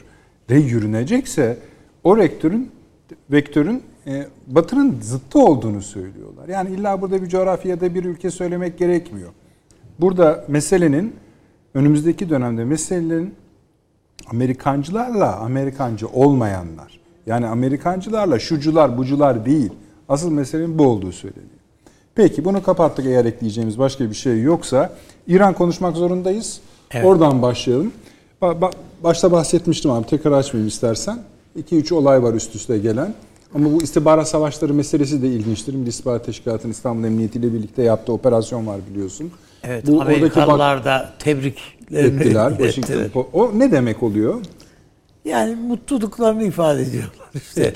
yürünecekse 0.49 1.59
o 2.05 2.17
vektörün 2.17 2.71
vektörün 3.31 3.83
e, 4.07 4.27
Batı'nın 4.47 5.01
zıttı 5.01 5.39
olduğunu 5.39 5.83
söylüyorlar. 5.83 6.49
Yani 6.49 6.71
illa 6.71 7.03
burada 7.03 7.23
bir 7.23 7.29
coğrafyada 7.29 7.95
bir 7.95 8.05
ülke 8.05 8.31
söylemek 8.31 8.79
gerekmiyor. 8.79 9.31
Burada 10.01 10.45
meselenin 10.49 11.15
önümüzdeki 11.77 12.31
dönemde 12.31 12.65
meselelerin 12.65 13.35
Amerikancılarla 14.31 15.37
Amerikancı 15.37 16.09
olmayanlar. 16.09 17.01
Yani 17.27 17.47
Amerikancılarla 17.47 18.39
şucular 18.39 18.99
bucular 18.99 19.47
değil. 19.47 19.71
Asıl 20.09 20.31
meselenin 20.31 20.79
bu 20.79 20.87
olduğu 20.87 21.13
söyleniyor. 21.13 21.47
Peki 22.15 22.45
bunu 22.45 22.63
kapattık 22.63 23.07
eğer 23.07 23.25
ekleyeceğimiz 23.25 23.79
başka 23.79 24.11
bir 24.11 24.15
şey 24.15 24.43
yoksa 24.43 24.93
İran 25.27 25.55
konuşmak 25.55 25.97
zorundayız. 25.97 26.61
Evet. 26.91 27.05
Oradan 27.07 27.43
başlayalım. 27.43 27.93
Ba- 28.43 28.61
ba- 28.61 28.73
başta 29.05 29.33
bahsetmiştim 29.33 29.91
abi 29.91 30.07
tekrar 30.07 30.33
açmayayım 30.33 30.69
istersen. 30.69 31.19
2-3 31.59 31.95
olay 31.95 32.23
var 32.23 32.35
üst 32.35 32.55
üste 32.55 32.79
gelen. 32.79 33.15
Ama 33.55 33.73
bu 33.73 33.83
istihbarat 33.83 34.29
savaşları 34.29 34.75
meselesi 34.75 35.23
de 35.23 35.29
ilginçtir. 35.29 35.75
Milli 35.75 35.89
İstihbarat 35.89 36.27
Teşkilatı'nın 36.27 36.73
İstanbul 36.73 37.05
Emniyeti 37.05 37.39
ile 37.39 37.53
birlikte 37.53 37.83
yaptığı 37.83 38.13
operasyon 38.13 38.67
var 38.67 38.81
biliyorsun. 38.91 39.31
Evet, 39.67 39.87
Bu 39.87 40.03
Amerikalılar 40.03 40.85
da 40.85 41.13
tebriklerini 41.19 42.21
ettiler. 42.23 42.53
O 43.33 43.59
ne 43.59 43.73
demek 43.73 44.03
oluyor? 44.03 44.41
Yani 45.25 45.55
mutluluklarını 45.55 46.45
ifade 46.45 46.83
ediyorlar 46.83 47.29
işte. 47.35 47.75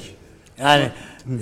Yani 0.59 0.91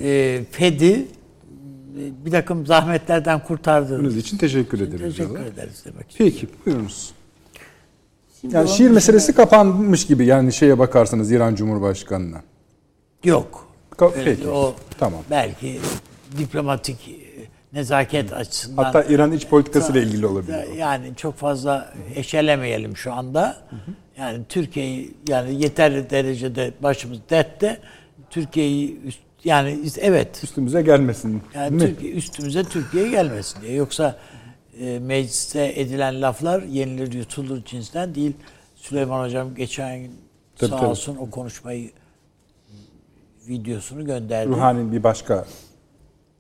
e, 0.03 0.41
Fed'i 0.51 0.93
e, 0.93 2.25
bir 2.25 2.31
takım 2.31 2.66
zahmetlerden 2.66 3.45
kurtardığınız 3.45 4.12
Bunun 4.12 4.20
için 4.20 4.39
teşekkür 4.39 4.81
ederiz. 4.81 5.01
teşekkür 5.16 5.35
diyorlar. 5.35 5.53
ederiz 5.53 5.85
demek. 5.85 6.07
Peki 6.19 6.49
buyurunuz. 6.66 7.11
Şimdi 8.41 8.55
Yani 8.57 8.69
şiir 8.69 8.91
meselesi 8.91 9.35
kapanmış 9.35 10.07
gibi 10.07 10.27
yani 10.27 10.53
şeye 10.53 10.79
bakarsanız 10.79 11.33
İran 11.33 11.55
Cumhurbaşkanı'na. 11.55 12.43
Yok. 13.25 13.66
Ka- 13.97 14.12
Peki. 14.25 14.49
O 14.49 14.75
Tamam. 14.99 15.20
belki 15.31 15.81
diplomatik 16.39 16.97
nezaket 17.78 18.32
açısından 18.32 18.84
Hatta 18.84 19.02
İran 19.05 19.32
iç 19.32 19.46
politikasıyla 19.46 20.00
ilgili 20.00 20.26
olabilir. 20.26 20.74
yani 20.76 21.16
çok 21.16 21.36
fazla 21.36 21.92
eşelemeyelim 22.14 22.96
şu 22.96 23.12
anda. 23.12 23.56
Yani 24.18 24.44
Türkiye'yi 24.48 25.14
yani 25.28 25.62
yeterli 25.62 26.10
derecede 26.10 26.72
başımız 26.82 27.18
dertte. 27.30 27.80
Türkiye'yi 28.30 29.00
üst, 29.02 29.20
yani 29.44 29.80
evet 30.00 30.44
Üstümüze 30.44 30.82
gelmesin. 30.82 31.42
yani 31.55 31.70
mi? 31.70 31.80
Türkiye, 31.80 32.12
üstümüze 32.12 32.64
Türkiye 32.64 33.09
gelmesin 33.09 33.62
diye. 33.62 33.72
Yoksa 33.72 34.18
e, 34.80 34.98
mecliste 34.98 35.72
edilen 35.80 36.22
laflar 36.22 36.62
yenilir 36.62 37.12
yutulur 37.12 37.64
cinsten 37.64 38.14
değil. 38.14 38.32
Süleyman 38.76 39.24
Hocam 39.24 39.55
geçen 39.55 39.98
gün 40.00 40.12
Tabii, 40.56 40.70
sağ 40.70 40.76
tabii. 40.76 40.86
olsun 40.86 41.16
o 41.16 41.30
konuşmayı 41.30 41.90
videosunu 43.48 44.05
gönderdi. 44.05 44.48
Ruhani 44.48 44.92
bir 44.92 45.02
başka. 45.02 45.46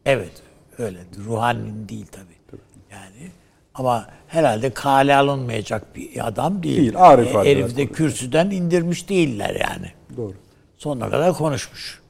Evet 0.04 0.32
öyle. 0.80 0.98
Ruhani'nin 1.24 1.88
değil 1.88 2.06
tabii. 2.12 2.60
Yani 2.90 3.30
ama 3.74 4.06
herhalde 4.28 4.70
kale 4.70 5.16
alınmayacak 5.16 5.96
bir 5.96 6.28
adam 6.28 6.62
değil. 6.62 6.76
Değil, 6.76 6.96
ağır 6.96 7.18
E, 7.18 7.30
ifadeler 7.30 7.56
Herif 7.56 7.76
de 7.76 7.86
kürsüden 7.86 8.50
indirmiş 8.50 9.08
değiller 9.08 9.54
yani. 9.68 9.92
Doğru. 10.16 10.34
Sonuna 10.78 11.10
kadar 11.10 11.34
konuşmuş. 11.34 12.02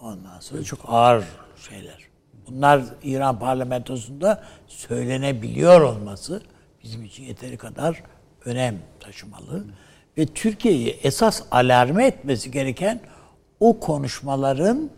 Ondan 0.00 0.40
sonra 0.40 0.62
çok 0.62 0.80
ağır 0.86 1.24
şeyler. 1.68 1.98
Bunlar 2.48 2.82
İran 3.02 3.38
parlamentosunda 3.38 4.44
söylenebiliyor 4.66 5.80
olması 5.80 6.42
bizim 6.82 7.04
için 7.04 7.24
yeteri 7.24 7.56
kadar 7.56 8.02
önem 8.44 8.78
taşımalı. 9.00 9.64
Ve 10.18 10.26
Türkiye'yi 10.26 10.90
esas 11.02 11.42
alarme 11.50 12.06
etmesi 12.06 12.50
gereken 12.50 13.00
o 13.60 13.80
konuşmaların 13.80 14.90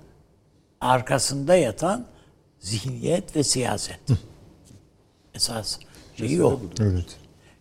arkasında 0.80 1.56
yatan 1.56 2.06
zihniyet 2.62 3.36
ve 3.36 3.42
siyaset. 3.42 4.00
Esas 5.34 5.78
şeyi 6.16 6.44
o. 6.44 6.60
Evet. 6.80 7.16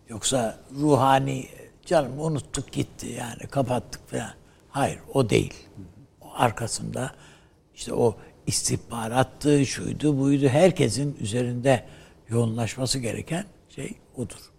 Yoksa 0.08 0.58
ruhani 0.80 1.46
canım 1.86 2.20
unuttuk 2.20 2.72
gitti 2.72 3.06
yani 3.06 3.46
kapattık 3.50 4.08
falan. 4.10 4.30
Hayır 4.68 4.98
o 5.14 5.30
değil. 5.30 5.54
O 6.20 6.26
arkasında 6.34 7.12
işte 7.74 7.94
o 7.94 8.16
istihbarattı, 8.46 9.66
şuydu, 9.66 10.18
buydu. 10.18 10.48
Herkesin 10.48 11.16
üzerinde 11.20 11.84
yoğunlaşması 12.28 12.98
gereken 12.98 13.44
şey 13.68 13.94
odur. 14.16 14.50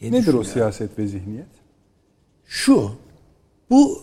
diye 0.00 0.12
Nedir 0.12 0.34
o 0.34 0.44
siyaset 0.44 0.98
ve 0.98 1.06
zihniyet? 1.06 1.46
Şu, 2.44 2.92
bu 3.70 4.02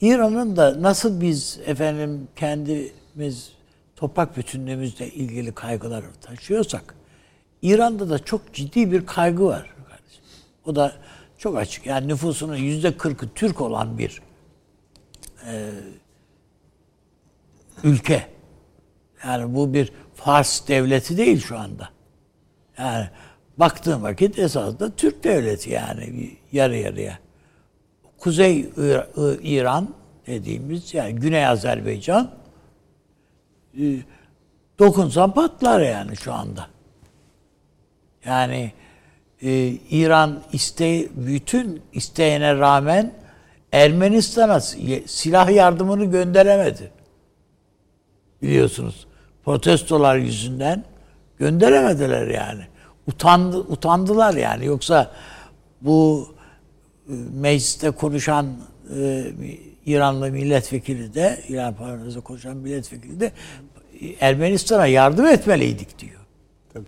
İran'ın 0.00 0.56
da 0.56 0.82
nasıl 0.82 1.20
biz 1.20 1.60
efendim 1.66 2.28
kendimiz 2.36 3.55
toprak 3.96 4.36
bütünlüğümüzle 4.36 5.10
ilgili 5.10 5.54
kaygıları 5.54 6.06
taşıyorsak 6.20 6.94
İran'da 7.62 8.10
da 8.10 8.18
çok 8.18 8.54
ciddi 8.54 8.92
bir 8.92 9.06
kaygı 9.06 9.44
var 9.46 9.74
kardeşim. 9.88 10.24
O 10.64 10.76
da 10.76 10.92
çok 11.38 11.56
açık. 11.56 11.86
Yani 11.86 12.08
nüfusunun 12.08 12.56
yüzde 12.56 12.96
kırkı 12.96 13.28
Türk 13.34 13.60
olan 13.60 13.98
bir 13.98 14.22
e, 15.46 15.70
ülke. 17.84 18.26
Yani 19.24 19.54
bu 19.54 19.74
bir 19.74 19.92
Fars 20.14 20.68
devleti 20.68 21.16
değil 21.16 21.40
şu 21.40 21.58
anda. 21.58 21.88
Yani 22.78 23.08
baktığın 23.56 24.02
vakit 24.02 24.38
esasında 24.38 24.96
Türk 24.96 25.24
devleti 25.24 25.70
yani 25.70 26.30
yarı 26.52 26.76
yarıya. 26.76 27.18
Kuzey 28.18 28.60
İra- 28.60 29.40
İran 29.42 29.94
dediğimiz 30.26 30.94
yani 30.94 31.14
Güney 31.14 31.46
Azerbaycan 31.46 32.30
dokunsan 34.78 35.34
patlar 35.34 35.80
yani 35.80 36.16
şu 36.16 36.32
anda. 36.32 36.66
Yani 38.24 38.72
e, 39.42 39.68
İran 39.90 40.42
iste 40.52 41.08
bütün 41.14 41.82
isteğine 41.92 42.54
rağmen 42.54 43.12
Ermenistan'a 43.72 44.60
silah 45.06 45.50
yardımını 45.50 46.04
gönderemedi. 46.04 46.90
Biliyorsunuz. 48.42 49.06
Protestolar 49.44 50.16
yüzünden 50.16 50.84
gönderemediler 51.38 52.26
yani. 52.26 52.62
Utandı, 53.06 53.58
utandılar 53.58 54.34
yani. 54.34 54.66
Yoksa 54.66 55.10
bu 55.80 56.28
e, 57.08 57.12
mecliste 57.34 57.90
konuşan 57.90 58.46
e, 58.96 59.26
İranlı 59.86 60.30
milletvekili 60.30 61.14
de 61.14 61.38
İran 61.48 61.74
parlamentoda 61.74 62.20
konuşan 62.20 62.56
milletvekili 62.56 63.20
de 63.20 63.32
Ermenistan'a 64.20 64.86
yardım 64.86 65.26
etmeliydik 65.26 65.98
diyor. 65.98 66.20
Tabii 66.72 66.84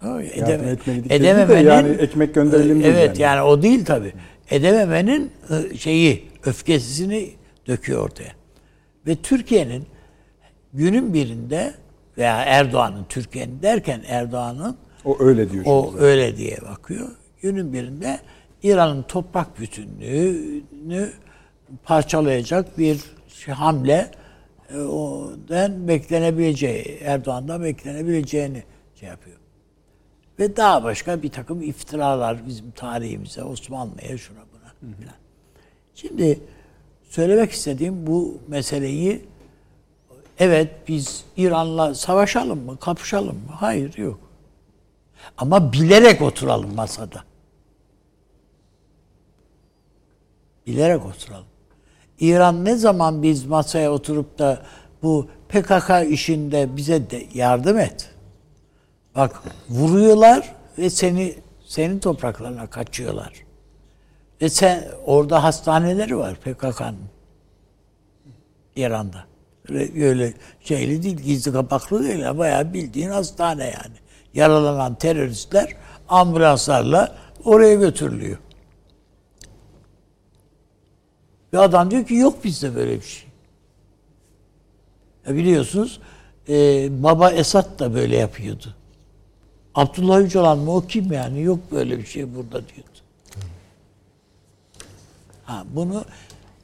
tabii. 0.00 0.26
Edeme, 0.34 0.70
etmeliydik 0.70 1.10
de 1.10 1.14
edememenin 1.14 1.68
yani 1.68 1.88
ekmek 1.88 2.34
gönderelim 2.34 2.82
değil 2.82 2.94
Evet 2.94 3.18
yani. 3.18 3.38
yani. 3.38 3.42
o 3.42 3.62
değil 3.62 3.84
tabi. 3.84 4.12
Edememenin 4.50 5.30
e, 5.50 5.76
şeyi 5.76 6.24
öfkesini 6.46 7.30
döküyor 7.66 8.04
ortaya. 8.04 8.32
Ve 9.06 9.16
Türkiye'nin 9.16 9.86
günün 10.72 11.14
birinde 11.14 11.74
veya 12.18 12.42
Erdoğan'ın 12.42 13.04
Türkiye'nin 13.08 13.62
derken 13.62 14.00
Erdoğan'ın 14.08 14.76
O 15.04 15.16
öyle 15.20 15.50
diyor. 15.50 15.64
o 15.66 15.88
şimdi. 15.90 16.04
öyle 16.04 16.36
diye 16.36 16.58
bakıyor. 16.70 17.08
Günün 17.42 17.72
birinde 17.72 18.18
İran'ın 18.62 19.02
toprak 19.02 19.60
bütünlüğünü 19.60 21.10
parçalayacak 21.84 22.78
bir 22.78 23.00
hamle 23.48 24.10
e, 24.70 24.78
odan 24.78 25.88
beklenebileceği, 25.88 26.98
Erdoğan'dan 27.04 27.64
beklenebileceğini 27.64 28.62
şey 29.00 29.08
yapıyor. 29.08 29.36
Ve 30.38 30.56
daha 30.56 30.84
başka 30.84 31.22
bir 31.22 31.30
takım 31.30 31.62
iftiralar 31.62 32.46
bizim 32.46 32.70
tarihimize, 32.70 33.44
Osmanlı'ya, 33.44 34.18
şuna 34.18 34.38
buna 34.38 34.94
filan. 34.96 35.14
Şimdi 35.94 36.40
söylemek 37.08 37.52
istediğim 37.52 38.06
bu 38.06 38.38
meseleyi 38.48 39.24
evet 40.38 40.88
biz 40.88 41.24
İran'la 41.36 41.94
savaşalım 41.94 42.64
mı, 42.64 42.78
kapışalım 42.78 43.36
mı? 43.36 43.52
Hayır 43.52 43.98
yok. 43.98 44.20
Ama 45.38 45.72
bilerek 45.72 46.22
oturalım 46.22 46.74
masada. 46.74 47.24
Bilerek 50.66 51.06
oturalım. 51.06 51.53
İran 52.20 52.64
ne 52.64 52.76
zaman 52.76 53.22
biz 53.22 53.44
masaya 53.44 53.92
oturup 53.92 54.38
da 54.38 54.62
bu 55.02 55.28
PKK 55.48 55.90
işinde 56.10 56.76
bize 56.76 57.10
de 57.10 57.26
yardım 57.34 57.78
et. 57.78 58.10
Bak 59.16 59.42
vuruyorlar 59.70 60.54
ve 60.78 60.90
seni 60.90 61.34
senin 61.66 61.98
topraklarına 61.98 62.66
kaçıyorlar. 62.66 63.32
Ve 64.42 64.48
sen 64.48 64.84
orada 65.06 65.44
hastaneleri 65.44 66.18
var 66.18 66.34
PKK'nın. 66.34 66.98
İran'da. 68.76 69.24
Öyle, 69.68 70.34
şeyli 70.60 71.02
değil, 71.02 71.16
gizli 71.16 71.52
kapaklı 71.52 72.04
değil. 72.04 72.38
Bayağı 72.38 72.72
bildiğin 72.74 73.10
hastane 73.10 73.64
yani. 73.64 73.96
Yaralanan 74.34 74.94
teröristler 74.94 75.76
ambulanslarla 76.08 77.16
oraya 77.44 77.74
götürülüyor. 77.74 78.38
Ve 81.54 81.58
adam 81.58 81.90
diyor 81.90 82.06
ki 82.06 82.14
yok 82.14 82.44
bizde 82.44 82.74
böyle 82.74 82.96
bir 82.96 83.06
şey. 83.06 83.28
Ya 85.26 85.34
biliyorsunuz 85.34 86.00
e, 86.48 86.54
Baba 87.02 87.30
Esat 87.30 87.78
da 87.78 87.94
böyle 87.94 88.16
yapıyordu. 88.16 88.74
Abdullah 89.74 90.18
Öcalan 90.18 90.58
mı 90.58 90.74
o 90.74 90.86
kim 90.86 91.12
yani? 91.12 91.42
Yok 91.42 91.58
böyle 91.72 91.98
bir 91.98 92.06
şey 92.06 92.34
burada 92.34 92.52
diyordu. 92.68 92.98
Ha, 95.44 95.64
bunu 95.74 96.04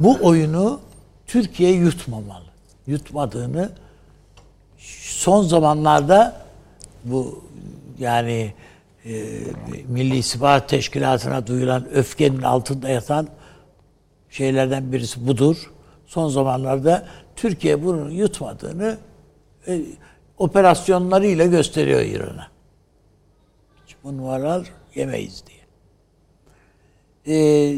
bu 0.00 0.18
oyunu 0.22 0.80
Türkiye 1.26 1.72
yutmamalı. 1.72 2.44
Yutmadığını 2.86 3.72
son 5.02 5.42
zamanlarda 5.42 6.46
bu 7.04 7.44
yani 7.98 8.54
e, 9.04 9.10
Milli 9.88 10.16
İstihbarat 10.16 10.68
Teşkilatı'na 10.68 11.46
duyulan 11.46 11.88
öfkenin 11.94 12.42
altında 12.42 12.88
yatan 12.88 13.28
şeylerden 14.31 14.93
birisi 14.93 15.27
budur. 15.27 15.73
Son 16.07 16.28
zamanlarda 16.28 17.09
Türkiye 17.36 17.85
bunu 17.85 18.11
yutmadığını 18.11 18.98
e, 19.66 19.81
operasyonlarıyla 20.39 21.47
gösteriyor 21.47 22.01
İran'a. 22.01 22.51
Hiç 23.86 23.97
bu 24.05 24.12
yemeyiz 24.94 25.44
diye. 25.47 25.61
Ee, 27.27 27.77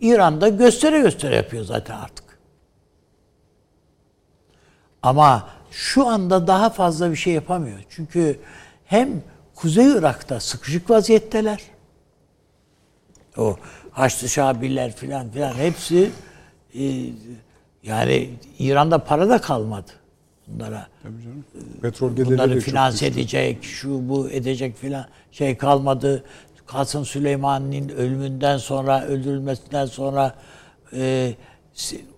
İran'da 0.00 0.48
göstere 0.48 1.00
göstere 1.00 1.36
yapıyor 1.36 1.64
zaten 1.64 1.98
artık. 1.98 2.38
Ama 5.02 5.48
şu 5.70 6.06
anda 6.06 6.46
daha 6.46 6.70
fazla 6.70 7.10
bir 7.10 7.16
şey 7.16 7.32
yapamıyor. 7.32 7.78
Çünkü 7.88 8.40
hem 8.84 9.22
Kuzey 9.54 9.92
Irak'ta 9.92 10.40
sıkışık 10.40 10.90
vaziyetteler. 10.90 11.62
O 13.36 13.56
Haçlı 13.92 14.28
Şabiler 14.28 14.96
filan 14.96 15.30
filan 15.30 15.54
hepsi 15.54 16.10
e, 16.74 16.82
yani 17.82 18.30
İran'da 18.58 18.98
para 18.98 19.28
da 19.28 19.40
kalmadı 19.40 19.90
bunlara. 20.46 20.86
Tabii 21.02 21.22
canım. 21.22 21.44
Petrol 21.82 22.16
Bunları 22.16 22.60
finanse 22.60 23.06
edecek, 23.06 23.64
şu 23.64 24.08
bu 24.08 24.30
edecek 24.30 24.76
filan 24.76 25.06
şey 25.32 25.56
kalmadı. 25.56 26.24
Kasım 26.66 27.06
Süleyman'ın 27.06 27.88
ölümünden 27.88 28.56
sonra, 28.56 29.04
öldürülmesinden 29.04 29.86
sonra 29.86 30.34
e, 30.92 31.34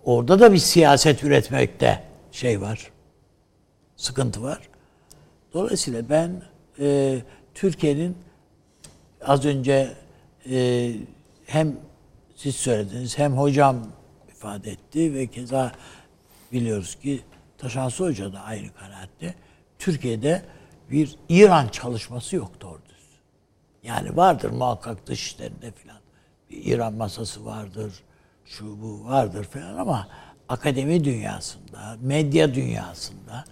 orada 0.05 0.41
da 0.41 0.53
bir 0.53 0.59
siyaset 0.59 1.25
üretmekte 1.25 2.03
şey 2.33 2.61
var. 2.61 2.91
Sıkıntı 3.97 4.43
var. 4.43 4.59
Dolayısıyla 5.55 6.09
ben 6.09 6.43
e, 6.81 7.19
Türkiye'nin 7.55 8.17
az 9.27 9.45
önce 9.45 9.93
e, 10.51 10.91
hem 11.47 11.77
siz 12.35 12.57
söylediniz 12.57 13.19
hem 13.19 13.33
hocam 13.33 13.77
ifade 14.29 14.71
etti 14.71 15.15
ve 15.15 15.27
keza 15.27 15.73
biliyoruz 16.53 16.95
ki 16.95 17.21
Taşansı 17.59 18.05
Hoca 18.05 18.33
da 18.33 18.41
aynı 18.41 18.75
kanaatte. 18.75 19.35
Türkiye'de 19.79 20.43
bir 20.91 21.17
İran 21.29 21.69
çalışması 21.69 22.37
yok 22.37 22.61
doğru 22.61 22.81
düz. 22.89 23.21
Yani 23.83 24.17
vardır 24.17 24.51
muhakkak 24.51 25.07
dış 25.07 25.27
işlerinde 25.27 25.73
filan. 25.73 25.99
Bir 26.51 26.65
İran 26.65 26.95
masası 26.95 27.45
vardır, 27.45 28.03
şu 28.45 28.83
bu 28.83 29.05
vardır 29.05 29.45
filan 29.45 29.77
ama 29.77 30.09
akademi 30.49 31.05
dünyasında, 31.05 31.97
medya 32.01 32.55
dünyasında 32.55 33.45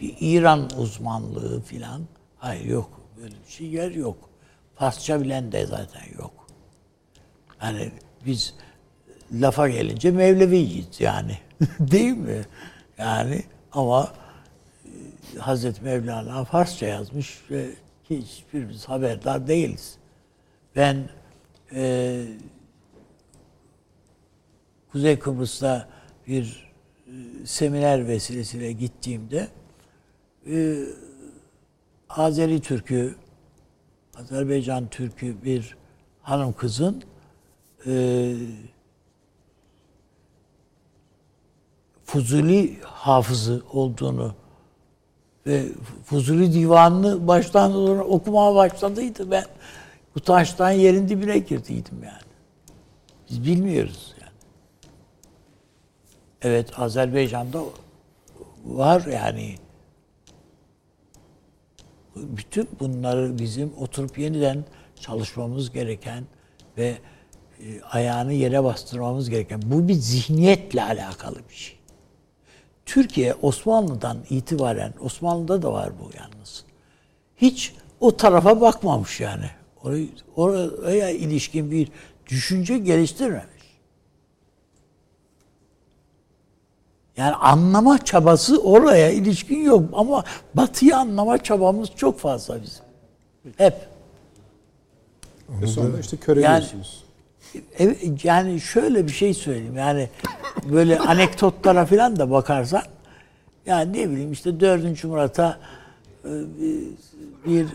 bir 0.00 0.16
İran 0.20 0.70
uzmanlığı 0.78 1.62
filan 1.62 2.02
hayır 2.38 2.64
yok. 2.64 3.00
Böyle 3.16 3.34
bir 3.46 3.50
şey 3.50 3.66
yer 3.66 3.90
yok. 3.90 4.30
Farsça 4.74 5.20
bilen 5.20 5.52
de 5.52 5.66
zaten 5.66 6.04
yok. 6.18 6.39
Yani 7.62 7.90
biz 8.26 8.54
lafa 9.32 9.68
gelince 9.68 10.10
Mevleviyiz 10.10 11.00
yani. 11.00 11.38
Değil 11.80 12.16
mi? 12.16 12.44
Yani 12.98 13.42
ama 13.72 14.12
e, 14.84 15.38
Hazreti 15.38 15.82
Mevlana 15.84 16.44
Farsça 16.44 16.86
yazmış 16.86 17.40
ve 17.50 17.70
hiçbirimiz 18.10 18.88
haberdar 18.88 19.46
değiliz. 19.46 19.96
Ben 20.76 21.08
e, 21.74 22.24
Kuzey 24.92 25.18
Kıbrıs'ta 25.18 25.88
bir 26.26 26.70
e, 27.06 27.12
seminer 27.46 28.08
vesilesiyle 28.08 28.72
gittiğimde 28.72 29.48
e, 30.46 30.78
Azeri 32.08 32.60
Türk'ü, 32.60 33.14
Azerbaycan 34.16 34.88
Türk'ü 34.88 35.44
bir 35.44 35.76
hanım 36.22 36.52
kızın 36.52 37.02
e, 37.86 38.34
Fuzuli 42.04 42.80
hafızı 42.82 43.62
olduğunu 43.72 44.34
ve 45.46 45.64
Fuzuli 46.04 46.52
divanını 46.52 47.28
baştan 47.28 47.72
sona 47.72 48.04
okumaya 48.04 48.54
başladıydı 48.54 49.30
ben. 49.30 49.44
Utançtan 50.16 50.70
yerin 50.70 51.08
dibine 51.08 51.38
girdiydim 51.38 52.02
yani. 52.04 52.30
Biz 53.30 53.44
bilmiyoruz 53.44 54.14
yani. 54.20 54.30
Evet 56.42 56.78
Azerbaycan'da 56.78 57.62
var 58.64 59.06
yani. 59.06 59.54
Bütün 62.16 62.68
bunları 62.80 63.38
bizim 63.38 63.72
oturup 63.78 64.18
yeniden 64.18 64.64
çalışmamız 65.00 65.70
gereken 65.70 66.24
ve 66.78 66.98
ayağını 67.90 68.32
yere 68.32 68.64
bastırmamız 68.64 69.30
gereken 69.30 69.60
bu 69.64 69.88
bir 69.88 69.94
zihniyetle 69.94 70.82
alakalı 70.82 71.36
bir 71.50 71.54
şey. 71.54 71.76
Türkiye 72.86 73.34
Osmanlı'dan 73.34 74.18
itibaren 74.30 74.92
Osmanlı'da 75.00 75.62
da 75.62 75.72
var 75.72 75.90
bu 76.00 76.10
yalnız. 76.18 76.64
Hiç 77.36 77.74
o 78.00 78.16
tarafa 78.16 78.60
bakmamış 78.60 79.20
yani. 79.20 79.50
Oraya, 79.84 80.06
oraya 80.36 81.10
ilişkin 81.10 81.70
bir 81.70 81.88
düşünce 82.26 82.78
geliştirmemiş. 82.78 83.60
Yani 87.16 87.34
anlama 87.34 88.04
çabası 88.04 88.62
oraya 88.62 89.10
ilişkin 89.10 89.62
yok 89.64 89.84
ama 89.92 90.24
Batı'yı 90.54 90.96
anlama 90.96 91.42
çabamız 91.42 91.90
çok 91.96 92.18
fazla 92.18 92.62
bizim. 92.62 92.84
Hep. 93.56 93.88
Ve 95.48 95.66
sonra 95.66 95.98
işte 96.00 96.16
Yani- 96.16 96.24
köreliyorsunuz. 96.24 97.04
Yani 98.24 98.60
şöyle 98.60 99.06
bir 99.06 99.12
şey 99.12 99.34
söyleyeyim. 99.34 99.76
Yani 99.76 100.08
böyle 100.64 100.98
anekdotlara 100.98 101.86
falan 101.86 102.16
da 102.16 102.30
bakarsan 102.30 102.82
yani 103.66 103.92
ne 103.92 104.10
bileyim 104.10 104.32
işte 104.32 104.60
4. 104.60 105.04
Murat'a 105.04 105.58
e, 106.24 106.32
bir 107.46 107.66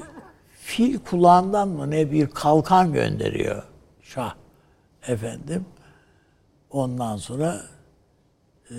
fil 0.59 0.99
kulağından 0.99 1.67
mı 1.67 1.91
ne 1.91 2.11
bir 2.11 2.27
kalkan 2.27 2.93
gönderiyor 2.93 3.63
Şah 4.01 4.35
efendim. 5.07 5.65
Ondan 6.69 7.17
sonra 7.17 7.61
e, 8.71 8.75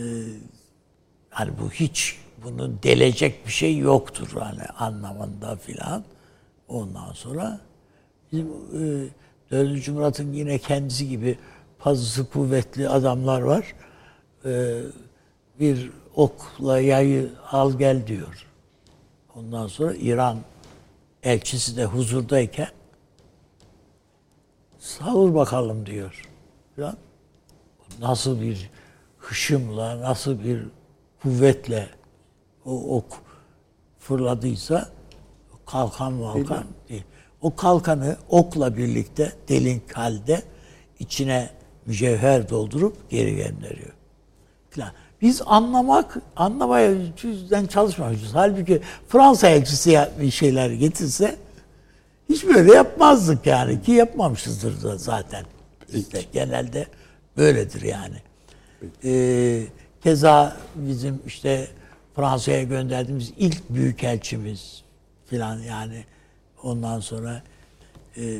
hani 1.30 1.50
bu 1.62 1.70
hiç 1.70 2.18
bunu 2.44 2.82
delecek 2.82 3.46
bir 3.46 3.52
şey 3.52 3.78
yoktur 3.78 4.28
hani 4.38 4.62
anlamında 4.62 5.56
filan. 5.56 6.04
Ondan 6.68 7.12
sonra 7.12 7.60
bizim 8.32 8.46
e, 8.46 9.08
4. 9.50 9.88
Murat'ın 9.88 10.32
yine 10.32 10.58
kendisi 10.58 11.08
gibi 11.08 11.38
pazısı 11.78 12.30
kuvvetli 12.30 12.88
adamlar 12.88 13.40
var. 13.40 13.74
E, 14.44 14.82
bir 15.60 15.90
okla 16.14 16.80
yayı 16.80 17.30
al 17.50 17.78
gel 17.78 18.06
diyor. 18.06 18.46
Ondan 19.34 19.66
sonra 19.66 19.94
İran 19.94 20.38
elçisi 21.22 21.76
de 21.76 21.84
huzurdayken 21.84 22.68
savur 24.78 25.34
bakalım 25.34 25.86
diyor. 25.86 26.28
Falan. 26.76 26.96
Nasıl 28.00 28.40
bir 28.40 28.70
hışımla, 29.18 30.00
nasıl 30.00 30.44
bir 30.44 30.62
kuvvetle 31.22 31.88
o 32.64 32.96
ok 32.96 33.20
fırladıysa 33.98 34.88
kalkan 35.66 36.12
malkan 36.12 36.64
değil. 36.88 37.04
O 37.46 37.56
kalkanı 37.56 38.16
okla 38.28 38.76
birlikte 38.76 39.32
delink 39.48 39.96
halde 39.96 40.42
içine 40.98 41.50
mücevher 41.86 42.48
doldurup 42.48 43.10
geri 43.10 43.36
gönderiyor. 43.36 43.92
Falan. 44.70 44.90
Biz 45.22 45.42
anlamak, 45.46 46.18
anlamaya 46.36 46.92
yüzden 47.22 47.66
çalışmamışız. 47.66 48.34
Halbuki 48.34 48.80
Fransa 49.08 49.48
elçisi 49.48 50.00
bir 50.20 50.30
şeyler 50.30 50.70
getirse 50.70 51.36
hiç 52.28 52.46
böyle 52.46 52.74
yapmazdık 52.74 53.46
yani 53.46 53.82
ki 53.82 53.92
yapmamışızdır 53.92 54.82
da 54.82 54.98
zaten. 54.98 55.44
İşte 55.94 56.20
genelde 56.32 56.86
böyledir 57.36 57.82
yani. 57.82 58.16
Ee, 59.04 59.62
keza 60.02 60.56
bizim 60.74 61.22
işte 61.26 61.68
Fransa'ya 62.16 62.62
gönderdiğimiz 62.62 63.32
ilk 63.38 63.70
büyükelçimiz 63.70 64.82
filan 65.26 65.58
yani 65.58 66.04
ondan 66.62 67.00
sonra 67.00 67.42
e, 68.16 68.38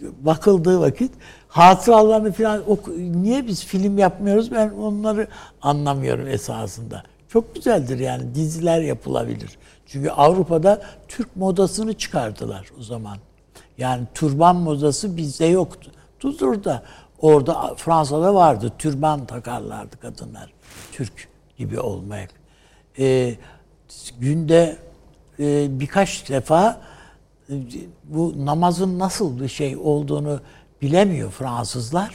bakıldığı 0.00 0.80
vakit 0.80 1.12
hatıralarını 1.48 2.32
falan 2.32 2.70
oku- 2.70 2.98
niye 2.98 3.46
biz 3.46 3.64
film 3.64 3.98
yapmıyoruz 3.98 4.52
ben 4.52 4.70
onları 4.70 5.28
anlamıyorum 5.62 6.28
esasında. 6.28 7.02
Çok 7.28 7.54
güzeldir 7.54 7.98
yani 7.98 8.34
diziler 8.34 8.80
yapılabilir. 8.80 9.58
Çünkü 9.86 10.10
Avrupa'da 10.10 10.82
Türk 11.08 11.36
modasını 11.36 11.94
çıkardılar 11.94 12.70
o 12.78 12.82
zaman. 12.82 13.18
Yani 13.78 14.06
türban 14.14 14.56
modası 14.56 15.16
bizde 15.16 15.46
yoktu. 15.46 15.90
Tutur 16.20 16.64
da 16.64 16.82
orada 17.20 17.74
Fransa'da 17.76 18.34
vardı. 18.34 18.72
Türban 18.78 19.26
takarlardı 19.26 20.00
kadınlar. 20.00 20.52
Türk 20.92 21.28
gibi 21.58 21.80
olmaya. 21.80 22.28
Ee, 22.98 23.34
günde 24.18 24.76
e, 25.42 25.80
birkaç 25.80 26.28
defa 26.28 26.80
e, 27.50 27.54
bu 28.04 28.46
namazın 28.46 28.98
nasıl 28.98 29.40
bir 29.40 29.48
şey 29.48 29.76
olduğunu 29.76 30.40
bilemiyor 30.82 31.30
Fransızlar. 31.30 32.14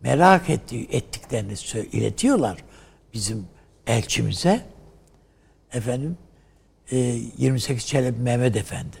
Merak 0.00 0.50
etti, 0.50 0.86
ettiklerini 0.90 1.52
iletiyorlar 1.92 2.64
bizim 3.14 3.46
elçimize. 3.86 4.60
Efendim 5.72 6.16
e, 6.90 6.96
28 7.38 7.86
Çelebi 7.86 8.20
Mehmet 8.20 8.56
Efendi 8.56 8.96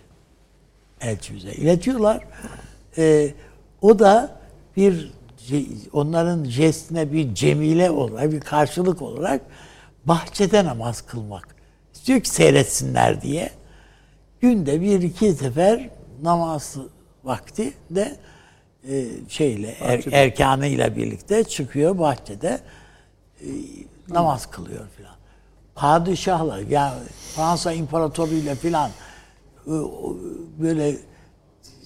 elçimize 1.00 1.52
iletiyorlar. 1.52 2.24
E, 2.98 3.34
o 3.82 3.98
da 3.98 4.40
bir 4.76 5.12
onların 5.92 6.44
jestine 6.44 7.12
bir 7.12 7.34
cemile 7.34 7.90
olarak, 7.90 8.32
bir 8.32 8.40
karşılık 8.40 9.02
olarak 9.02 9.42
bahçede 10.04 10.64
namaz 10.64 11.02
kılmak. 11.02 11.53
İstiyor 12.04 12.20
ki 12.20 12.28
seyretsinler 12.28 13.22
diye. 13.22 13.50
Günde 14.40 14.80
bir 14.80 15.02
iki 15.02 15.32
sefer 15.32 15.90
namaz 16.22 16.76
vakti 17.24 17.72
de 17.90 18.16
e, 18.88 19.06
şeyle 19.28 19.76
er, 19.80 20.04
erkanıyla 20.12 20.96
birlikte 20.96 21.44
çıkıyor 21.44 21.98
bahçede 21.98 22.60
e, 23.40 23.48
namaz 24.08 24.46
kılıyor 24.46 24.88
filan. 24.96 25.14
Padişahla 25.74 26.60
yani 26.70 27.02
Fransa 27.34 27.72
imparatoruyla 27.72 28.54
filan 28.54 28.90
e, 29.66 29.74
böyle 30.58 30.96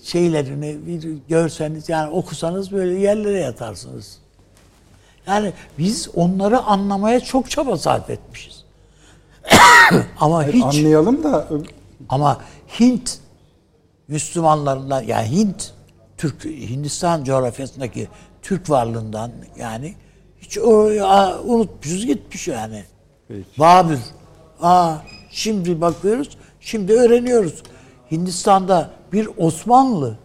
şeylerini 0.02 0.86
bir 0.86 1.18
görseniz 1.28 1.88
yani 1.88 2.10
okusanız 2.10 2.72
böyle 2.72 3.00
yerlere 3.00 3.40
yatarsınız. 3.40 4.18
Yani 5.26 5.52
biz 5.78 6.08
onları 6.14 6.58
anlamaya 6.58 7.20
çok 7.20 7.50
çaba 7.50 7.76
sarf 7.76 8.10
etmişiz. 8.10 8.57
Ama 10.20 10.46
hiç 10.46 10.64
Anlayalım 10.64 11.24
da 11.24 11.48
ama 12.08 12.40
Hint 12.80 13.18
Müslümanlarından 14.08 15.02
yani 15.02 15.30
Hint 15.30 15.72
Türk 16.16 16.44
Hindistan 16.44 17.24
coğrafyasındaki 17.24 18.08
Türk 18.42 18.70
varlığından 18.70 19.30
yani 19.58 19.94
hiç 20.40 20.58
unutmuşuz 21.44 22.06
gitmiş 22.06 22.48
yani. 22.48 22.84
Peki. 23.28 23.44
Babür. 23.58 23.98
Aa 24.62 24.94
şimdi 25.30 25.80
bakıyoruz. 25.80 26.36
Şimdi 26.60 26.92
öğreniyoruz. 26.92 27.62
Hindistan'da 28.10 28.90
bir 29.12 29.28
Osmanlı 29.38 30.18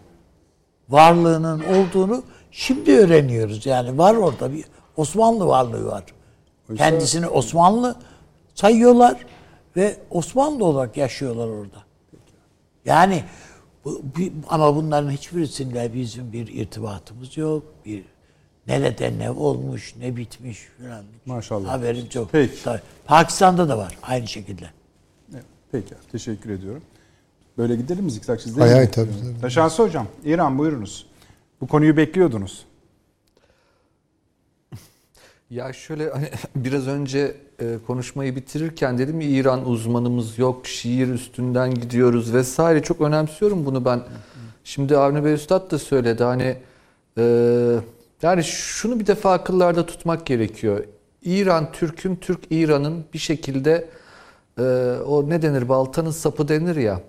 varlığının 0.88 1.60
olduğunu 1.64 2.22
şimdi 2.50 2.92
öğreniyoruz. 2.98 3.66
Yani 3.66 3.98
var 3.98 4.14
orada 4.14 4.52
bir 4.52 4.64
Osmanlı 4.96 5.46
varlığı 5.46 5.86
var. 5.86 6.04
Oysa- 6.70 6.84
Kendisini 6.84 7.28
Osmanlı 7.28 7.96
sayıyorlar 8.54 9.26
ve 9.76 9.96
Osmanlı 10.10 10.64
olarak 10.64 10.96
yaşıyorlar 10.96 11.46
orada. 11.48 11.84
Yani 12.84 13.24
bu, 13.84 14.02
bir- 14.16 14.32
ama 14.48 14.76
bunların 14.76 15.10
hiçbirisinde 15.10 15.94
bizim 15.94 16.32
bir 16.32 16.46
irtibatımız 16.46 17.36
yok. 17.36 17.62
Bir 17.86 18.02
nerede 18.66 19.18
ne 19.18 19.30
olmuş, 19.30 19.94
ne 20.00 20.16
bitmiş 20.16 20.58
falan. 20.82 21.04
Maşallah. 21.26 21.68
Haberim 21.68 22.08
çok. 22.08 22.32
Peki. 22.32 22.62
Tabii. 22.64 22.80
Pakistan'da 23.04 23.68
da 23.68 23.78
var 23.78 23.98
aynı 24.02 24.28
şekilde. 24.28 24.64
Evet, 25.32 25.44
Peki, 25.72 25.94
teşekkür 26.12 26.50
ediyorum. 26.50 26.82
Böyle 27.58 27.76
gidelim 27.76 28.04
mi 28.04 28.10
zikzak 28.10 28.40
sizde? 28.40 28.60
Hay 28.60 28.70
hay, 28.72 28.90
tabii, 28.90 29.10
tabii. 29.22 29.40
Taşansı 29.40 29.82
Hocam, 29.82 30.06
İran 30.24 30.58
buyurunuz. 30.58 31.06
Bu 31.60 31.66
konuyu 31.66 31.96
bekliyordunuz. 31.96 32.64
Ya 35.50 35.72
şöyle 35.72 36.10
hani 36.10 36.30
biraz 36.56 36.88
önce 36.88 37.34
e, 37.60 37.78
konuşmayı 37.86 38.36
bitirirken 38.36 38.98
dedim 38.98 39.20
ya 39.20 39.28
İran 39.28 39.68
uzmanımız 39.68 40.38
yok, 40.38 40.66
şiir 40.66 41.08
üstünden 41.08 41.74
gidiyoruz 41.74 42.34
vesaire. 42.34 42.82
Çok 42.82 43.00
önemsiyorum 43.00 43.66
bunu 43.66 43.84
ben. 43.84 44.02
Şimdi 44.64 44.96
Avni 44.96 45.24
Bey 45.24 45.32
Üstad 45.32 45.70
da 45.70 45.78
söyledi 45.78 46.24
hani 46.24 46.56
e, 47.18 47.24
yani 48.22 48.44
şunu 48.44 49.00
bir 49.00 49.06
defa 49.06 49.32
akıllarda 49.32 49.86
tutmak 49.86 50.26
gerekiyor. 50.26 50.84
İran 51.22 51.72
Türk'ün, 51.72 52.16
Türk 52.16 52.40
İran'ın 52.50 53.04
bir 53.14 53.18
şekilde 53.18 53.88
e, 54.58 54.62
o 55.06 55.30
ne 55.30 55.42
denir 55.42 55.68
baltanın 55.68 56.10
sapı 56.10 56.48
denir 56.48 56.76
ya. 56.76 57.00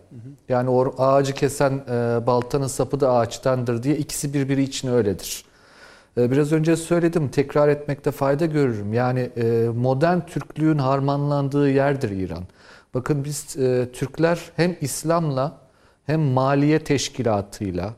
Yani 0.49 0.69
o 0.69 0.95
ağacı 0.97 1.33
kesen 1.33 1.71
e, 1.71 2.27
baltanın 2.27 2.67
sapı 2.67 2.99
da 2.99 3.11
ağaçtandır 3.11 3.83
diye 3.83 3.97
ikisi 3.97 4.33
birbiri 4.33 4.63
için 4.63 4.87
öyledir. 4.87 5.45
Ee, 6.17 6.31
Biraz 6.31 6.51
önce 6.51 6.75
söyledim, 6.75 7.27
tekrar 7.29 7.67
etmekte 7.69 8.11
fayda 8.11 8.45
görürüm. 8.45 8.93
Yani 8.93 9.19
e, 9.37 9.69
modern 9.75 10.19
Türklüğün 10.19 10.77
harmanlandığı 10.77 11.69
yerdir 11.69 12.09
İran. 12.09 12.43
Bakın 12.93 13.23
biz 13.23 13.57
e, 13.57 13.87
Türkler 13.93 14.39
hem 14.55 14.75
İslam'la 14.81 15.57
hem 16.05 16.21
maliye 16.21 16.79
teşkilatıyla 16.79 17.93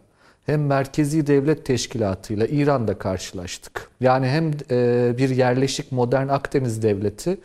hem 0.46 0.66
merkezi 0.66 1.28
devlet 1.28 1.66
teşkilatıyla 1.66 2.48
İran'da 2.48 2.98
karşılaştık. 2.98 3.90
Yani 4.00 4.28
hem 4.28 4.52
e, 4.72 5.18
bir 5.18 5.30
yerleşik 5.30 5.92
modern 5.92 6.28
Akdeniz 6.28 6.84
devleti, 6.84 7.38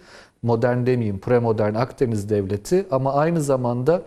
modern 0.43 0.87
demeyeyim 0.87 1.19
premodern 1.19 1.75
Akdeniz 1.75 2.31
devleti 2.31 2.87
ama 2.91 3.15
aynı 3.15 3.43
zamanda 3.43 4.03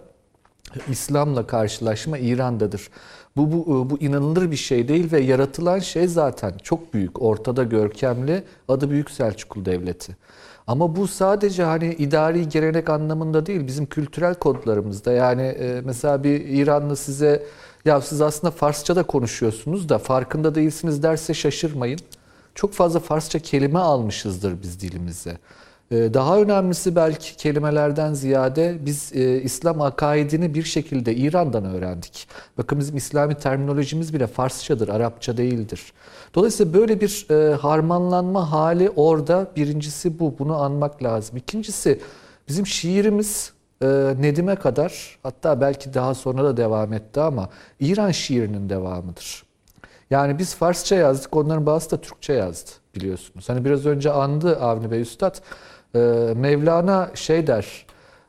İslam'la 0.89 1.47
karşılaşma 1.47 2.17
İran'dadır. 2.17 2.89
Bu, 3.37 3.51
bu, 3.51 3.89
bu 3.89 3.97
inanılır 3.97 4.51
bir 4.51 4.55
şey 4.55 4.87
değil 4.87 5.11
ve 5.11 5.19
yaratılan 5.19 5.79
şey 5.79 6.07
zaten 6.07 6.53
çok 6.63 6.93
büyük, 6.93 7.21
ortada 7.21 7.63
görkemli 7.63 8.43
adı 8.67 8.89
Büyük 8.89 9.11
Selçuklu 9.11 9.65
Devleti. 9.65 10.17
Ama 10.67 10.95
bu 10.95 11.07
sadece 11.07 11.63
hani 11.63 11.93
idari 11.93 12.49
gelenek 12.49 12.89
anlamında 12.89 13.45
değil, 13.45 13.67
bizim 13.67 13.85
kültürel 13.85 14.35
kodlarımızda. 14.35 15.11
Yani 15.11 15.41
e, 15.41 15.81
mesela 15.85 16.23
bir 16.23 16.41
İranlı 16.45 16.95
size 16.95 17.43
ya 17.85 18.01
siz 18.01 18.21
aslında 18.21 18.51
Farsça 18.51 18.95
da 18.95 19.03
konuşuyorsunuz 19.03 19.89
da 19.89 19.97
farkında 19.97 20.55
değilsiniz 20.55 21.03
derse 21.03 21.33
şaşırmayın. 21.33 21.99
Çok 22.55 22.73
fazla 22.73 22.99
Farsça 22.99 23.39
kelime 23.39 23.79
almışızdır 23.79 24.61
biz 24.61 24.79
dilimize. 24.79 25.37
Ee, 25.91 26.13
Daha 26.13 26.39
önemlisi 26.39 26.95
belki 26.95 27.35
kelimelerden 27.37 28.13
ziyade 28.13 28.77
biz 28.81 29.11
e, 29.15 29.41
İslam 29.41 29.81
akaidini 29.81 30.53
bir 30.53 30.63
şekilde 30.63 31.15
İran'dan 31.15 31.65
öğrendik. 31.65 32.27
Bakın 32.57 32.79
bizim 32.79 32.97
İslami 32.97 33.35
terminolojimiz 33.35 34.13
bile 34.13 34.27
Farsçadır, 34.27 34.87
Arapça 34.87 35.37
değildir. 35.37 35.93
Dolayısıyla 36.35 36.73
böyle 36.73 37.01
bir 37.01 37.27
e, 37.31 37.55
harmanlanma 37.55 38.51
hali 38.51 38.89
orada 38.89 39.47
birincisi 39.55 40.19
bu, 40.19 40.35
bunu 40.39 40.55
anmak 40.61 41.03
lazım. 41.03 41.37
İkincisi 41.37 41.99
bizim 42.47 42.67
şiirimiz 42.67 43.53
e, 43.81 43.87
Nedim'e 44.19 44.55
kadar 44.55 45.17
hatta 45.23 45.61
belki 45.61 45.93
daha 45.93 46.13
sonra 46.13 46.43
da 46.43 46.57
devam 46.57 46.93
etti 46.93 47.21
ama 47.21 47.49
İran 47.79 48.11
şiirinin 48.11 48.69
devamıdır. 48.69 49.45
Yani 50.09 50.39
biz 50.39 50.55
Farsça 50.55 50.95
yazdık, 50.95 51.35
onların 51.35 51.65
bazısı 51.65 51.91
da 51.91 52.01
Türkçe 52.01 52.33
yazdı 52.33 52.71
biliyorsunuz. 52.95 53.49
Hani 53.49 53.65
biraz 53.65 53.85
önce 53.85 54.11
andı 54.11 54.59
Avni 54.59 54.91
Bey 54.91 55.01
Üstad. 55.01 55.35
Ee, 55.95 55.99
Mevlana 56.35 57.11
şey 57.13 57.47
der, 57.47 57.85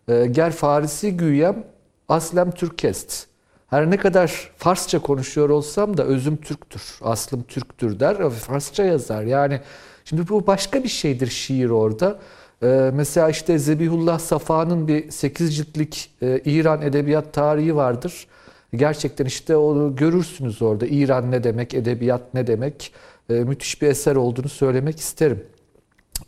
e, 0.09 0.27
ger 0.27 0.53
Farisi 0.53 1.17
güyem, 1.17 1.65
aslem 2.09 2.51
Türkest. 2.51 3.27
Her 3.71 3.91
ne 3.91 3.97
kadar 3.97 4.51
Farsça 4.57 4.99
konuşuyor 4.99 5.51
olsam 5.51 5.97
da 5.97 6.05
özüm 6.05 6.37
Türktür, 6.37 6.83
aslım 7.03 7.43
Türktür 7.43 8.01
der 8.01 8.31
Farsça 8.31 8.85
yazar. 8.85 9.23
Yani 9.23 9.61
şimdi 10.05 10.29
bu 10.29 10.47
başka 10.47 10.85
bir 10.85 10.89
şeydir 10.89 11.27
şiir 11.27 11.71
orada. 11.71 12.19
Ee, 12.63 12.91
mesela 12.95 13.29
işte 13.29 13.59
Zebihullah 13.59 14.19
Safa'nın 14.19 14.89
bir 14.89 15.11
8 15.11 15.57
ciltlik 15.57 16.11
e, 16.23 16.41
İran 16.45 16.83
edebiyat 16.83 17.33
tarihi 17.33 17.77
vardır. 17.77 18.27
Gerçekten 18.75 19.25
işte 19.25 19.57
onu 19.57 19.97
görürsünüz 19.97 20.63
orada. 20.63 20.87
İran 20.87 21.31
ne 21.31 21.45
demek, 21.45 21.75
edebiyat 21.75 22.35
ne 22.35 22.47
demek. 22.47 22.93
Ee, 23.31 23.35
müthiş 23.35 23.83
bir 23.83 23.87
eser 23.87 24.17
olduğunu 24.17 24.49
söylemek 24.49 25.01
isterim. 25.01 25.45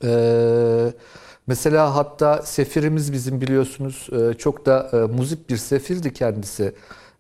Ee, 0.04 0.92
mesela 1.48 1.94
hatta 1.94 2.42
sefirimiz 2.42 3.12
bizim 3.12 3.40
biliyorsunuz 3.40 4.08
e, 4.12 4.34
çok 4.34 4.66
da 4.66 4.90
e, 4.92 4.96
muzip 4.96 5.50
bir 5.50 5.56
sefirdi 5.56 6.12
kendisi. 6.12 6.72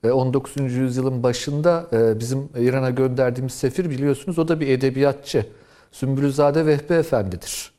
E, 0.04 0.10
19. 0.10 0.56
yüzyılın 0.72 1.22
başında 1.22 1.86
e, 1.92 2.20
bizim 2.20 2.48
İran'a 2.56 2.90
gönderdiğimiz 2.90 3.52
sefir 3.52 3.90
biliyorsunuz 3.90 4.38
o 4.38 4.48
da 4.48 4.60
bir 4.60 4.68
edebiyatçı. 4.68 5.46
Sümbülüzade 5.92 6.66
Vehbi 6.66 6.94
Efendi'dir. 6.94 7.72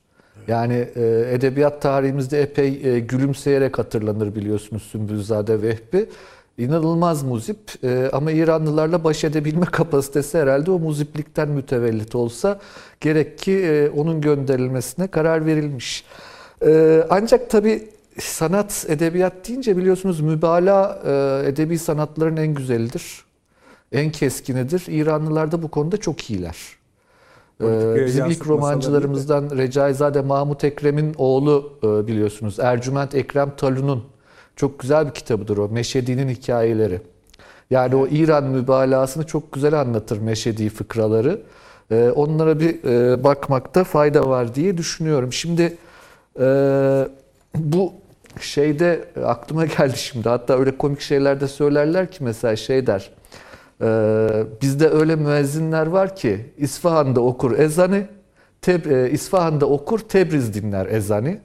Yani 0.47 0.87
e, 0.95 1.29
edebiyat 1.33 1.81
tarihimizde 1.81 2.41
epey 2.41 2.81
e, 2.83 2.99
gülümseyerek 2.99 3.79
hatırlanır 3.79 4.35
biliyorsunuz 4.35 4.83
Sümbülzade 4.83 5.61
Vehbi. 5.61 6.09
İnanılmaz 6.57 7.23
muzip 7.23 7.59
e, 7.83 8.09
ama 8.13 8.31
İranlılarla 8.31 9.03
baş 9.03 9.23
edebilme 9.23 9.65
kapasitesi 9.71 10.37
herhalde 10.37 10.71
o 10.71 10.79
muziplikten 10.79 11.49
mütevellit 11.49 12.15
olsa 12.15 12.59
gerek 12.99 13.37
ki 13.37 13.51
e, 13.51 13.89
onun 13.89 14.21
gönderilmesine 14.21 15.07
karar 15.07 15.45
verilmiş. 15.45 16.05
E, 16.65 17.03
ancak 17.09 17.49
tabii 17.49 17.89
sanat, 18.19 18.85
edebiyat 18.89 19.47
deyince 19.47 19.77
biliyorsunuz 19.77 20.21
mübalağa 20.21 21.01
e, 21.05 21.47
edebi 21.49 21.79
sanatların 21.79 22.37
en 22.37 22.53
güzelidir, 22.53 23.25
en 23.91 24.11
keskinidir. 24.11 24.83
İranlılar 24.87 25.51
da 25.51 25.63
bu 25.63 25.67
konuda 25.67 25.97
çok 25.97 26.29
iyiler. 26.29 26.57
Ee, 27.63 28.05
Bizim 28.05 28.25
ilk 28.25 28.47
romancılarımızdan 28.47 29.49
Recaizade 29.57 30.21
Mahmut 30.21 30.63
Ekrem'in 30.63 31.15
oğlu 31.17 31.73
e, 31.83 32.07
biliyorsunuz. 32.07 32.59
Ercüment 32.59 33.15
Ekrem 33.15 33.51
Talun'un 33.57 34.03
çok 34.55 34.79
güzel 34.79 35.07
bir 35.07 35.11
kitabıdır 35.11 35.57
o. 35.57 35.69
Meşedi'nin 35.69 36.29
hikayeleri. 36.29 37.01
Yani 37.69 37.95
o 37.95 38.07
İran 38.07 38.43
mübalağasını 38.43 39.27
çok 39.27 39.51
güzel 39.51 39.79
anlatır 39.79 40.17
Meşedi 40.21 40.69
fıkraları. 40.69 41.41
Ee, 41.91 42.09
Onlara 42.15 42.59
bir 42.59 42.83
e, 42.83 43.23
bakmakta 43.23 43.83
fayda 43.83 44.29
var 44.29 44.55
diye 44.55 44.77
düşünüyorum. 44.77 45.33
Şimdi 45.33 45.77
e, 46.39 47.07
bu 47.55 47.93
şeyde 48.39 49.05
e, 49.15 49.21
aklıma 49.21 49.65
geldi 49.77 49.97
şimdi. 49.97 50.29
Hatta 50.29 50.59
öyle 50.59 50.77
komik 50.77 51.01
şeyler 51.01 51.41
de 51.41 51.47
söylerler 51.47 52.11
ki 52.11 52.23
mesela 52.23 52.55
şey 52.55 52.87
der. 52.87 53.11
Ee, 53.81 54.43
bizde 54.61 54.89
öyle 54.89 55.15
müezzinler 55.15 55.87
var 55.87 56.15
ki 56.15 56.45
İsfahan'da 56.57 57.21
okur 57.21 57.59
ezanı, 57.59 58.03
Teb 58.61 58.85
e, 58.85 59.11
İsfahan'da 59.11 59.65
okur 59.65 59.99
Tebriz 59.99 60.53
dinler 60.53 60.85
ezanı. 60.85 61.37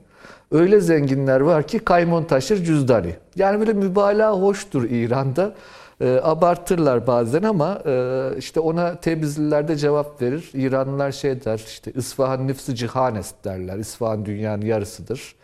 Öyle 0.52 0.80
zenginler 0.80 1.40
var 1.40 1.66
ki 1.66 1.78
kaymon 1.78 2.24
taşır 2.24 2.64
cüzdanı. 2.64 3.10
Yani 3.36 3.60
böyle 3.60 3.72
mübalağa 3.72 4.32
hoştur 4.32 4.90
İran'da. 4.90 5.54
Ee, 6.00 6.20
abartırlar 6.22 7.06
bazen 7.06 7.42
ama 7.42 7.82
e, 7.86 8.30
işte 8.38 8.60
ona 8.60 8.96
Tebrizliler 8.96 9.68
de 9.68 9.76
cevap 9.76 10.22
verir. 10.22 10.50
İranlılar 10.54 11.12
şey 11.12 11.44
der 11.44 11.62
işte 11.66 11.92
İsfahan 11.92 12.46
nifsi 12.46 12.74
cihanest 12.74 13.44
derler. 13.44 13.78
İsfahan 13.78 14.26
dünyanın 14.26 14.62
yarısıdır. 14.62 15.34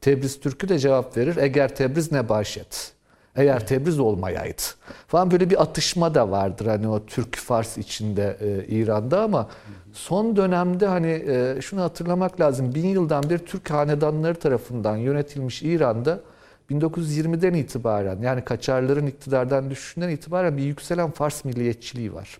Tebriz 0.00 0.40
Türk'ü 0.40 0.68
de 0.68 0.78
cevap 0.78 1.16
verir. 1.16 1.36
Eğer 1.36 1.76
Tebriz 1.76 2.12
ne 2.12 2.28
başet. 2.28 2.92
Eğer 3.36 3.66
Tebriz 3.66 3.98
olmayaydı. 3.98 4.62
Falan 5.06 5.30
böyle 5.30 5.50
bir 5.50 5.62
atışma 5.62 6.14
da 6.14 6.30
vardır 6.30 6.66
hani 6.66 6.88
o 6.88 7.06
Türk 7.06 7.36
Fars 7.36 7.78
içinde 7.78 8.36
e, 8.40 8.66
İran'da 8.66 9.22
ama 9.22 9.48
son 9.92 10.36
dönemde 10.36 10.86
hani 10.86 11.24
e, 11.28 11.60
şunu 11.62 11.82
hatırlamak 11.82 12.40
lazım. 12.40 12.74
Bin 12.74 12.86
yıldan 12.86 13.30
bir 13.30 13.38
Türk 13.38 13.70
hanedanları 13.70 14.34
tarafından 14.34 14.96
yönetilmiş 14.96 15.62
İran'da 15.62 16.20
1920'den 16.70 17.54
itibaren 17.54 18.22
yani 18.22 18.44
Kaçarların 18.44 19.06
iktidardan 19.06 19.70
düşüşünden 19.70 20.08
itibaren 20.08 20.56
bir 20.56 20.62
yükselen 20.62 21.10
Fars 21.10 21.44
milliyetçiliği 21.44 22.14
var. 22.14 22.38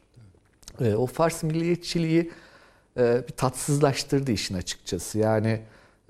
E, 0.81 0.95
o 0.95 1.07
Fars 1.07 1.43
milliyetçiliği 1.43 2.31
e, 2.97 3.23
bir 3.29 3.33
tatsızlaştırdı 3.33 4.33
işin 4.33 4.55
açıkçası. 4.55 5.19
Yani 5.19 5.61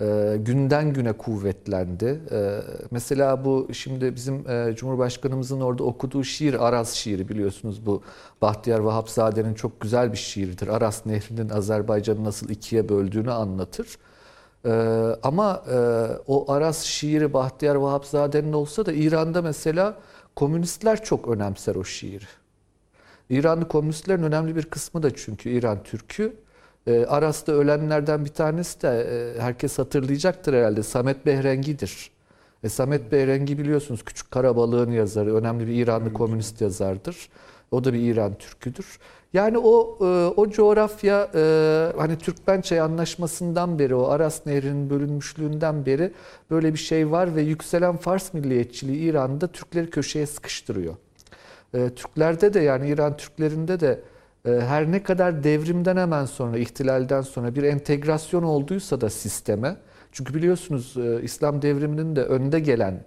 e, 0.01 0.37
günden 0.39 0.93
güne 0.93 1.13
kuvvetlendi. 1.13 2.21
E, 2.31 2.61
mesela 2.91 3.45
bu 3.45 3.69
şimdi 3.73 4.15
bizim 4.15 4.51
e, 4.51 4.75
Cumhurbaşkanımızın 4.77 5.61
orada 5.61 5.85
okuduğu 5.85 6.25
şiir 6.25 6.67
Aras 6.69 6.93
şiiri 6.93 7.29
biliyorsunuz 7.29 7.87
bu 7.87 8.03
Bahtiyar 8.43 8.79
Vahapzade'nin 8.79 9.55
çok 9.55 9.81
güzel 9.81 10.13
bir 10.13 10.19
şiiridir. 10.19 10.69
Aras 10.69 11.07
Nehri'nin 11.07 11.49
Azerbaycan'ı 11.49 12.25
nasıl 12.25 12.49
ikiye 12.49 12.89
böldüğünü 12.89 13.31
anlatır. 13.33 13.99
E, 14.65 14.71
ama 15.23 15.65
e, 15.71 15.77
o 16.27 16.53
Aras 16.53 16.83
şiiri 16.83 17.33
Bahtiyar 17.33 17.75
Vahapzade'nin 17.75 18.53
olsa 18.53 18.87
da 18.87 18.93
İran'da 18.93 19.43
mesela 19.43 19.97
komünistler 20.37 21.05
çok 21.05 21.29
önemser 21.29 21.75
o 21.75 21.85
şiiri. 21.85 22.25
İranlı 23.31 23.69
komünistlerin 23.69 24.23
önemli 24.23 24.57
bir 24.57 24.63
kısmı 24.63 25.03
da 25.03 25.15
çünkü 25.15 25.51
İran 25.51 25.83
Türk'ü. 25.83 26.37
E, 26.87 27.07
Aras'ta 27.07 27.53
ölenlerden 27.53 28.25
bir 28.25 28.31
tanesi 28.31 28.83
de 28.83 29.07
e, 29.11 29.41
herkes 29.41 29.79
hatırlayacaktır 29.79 30.55
herhalde 30.55 30.83
Samet 30.83 31.27
Behrengi'dir. 31.27 32.11
E, 32.65 32.69
Samet 32.69 33.13
Behrengi 33.13 33.59
biliyorsunuz 33.59 34.05
Küçük 34.05 34.31
Karabalığın 34.31 34.91
yazarı, 34.91 35.35
önemli 35.35 35.67
bir 35.67 35.75
İranlı 35.75 36.13
komünist 36.13 36.61
yazardır. 36.61 37.29
O 37.71 37.85
da 37.85 37.93
bir 37.93 38.01
İran 38.01 38.35
Türküdür. 38.35 38.99
Yani 39.33 39.59
o 39.59 39.99
e, 40.01 40.05
o 40.41 40.51
coğrafya 40.51 41.31
e, 41.35 41.41
hani 41.97 42.19
Türkmençay 42.19 42.81
Anlaşması'ndan 42.81 43.79
beri 43.79 43.95
o 43.95 44.09
Aras 44.09 44.47
Nehri'nin 44.47 44.91
bölünmüşlüğünden 44.91 45.87
beri 45.87 46.13
böyle 46.51 46.73
bir 46.73 46.79
şey 46.79 47.11
var 47.11 47.37
ve 47.37 47.43
yükselen 47.43 47.97
Fars 47.97 48.35
milliyetçiliği 48.35 48.99
İran'da 49.11 49.47
Türkleri 49.47 49.91
köşeye 49.91 50.27
sıkıştırıyor. 50.27 50.95
E, 51.75 51.89
Türklerde 51.89 52.55
de 52.55 52.61
yani 52.61 52.89
İran 52.89 53.17
Türklerinde 53.17 53.81
de 53.81 54.01
her 54.45 54.93
ne 54.93 55.03
kadar 55.03 55.45
devrimden 55.45 55.97
hemen 55.97 56.25
sonra, 56.25 56.59
ihtilalden 56.59 57.23
sonra 57.23 57.55
bir 57.55 57.63
entegrasyon 57.63 58.43
olduysa 58.43 59.01
da 59.01 59.11
sisteme, 59.11 59.77
çünkü 60.13 60.35
biliyorsunuz 60.35 60.97
İslam 61.23 61.63
devriminin 61.63 62.17
de 62.17 62.23
önde 62.23 62.61
gelen 62.61 63.05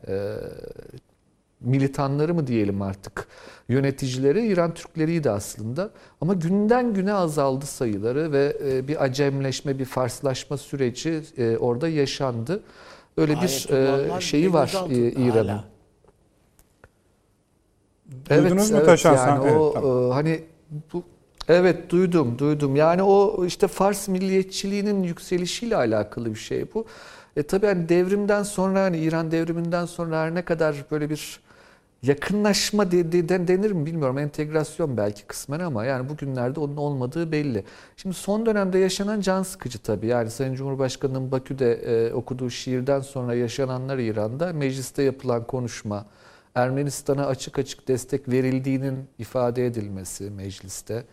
militanları 1.61 2.33
mı 2.33 2.47
diyelim 2.47 2.81
artık, 2.81 3.27
yöneticileri 3.69 4.47
İran 4.47 4.73
Türkleriydi 4.73 5.29
aslında. 5.29 5.89
Ama 6.21 6.33
günden 6.33 6.93
güne 6.93 7.13
azaldı 7.13 7.65
sayıları 7.65 8.31
ve 8.31 8.57
e, 8.65 8.87
bir 8.87 9.03
acemleşme, 9.03 9.79
bir 9.79 9.85
Farslaşma 9.85 10.57
süreci 10.57 11.21
e, 11.37 11.57
orada 11.57 11.87
yaşandı. 11.87 12.63
Öyle 13.17 13.31
bir 13.31 13.67
Ayetullahlar 13.71 14.17
e, 14.17 14.21
şeyi 14.21 14.53
var 14.53 14.73
İran'ın. 14.89 15.61
Duydunuz 18.29 18.71
mu 18.71 18.77
evet, 18.77 18.85
Taşan 18.85 19.15
yani 19.15 19.41
sen? 19.41 19.47
Evet, 19.47 19.61
o 19.61 19.73
tamam. 19.73 20.09
e, 20.09 20.13
hani 20.13 20.43
bu 20.93 21.03
evet 21.47 21.89
duydum 21.89 22.39
duydum. 22.39 22.75
Yani 22.75 23.03
o 23.03 23.45
işte 23.45 23.67
Fars 23.67 24.07
milliyetçiliğinin 24.07 25.03
yükselişiyle 25.03 25.75
alakalı 25.75 26.29
bir 26.29 26.39
şey 26.39 26.73
bu. 26.73 26.85
E 27.35 27.43
tabii 27.43 27.65
hani 27.65 27.89
devrimden 27.89 28.43
sonra 28.43 28.83
hani 28.83 28.97
İran 28.97 29.31
devriminden 29.31 29.85
sonra 29.85 30.21
her 30.21 30.35
ne 30.35 30.45
kadar 30.45 30.75
böyle 30.91 31.09
bir 31.09 31.39
yakınlaşma 32.03 32.91
de, 32.91 33.11
de- 33.11 33.29
de- 33.29 33.47
denir 33.47 33.71
mi 33.71 33.85
bilmiyorum. 33.85 34.17
Entegrasyon 34.17 34.97
belki 34.97 35.25
kısmen 35.25 35.59
ama 35.59 35.85
yani 35.85 36.09
bugünlerde 36.09 36.59
onun 36.59 36.77
olmadığı 36.77 37.31
belli. 37.31 37.63
Şimdi 37.97 38.15
son 38.15 38.45
dönemde 38.45 38.77
yaşanan 38.79 39.21
can 39.21 39.43
sıkıcı 39.43 39.79
tabii. 39.79 40.07
Yani 40.07 40.31
Sayın 40.31 40.53
Cumhurbaşkanı'nın 40.55 41.31
Bakü'de 41.31 41.73
e, 41.73 42.13
okuduğu 42.13 42.49
şiirden 42.49 42.99
sonra 42.99 43.35
yaşananlar 43.35 43.97
İran'da 43.97 44.53
mecliste 44.53 45.03
yapılan 45.03 45.47
konuşma, 45.47 46.05
Ermenistan'a 46.55 47.25
açık 47.25 47.59
açık 47.59 47.87
destek 47.87 48.29
verildiğinin 48.29 49.07
ifade 49.19 49.65
edilmesi 49.65 50.29
mecliste. 50.29 51.03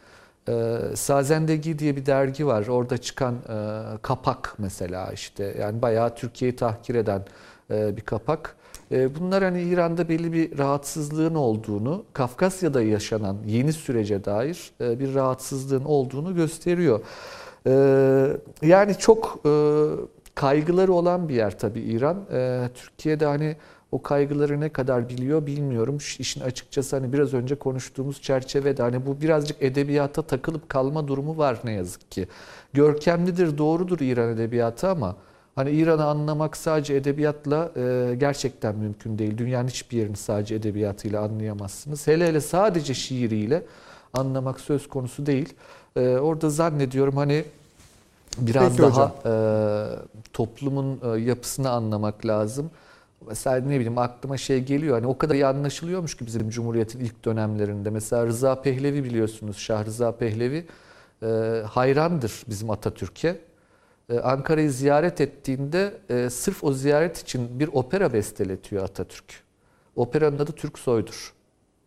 Ee, 0.48 0.78
Sazendegi 0.94 1.78
diye 1.78 1.96
bir 1.96 2.06
dergi 2.06 2.46
var. 2.46 2.66
Orada 2.66 2.98
çıkan 2.98 3.34
e, 3.34 3.98
kapak 4.02 4.54
mesela 4.58 5.12
işte 5.12 5.56
yani 5.60 5.82
bayağı 5.82 6.14
Türkiye'yi 6.14 6.56
tahkir 6.56 6.94
eden 6.94 7.24
e, 7.70 7.96
bir 7.96 8.02
kapak. 8.02 8.56
E, 8.92 9.14
bunlar 9.14 9.44
hani 9.44 9.62
İran'da 9.62 10.08
belli 10.08 10.32
bir 10.32 10.58
rahatsızlığın 10.58 11.34
olduğunu, 11.34 12.04
Kafkasya'da 12.12 12.82
yaşanan 12.82 13.36
yeni 13.46 13.72
sürece 13.72 14.24
dair 14.24 14.70
e, 14.80 15.00
bir 15.00 15.14
rahatsızlığın 15.14 15.84
olduğunu 15.84 16.34
gösteriyor. 16.34 17.00
E, 17.66 17.72
yani 18.62 18.94
çok 18.98 19.40
e, 19.46 19.50
kaygıları 20.34 20.92
olan 20.92 21.28
bir 21.28 21.34
yer 21.34 21.58
tabii 21.58 21.80
İran. 21.80 22.16
E, 22.32 22.68
Türkiye'de 22.74 23.26
hani 23.26 23.56
o 23.92 24.02
kaygıları 24.02 24.60
ne 24.60 24.68
kadar 24.68 25.08
biliyor 25.08 25.46
bilmiyorum. 25.46 25.98
İşin 26.18 26.40
açıkçası 26.40 26.96
hani 26.96 27.12
biraz 27.12 27.34
önce 27.34 27.54
konuştuğumuz 27.54 28.22
çerçevede 28.22 28.82
hani 28.82 29.06
bu 29.06 29.20
birazcık 29.20 29.62
edebiyata 29.62 30.22
takılıp 30.22 30.68
kalma 30.68 31.08
durumu 31.08 31.38
var 31.38 31.58
ne 31.64 31.72
yazık 31.72 32.10
ki. 32.10 32.28
Görkemlidir, 32.72 33.58
doğrudur 33.58 34.00
İran 34.00 34.28
edebiyatı 34.28 34.88
ama 34.88 35.16
hani 35.58 35.70
İran'ı 35.70 36.04
anlamak 36.04 36.56
sadece 36.56 36.94
edebiyatla 36.94 37.72
e, 37.76 38.14
gerçekten 38.18 38.76
mümkün 38.76 39.18
değil. 39.18 39.38
Dünyanın 39.38 39.68
hiçbir 39.68 39.96
yerini 39.96 40.16
sadece 40.16 40.54
edebiyatıyla 40.54 41.22
anlayamazsınız. 41.22 42.06
Hele 42.06 42.26
hele 42.26 42.40
sadece 42.40 42.94
şiiriyle 42.94 43.62
anlamak 44.14 44.60
söz 44.60 44.88
konusu 44.88 45.26
değil. 45.26 45.54
E, 45.96 46.16
orada 46.16 46.50
zannediyorum 46.50 47.16
hani 47.16 47.44
biraz 48.38 48.68
Peki 48.68 48.82
daha 48.82 48.90
hocam. 48.90 49.12
e, 49.26 49.32
toplumun 50.32 51.00
e, 51.14 51.20
yapısını 51.20 51.70
anlamak 51.70 52.26
lazım. 52.26 52.70
Mesela 53.28 53.56
ne 53.56 53.74
bileyim 53.74 53.98
aklıma 53.98 54.36
şey 54.36 54.64
geliyor 54.64 54.94
hani 54.94 55.06
o 55.06 55.18
kadar 55.18 55.34
iyi 55.34 55.46
anlaşılıyormuş 55.46 56.16
ki 56.16 56.26
bizim 56.26 56.50
Cumhuriyet'in 56.50 57.00
ilk 57.00 57.24
dönemlerinde. 57.24 57.90
Mesela 57.90 58.26
Rıza 58.26 58.62
Pehlevi 58.62 59.04
biliyorsunuz 59.04 59.56
Şah 59.58 59.84
Rıza 59.84 60.12
Pehlevi 60.12 60.66
e, 61.22 61.26
hayrandır 61.66 62.42
bizim 62.48 62.70
Atatürk'e. 62.70 63.47
E, 64.10 64.18
Ankara'yı 64.20 64.70
ziyaret 64.70 65.20
ettiğinde 65.20 65.94
e, 66.08 66.30
sırf 66.30 66.64
o 66.64 66.72
ziyaret 66.72 67.18
için 67.18 67.60
bir 67.60 67.68
opera 67.72 68.12
besteletiyor 68.12 68.84
Atatürk. 68.84 69.42
Operanın 69.96 70.38
adı 70.38 70.52
Türk 70.52 70.78
Soy'dur. 70.78 71.34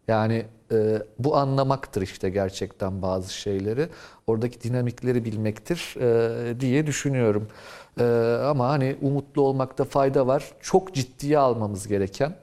Yani 0.07 0.45
e, 0.72 1.02
bu 1.19 1.38
anlamaktır 1.38 2.02
işte 2.02 2.30
gerçekten 2.30 3.02
bazı 3.02 3.34
şeyleri. 3.34 3.88
Oradaki 4.27 4.61
dinamikleri 4.61 5.26
bilmektir 5.26 5.95
diye 6.60 6.88
düşünüyorum. 6.88 7.48
Ama 8.45 8.69
hani 8.69 8.95
umutlu 9.02 9.41
olmakta 9.41 9.84
fayda 9.84 10.27
var. 10.27 10.52
Çok 10.61 10.93
ciddiye 10.93 11.38
almamız 11.38 11.88
gereken, 11.88 12.35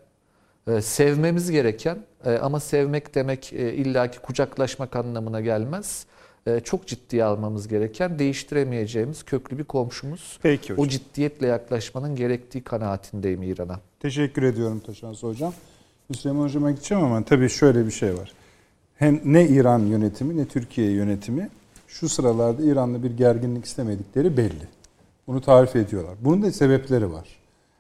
sevmemiz 0.81 1.51
gereken 1.51 1.99
ama 2.43 2.61
sevmek 2.61 3.15
demek 3.15 3.53
e, 3.53 3.75
illaki 3.75 4.19
kucaklaşmak 4.19 4.97
anlamına 4.97 5.41
gelmez. 5.41 6.07
E, 6.47 6.60
çok 6.60 6.86
ciddiye 6.86 7.24
almamız 7.24 7.69
gereken, 7.69 8.19
değiştiremeyeceğimiz 8.19 9.23
köklü 9.23 9.59
bir 9.59 9.65
komşumuz. 9.65 10.39
Peki 10.43 10.73
hocam. 10.73 10.86
O 10.86 10.89
ciddiyetle 10.89 11.47
yaklaşmanın 11.47 12.16
gerektiği 12.16 12.62
kanaatindeyim 12.62 13.43
İran'a. 13.43 13.81
Teşekkür 14.01 14.43
ediyorum 14.43 14.81
Taşansı 14.86 15.27
Hocam. 15.27 15.52
Süleyman 16.15 16.44
Hocam'a 16.44 16.70
gideceğim 16.70 17.05
ama 17.05 17.24
tabii 17.24 17.48
şöyle 17.48 17.86
bir 17.86 17.90
şey 17.90 18.15
var. 18.15 18.32
Hem 18.97 19.20
ne 19.24 19.48
İran 19.48 19.78
yönetimi 19.78 20.36
ne 20.36 20.44
Türkiye 20.44 20.90
yönetimi 20.90 21.48
şu 21.89 22.09
sıralarda 22.09 22.62
İran'la 22.62 23.02
bir 23.02 23.10
gerginlik 23.10 23.65
istemedikleri 23.65 24.36
belli. 24.36 24.69
Bunu 25.27 25.40
tarif 25.40 25.77
ediyorlar. 25.77 26.15
Bunun 26.20 26.43
da 26.43 26.52
sebepleri 26.52 27.12
var. 27.12 27.28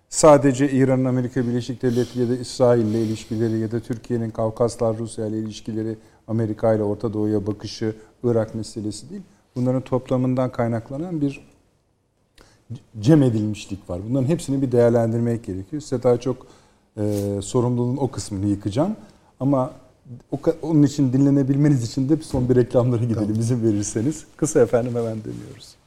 Sadece 0.08 0.70
İran'ın 0.70 1.04
Amerika 1.04 1.46
Birleşik 1.46 1.82
Devletleri 1.82 2.24
ya 2.24 2.28
da 2.28 2.36
İsrail 2.36 2.84
ile 2.84 3.02
ilişkileri 3.02 3.58
ya 3.58 3.72
da 3.72 3.80
Türkiye'nin 3.80 4.30
Kavkaslar 4.30 4.98
Rusya 4.98 5.26
ile 5.26 5.38
ilişkileri, 5.38 5.96
Amerika 6.28 6.74
ile 6.74 6.82
Orta 6.82 7.12
Doğu'ya 7.12 7.46
bakışı, 7.46 7.94
Irak 8.24 8.54
meselesi 8.54 9.10
değil. 9.10 9.22
Bunların 9.56 9.80
toplamından 9.80 10.52
kaynaklanan 10.52 11.20
bir 11.20 11.48
cem 13.00 13.22
edilmişlik 13.22 13.90
var. 13.90 14.00
Bunların 14.08 14.26
hepsini 14.26 14.62
bir 14.62 14.72
değerlendirmek 14.72 15.44
gerekiyor. 15.44 15.82
Size 15.82 16.02
daha 16.02 16.20
çok 16.20 16.46
e, 16.96 17.38
sorumluluğun 17.42 17.96
o 17.96 18.10
kısmını 18.10 18.46
yıkacağım. 18.46 18.96
Ama 19.40 19.72
o, 20.32 20.38
onun 20.62 20.82
için 20.82 21.12
dinlenebilmeniz 21.12 21.84
için 21.84 22.08
de 22.08 22.16
son 22.16 22.48
bir 22.48 22.56
reklamlara 22.56 23.04
gidelim 23.04 23.40
izin 23.40 23.62
verirseniz. 23.62 24.24
Kısa 24.36 24.60
efendim 24.60 24.94
hemen 24.94 25.24
dönüyoruz. 25.24 25.77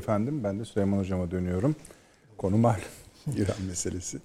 Efendim. 0.00 0.44
Ben 0.44 0.60
de 0.60 0.64
Süleyman 0.64 0.98
Hocam'a 0.98 1.30
dönüyorum. 1.30 1.76
Konu 2.38 2.56
malum. 2.56 2.80
İran 3.36 3.62
meselesi. 3.68 4.18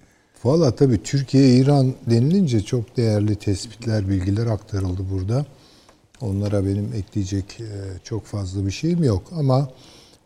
Valla 0.44 0.74
tabii 0.76 1.02
Türkiye-İran 1.02 1.94
denilince 2.10 2.60
çok 2.60 2.96
değerli 2.96 3.36
tespitler, 3.36 4.08
bilgiler 4.08 4.46
aktarıldı 4.46 5.02
burada. 5.12 5.46
Onlara 6.20 6.64
benim 6.64 6.92
ekleyecek 6.94 7.60
e, 7.60 7.66
çok 8.04 8.26
fazla 8.26 8.66
bir 8.66 8.70
şeyim 8.70 9.04
yok. 9.04 9.22
Ama 9.32 9.70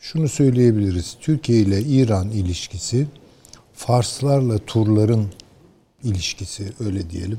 şunu 0.00 0.28
söyleyebiliriz. 0.28 1.16
Türkiye 1.20 1.58
ile 1.60 1.80
İran 1.80 2.30
ilişkisi, 2.30 3.06
Farslarla 3.74 4.58
Turların 4.58 5.28
ilişkisi 6.02 6.72
öyle 6.80 7.10
diyelim. 7.10 7.38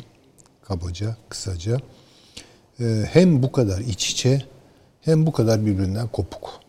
Kabaca, 0.63 1.17
kısaca. 1.29 1.77
E, 2.79 3.05
Hem 3.11 3.43
bu 3.43 3.51
kadar 3.51 3.79
iç 3.79 4.09
içe 4.11 4.41
hem 5.01 5.25
bu 5.25 5.31
kadar 5.31 5.65
birbirinden 5.65 6.07
kopuk. 6.07 6.59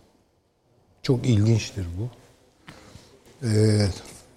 Çok 1.02 1.26
ilginçtir 1.26 1.86
bu. 1.98 2.08
Ee, 3.46 3.86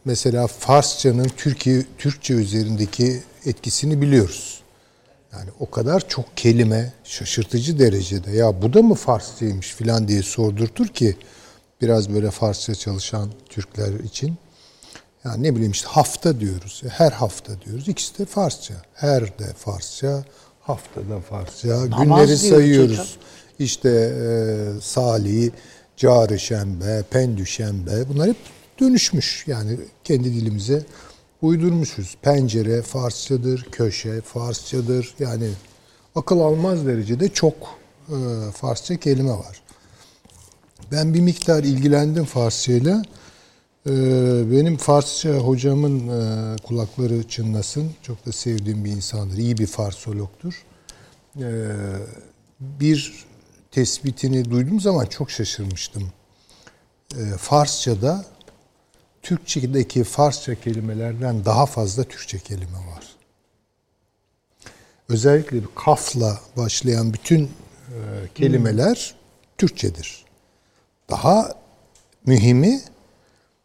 mesela 0.05 0.47
Farsçanın 0.47 1.31
Türkiye 1.37 1.85
Türkçe 1.97 2.33
üzerindeki 2.33 3.23
etkisini 3.45 4.01
biliyoruz. 4.01 4.61
Yani 5.33 5.49
o 5.59 5.69
kadar 5.71 6.07
çok 6.09 6.37
kelime 6.37 6.93
şaşırtıcı 7.03 7.79
derecede 7.79 8.31
ya 8.31 8.61
bu 8.61 8.73
da 8.73 8.81
mı 8.81 8.95
Farsçaymış 8.95 9.73
filan 9.75 10.07
diye 10.07 10.21
sordurtur 10.23 10.87
ki 10.87 11.17
biraz 11.81 12.13
böyle 12.13 12.31
Farsça 12.31 12.75
çalışan 12.75 13.29
Türkler 13.49 13.99
için. 13.99 14.35
Yani 15.25 15.43
ne 15.43 15.55
bileyim 15.55 15.71
işte 15.71 15.87
hafta 15.87 16.39
diyoruz. 16.39 16.83
Her 16.89 17.11
hafta 17.11 17.61
diyoruz. 17.61 17.87
İkisi 17.87 18.17
de 18.17 18.25
Farsça. 18.25 18.73
Her 18.93 19.39
de 19.39 19.53
Farsça, 19.57 20.23
haftada 20.61 21.19
Farsça. 21.19 21.89
Namaz 21.89 22.21
Günleri 22.27 22.37
sayıyoruz. 22.37 22.91
hocam. 22.91 23.07
İşte 23.59 23.89
e, 23.89 24.81
Salih, 24.81 25.51
Carı 25.97 26.39
Şembe, 26.39 27.03
Pendü 27.11 27.45
Şembe 27.45 28.09
bunlar 28.09 28.29
hep 28.29 28.37
dönüşmüş. 28.79 29.43
Yani 29.47 29.77
kendi 30.03 30.33
dilimize 30.33 30.85
uydurmuşuz. 31.41 32.15
Pencere 32.21 32.81
Farsçadır, 32.81 33.67
köşe 33.71 34.21
Farsçadır. 34.21 35.15
Yani 35.19 35.49
akıl 36.15 36.39
almaz 36.39 36.85
derecede 36.85 37.29
çok 37.29 37.55
e, 38.09 38.17
Farsça 38.53 38.97
kelime 38.97 39.31
var. 39.31 39.61
Ben 40.91 41.13
bir 41.13 41.21
miktar 41.21 41.63
ilgilendim 41.63 42.25
Farsçayla. 42.25 43.03
Ee, 43.89 44.51
Benim 44.51 44.77
Farsça 44.77 45.29
hocamın 45.29 46.07
e, 46.07 46.55
kulakları 46.63 47.27
çınlasın. 47.27 47.91
Çok 48.01 48.25
da 48.25 48.31
sevdiğim 48.31 48.85
bir 48.85 48.91
insandır. 48.91 49.37
İyi 49.37 49.57
bir 49.57 49.67
Farsologtur. 49.67 50.63
Ee, 51.39 51.43
Bir 52.59 53.24
tespitini 53.75 54.51
duyduğum 54.51 54.79
zaman 54.79 55.05
çok 55.05 55.31
şaşırmıştım. 55.31 56.11
Ee, 57.15 57.37
Farsça'da 57.37 58.25
Türkçedeki 59.21 60.03
Farsça 60.03 60.55
kelimelerden 60.55 61.45
daha 61.45 61.65
fazla 61.65 62.03
Türkçe 62.03 62.39
kelime 62.39 62.77
var. 62.77 63.15
Özellikle 65.09 65.57
kafla 65.75 66.39
başlayan 66.57 67.13
bütün 67.13 67.43
e, 67.43 67.49
kelimeler 68.35 69.15
Türkçedir. 69.57 70.25
Daha 71.09 71.51
mühimi 72.25 72.81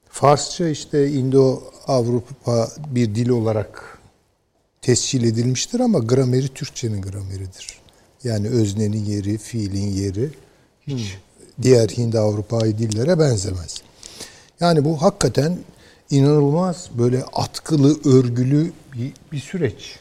Farsça 0.09 0.69
işte 0.69 1.11
Indo-Avrupa 1.11 2.70
bir 2.87 3.15
dil 3.15 3.28
olarak 3.28 3.99
tescil 4.81 5.24
edilmiştir 5.24 5.81
ama 5.81 5.99
grameri 5.99 6.49
Türkçenin 6.49 7.03
grameridir. 7.03 7.80
Yani 8.25 8.49
öznenin 8.49 9.05
yeri, 9.05 9.39
fiilin 9.39 9.91
yeri 9.91 10.31
hiç 10.87 11.19
diğer 11.63 11.89
Hindi-Avrupa'yı 11.89 12.79
dillere 12.79 13.19
benzemez. 13.19 13.83
Yani 14.61 14.85
bu 14.85 15.03
hakikaten 15.03 15.59
inanılmaz 16.11 16.89
böyle 16.99 17.25
atkılı, 17.33 18.01
örgülü 18.05 18.73
bir, 18.93 19.13
bir 19.33 19.41
süreç. 19.41 19.99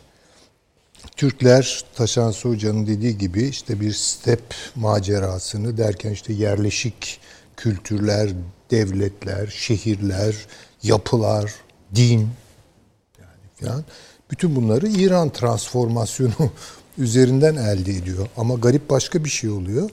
Türkler 1.16 1.84
Taşan 1.96 2.32
Hoca'nın 2.32 2.88
dediği 2.88 3.18
gibi 3.18 3.44
işte 3.44 3.80
bir 3.80 3.94
step 3.94 4.56
macerasını 4.76 5.78
derken 5.78 6.12
işte 6.12 6.34
yerleşik 6.34 7.20
kültürler, 7.58 8.30
devletler, 8.72 9.48
şehirler, 9.48 10.36
yapılar, 10.84 11.54
din 11.96 12.30
yani 13.20 13.50
falan 13.62 13.84
bütün 14.32 14.56
bunları 14.56 14.88
İran 14.88 15.30
transformasyonu 15.30 16.52
üzerinden 17.00 17.56
elde 17.56 17.92
ediyor. 17.92 18.28
Ama 18.38 18.56
garip 18.56 18.90
başka 18.90 19.24
bir 19.24 19.30
şey 19.30 19.50
oluyor. 19.50 19.90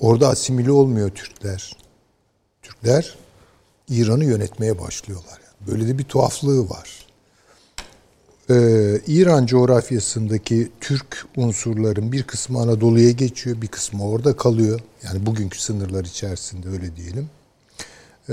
Orada 0.00 0.28
asimile 0.28 0.72
olmuyor 0.72 1.10
Türkler. 1.10 1.76
Türkler 2.62 3.14
İran'ı 3.88 4.24
yönetmeye 4.24 4.78
başlıyorlar. 4.78 5.38
Böyle 5.66 5.88
de 5.88 5.98
bir 5.98 6.04
tuhaflığı 6.04 6.68
var. 6.70 7.06
Ee, 8.50 9.00
İran 9.06 9.46
coğrafyasındaki 9.46 10.68
Türk 10.80 11.26
unsurların 11.36 12.12
bir 12.12 12.22
kısmı 12.22 12.60
Anadolu'ya 12.60 13.10
geçiyor, 13.10 13.62
bir 13.62 13.68
kısmı 13.68 14.08
orada 14.08 14.36
kalıyor. 14.36 14.80
Yani 15.02 15.26
bugünkü 15.26 15.60
sınırlar 15.60 16.04
içerisinde 16.04 16.68
öyle 16.68 16.96
diyelim. 16.96 17.30
Ee, 18.28 18.32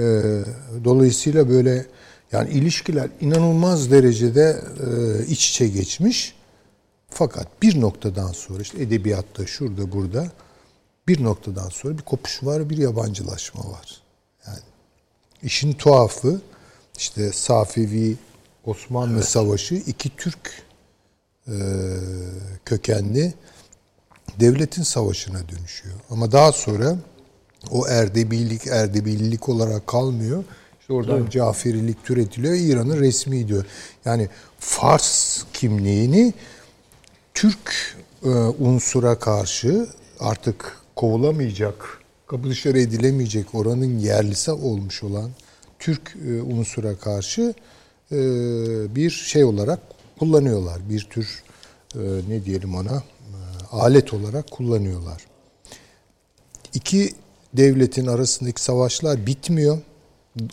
dolayısıyla 0.84 1.50
böyle 1.50 1.86
yani 2.32 2.50
ilişkiler 2.50 3.10
inanılmaz 3.22 3.92
derecede 3.92 4.62
e, 4.80 5.26
iç 5.26 5.50
içe 5.50 5.68
geçmiş. 5.68 6.36
Fakat 7.14 7.62
bir 7.62 7.82
noktadan 7.82 8.32
sonra 8.32 8.62
işte 8.62 8.82
edebiyatta 8.82 9.46
şurada 9.46 9.92
burada 9.92 10.28
bir 11.08 11.24
noktadan 11.24 11.70
sonra 11.70 11.98
bir 11.98 12.04
kopuş 12.04 12.44
var, 12.44 12.70
bir 12.70 12.78
yabancılaşma 12.78 13.72
var. 13.72 14.02
Yani 14.48 14.60
işin 15.44 15.74
tuhafı 15.74 16.42
işte 16.98 17.32
Safevi 17.32 18.18
Osmanlı 18.66 19.14
evet. 19.14 19.26
Savaşı 19.26 19.76
iki 19.76 20.16
Türk 20.16 20.64
e, 21.48 21.56
kökenli 22.66 23.34
devletin 24.40 24.84
savaşına 24.84 25.50
dönüşüyor. 25.50 25.96
Ama 26.10 26.32
daha 26.32 26.52
sonra 26.52 26.96
o 27.72 27.88
Erdebililik 27.88 28.68
Erdebililik 28.68 29.50
olarak 29.50 29.88
kalmıyor. 29.88 30.44
İşte 30.82 30.94
oradan 30.94 31.22
evet. 31.22 31.32
Caferilik 31.32 32.06
türetiliyor. 32.06 32.54
İran'ın 32.54 33.00
resmi 33.00 33.48
diyor. 33.48 33.66
Yani 34.06 34.30
Fars 34.60 35.44
kimliğini 35.54 36.34
Türk 37.34 37.96
e, 38.24 38.30
unsura 38.60 39.20
karşı 39.20 39.88
artık 40.20 40.78
kovulamayacak, 40.96 42.02
kapı 42.28 42.50
dışarı 42.50 42.80
edilemeyecek 42.80 43.56
oranın 43.56 44.00
yerlisi 44.00 44.52
olmuş 44.52 45.04
olan 45.04 45.32
Türk 45.80 46.16
e, 46.28 46.42
unsura 46.42 46.96
karşı 46.96 47.54
e, 48.12 48.18
bir 48.96 49.10
şey 49.10 49.44
olarak 49.44 49.80
kullanıyorlar. 50.20 50.90
Bir 50.90 51.08
tür 51.10 51.44
ne 52.28 52.46
diyelim 52.46 52.76
ona 52.76 53.04
alet 53.72 54.14
olarak 54.14 54.52
kullanıyorlar. 54.52 55.26
İki 56.74 57.16
devletin 57.54 58.08
arasındaki 58.08 58.64
savaşlar 58.64 59.26
bitmiyor. 59.26 59.78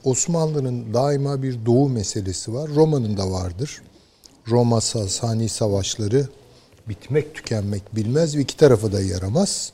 Osmanlı'nın 0.05 0.95
daima 0.95 1.43
bir 1.43 1.67
doğu 1.67 1.89
meselesi 1.89 2.55
var. 2.55 2.71
Roma'nın 2.75 3.17
da 3.17 3.31
vardır. 3.31 3.83
Roma 4.49 4.81
Sasani 4.81 5.49
savaşları 5.49 6.29
bitmek 6.89 7.35
tükenmek 7.35 7.97
bilmez 7.97 8.37
ve 8.37 8.41
iki 8.41 8.57
tarafa 8.57 8.93
da 8.93 9.01
yaramaz. 9.01 9.73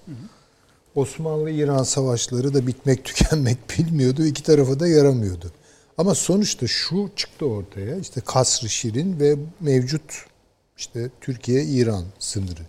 Osmanlı-İran 0.95 1.83
savaşları 1.83 2.55
da 2.55 2.67
bitmek 2.67 3.05
tükenmek 3.05 3.59
bilmiyordu. 3.79 4.25
iki 4.25 4.43
tarafa 4.43 4.81
da 4.81 4.89
yaramıyordu. 4.89 5.53
Ama 5.99 6.15
sonuçta 6.15 6.67
şu 6.67 7.11
çıktı 7.17 7.47
ortaya. 7.47 7.97
işte 7.97 8.21
Kasr-ı 8.21 8.69
Şirin 8.69 9.21
ve 9.21 9.37
mevcut 9.61 10.27
işte 10.77 11.11
Türkiye-İran 11.21 12.05
sınırı. 12.19 12.63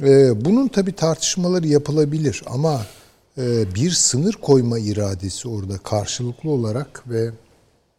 Ee, 0.00 0.44
bunun 0.44 0.68
tabi 0.68 0.92
tartışmaları 0.92 1.66
yapılabilir 1.66 2.42
ama 2.46 2.86
e, 3.38 3.74
bir 3.74 3.90
sınır 3.90 4.32
koyma 4.32 4.78
iradesi 4.78 5.48
orada 5.48 5.78
karşılıklı 5.78 6.50
olarak 6.50 7.04
ve 7.08 7.30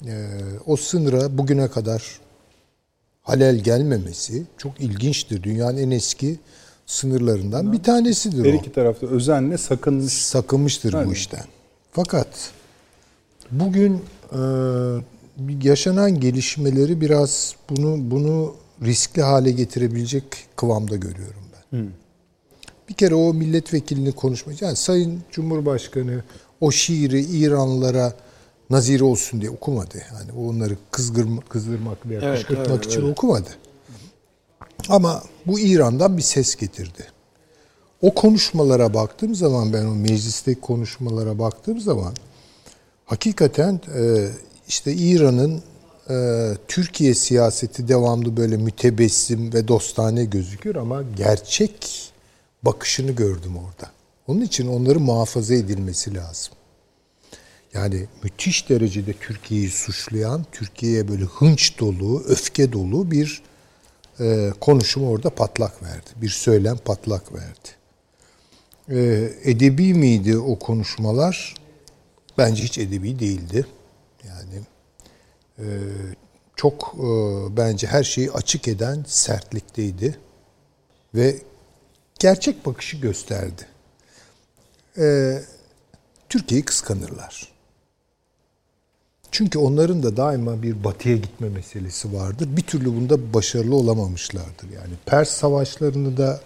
e, 0.06 0.28
o 0.66 0.78
sınıra 0.78 1.38
bugüne 1.38 1.68
kadar 1.68 2.20
halel 3.32 3.56
gelmemesi 3.56 4.44
çok 4.58 4.82
ilginçtir. 4.82 5.44
Dünyanın 5.44 5.78
en 5.78 5.92
eski 5.92 6.40
sınırlarından 6.86 7.74
bir 7.74 7.84
tanesidir 7.84 8.46
Her 8.46 8.54
o. 8.54 8.58
iki 8.58 8.72
tarafta 8.72 9.08
özenle 9.08 9.58
sakınmış. 9.58 10.14
Sakınmıştır 10.14 10.94
Aynen. 10.94 11.10
bu 11.10 11.14
işten. 11.14 11.44
Fakat 11.92 12.52
bugün 13.52 14.02
e, 14.32 14.40
yaşanan 15.64 16.20
gelişmeleri 16.20 17.02
biraz 17.02 17.56
bunu 17.70 18.12
bunu 18.12 18.56
riskli 18.86 19.22
hale 19.22 19.52
getirebilecek 19.52 20.24
kıvamda 20.56 20.96
görüyorum 20.96 21.44
ben. 21.54 21.78
Hmm. 21.78 21.90
Bir 22.90 22.94
kere 22.94 23.16
o 23.16 23.34
milletvekilini 23.34 24.12
konuşmak, 24.12 24.62
yani 24.62 24.76
Sayın 24.76 25.22
Cumhurbaşkanı 25.32 26.24
o 26.62 26.72
şiiri 26.72 27.22
İranlılara 27.22 28.14
nazire 28.72 29.04
olsun 29.04 29.42
diye 29.42 29.52
okumadı. 29.52 29.98
Yani 30.14 30.48
onları 30.48 30.78
kızgırma, 30.92 31.42
kızdırmak 31.42 32.06
veya 32.06 32.22
evet, 32.24 32.38
kışkırtmak 32.38 32.70
evet, 32.70 32.86
için 32.86 33.02
evet. 33.02 33.12
okumadı. 33.12 33.50
Ama 34.90 35.24
bu 35.46 35.60
İran'dan 35.60 36.18
bir 36.18 36.22
ses 36.22 36.56
getirdi. 36.56 37.08
O 38.02 38.14
konuşmalara 38.14 38.94
baktığım 38.94 39.36
zaman 39.36 39.74
ben 39.74 39.86
o 39.86 39.96
meclisteki 39.96 40.62
konuşmalara 40.62 41.40
baktığım 41.40 41.80
zaman 41.80 42.14
hakikaten 43.06 43.82
e, 43.96 44.28
işte 44.68 44.94
İran'ın 44.94 45.62
e, 46.10 46.48
Türkiye 46.68 47.14
siyaseti 47.14 47.88
devamlı 47.88 48.38
böyle 48.38 48.58
mütebessim 48.58 49.54
ve 49.54 49.68
dostane 49.68 50.26
gözüküyor 50.26 50.76
ama 50.76 51.04
gerçek 51.18 52.12
bakışını 52.64 53.12
gördüm 53.12 53.58
orada. 53.58 53.92
Onun 54.28 54.42
için 54.42 54.68
onların 54.68 55.02
muhafaza 55.02 55.54
edilmesi 55.54 56.16
lazım. 56.16 56.54
Yani 57.74 58.08
müthiş 58.24 58.70
derecede 58.70 59.14
Türkiye'yi 59.14 59.70
suçlayan, 59.70 60.46
Türkiye'ye 60.52 61.08
böyle 61.08 61.24
hınç 61.24 61.80
dolu, 61.80 62.24
öfke 62.28 62.72
dolu 62.72 63.12
bir 63.12 63.42
e, 64.20 64.52
konuşum 64.62 65.08
orada 65.08 65.30
patlak 65.30 65.84
verdi. 65.84 66.10
Bir 66.16 66.30
söylem 66.30 66.78
patlak 66.78 67.34
verdi. 67.34 67.70
E, 68.90 69.32
edebi 69.44 69.94
miydi 69.94 70.38
o 70.38 70.60
konuşmalar? 70.60 71.56
Bence 72.38 72.64
hiç 72.64 72.78
edebi 72.78 73.20
değildi. 73.20 73.66
Yani 74.28 74.62
e, 75.60 75.66
çok 76.56 76.96
e, 76.98 77.08
bence 77.58 77.88
her 77.88 78.04
şeyi 78.04 78.32
açık 78.32 78.68
eden 78.68 79.06
sertlikteydi. 79.08 80.18
Ve 81.16 81.36
gerçek 82.20 82.66
bakışı 82.66 82.98
gösterdi. 82.98 83.68
E, 84.98 85.38
Türkiye'yi 86.30 86.66
kıskanırlar. 86.66 87.51
Çünkü 89.32 89.60
onların 89.60 90.04
da 90.04 90.18
daima 90.18 90.62
bir 90.62 90.84
batıya 90.84 91.16
gitme 91.16 91.50
meselesi 91.50 92.14
vardır. 92.14 92.48
Bir 92.58 92.62
türlü 92.62 92.86
bunda 92.86 93.34
başarılı 93.34 93.76
olamamışlardır. 93.76 94.70
Yani 94.76 94.94
Pers 95.06 95.30
savaşlarını 95.30 96.18
da 96.18 96.40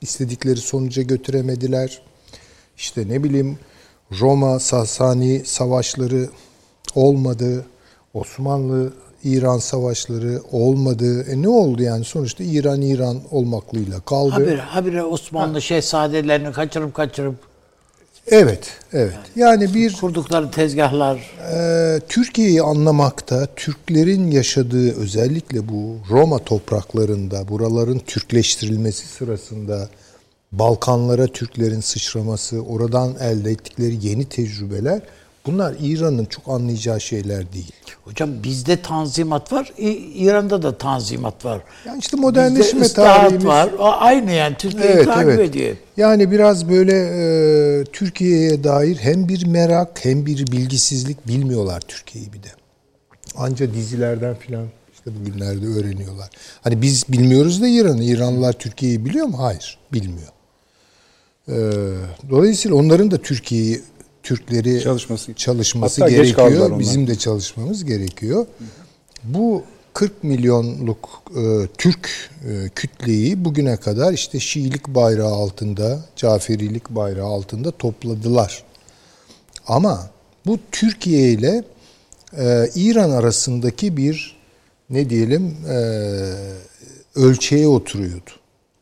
istedikleri 0.00 0.56
sonuca 0.56 1.02
götüremediler. 1.02 2.02
İşte 2.76 3.08
ne 3.08 3.24
bileyim 3.24 3.58
Roma 4.20 4.58
Sasani 4.58 5.42
savaşları 5.44 6.28
olmadı. 6.94 7.66
Osmanlı 8.14 8.92
İran 9.24 9.58
savaşları 9.58 10.42
olmadı. 10.52 11.22
E 11.22 11.42
ne 11.42 11.48
oldu 11.48 11.82
yani 11.82 12.04
sonuçta 12.04 12.44
İran 12.44 12.82
İran 12.82 13.20
olmaklıyla 13.30 14.00
kaldı. 14.00 14.30
Habire, 14.30 14.60
habire 14.60 15.04
Osmanlı 15.04 15.54
ha. 15.54 15.60
şehzadelerini 15.60 16.52
kaçırıp 16.52 16.94
kaçırıp 16.94 17.51
Evet, 18.32 18.70
evet. 18.92 19.18
Yani 19.36 19.74
bir 19.74 19.92
kurdukları 19.92 20.50
tezgahlar 20.50 21.30
e, 21.54 22.00
Türkiye'yi 22.08 22.62
anlamakta, 22.62 23.46
Türklerin 23.56 24.30
yaşadığı 24.30 25.00
özellikle 25.00 25.68
bu 25.68 25.96
Roma 26.10 26.38
topraklarında, 26.38 27.48
buraların 27.48 27.98
Türkleştirilmesi 27.98 29.06
sırasında 29.06 29.88
Balkanlara 30.52 31.26
Türklerin 31.26 31.80
sıçraması, 31.80 32.60
oradan 32.60 33.14
elde 33.20 33.50
ettikleri 33.50 34.06
yeni 34.06 34.24
tecrübeler 34.24 35.00
Bunlar 35.46 35.74
İran'ın 35.80 36.24
çok 36.24 36.48
anlayacağı 36.48 37.00
şeyler 37.00 37.52
değil. 37.52 37.72
Hocam 38.04 38.30
bizde 38.42 38.82
tanzimat 38.82 39.52
var, 39.52 39.72
İran'da 40.14 40.62
da 40.62 40.78
tanzimat 40.78 41.44
var. 41.44 41.62
Yani 41.86 41.98
işte 41.98 42.16
modernleşme 42.16 42.88
tarihimiz 42.88 43.46
var. 43.46 43.70
Aynı 43.78 44.32
yani 44.32 44.56
Türkiye'yi 44.58 44.92
Evet, 44.94 45.06
takip 45.06 45.28
evet. 45.28 45.50
ediyor. 45.50 45.76
Yani 45.96 46.30
biraz 46.30 46.68
böyle 46.68 46.92
e, 46.94 47.84
Türkiye'ye 47.84 48.64
dair 48.64 48.96
hem 48.96 49.28
bir 49.28 49.46
merak 49.46 50.04
hem 50.04 50.26
bir 50.26 50.46
bilgisizlik 50.52 51.28
bilmiyorlar 51.28 51.80
Türkiye'yi 51.80 52.32
bir 52.32 52.42
de. 52.42 52.48
Anca 53.36 53.74
dizilerden 53.74 54.34
filan 54.34 54.66
işte 54.94 55.10
bugünlerde 55.20 55.66
öğreniyorlar. 55.66 56.28
Hani 56.62 56.82
biz 56.82 57.04
bilmiyoruz 57.08 57.62
da 57.62 57.68
İran'ı. 57.68 58.04
İranlılar 58.04 58.52
Türkiye'yi 58.52 59.04
biliyor 59.04 59.26
mu? 59.26 59.38
Hayır, 59.38 59.78
bilmiyor. 59.92 60.28
E, 61.48 61.54
dolayısıyla 62.30 62.76
onların 62.76 63.10
da 63.10 63.18
Türkiye'yi 63.18 63.82
Türkleri 64.22 64.80
Çalışması- 64.80 65.34
çalışması 65.34 66.02
Hatta 66.02 66.14
gerekiyor. 66.14 66.78
Bizim 66.78 67.06
de 67.06 67.14
çalışmamız 67.14 67.84
gerekiyor. 67.84 68.46
Bu 69.24 69.62
40 69.94 70.24
milyonluk 70.24 71.22
e, 71.36 71.66
Türk 71.78 72.30
e, 72.48 72.68
kütleyi 72.74 73.44
bugüne 73.44 73.76
kadar 73.76 74.12
işte 74.12 74.40
Şiilik 74.40 74.88
bayrağı 74.88 75.32
altında, 75.32 76.04
Caferilik 76.16 76.90
bayrağı 76.90 77.26
altında 77.26 77.70
topladılar. 77.70 78.64
Ama 79.66 80.10
bu 80.46 80.58
Türkiye 80.72 81.30
ile 81.32 81.64
e, 82.38 82.68
İran 82.74 83.10
arasındaki 83.10 83.96
bir 83.96 84.36
ne 84.90 85.10
diyelim 85.10 85.56
e, 85.68 85.76
ölçeğe 87.14 87.68
oturuyordu. 87.68 88.30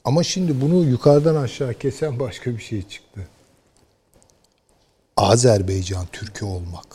Ama 0.04 0.22
şimdi 0.22 0.60
bunu 0.60 0.84
yukarıdan 0.84 1.36
aşağı 1.36 1.74
kesen 1.74 2.20
başka 2.20 2.50
bir 2.50 2.62
şey 2.62 2.82
çıktı. 2.82 3.20
Azerbaycan 5.20 6.06
Türk'ü 6.12 6.44
olmak. 6.44 6.86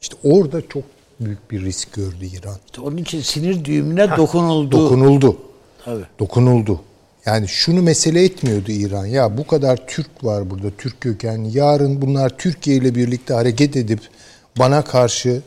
İşte 0.00 0.16
orada 0.24 0.68
çok 0.68 0.82
büyük 1.20 1.50
bir 1.50 1.62
risk 1.64 1.92
gördü 1.92 2.24
İran. 2.24 2.56
İşte 2.66 2.80
onun 2.80 2.96
için 2.96 3.20
sinir 3.20 3.64
düğümüne 3.64 4.16
dokunuldu. 4.16 4.76
Dokunuldu. 4.76 5.36
Tabii. 5.84 6.04
Dokunuldu. 6.18 6.80
Yani 7.26 7.48
şunu 7.48 7.82
mesele 7.82 8.24
etmiyordu 8.24 8.72
İran. 8.72 9.06
Ya 9.06 9.38
bu 9.38 9.46
kadar 9.46 9.86
Türk 9.86 10.24
var 10.24 10.50
burada, 10.50 10.70
Türk 10.78 11.00
kökenli. 11.00 11.58
Yarın 11.58 12.02
bunlar 12.02 12.38
Türkiye 12.38 12.76
ile 12.76 12.94
birlikte 12.94 13.34
hareket 13.34 13.76
edip 13.76 14.00
bana 14.58 14.84
karşı 14.84 15.42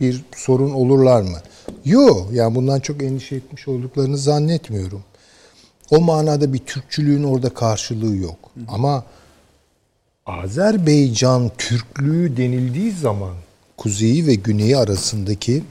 bir 0.00 0.24
sorun 0.36 0.70
olurlar 0.70 1.22
mı? 1.22 1.38
Yok. 1.84 2.28
Yani 2.32 2.54
bundan 2.54 2.80
çok 2.80 3.02
endişe 3.02 3.36
etmiş 3.36 3.68
olduklarını 3.68 4.18
zannetmiyorum. 4.18 5.02
O 5.90 6.00
manada 6.00 6.52
bir 6.52 6.58
Türkçülüğün 6.58 7.24
orada 7.24 7.48
karşılığı 7.48 8.16
yok. 8.16 8.38
Ama 8.68 9.04
Azerbaycan 10.28 11.50
Türklüğü 11.58 12.36
denildiği 12.36 12.92
zaman 12.92 13.34
kuzeyi 13.76 14.26
ve 14.26 14.34
güneyi 14.34 14.76
arasındaki 14.76 15.62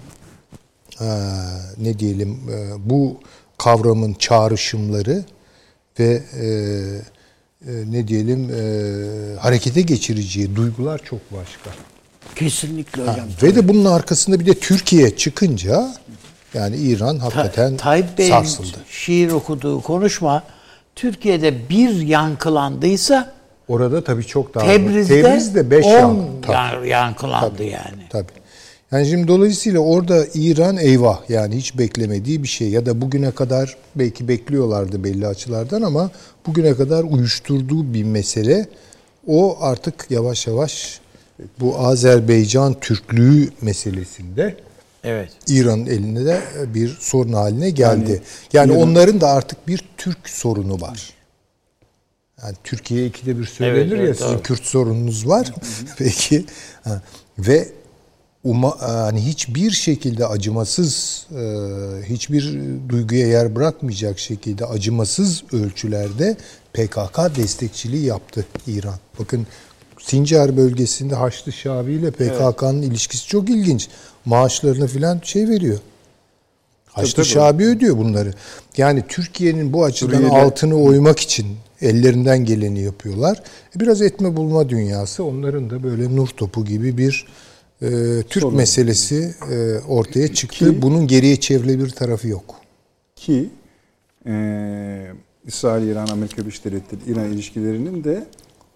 eee, 1.02 1.08
ne 1.78 2.00
diyelim 2.00 2.30
eee, 2.50 2.70
bu 2.86 3.18
kavramın 3.58 4.14
çağrışımları 4.14 5.26
ve 6.00 6.24
eee, 6.42 7.02
eee, 7.68 7.84
ne 7.92 8.08
diyelim 8.08 8.50
eee, 8.50 9.36
harekete 9.40 9.82
geçireceği 9.82 10.56
duygular 10.56 11.02
çok 11.04 11.20
başka. 11.34 11.70
Kesinlikle 12.36 13.04
Ha, 13.06 13.12
hocam. 13.14 13.28
ve 13.44 13.56
de 13.56 13.68
bunun 13.68 13.86
arkasında 13.86 14.40
bir 14.40 14.46
de 14.46 14.54
Türkiye 14.54 15.16
çıkınca 15.18 15.94
yani 16.54 16.76
İran 16.76 17.18
hakikaten 17.20 17.78
Tayyip 17.78 18.18
Bey'in 18.18 18.32
sarsıldı. 18.32 18.78
şiir 18.90 19.32
okuduğu 19.32 19.82
konuşma 19.82 20.44
Türkiye'de 20.96 21.70
bir 21.70 22.02
yankılandıysa 22.02 23.37
Orada 23.68 24.04
tabii 24.04 24.26
çok 24.26 24.56
daha 24.56 24.66
Tebriz'de, 24.66 25.22
Tebriz'de 25.22 25.72
5 25.72 25.86
on 25.86 25.90
yan. 25.92 26.26
Tabii. 26.42 26.56
yan- 26.56 26.84
yankılandı 26.86 27.64
yani. 27.64 28.04
Tabii. 28.10 28.32
Yani 28.92 29.08
şimdi 29.08 29.28
dolayısıyla 29.28 29.80
orada 29.80 30.26
İran 30.34 30.78
eyvah 30.78 31.30
yani 31.30 31.56
hiç 31.56 31.78
beklemediği 31.78 32.44
bir 32.44 32.48
şey 32.48 32.70
ya 32.70 32.86
da 32.86 33.02
bugüne 33.02 33.32
kadar 33.32 33.78
belki 33.96 34.28
bekliyorlardı 34.28 35.04
belli 35.04 35.28
açılardan 35.28 35.82
ama 35.82 36.12
bugüne 36.48 36.74
kadar 36.76 37.04
uyuşturduğu 37.04 37.94
bir 37.94 38.04
mesele 38.04 38.66
o 39.28 39.58
artık 39.62 40.06
yavaş 40.10 40.48
yavaş 40.48 41.00
bu 41.60 41.80
Azerbaycan 41.80 42.74
Türklüğü 42.80 43.50
meselesinde 43.62 44.56
Evet. 45.04 45.30
İran'ın 45.48 45.86
elinde 45.86 46.26
de 46.26 46.40
bir 46.74 46.98
sorun 47.00 47.34
haline 47.34 47.70
geldi. 47.70 48.22
Yani, 48.54 48.72
İran- 48.72 48.78
onların 48.82 49.22
da 49.22 49.28
artık 49.30 49.68
bir 49.68 49.84
Türk 49.98 50.30
sorunu 50.30 50.82
var. 50.82 51.10
Yani 52.44 52.56
Türkiye 52.64 53.06
ikide 53.06 53.40
bir 53.40 53.46
söylenir 53.46 53.78
Evet, 53.78 53.92
ya 53.92 53.98
evet, 53.98 54.18
sizin 54.18 54.34
doğru. 54.34 54.42
Kürt 54.42 54.64
sorununuz 54.64 55.28
var. 55.28 55.54
Peki 55.98 56.46
ha, 56.84 57.02
ve 57.40 57.70
uma, 58.44 58.82
hani 58.82 59.26
hiçbir 59.26 59.72
şekilde 59.72 60.28
acımasız 60.28 61.28
e, 61.32 61.42
hiçbir 62.10 62.60
duyguya 62.90 63.28
yer 63.28 63.56
bırakmayacak 63.56 64.20
şekilde 64.20 64.66
acımasız 64.66 65.44
ölçülerde 65.52 66.38
PKK 66.74 67.36
destekçiliği 67.36 68.06
yaptı 68.06 68.46
İran. 68.68 69.00
Bakın 69.20 69.48
Sincar 70.00 70.58
bölgesinde 70.58 71.16
Haçlı 71.16 71.52
Şabi 71.52 71.92
ile 71.92 72.12
PKK'nın 72.12 72.82
ilişkisi 72.82 73.28
çok 73.28 73.50
ilginç. 73.50 73.88
Maaşlarını 74.26 74.88
filan 74.88 75.20
şey 75.24 75.50
veriyor. 75.50 75.80
Haçlı 77.02 77.16
tabii. 77.16 77.26
Şabi 77.26 77.66
ödüyor 77.66 77.98
bunları. 77.98 78.34
Yani 78.78 79.04
Türkiye'nin 79.08 79.74
bu 79.74 79.84
açıdan 79.84 80.12
Suriye'de- 80.18 80.34
altını 80.36 80.76
oymak 80.76 81.20
için 81.20 81.48
ellerinden 81.82 82.46
geleni 82.46 82.82
yapıyorlar. 82.82 83.42
E, 83.76 83.80
Biraz 83.80 84.02
etme 84.02 84.36
bulma 84.36 84.70
dünyası 84.70 85.24
onların 85.24 85.70
da 85.70 85.84
böyle 85.84 86.16
nur 86.16 86.28
topu 86.28 86.66
gibi 86.66 86.98
bir 86.98 87.26
e, 87.82 87.88
Türk 88.30 88.42
Sorun. 88.42 88.58
meselesi 88.58 89.34
e, 89.52 89.80
ortaya 89.88 90.34
çıktı. 90.34 90.72
Ki- 90.72 90.82
Bunun 90.82 91.08
geriye 91.08 91.36
çevrilebilir 91.36 91.90
tarafı 91.90 92.28
yok. 92.28 92.56
Ki 93.16 93.50
e, 94.28 94.32
İsrail, 95.46 95.88
İran, 95.88 96.08
Amerika 96.08 96.42
Birleşik 96.42 96.66
Devletleri, 96.66 97.02
İran 97.12 97.32
ilişkilerinin 97.34 98.04
de 98.04 98.24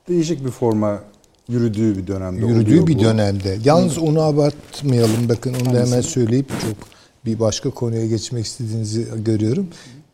değişik 0.10 0.45
bir 0.45 0.52
forma 0.52 1.03
yürüdüğü 1.49 1.98
bir 1.98 2.07
dönemde 2.07 2.45
Yürüdüğü 2.45 2.88
bir 2.88 2.95
bu. 2.95 2.99
dönemde. 3.03 3.57
Yalnız 3.65 3.98
onu 3.98 4.22
abartmayalım. 4.22 5.30
Bakın 5.30 5.53
onu 5.53 5.65
da 5.65 5.69
hemen 5.80 5.85
Hangisi? 5.91 6.10
söyleyip 6.11 6.49
çok 6.49 6.90
bir 7.26 7.39
başka 7.39 7.69
konuya 7.69 8.06
geçmek 8.07 8.45
istediğinizi 8.45 9.07
görüyorum. 9.26 9.68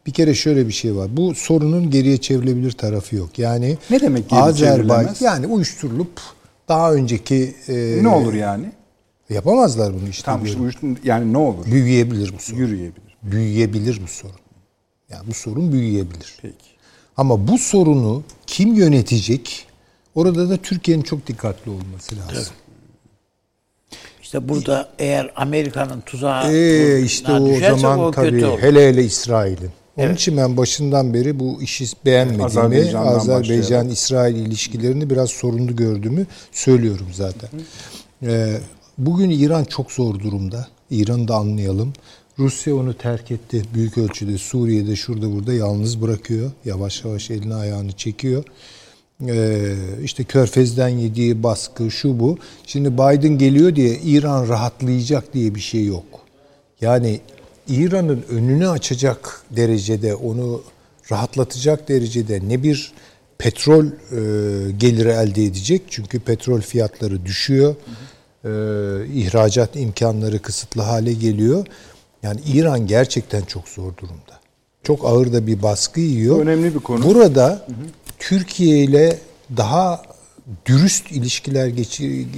Bir 0.06 0.12
kere 0.12 0.34
şöyle 0.36 0.68
bir 0.68 0.74
şey 0.74 0.96
var. 0.96 1.18
Bu 1.18 1.36
sorunun 1.36 1.90
geriye 1.92 2.18
çevrilebilir 2.18 2.72
tarafı 2.72 3.16
yok. 3.16 3.40
Yani 3.40 3.78
Ne 3.90 4.00
demek 4.02 4.30
geri 4.30 4.40
Azerbaycan 4.40 4.78
çevrilemez? 4.78 5.22
yani 5.22 5.48
uyuşturulup 5.48 6.22
daha 6.68 6.94
önceki 6.94 7.56
e, 7.68 8.00
Ne 8.04 8.08
olur 8.08 8.34
yani? 8.34 8.72
yapamazlar 9.30 9.94
bunu 9.94 10.10
işte. 10.10 10.24
Tam 10.26 10.46
işte 10.46 10.60
uyuştun 10.60 10.98
yani 11.04 11.34
ne 11.34 11.38
olur? 11.38 11.66
Büyüyebilir 11.66 12.34
bu 12.38 12.40
sorun. 12.42 12.60
Yürüyebilir. 12.60 13.18
Büyüyebilir 13.24 14.02
bu 14.04 14.08
sorun. 14.08 14.36
Yani 15.10 15.28
bu 15.28 15.34
sorun 15.34 15.72
büyüyebilir. 15.72 16.38
Peki. 16.42 16.56
Ama 17.18 17.48
bu 17.48 17.58
sorunu 17.58 18.24
kim 18.48 18.74
yönetecek? 18.74 19.68
Orada 20.16 20.50
da 20.50 20.58
Türkiye'nin 20.58 21.02
çok 21.04 21.28
dikkatli 21.28 21.72
olması 21.72 22.16
lazım. 22.18 22.54
İşte 24.28 24.50
burada 24.50 24.90
eğer 25.00 25.32
Amerika'nın 25.36 26.02
tuzağı 26.02 26.54
Ee, 26.54 27.02
işte 27.02 27.32
o 27.32 27.48
düşerse 27.50 27.80
zaman 27.80 28.00
o 28.00 28.12
tabii 28.12 28.30
kötü 28.32 28.46
olur. 28.46 28.60
hele 28.62 28.88
hele 28.88 29.04
İsrail'in. 29.04 29.72
Onun 29.98 30.08
Evet. 30.08 30.20
için 30.20 30.38
ben 30.38 30.58
başından 30.58 31.14
beri 31.14 31.40
bu 31.40 31.62
işi 31.62 31.86
beğenmediğimi, 32.06 32.98
Azerbaycan-İsrail 32.98 34.36
ilişkilerini 34.36 35.10
biraz 35.10 35.30
sorunlu 35.30 35.76
gördüğümü 35.76 36.26
söylüyorum 36.52 37.06
zaten. 37.14 37.50
Ee, 38.24 38.58
bugün 38.98 39.30
İran 39.30 39.64
çok 39.64 39.92
zor 39.92 40.20
durumda. 40.20 40.68
İran'ı 40.92 41.28
da 41.28 41.36
anlayalım. 41.36 41.94
Rusya 42.40 42.76
onu 42.76 42.94
terk 42.94 43.32
etti. 43.32 43.62
Büyük 43.74 43.98
ölçüde 43.98 44.38
Suriye'de 44.38 44.96
şurada 44.96 45.32
burada 45.36 45.54
yalnız 45.54 46.02
bırakıyor. 46.02 46.52
Yavaş 46.66 47.06
yavaş 47.06 47.32
elini 47.32 47.56
ayağını 47.56 47.92
çekiyor. 47.92 48.44
Ee, 49.26 49.74
işte 50.04 50.24
Körfez'den 50.24 50.88
yediği 50.88 51.44
baskı 51.44 51.92
şu 51.92 52.20
bu. 52.20 52.38
Şimdi 52.66 52.94
Biden 52.94 53.38
geliyor 53.38 53.76
diye 53.76 54.00
İran 54.00 54.50
rahatlayacak 54.50 55.34
diye 55.34 55.56
bir 55.56 55.60
şey 55.60 55.86
yok. 55.86 56.06
Yani 56.82 57.20
İran'ın 57.68 58.26
önünü 58.30 58.70
açacak 58.70 59.44
derecede, 59.52 60.16
onu 60.16 60.62
rahatlatacak 61.12 61.90
derecede 61.90 62.42
ne 62.48 62.64
bir 62.64 62.94
petrol 63.38 63.86
e, 63.86 63.92
geliri 64.72 65.10
elde 65.10 65.44
edecek. 65.44 65.82
Çünkü 65.90 66.20
petrol 66.20 66.62
fiyatları 66.62 67.26
düşüyor. 67.26 67.76
E, 68.46 68.50
ihracat 69.14 69.76
imkanları 69.76 70.40
kısıtlı 70.40 70.82
hale 70.82 71.14
geliyor. 71.14 71.66
Yani 72.24 72.42
İran 72.48 72.88
gerçekten 72.88 73.42
çok 73.42 73.68
zor 73.68 73.98
durumda. 73.98 74.40
Çok 74.84 75.06
ağır 75.06 75.34
da 75.34 75.48
bir 75.48 75.64
baskı 75.64 76.00
yiyor. 76.00 76.40
Önemli 76.40 76.76
bir 76.76 76.80
konu. 76.80 77.04
Burada 77.04 77.68
Türkiye 78.20 78.84
ile 78.84 79.18
daha 79.58 80.02
dürüst 80.66 81.12
ilişkiler 81.12 81.68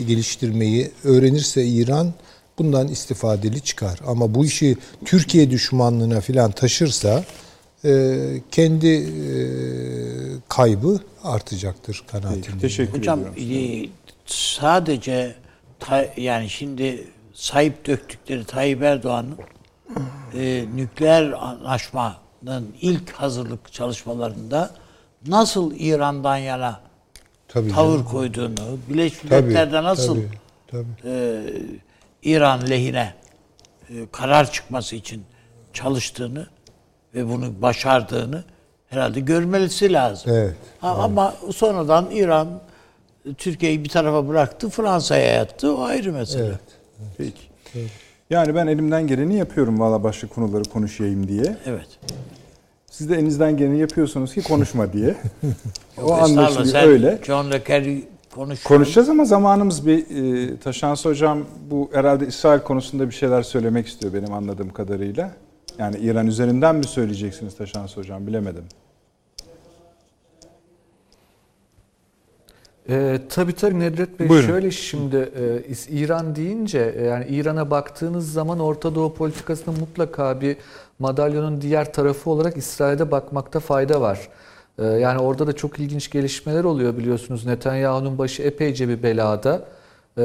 geliştirmeyi 0.08 0.92
öğrenirse 1.04 1.66
İran 1.66 2.14
bundan 2.58 2.88
istifadeli 2.88 3.62
çıkar. 3.62 4.00
Ama 4.08 4.36
bu 4.36 4.46
işi 4.46 4.78
Türkiye 5.06 5.52
düşmanlığına 5.52 6.22
filan 6.22 6.52
taşırsa 6.52 7.24
e, 7.86 8.16
kendi 8.52 8.88
e, 8.88 9.36
kaybı 10.50 11.00
artacaktır 11.24 12.04
kanaatindeyim. 12.12 12.60
Teşekkür 12.60 13.00
Hocam 13.00 13.20
ediyorum. 13.20 13.86
e, 13.86 13.90
sadece 14.26 15.36
yani 16.18 16.50
şimdi 16.50 17.08
sahip 17.34 17.86
döktükleri 17.86 18.46
Tayyip 18.46 18.82
Erdoğan'ın 18.82 19.38
e, 20.34 20.66
nükleer 20.76 21.32
anlaşmanın 21.32 22.68
ilk 22.82 23.12
hazırlık 23.12 23.74
çalışmalarında 23.74 24.76
nasıl 25.28 25.74
İran'dan 25.78 26.38
yana 26.38 26.80
Tabii 27.48 27.70
tavır 27.72 27.92
canım. 27.98 28.06
koyduğunu, 28.12 28.78
Birleşmiş 28.90 29.24
Milletler'de 29.24 29.84
nasıl 29.84 30.16
tabii, 30.16 30.30
tabii. 30.68 30.86
e, 31.06 31.42
İran 32.24 32.70
lehine 32.70 33.14
e, 33.90 33.94
karar 34.12 34.52
çıkması 34.52 34.96
için 34.96 35.24
çalıştığını 35.74 36.48
ve 37.16 37.28
bunu 37.30 37.62
başardığını 37.62 38.44
herhalde 38.90 39.20
görmelisi 39.20 39.94
lazım. 39.94 40.32
Evet, 40.34 40.56
Ha, 40.82 40.90
Ama 40.96 41.34
sonradan 41.56 42.12
İran 42.12 42.62
e, 43.26 43.34
Türkiye'yi 43.34 43.84
bir 43.84 43.90
tarafa 43.90 44.28
bıraktı, 44.28 44.70
Fransa'ya 44.70 45.34
yattı. 45.34 45.76
O 45.78 45.84
ayrı 45.84 46.14
mesele. 46.14 46.44
Evet. 46.46 46.60
Peki. 47.18 47.42
Yani 48.30 48.56
ben 48.56 48.68
elimden 48.68 49.08
geleni 49.08 49.36
yapıyorum 49.36 49.80
valla 49.80 50.04
başka 50.04 50.28
konuları 50.28 50.64
konuşayım 50.64 51.28
diye. 51.28 51.58
Evet. 51.66 51.88
Siz 53.00 53.10
de 53.10 53.16
elinizden 53.16 53.58
geleni 53.58 53.80
yapıyorsunuz 53.80 54.34
ki 54.34 54.44
konuşma 54.44 54.94
diye. 54.94 55.16
o 56.04 56.14
anlaşılıyor 56.14 56.84
öyle. 56.84 57.20
John 57.24 57.52
Le 57.52 57.64
Carre 57.68 58.02
konuş. 58.36 58.64
Konuşacağız 58.64 59.10
ama 59.10 59.26
zamanımız 59.26 59.88
bir 59.88 59.98
e, 60.52 60.58
Taşansı 60.58 61.10
Hocam 61.10 61.46
bu 61.70 61.90
herhalde 61.94 62.28
İsrail 62.28 62.60
konusunda 62.60 63.10
bir 63.10 63.14
şeyler 63.14 63.44
söylemek 63.44 63.88
istiyor 63.88 64.14
benim 64.14 64.34
anladığım 64.34 64.70
kadarıyla. 64.70 65.32
Yani 65.78 65.98
İran 65.98 66.28
üzerinden 66.28 66.76
mi 66.76 66.84
söyleyeceksiniz 66.84 67.58
Taşansı 67.58 68.00
Hocam 68.00 68.28
bilemedim. 68.28 68.64
Ee, 72.90 73.20
tabii 73.30 73.54
tabii 73.54 73.80
Nedret 73.80 74.20
Bey 74.20 74.30
Buyurun. 74.30 74.48
şöyle 74.48 74.72
şimdi 74.72 75.32
e, 75.70 75.74
İran 75.90 76.36
deyince 76.36 76.94
e, 76.98 77.04
yani 77.04 77.26
İran'a 77.30 77.72
baktığınız 77.72 78.34
zaman 78.34 78.60
Orta 78.60 78.96
Doğu 78.96 79.14
politikasının 79.14 79.80
mutlaka 79.80 80.42
bir 80.42 80.58
madalyonun 81.00 81.62
diğer 81.62 81.94
tarafı 81.94 82.30
olarak 82.30 82.58
İsrail'de 82.58 83.12
bakmakta 83.12 83.60
fayda 83.60 84.02
var. 84.02 84.30
E, 84.80 84.86
yani 84.86 85.20
orada 85.20 85.48
da 85.48 85.54
çok 85.54 85.80
ilginç 85.80 86.10
gelişmeler 86.10 86.64
oluyor 86.64 86.98
biliyorsunuz. 86.98 87.46
Netanyahu'nun 87.46 88.18
başı 88.18 88.44
epeyce 88.44 88.90
bir 88.90 89.04
belada. 89.04 89.66
E, 90.18 90.22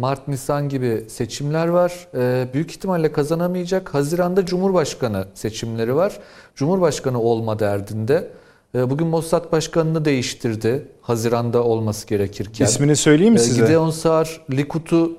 Mart 0.00 0.28
Nisan 0.28 0.68
gibi 0.68 1.04
seçimler 1.08 1.68
var. 1.68 2.08
E, 2.14 2.48
büyük 2.54 2.70
ihtimalle 2.70 3.12
kazanamayacak. 3.12 3.94
Haziran'da 3.94 4.46
Cumhurbaşkanı 4.46 5.24
seçimleri 5.34 5.96
var. 5.96 6.18
Cumhurbaşkanı 6.54 7.20
olma 7.20 7.58
derdinde. 7.58 8.30
Bugün 8.74 9.06
Mossad 9.06 9.52
Başkanı'nı 9.52 10.04
değiştirdi. 10.04 10.88
Haziranda 11.00 11.64
olması 11.64 12.06
gerekirken. 12.06 12.64
İsmini 12.64 12.96
söyleyeyim 12.96 13.32
mi 13.32 13.40
size? 13.40 13.62
Gideon 13.62 13.90
Sağar, 13.90 14.40
Likud'u 14.50 15.12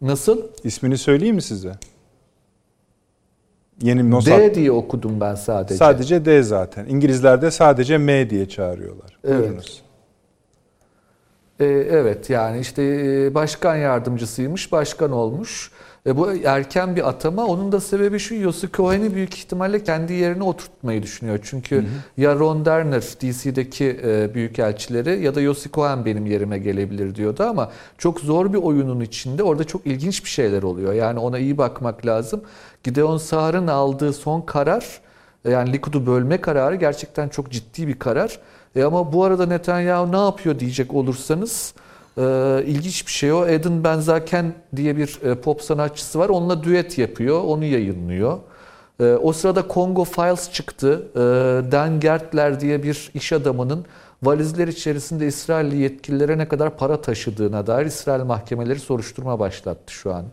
nasıl? 0.00 0.42
İsmini 0.64 0.98
söyleyeyim 0.98 1.34
mi 1.34 1.42
size? 1.42 1.72
Yeni 3.82 4.02
Mossad. 4.02 4.38
D 4.38 4.54
diye 4.54 4.72
okudum 4.72 5.20
ben 5.20 5.34
sadece. 5.34 5.74
Sadece 5.74 6.24
D 6.24 6.42
zaten. 6.42 6.86
İngilizlerde 6.86 7.50
sadece 7.50 7.98
M 7.98 8.30
diye 8.30 8.48
çağırıyorlar. 8.48 9.18
Evet. 9.24 9.40
Buyurunuz. 9.40 9.82
E, 11.60 11.64
evet 11.66 12.30
yani 12.30 12.60
işte 12.60 12.82
e, 12.82 13.34
başkan 13.34 13.76
yardımcısıymış, 13.76 14.72
başkan 14.72 15.12
olmuş. 15.12 15.70
E, 16.06 16.16
bu 16.16 16.32
erken 16.32 16.96
bir 16.96 17.08
atama. 17.08 17.46
Onun 17.46 17.72
da 17.72 17.80
sebebi 17.80 18.18
şu, 18.18 18.34
Yossi 18.34 18.70
Cohen'i 18.72 19.14
büyük 19.14 19.34
ihtimalle 19.34 19.84
kendi 19.84 20.12
yerine 20.12 20.42
oturtmayı 20.42 21.02
düşünüyor. 21.02 21.38
Çünkü 21.42 21.84
ya 22.16 22.34
Ron 22.38 22.64
Derner 22.64 23.02
DC'deki 23.02 24.00
e, 24.04 24.34
büyükelçileri 24.34 25.22
ya 25.22 25.34
da 25.34 25.40
Yossi 25.40 25.70
Cohen 25.70 26.04
benim 26.04 26.26
yerime 26.26 26.58
gelebilir 26.58 27.14
diyordu 27.14 27.42
ama 27.42 27.70
çok 27.98 28.20
zor 28.20 28.52
bir 28.52 28.58
oyunun 28.58 29.00
içinde 29.00 29.42
orada 29.42 29.64
çok 29.64 29.86
ilginç 29.86 30.24
bir 30.24 30.30
şeyler 30.30 30.62
oluyor. 30.62 30.92
Yani 30.92 31.18
ona 31.18 31.38
iyi 31.38 31.58
bakmak 31.58 32.06
lazım. 32.06 32.42
Gideon 32.84 33.16
Sağar'ın 33.16 33.66
aldığı 33.66 34.12
son 34.12 34.40
karar 34.40 35.00
yani 35.48 35.72
Likud'u 35.72 36.06
bölme 36.06 36.40
kararı 36.40 36.76
gerçekten 36.76 37.28
çok 37.28 37.50
ciddi 37.50 37.88
bir 37.88 37.98
karar. 37.98 38.38
E 38.76 38.84
ama 38.84 39.12
bu 39.12 39.24
arada 39.24 39.46
Netanyahu 39.46 40.12
ne 40.12 40.16
yapıyor 40.16 40.58
diyecek 40.58 40.94
olursanız 40.94 41.74
e, 42.18 42.22
ilginç 42.66 43.06
bir 43.06 43.12
şey 43.12 43.32
o. 43.32 43.46
Eden 43.46 43.84
Benzaken 43.84 44.54
diye 44.76 44.96
bir 44.96 45.18
e, 45.22 45.34
pop 45.34 45.62
sanatçısı 45.62 46.18
var. 46.18 46.28
Onunla 46.28 46.62
düet 46.62 46.98
yapıyor. 46.98 47.44
Onu 47.44 47.64
yayınlıyor. 47.64 48.38
E, 49.00 49.04
o 49.04 49.32
sırada 49.32 49.64
Congo 49.70 50.04
Files 50.04 50.52
çıktı. 50.52 51.08
E, 51.14 51.18
Dan 51.72 52.00
Gertler 52.00 52.60
diye 52.60 52.82
bir 52.82 53.10
iş 53.14 53.32
adamının 53.32 53.84
valizler 54.22 54.68
içerisinde 54.68 55.26
İsrailli 55.26 55.76
yetkililere 55.76 56.38
ne 56.38 56.48
kadar 56.48 56.76
para 56.76 57.00
taşıdığına 57.00 57.66
dair 57.66 57.86
İsrail 57.86 58.24
mahkemeleri 58.24 58.80
soruşturma 58.80 59.38
başlattı 59.38 59.92
şu 59.92 60.14
an. 60.14 60.24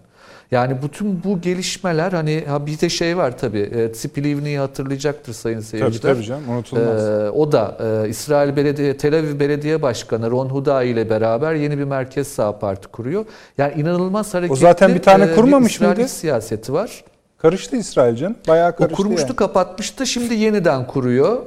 Yani 0.51 0.77
bütün 0.83 1.23
bu 1.23 1.41
gelişmeler 1.41 2.11
hani 2.11 2.43
ha 2.47 2.65
bir 2.65 2.79
de 2.81 2.89
şey 2.89 3.17
var 3.17 3.37
tabii. 3.37 3.59
E, 3.59 3.91
Tzipi 3.91 4.23
Livni'yi 4.23 4.59
hatırlayacaktır 4.59 5.33
sayın 5.33 5.57
Tabii 5.57 5.65
seyirciler. 5.67 6.13
tabii 6.13 6.23
canım 6.23 6.49
unutulmaz. 6.49 7.07
Ee, 7.07 7.29
o 7.29 7.51
da 7.51 7.77
e, 8.05 8.09
İsrail 8.09 8.55
Belediye 8.55 8.97
Tel 8.97 9.19
Aviv 9.19 9.39
Belediye 9.39 9.81
Başkanı 9.81 10.31
Ron 10.31 10.49
Huda 10.49 10.83
ile 10.83 11.09
beraber 11.09 11.53
yeni 11.53 11.77
bir 11.77 11.83
merkez 11.83 12.27
sağ 12.27 12.59
parti 12.59 12.87
kuruyor. 12.87 13.25
Yani 13.57 13.73
inanılmaz 13.81 14.33
hareketli 14.33 14.59
zaten 14.59 14.95
bir 14.95 15.01
tane 15.01 15.35
kurmamış 15.35 15.73
İsrail 15.75 15.95
mıydı? 15.97 16.07
siyaseti 16.09 16.73
var. 16.73 17.03
Karıştı 17.37 17.75
İsrail 17.75 18.15
canım. 18.15 18.35
Bayağı 18.47 18.69
O 18.71 18.75
karıştı 18.75 18.95
kurmuştu, 18.95 19.27
yani. 19.27 19.35
kapatmıştı. 19.35 20.05
Şimdi 20.07 20.33
yeniden 20.33 20.87
kuruyor. 20.87 21.37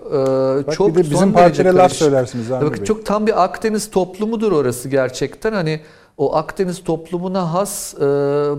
Ee, 0.60 0.66
Bak 0.66 0.74
çok 0.74 0.88
bir 0.88 0.94
de 0.94 1.10
bizim 1.10 1.34
derece 1.34 1.64
laf 1.64 1.92
söylersiniz 1.92 2.50
Avni 2.52 2.66
Bakın 2.66 2.84
çok 2.84 3.06
tam 3.06 3.26
bir 3.26 3.44
Akdeniz 3.44 3.90
toplumudur 3.90 4.52
orası 4.52 4.88
gerçekten. 4.88 5.52
Hani 5.52 5.80
o 6.16 6.36
Akdeniz 6.36 6.84
toplumuna 6.84 7.52
has 7.52 7.94
e, 7.94 8.00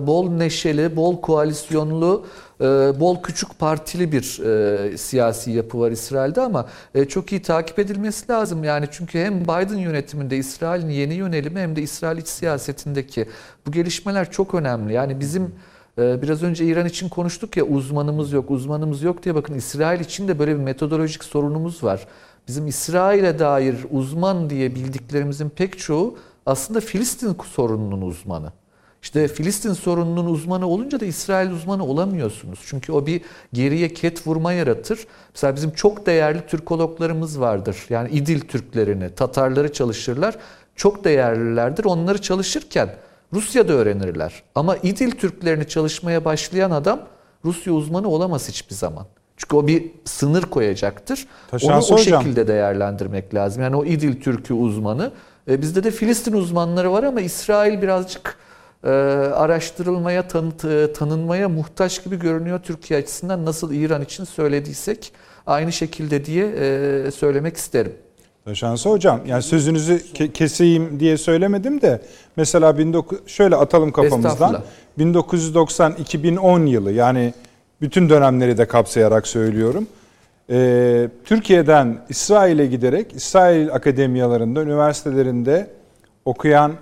bol 0.07 0.29
neşeli, 0.29 0.95
bol 0.95 1.21
koalisyonlu, 1.21 2.25
e, 2.61 2.65
bol 2.99 3.21
küçük 3.23 3.59
partili 3.59 4.11
bir 4.11 4.39
e, 4.45 4.97
siyasi 4.97 5.51
yapı 5.51 5.79
var 5.79 5.91
İsrail'de 5.91 6.41
ama 6.41 6.65
e, 6.95 7.05
çok 7.05 7.31
iyi 7.31 7.41
takip 7.41 7.79
edilmesi 7.79 8.31
lazım. 8.31 8.63
Yani 8.63 8.87
çünkü 8.91 9.19
hem 9.19 9.41
Biden 9.41 9.77
yönetiminde 9.77 10.37
İsrail'in 10.37 10.89
yeni 10.89 11.13
yönelimi 11.13 11.59
hem 11.59 11.75
de 11.75 11.81
İsrail 11.81 12.17
iç 12.17 12.27
siyasetindeki 12.27 13.29
bu 13.67 13.71
gelişmeler 13.71 14.31
çok 14.31 14.53
önemli. 14.53 14.93
Yani 14.93 15.19
bizim 15.19 15.55
e, 15.97 16.21
Biraz 16.21 16.43
önce 16.43 16.65
İran 16.65 16.85
için 16.85 17.09
konuştuk 17.09 17.57
ya 17.57 17.63
uzmanımız 17.63 18.31
yok, 18.31 18.51
uzmanımız 18.51 19.03
yok 19.03 19.23
diye 19.23 19.35
bakın 19.35 19.53
İsrail 19.53 19.99
için 19.99 20.27
de 20.27 20.39
böyle 20.39 20.55
bir 20.55 20.63
metodolojik 20.63 21.23
sorunumuz 21.23 21.83
var. 21.83 22.07
Bizim 22.47 22.67
İsrail'e 22.67 23.39
dair 23.39 23.75
uzman 23.91 24.49
diye 24.49 24.75
bildiklerimizin 24.75 25.49
pek 25.49 25.79
çoğu 25.79 26.17
aslında 26.45 26.79
Filistin 26.79 27.37
sorununun 27.53 28.01
uzmanı. 28.01 28.51
İşte 29.01 29.27
Filistin 29.27 29.73
sorununun 29.73 30.25
uzmanı 30.25 30.67
olunca 30.67 30.99
da 30.99 31.05
İsrail 31.05 31.51
uzmanı 31.51 31.85
olamıyorsunuz. 31.85 32.59
Çünkü 32.65 32.91
o 32.91 33.05
bir 33.05 33.21
geriye 33.53 33.93
ket 33.93 34.27
vurma 34.27 34.53
yaratır. 34.53 35.07
Mesela 35.33 35.55
bizim 35.55 35.71
çok 35.71 36.05
değerli 36.05 36.45
Türkologlarımız 36.47 37.39
vardır. 37.39 37.77
Yani 37.89 38.09
İdil 38.09 38.39
Türklerini, 38.39 39.15
Tatarları 39.15 39.73
çalışırlar. 39.73 40.35
Çok 40.75 41.03
değerlilerdir. 41.03 41.85
Onları 41.85 42.21
çalışırken 42.21 42.89
Rusya'da 43.33 43.73
öğrenirler. 43.73 44.43
Ama 44.55 44.77
İdil 44.77 45.11
Türklerini 45.11 45.67
çalışmaya 45.67 46.25
başlayan 46.25 46.71
adam 46.71 46.99
Rusya 47.45 47.73
uzmanı 47.73 48.07
olamaz 48.07 48.49
hiçbir 48.49 48.75
zaman. 48.75 49.05
Çünkü 49.37 49.55
o 49.55 49.67
bir 49.67 49.91
sınır 50.05 50.41
koyacaktır. 50.41 51.27
Taşansı 51.51 51.93
Onu 51.93 51.99
o 51.99 52.01
hocam. 52.01 52.21
şekilde 52.23 52.47
değerlendirmek 52.47 53.33
lazım. 53.33 53.63
Yani 53.63 53.75
o 53.75 53.85
İdil 53.85 54.21
Türk'ü 54.21 54.53
uzmanı. 54.53 55.11
E, 55.49 55.61
bizde 55.61 55.83
de 55.83 55.91
Filistin 55.91 56.33
uzmanları 56.33 56.91
var 56.91 57.03
ama 57.03 57.21
İsrail 57.21 57.81
birazcık 57.81 58.35
e, 58.83 58.89
araştırılmaya, 59.33 60.27
tanıt, 60.27 60.65
e, 60.65 60.93
tanınmaya 60.93 61.49
muhtaç 61.49 62.03
gibi 62.03 62.19
görünüyor 62.19 62.59
Türkiye 62.63 62.99
açısından. 62.99 63.45
Nasıl 63.45 63.73
İran 63.73 64.01
için 64.01 64.23
söylediysek 64.23 65.11
aynı 65.47 65.71
şekilde 65.71 66.25
diye 66.25 66.45
e, 66.45 67.11
söylemek 67.11 67.57
isterim. 67.57 67.93
Şansı 68.53 68.89
hocam 68.89 69.21
yani 69.25 69.43
sözünüzü 69.43 69.93
ke- 70.13 70.31
keseyim 70.31 70.99
diye 70.99 71.17
söylemedim 71.17 71.81
de 71.81 72.01
mesela 72.35 72.71
19 72.73 73.17
şöyle 73.27 73.55
atalım 73.55 73.91
kafamızdan. 73.91 74.31
Estağfurullah. 74.31 74.61
1990-2010 74.99 76.67
yılı 76.67 76.91
yani 76.91 77.33
bütün 77.81 78.09
dönemleri 78.09 78.57
de 78.57 78.67
kapsayarak 78.67 79.27
söylüyorum. 79.27 79.87
Ee, 80.49 81.09
Türkiye'den 81.23 81.97
İsrail'e 82.09 82.65
giderek 82.65 83.13
İsrail 83.13 83.73
akademiyalarında, 83.73 84.61
üniversitelerinde 84.61 85.67
okuyan 86.25 86.73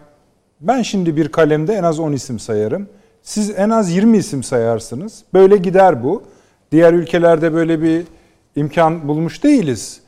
ben 0.62 0.82
şimdi 0.82 1.16
bir 1.16 1.28
kalemde 1.28 1.74
en 1.74 1.84
az 1.84 2.00
10 2.00 2.12
isim 2.12 2.40
sayarım. 2.40 2.88
Siz 3.22 3.54
en 3.58 3.70
az 3.70 3.92
20 3.92 4.18
isim 4.18 4.44
sayarsınız. 4.44 5.24
Böyle 5.34 5.58
gider 5.58 6.04
bu. 6.04 6.24
Diğer 6.72 6.94
ülkelerde 6.94 7.54
böyle 7.54 7.82
bir 7.82 8.04
imkan 8.56 9.08
bulmuş 9.08 9.44
değiliz. 9.44 10.02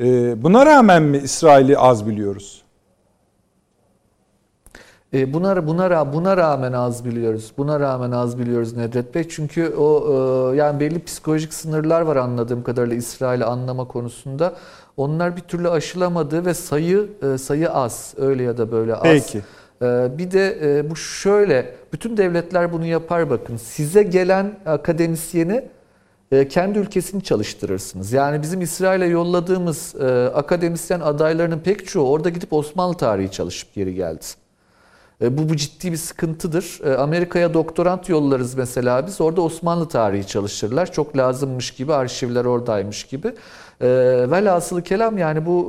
Ee, 0.00 0.42
buna 0.42 0.66
rağmen 0.66 1.02
mi 1.02 1.18
İsrail'i 1.18 1.78
az 1.78 2.06
biliyoruz? 2.06 2.63
E, 5.14 5.32
buna 5.32 5.66
buna 5.66 6.12
buna 6.12 6.36
rağmen 6.36 6.72
az 6.72 7.04
biliyoruz. 7.04 7.52
Buna 7.58 7.80
rağmen 7.80 8.10
az 8.10 8.38
biliyoruz 8.38 8.76
Nedret 8.76 9.14
Bey. 9.14 9.28
Çünkü 9.28 9.68
o 9.68 10.08
e, 10.52 10.56
yani 10.56 10.80
belli 10.80 11.04
psikolojik 11.04 11.54
sınırlar 11.54 12.00
var 12.00 12.16
anladığım 12.16 12.62
kadarıyla 12.62 12.96
İsrail'i 12.96 13.44
anlama 13.44 13.84
konusunda. 13.84 14.54
Onlar 14.96 15.36
bir 15.36 15.40
türlü 15.40 15.68
aşılamadı 15.68 16.46
ve 16.46 16.54
sayı 16.54 17.08
e, 17.34 17.38
sayı 17.38 17.70
az. 17.70 18.14
Öyle 18.18 18.42
ya 18.42 18.58
da 18.58 18.72
böyle 18.72 18.94
az. 18.94 19.02
Peki. 19.02 19.42
Ee, 19.82 20.08
bir 20.18 20.30
de 20.30 20.58
e, 20.62 20.90
bu 20.90 20.96
şöyle, 20.96 21.74
bütün 21.92 22.16
devletler 22.16 22.72
bunu 22.72 22.84
yapar 22.84 23.30
bakın. 23.30 23.56
Size 23.56 24.02
gelen 24.02 24.58
akademisyeni 24.66 25.64
e, 26.32 26.48
kendi 26.48 26.78
ülkesini 26.78 27.22
çalıştırırsınız. 27.22 28.12
Yani 28.12 28.42
bizim 28.42 28.60
İsrail'e 28.60 29.06
yolladığımız 29.06 29.94
e, 29.94 30.06
akademisyen 30.34 31.00
adaylarının 31.00 31.58
pek 31.58 31.86
çoğu 31.86 32.10
orada 32.10 32.28
gidip 32.28 32.52
Osmanlı 32.52 32.94
tarihi 32.96 33.30
çalışıp 33.30 33.74
geri 33.74 33.94
geldi. 33.94 34.24
E, 35.22 35.38
Bu, 35.38 35.48
bu 35.48 35.56
ciddi 35.56 35.92
bir 35.92 35.96
sıkıntıdır. 35.96 36.80
E, 36.84 36.96
Amerika'ya 36.96 37.54
doktorant 37.54 38.08
yollarız 38.08 38.54
mesela 38.54 39.06
biz. 39.06 39.20
Orada 39.20 39.40
Osmanlı 39.42 39.88
tarihi 39.88 40.26
çalışırlar. 40.26 40.92
Çok 40.92 41.16
lazımmış 41.16 41.70
gibi, 41.70 41.94
arşivler 41.94 42.44
oradaymış 42.44 43.04
gibi. 43.04 43.28
E, 43.80 43.86
velhasılı 44.30 44.82
kelam 44.82 45.18
yani 45.18 45.46
bu 45.46 45.68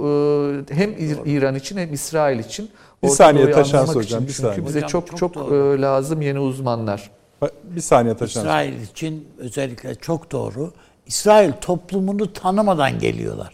hem 0.70 0.92
İr- 0.92 1.26
İran 1.30 1.56
için 1.56 1.78
hem 1.78 1.94
İsrail 1.94 2.40
için. 2.40 2.70
Bir 3.04 3.08
saniye 3.08 3.46
anlamak 3.56 3.96
hocam, 3.96 4.02
için. 4.02 4.20
bir 4.22 4.28
Çünkü 4.28 4.34
saniye. 4.34 4.66
bize 4.66 4.80
Hocam, 4.80 4.90
çok 4.90 5.08
çok 5.08 5.20
çok, 5.20 5.36
doğru. 5.36 5.82
lazım 5.82 6.22
yeni 6.22 6.40
uzmanlar. 6.40 7.12
Bir 7.64 7.82
saniye 7.82 8.18
Taşan. 8.18 8.42
İsrail 8.42 8.82
için 8.82 9.28
özellikle 9.38 9.96
çok 9.96 10.32
doğru. 10.32 10.74
İsrail 11.06 11.52
toplumunu 11.62 12.34
tanımadan 12.34 13.00
geliyorlar. 13.00 13.54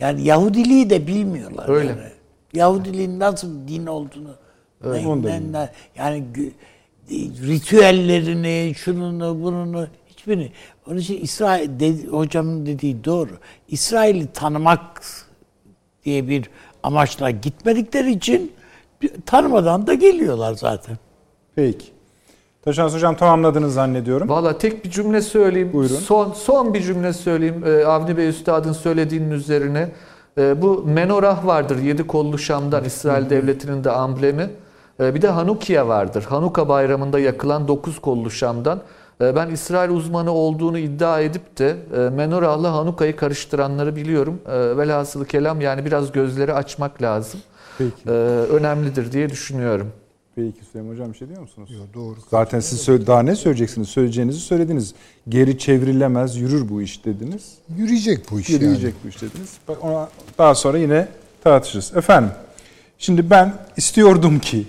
Yani 0.00 0.22
Yahudiliği 0.22 0.90
de 0.90 1.06
bilmiyorlar. 1.06 1.68
Öyle. 1.68 1.88
Yani. 1.88 2.00
Yahudiliğin 2.52 3.20
nasıl 3.20 3.68
din 3.68 3.86
olduğunu. 3.86 4.34
Da 4.84 5.58
ne- 5.58 5.70
yani 5.96 6.24
ritüellerini, 7.46 8.72
şununu, 8.76 9.42
bununu 9.42 9.86
hiçbirini. 10.06 10.52
Onun 10.86 10.96
için 10.98 11.20
İsrail 11.20 11.80
dedi, 11.80 12.06
hocamın 12.06 12.66
dediği 12.66 13.04
doğru. 13.04 13.30
İsrail'i 13.68 14.26
tanımak 14.32 15.02
diye 16.04 16.28
bir 16.28 16.50
amaçla 16.82 17.30
gitmedikleri 17.30 18.12
için 18.12 18.52
tanımadan 19.26 19.86
da 19.86 19.94
geliyorlar 19.94 20.54
zaten. 20.54 20.98
Peki. 21.54 21.86
Taşans 22.62 22.94
hocam 22.94 23.16
tamamladınız 23.16 23.74
zannediyorum. 23.74 24.28
Valla 24.28 24.58
tek 24.58 24.84
bir 24.84 24.90
cümle 24.90 25.22
söyleyeyim. 25.22 25.70
Buyurun. 25.72 25.94
Son 25.94 26.32
son 26.32 26.74
bir 26.74 26.82
cümle 26.82 27.12
söyleyeyim 27.12 27.64
e, 27.66 27.84
Avni 27.84 28.16
Bey 28.16 28.28
Üstad'ın 28.28 28.72
söylediğinin 28.72 29.30
üzerine. 29.30 29.90
E, 30.38 30.62
bu 30.62 30.82
menorah 30.86 31.46
vardır 31.46 31.78
yedi 31.82 32.06
kollu 32.06 32.38
Şam'dan 32.38 32.84
İsrail 32.84 33.30
Devleti'nin 33.30 33.84
de 33.84 33.90
amblemi. 33.90 34.50
E, 35.00 35.14
bir 35.14 35.22
de 35.22 35.28
Hanukiye 35.28 35.86
vardır. 35.86 36.22
Hanuka 36.28 36.68
bayramında 36.68 37.18
yakılan 37.18 37.68
dokuz 37.68 37.98
kollu 38.00 38.30
Şam'dan. 38.30 38.80
E, 39.20 39.36
ben 39.36 39.50
İsrail 39.50 39.90
uzmanı 39.90 40.30
olduğunu 40.32 40.78
iddia 40.78 41.20
edip 41.20 41.58
de 41.58 41.76
e, 41.96 41.98
menorahla 41.98 42.72
Hanuka'yı 42.72 43.16
karıştıranları 43.16 43.96
biliyorum. 43.96 44.40
E, 44.46 44.76
velhasılı 44.76 45.26
kelam 45.26 45.60
yani 45.60 45.84
biraz 45.84 46.12
gözleri 46.12 46.52
açmak 46.54 47.02
lazım. 47.02 47.40
Peki. 47.78 48.10
Önemlidir 48.50 49.12
diye 49.12 49.30
düşünüyorum. 49.30 49.92
Peki 50.36 50.64
Süleyman 50.72 50.92
hocam 50.92 51.12
bir 51.12 51.18
şey 51.18 51.28
diyor 51.28 51.40
musunuz? 51.40 51.70
Yok, 51.70 51.86
doğru. 51.94 52.14
Zaten 52.30 52.60
siz 52.60 52.80
söyle- 52.80 53.06
daha 53.06 53.22
ne 53.22 53.36
söyleyeceksiniz? 53.36 53.88
Söyleyeceğinizi 53.88 54.40
söylediniz. 54.40 54.94
Geri 55.28 55.58
çevrilemez, 55.58 56.36
yürür 56.36 56.68
bu 56.68 56.82
iş 56.82 57.04
dediniz. 57.04 57.54
Yürüyecek 57.76 58.30
bu 58.30 58.40
iş 58.40 58.50
yani. 58.50 58.62
Yürüyecek 58.62 58.94
bu 59.04 59.08
iş 59.08 59.22
dediniz. 59.22 59.52
Bak 59.68 59.84
Ona 59.84 60.08
daha 60.38 60.54
sonra 60.54 60.78
yine 60.78 61.08
tartışırız. 61.44 61.92
Efendim, 61.96 62.30
şimdi 62.98 63.30
ben 63.30 63.54
istiyordum 63.76 64.38
ki, 64.38 64.66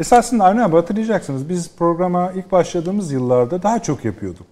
esasında 0.00 0.44
Avni 0.44 0.64
abi 0.64 0.76
hatırlayacaksınız. 0.76 1.48
Biz 1.48 1.70
programa 1.76 2.32
ilk 2.32 2.52
başladığımız 2.52 3.12
yıllarda 3.12 3.62
daha 3.62 3.82
çok 3.82 4.04
yapıyorduk. 4.04 4.46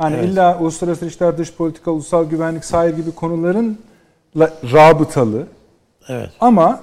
Yani 0.00 0.16
Evet. 0.16 0.28
illa 0.28 0.58
uluslararası 0.58 1.04
ilişkiler, 1.04 1.38
dış 1.38 1.54
politika, 1.54 1.90
ulusal 1.90 2.24
güvenlik, 2.24 2.64
sahil 2.64 2.94
gibi 2.94 3.12
konuların 3.12 3.78
la- 4.36 4.52
rabıtalı, 4.72 5.46
Evet. 6.08 6.30
ama 6.40 6.80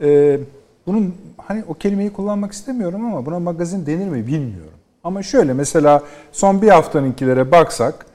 e, 0.00 0.38
bunun 0.86 1.14
hani 1.46 1.64
o 1.68 1.74
kelimeyi 1.74 2.12
kullanmak 2.12 2.52
istemiyorum 2.52 3.06
ama 3.06 3.26
buna 3.26 3.38
magazin 3.38 3.86
denir 3.86 4.06
mi 4.08 4.26
bilmiyorum. 4.26 4.72
Ama 5.04 5.22
şöyle 5.22 5.52
mesela 5.52 6.02
son 6.32 6.62
bir 6.62 6.68
haftanınkilere 6.68 7.50
baksak 7.50 8.06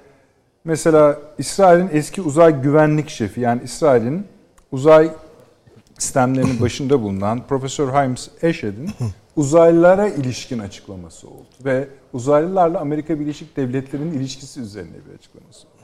mesela 0.64 1.18
İsrail'in 1.38 1.90
eski 1.94 2.22
uzay 2.22 2.62
güvenlik 2.62 3.10
şefi 3.10 3.42
yani 3.42 3.62
İsrail'in 3.64 4.26
uzay 4.72 5.10
sistemlerinin 5.98 6.60
başında 6.62 7.02
bulunan 7.02 7.48
Profesör 7.48 7.88
Himes 7.90 8.30
Esched'in 8.42 8.90
uzaylılara 9.36 10.08
ilişkin 10.10 10.60
açıklaması 10.60 11.28
oldu. 11.28 11.48
Ve 11.66 11.88
uzaylılarla 12.14 12.80
Amerika 12.80 13.20
Birleşik 13.20 13.58
Devletleri'nin 13.58 14.14
ilişkisi 14.14 14.60
üzerine 14.60 14.96
bir 15.10 15.18
açıklaması 15.18 15.68
oldu. 15.68 15.78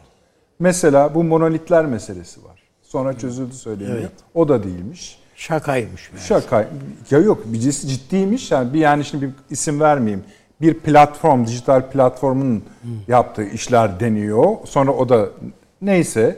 Mesela 0.59 1.15
bu 1.15 1.23
monolitler 1.23 1.85
meselesi 1.85 2.43
var. 2.43 2.63
Sonra 2.81 3.17
çözüldü 3.17 3.53
söyleniyor. 3.53 3.97
Evet. 3.97 4.11
O 4.33 4.49
da 4.49 4.63
değilmiş. 4.63 5.19
Şakaymış. 5.35 6.11
meğer. 6.11 6.25
Şaka. 6.25 6.67
Ya 7.11 7.19
yok 7.19 7.43
birisi 7.45 7.87
ciddiymiş. 7.87 8.51
Yani 8.51 8.73
bir 8.73 8.79
yani 8.79 9.05
şimdi 9.05 9.25
bir 9.25 9.33
isim 9.49 9.79
vermeyeyim. 9.79 10.23
Bir 10.61 10.73
platform, 10.73 11.45
dijital 11.45 11.91
platformun 11.91 12.63
yaptığı 13.07 13.43
işler 13.43 13.99
deniyor. 13.99 14.57
Sonra 14.65 14.91
o 14.91 15.09
da 15.09 15.29
neyse. 15.81 16.37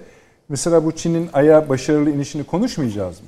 Mesela 0.50 0.86
bu 0.86 0.92
Çin'in 0.92 1.30
Ay'a 1.34 1.70
başarılı 1.70 2.10
inişini 2.10 2.44
konuşmayacağız 2.44 3.22
mı? 3.22 3.28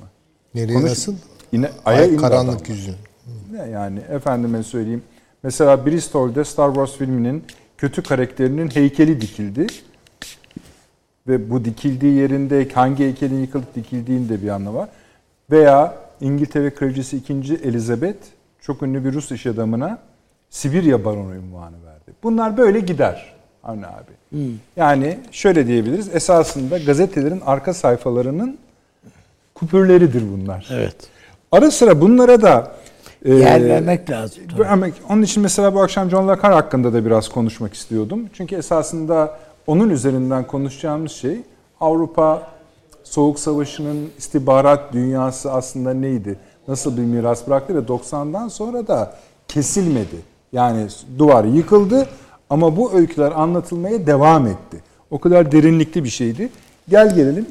Nereye 0.54 0.74
Konuş- 0.74 0.90
nasıl? 0.90 1.14
Yine 1.52 1.70
Ay'a 1.84 2.00
Ay, 2.02 2.16
karanlık 2.16 2.68
yüzü. 2.68 2.94
Ne 3.52 3.70
yani 3.70 3.98
efendime 4.10 4.62
söyleyeyim. 4.62 5.02
Mesela 5.42 5.86
Bristol'de 5.86 6.44
Star 6.44 6.68
Wars 6.68 6.92
filminin 6.92 7.44
kötü 7.78 8.02
karakterinin 8.02 8.70
heykeli 8.74 9.20
dikildi. 9.20 9.66
Ve 11.28 11.50
bu 11.50 11.64
dikildiği 11.64 12.14
yerinde 12.14 12.68
hangi 12.74 13.04
heykelin 13.04 13.40
yıkılıp 13.40 13.74
dikildiğinin 13.74 14.28
de 14.28 14.42
bir 14.42 14.48
anlamı 14.48 14.78
var. 14.78 14.88
Veya 15.50 15.94
İngiltere 16.20 16.74
Kraliçesi 16.74 17.16
2. 17.16 17.32
Elizabeth 17.64 18.18
çok 18.60 18.82
ünlü 18.82 19.04
bir 19.04 19.12
Rus 19.12 19.32
iş 19.32 19.46
adamına 19.46 19.98
Sibirya 20.50 21.04
baronu 21.04 21.28
unvanı 21.38 21.84
verdi. 21.84 22.12
Bunlar 22.22 22.56
böyle 22.56 22.80
gider 22.80 23.34
Avni 23.64 23.86
abi. 23.86 24.12
Yani 24.76 25.18
şöyle 25.30 25.66
diyebiliriz. 25.66 26.14
Esasında 26.14 26.78
gazetelerin 26.78 27.40
arka 27.46 27.74
sayfalarının 27.74 28.58
kupürleridir 29.58 30.22
bunlar. 30.32 30.68
Evet. 30.72 30.96
Ara 31.52 31.70
sıra 31.70 32.00
bunlara 32.00 32.42
da 32.42 32.72
e, 33.24 33.34
Yer 33.34 33.64
vermek 33.64 34.10
lazım. 34.10 34.42
ama 34.70 34.86
Onun 35.10 35.22
için 35.22 35.42
mesela 35.42 35.74
bu 35.74 35.82
akşam 35.82 36.10
John 36.10 36.28
Le 36.28 36.36
Carre 36.42 36.54
hakkında 36.54 36.92
da 36.92 37.04
biraz 37.04 37.28
konuşmak 37.28 37.74
istiyordum. 37.74 38.20
Çünkü 38.32 38.56
esasında 38.56 39.38
onun 39.66 39.90
üzerinden 39.90 40.46
konuşacağımız 40.46 41.12
şey 41.12 41.40
Avrupa 41.80 42.42
Soğuk 43.04 43.38
Savaşı'nın 43.38 44.10
istihbarat 44.18 44.92
dünyası 44.92 45.52
aslında 45.52 45.94
neydi? 45.94 46.38
Nasıl 46.68 46.96
bir 46.96 47.02
miras 47.02 47.46
bıraktı 47.46 47.74
ve 47.74 47.78
90'dan 47.78 48.48
sonra 48.48 48.86
da 48.86 49.14
kesilmedi. 49.48 50.16
Yani 50.52 50.86
duvar 51.18 51.44
yıkıldı 51.44 52.06
ama 52.50 52.76
bu 52.76 52.92
öyküler 52.92 53.32
anlatılmaya 53.32 54.06
devam 54.06 54.46
etti. 54.46 54.82
O 55.10 55.18
kadar 55.18 55.52
derinlikli 55.52 56.04
bir 56.04 56.08
şeydi. 56.08 56.48
Gel 56.88 57.14
gelelim. 57.14 57.46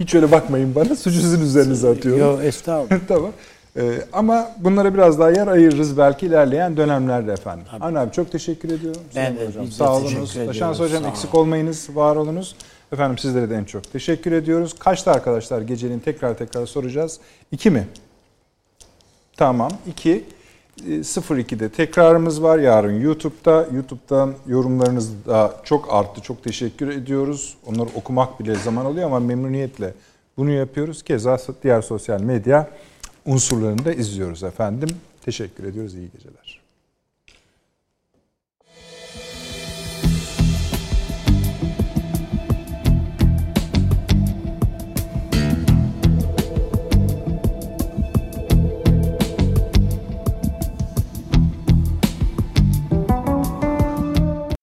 Hiç 0.00 0.14
öyle 0.14 0.32
bakmayın 0.32 0.74
bana. 0.74 0.96
Suçunuzun 0.96 1.40
üzerinize 1.40 1.88
atıyorum. 1.88 2.20
Yok 2.20 2.44
estağfurullah. 2.44 3.00
tamam. 3.08 3.32
Ee, 3.76 3.98
ama 4.12 4.50
bunlara 4.58 4.94
biraz 4.94 5.18
daha 5.18 5.30
yer 5.30 5.46
ayırırız 5.46 5.98
belki 5.98 6.26
ilerleyen 6.26 6.76
dönemlerde 6.76 7.32
efendim. 7.32 7.64
Avni 7.80 7.98
abi 7.98 8.12
çok 8.12 8.32
teşekkür 8.32 8.68
ediyorum. 8.72 9.02
Ben 9.16 9.36
de- 9.36 9.46
hocam. 9.46 9.66
Sağ 9.66 9.96
olunuz. 9.96 10.34
Taşans 10.46 10.80
hocam 10.80 11.02
Sağ 11.02 11.08
eksik 11.08 11.34
olmayınız, 11.34 11.88
var 11.96 12.16
olunuz. 12.16 12.56
Efendim 12.92 13.18
sizlere 13.18 13.50
de 13.50 13.56
en 13.56 13.64
çok 13.64 13.92
teşekkür 13.92 14.32
ediyoruz. 14.32 14.74
Kaçta 14.78 15.12
arkadaşlar 15.12 15.60
gecenin 15.62 15.98
tekrar 15.98 16.38
tekrar 16.38 16.66
soracağız. 16.66 17.20
İki 17.52 17.70
mi? 17.70 17.88
Tamam. 19.36 19.70
İki. 19.86 20.24
Ee, 20.80 20.90
02'de 20.90 21.68
tekrarımız 21.68 22.42
var 22.42 22.58
yarın 22.58 23.00
YouTube'da. 23.00 23.68
YouTube'dan 23.74 24.34
yorumlarınız 24.46 25.26
da 25.26 25.60
çok 25.64 25.94
arttı. 25.94 26.20
Çok 26.20 26.44
teşekkür 26.44 26.88
ediyoruz. 26.88 27.56
Onları 27.66 27.88
okumak 27.94 28.40
bile 28.40 28.54
zaman 28.54 28.84
alıyor 28.84 29.06
ama 29.06 29.20
memnuniyetle 29.20 29.94
bunu 30.36 30.50
yapıyoruz. 30.50 31.02
Keza 31.02 31.38
diğer 31.62 31.82
sosyal 31.82 32.20
medya 32.20 32.70
unsurlarını 33.26 33.84
da 33.84 33.92
izliyoruz 33.92 34.42
efendim. 34.42 34.88
Teşekkür 35.24 35.64
ediyoruz. 35.64 35.94
İyi 35.94 36.10
geceler. 36.12 36.63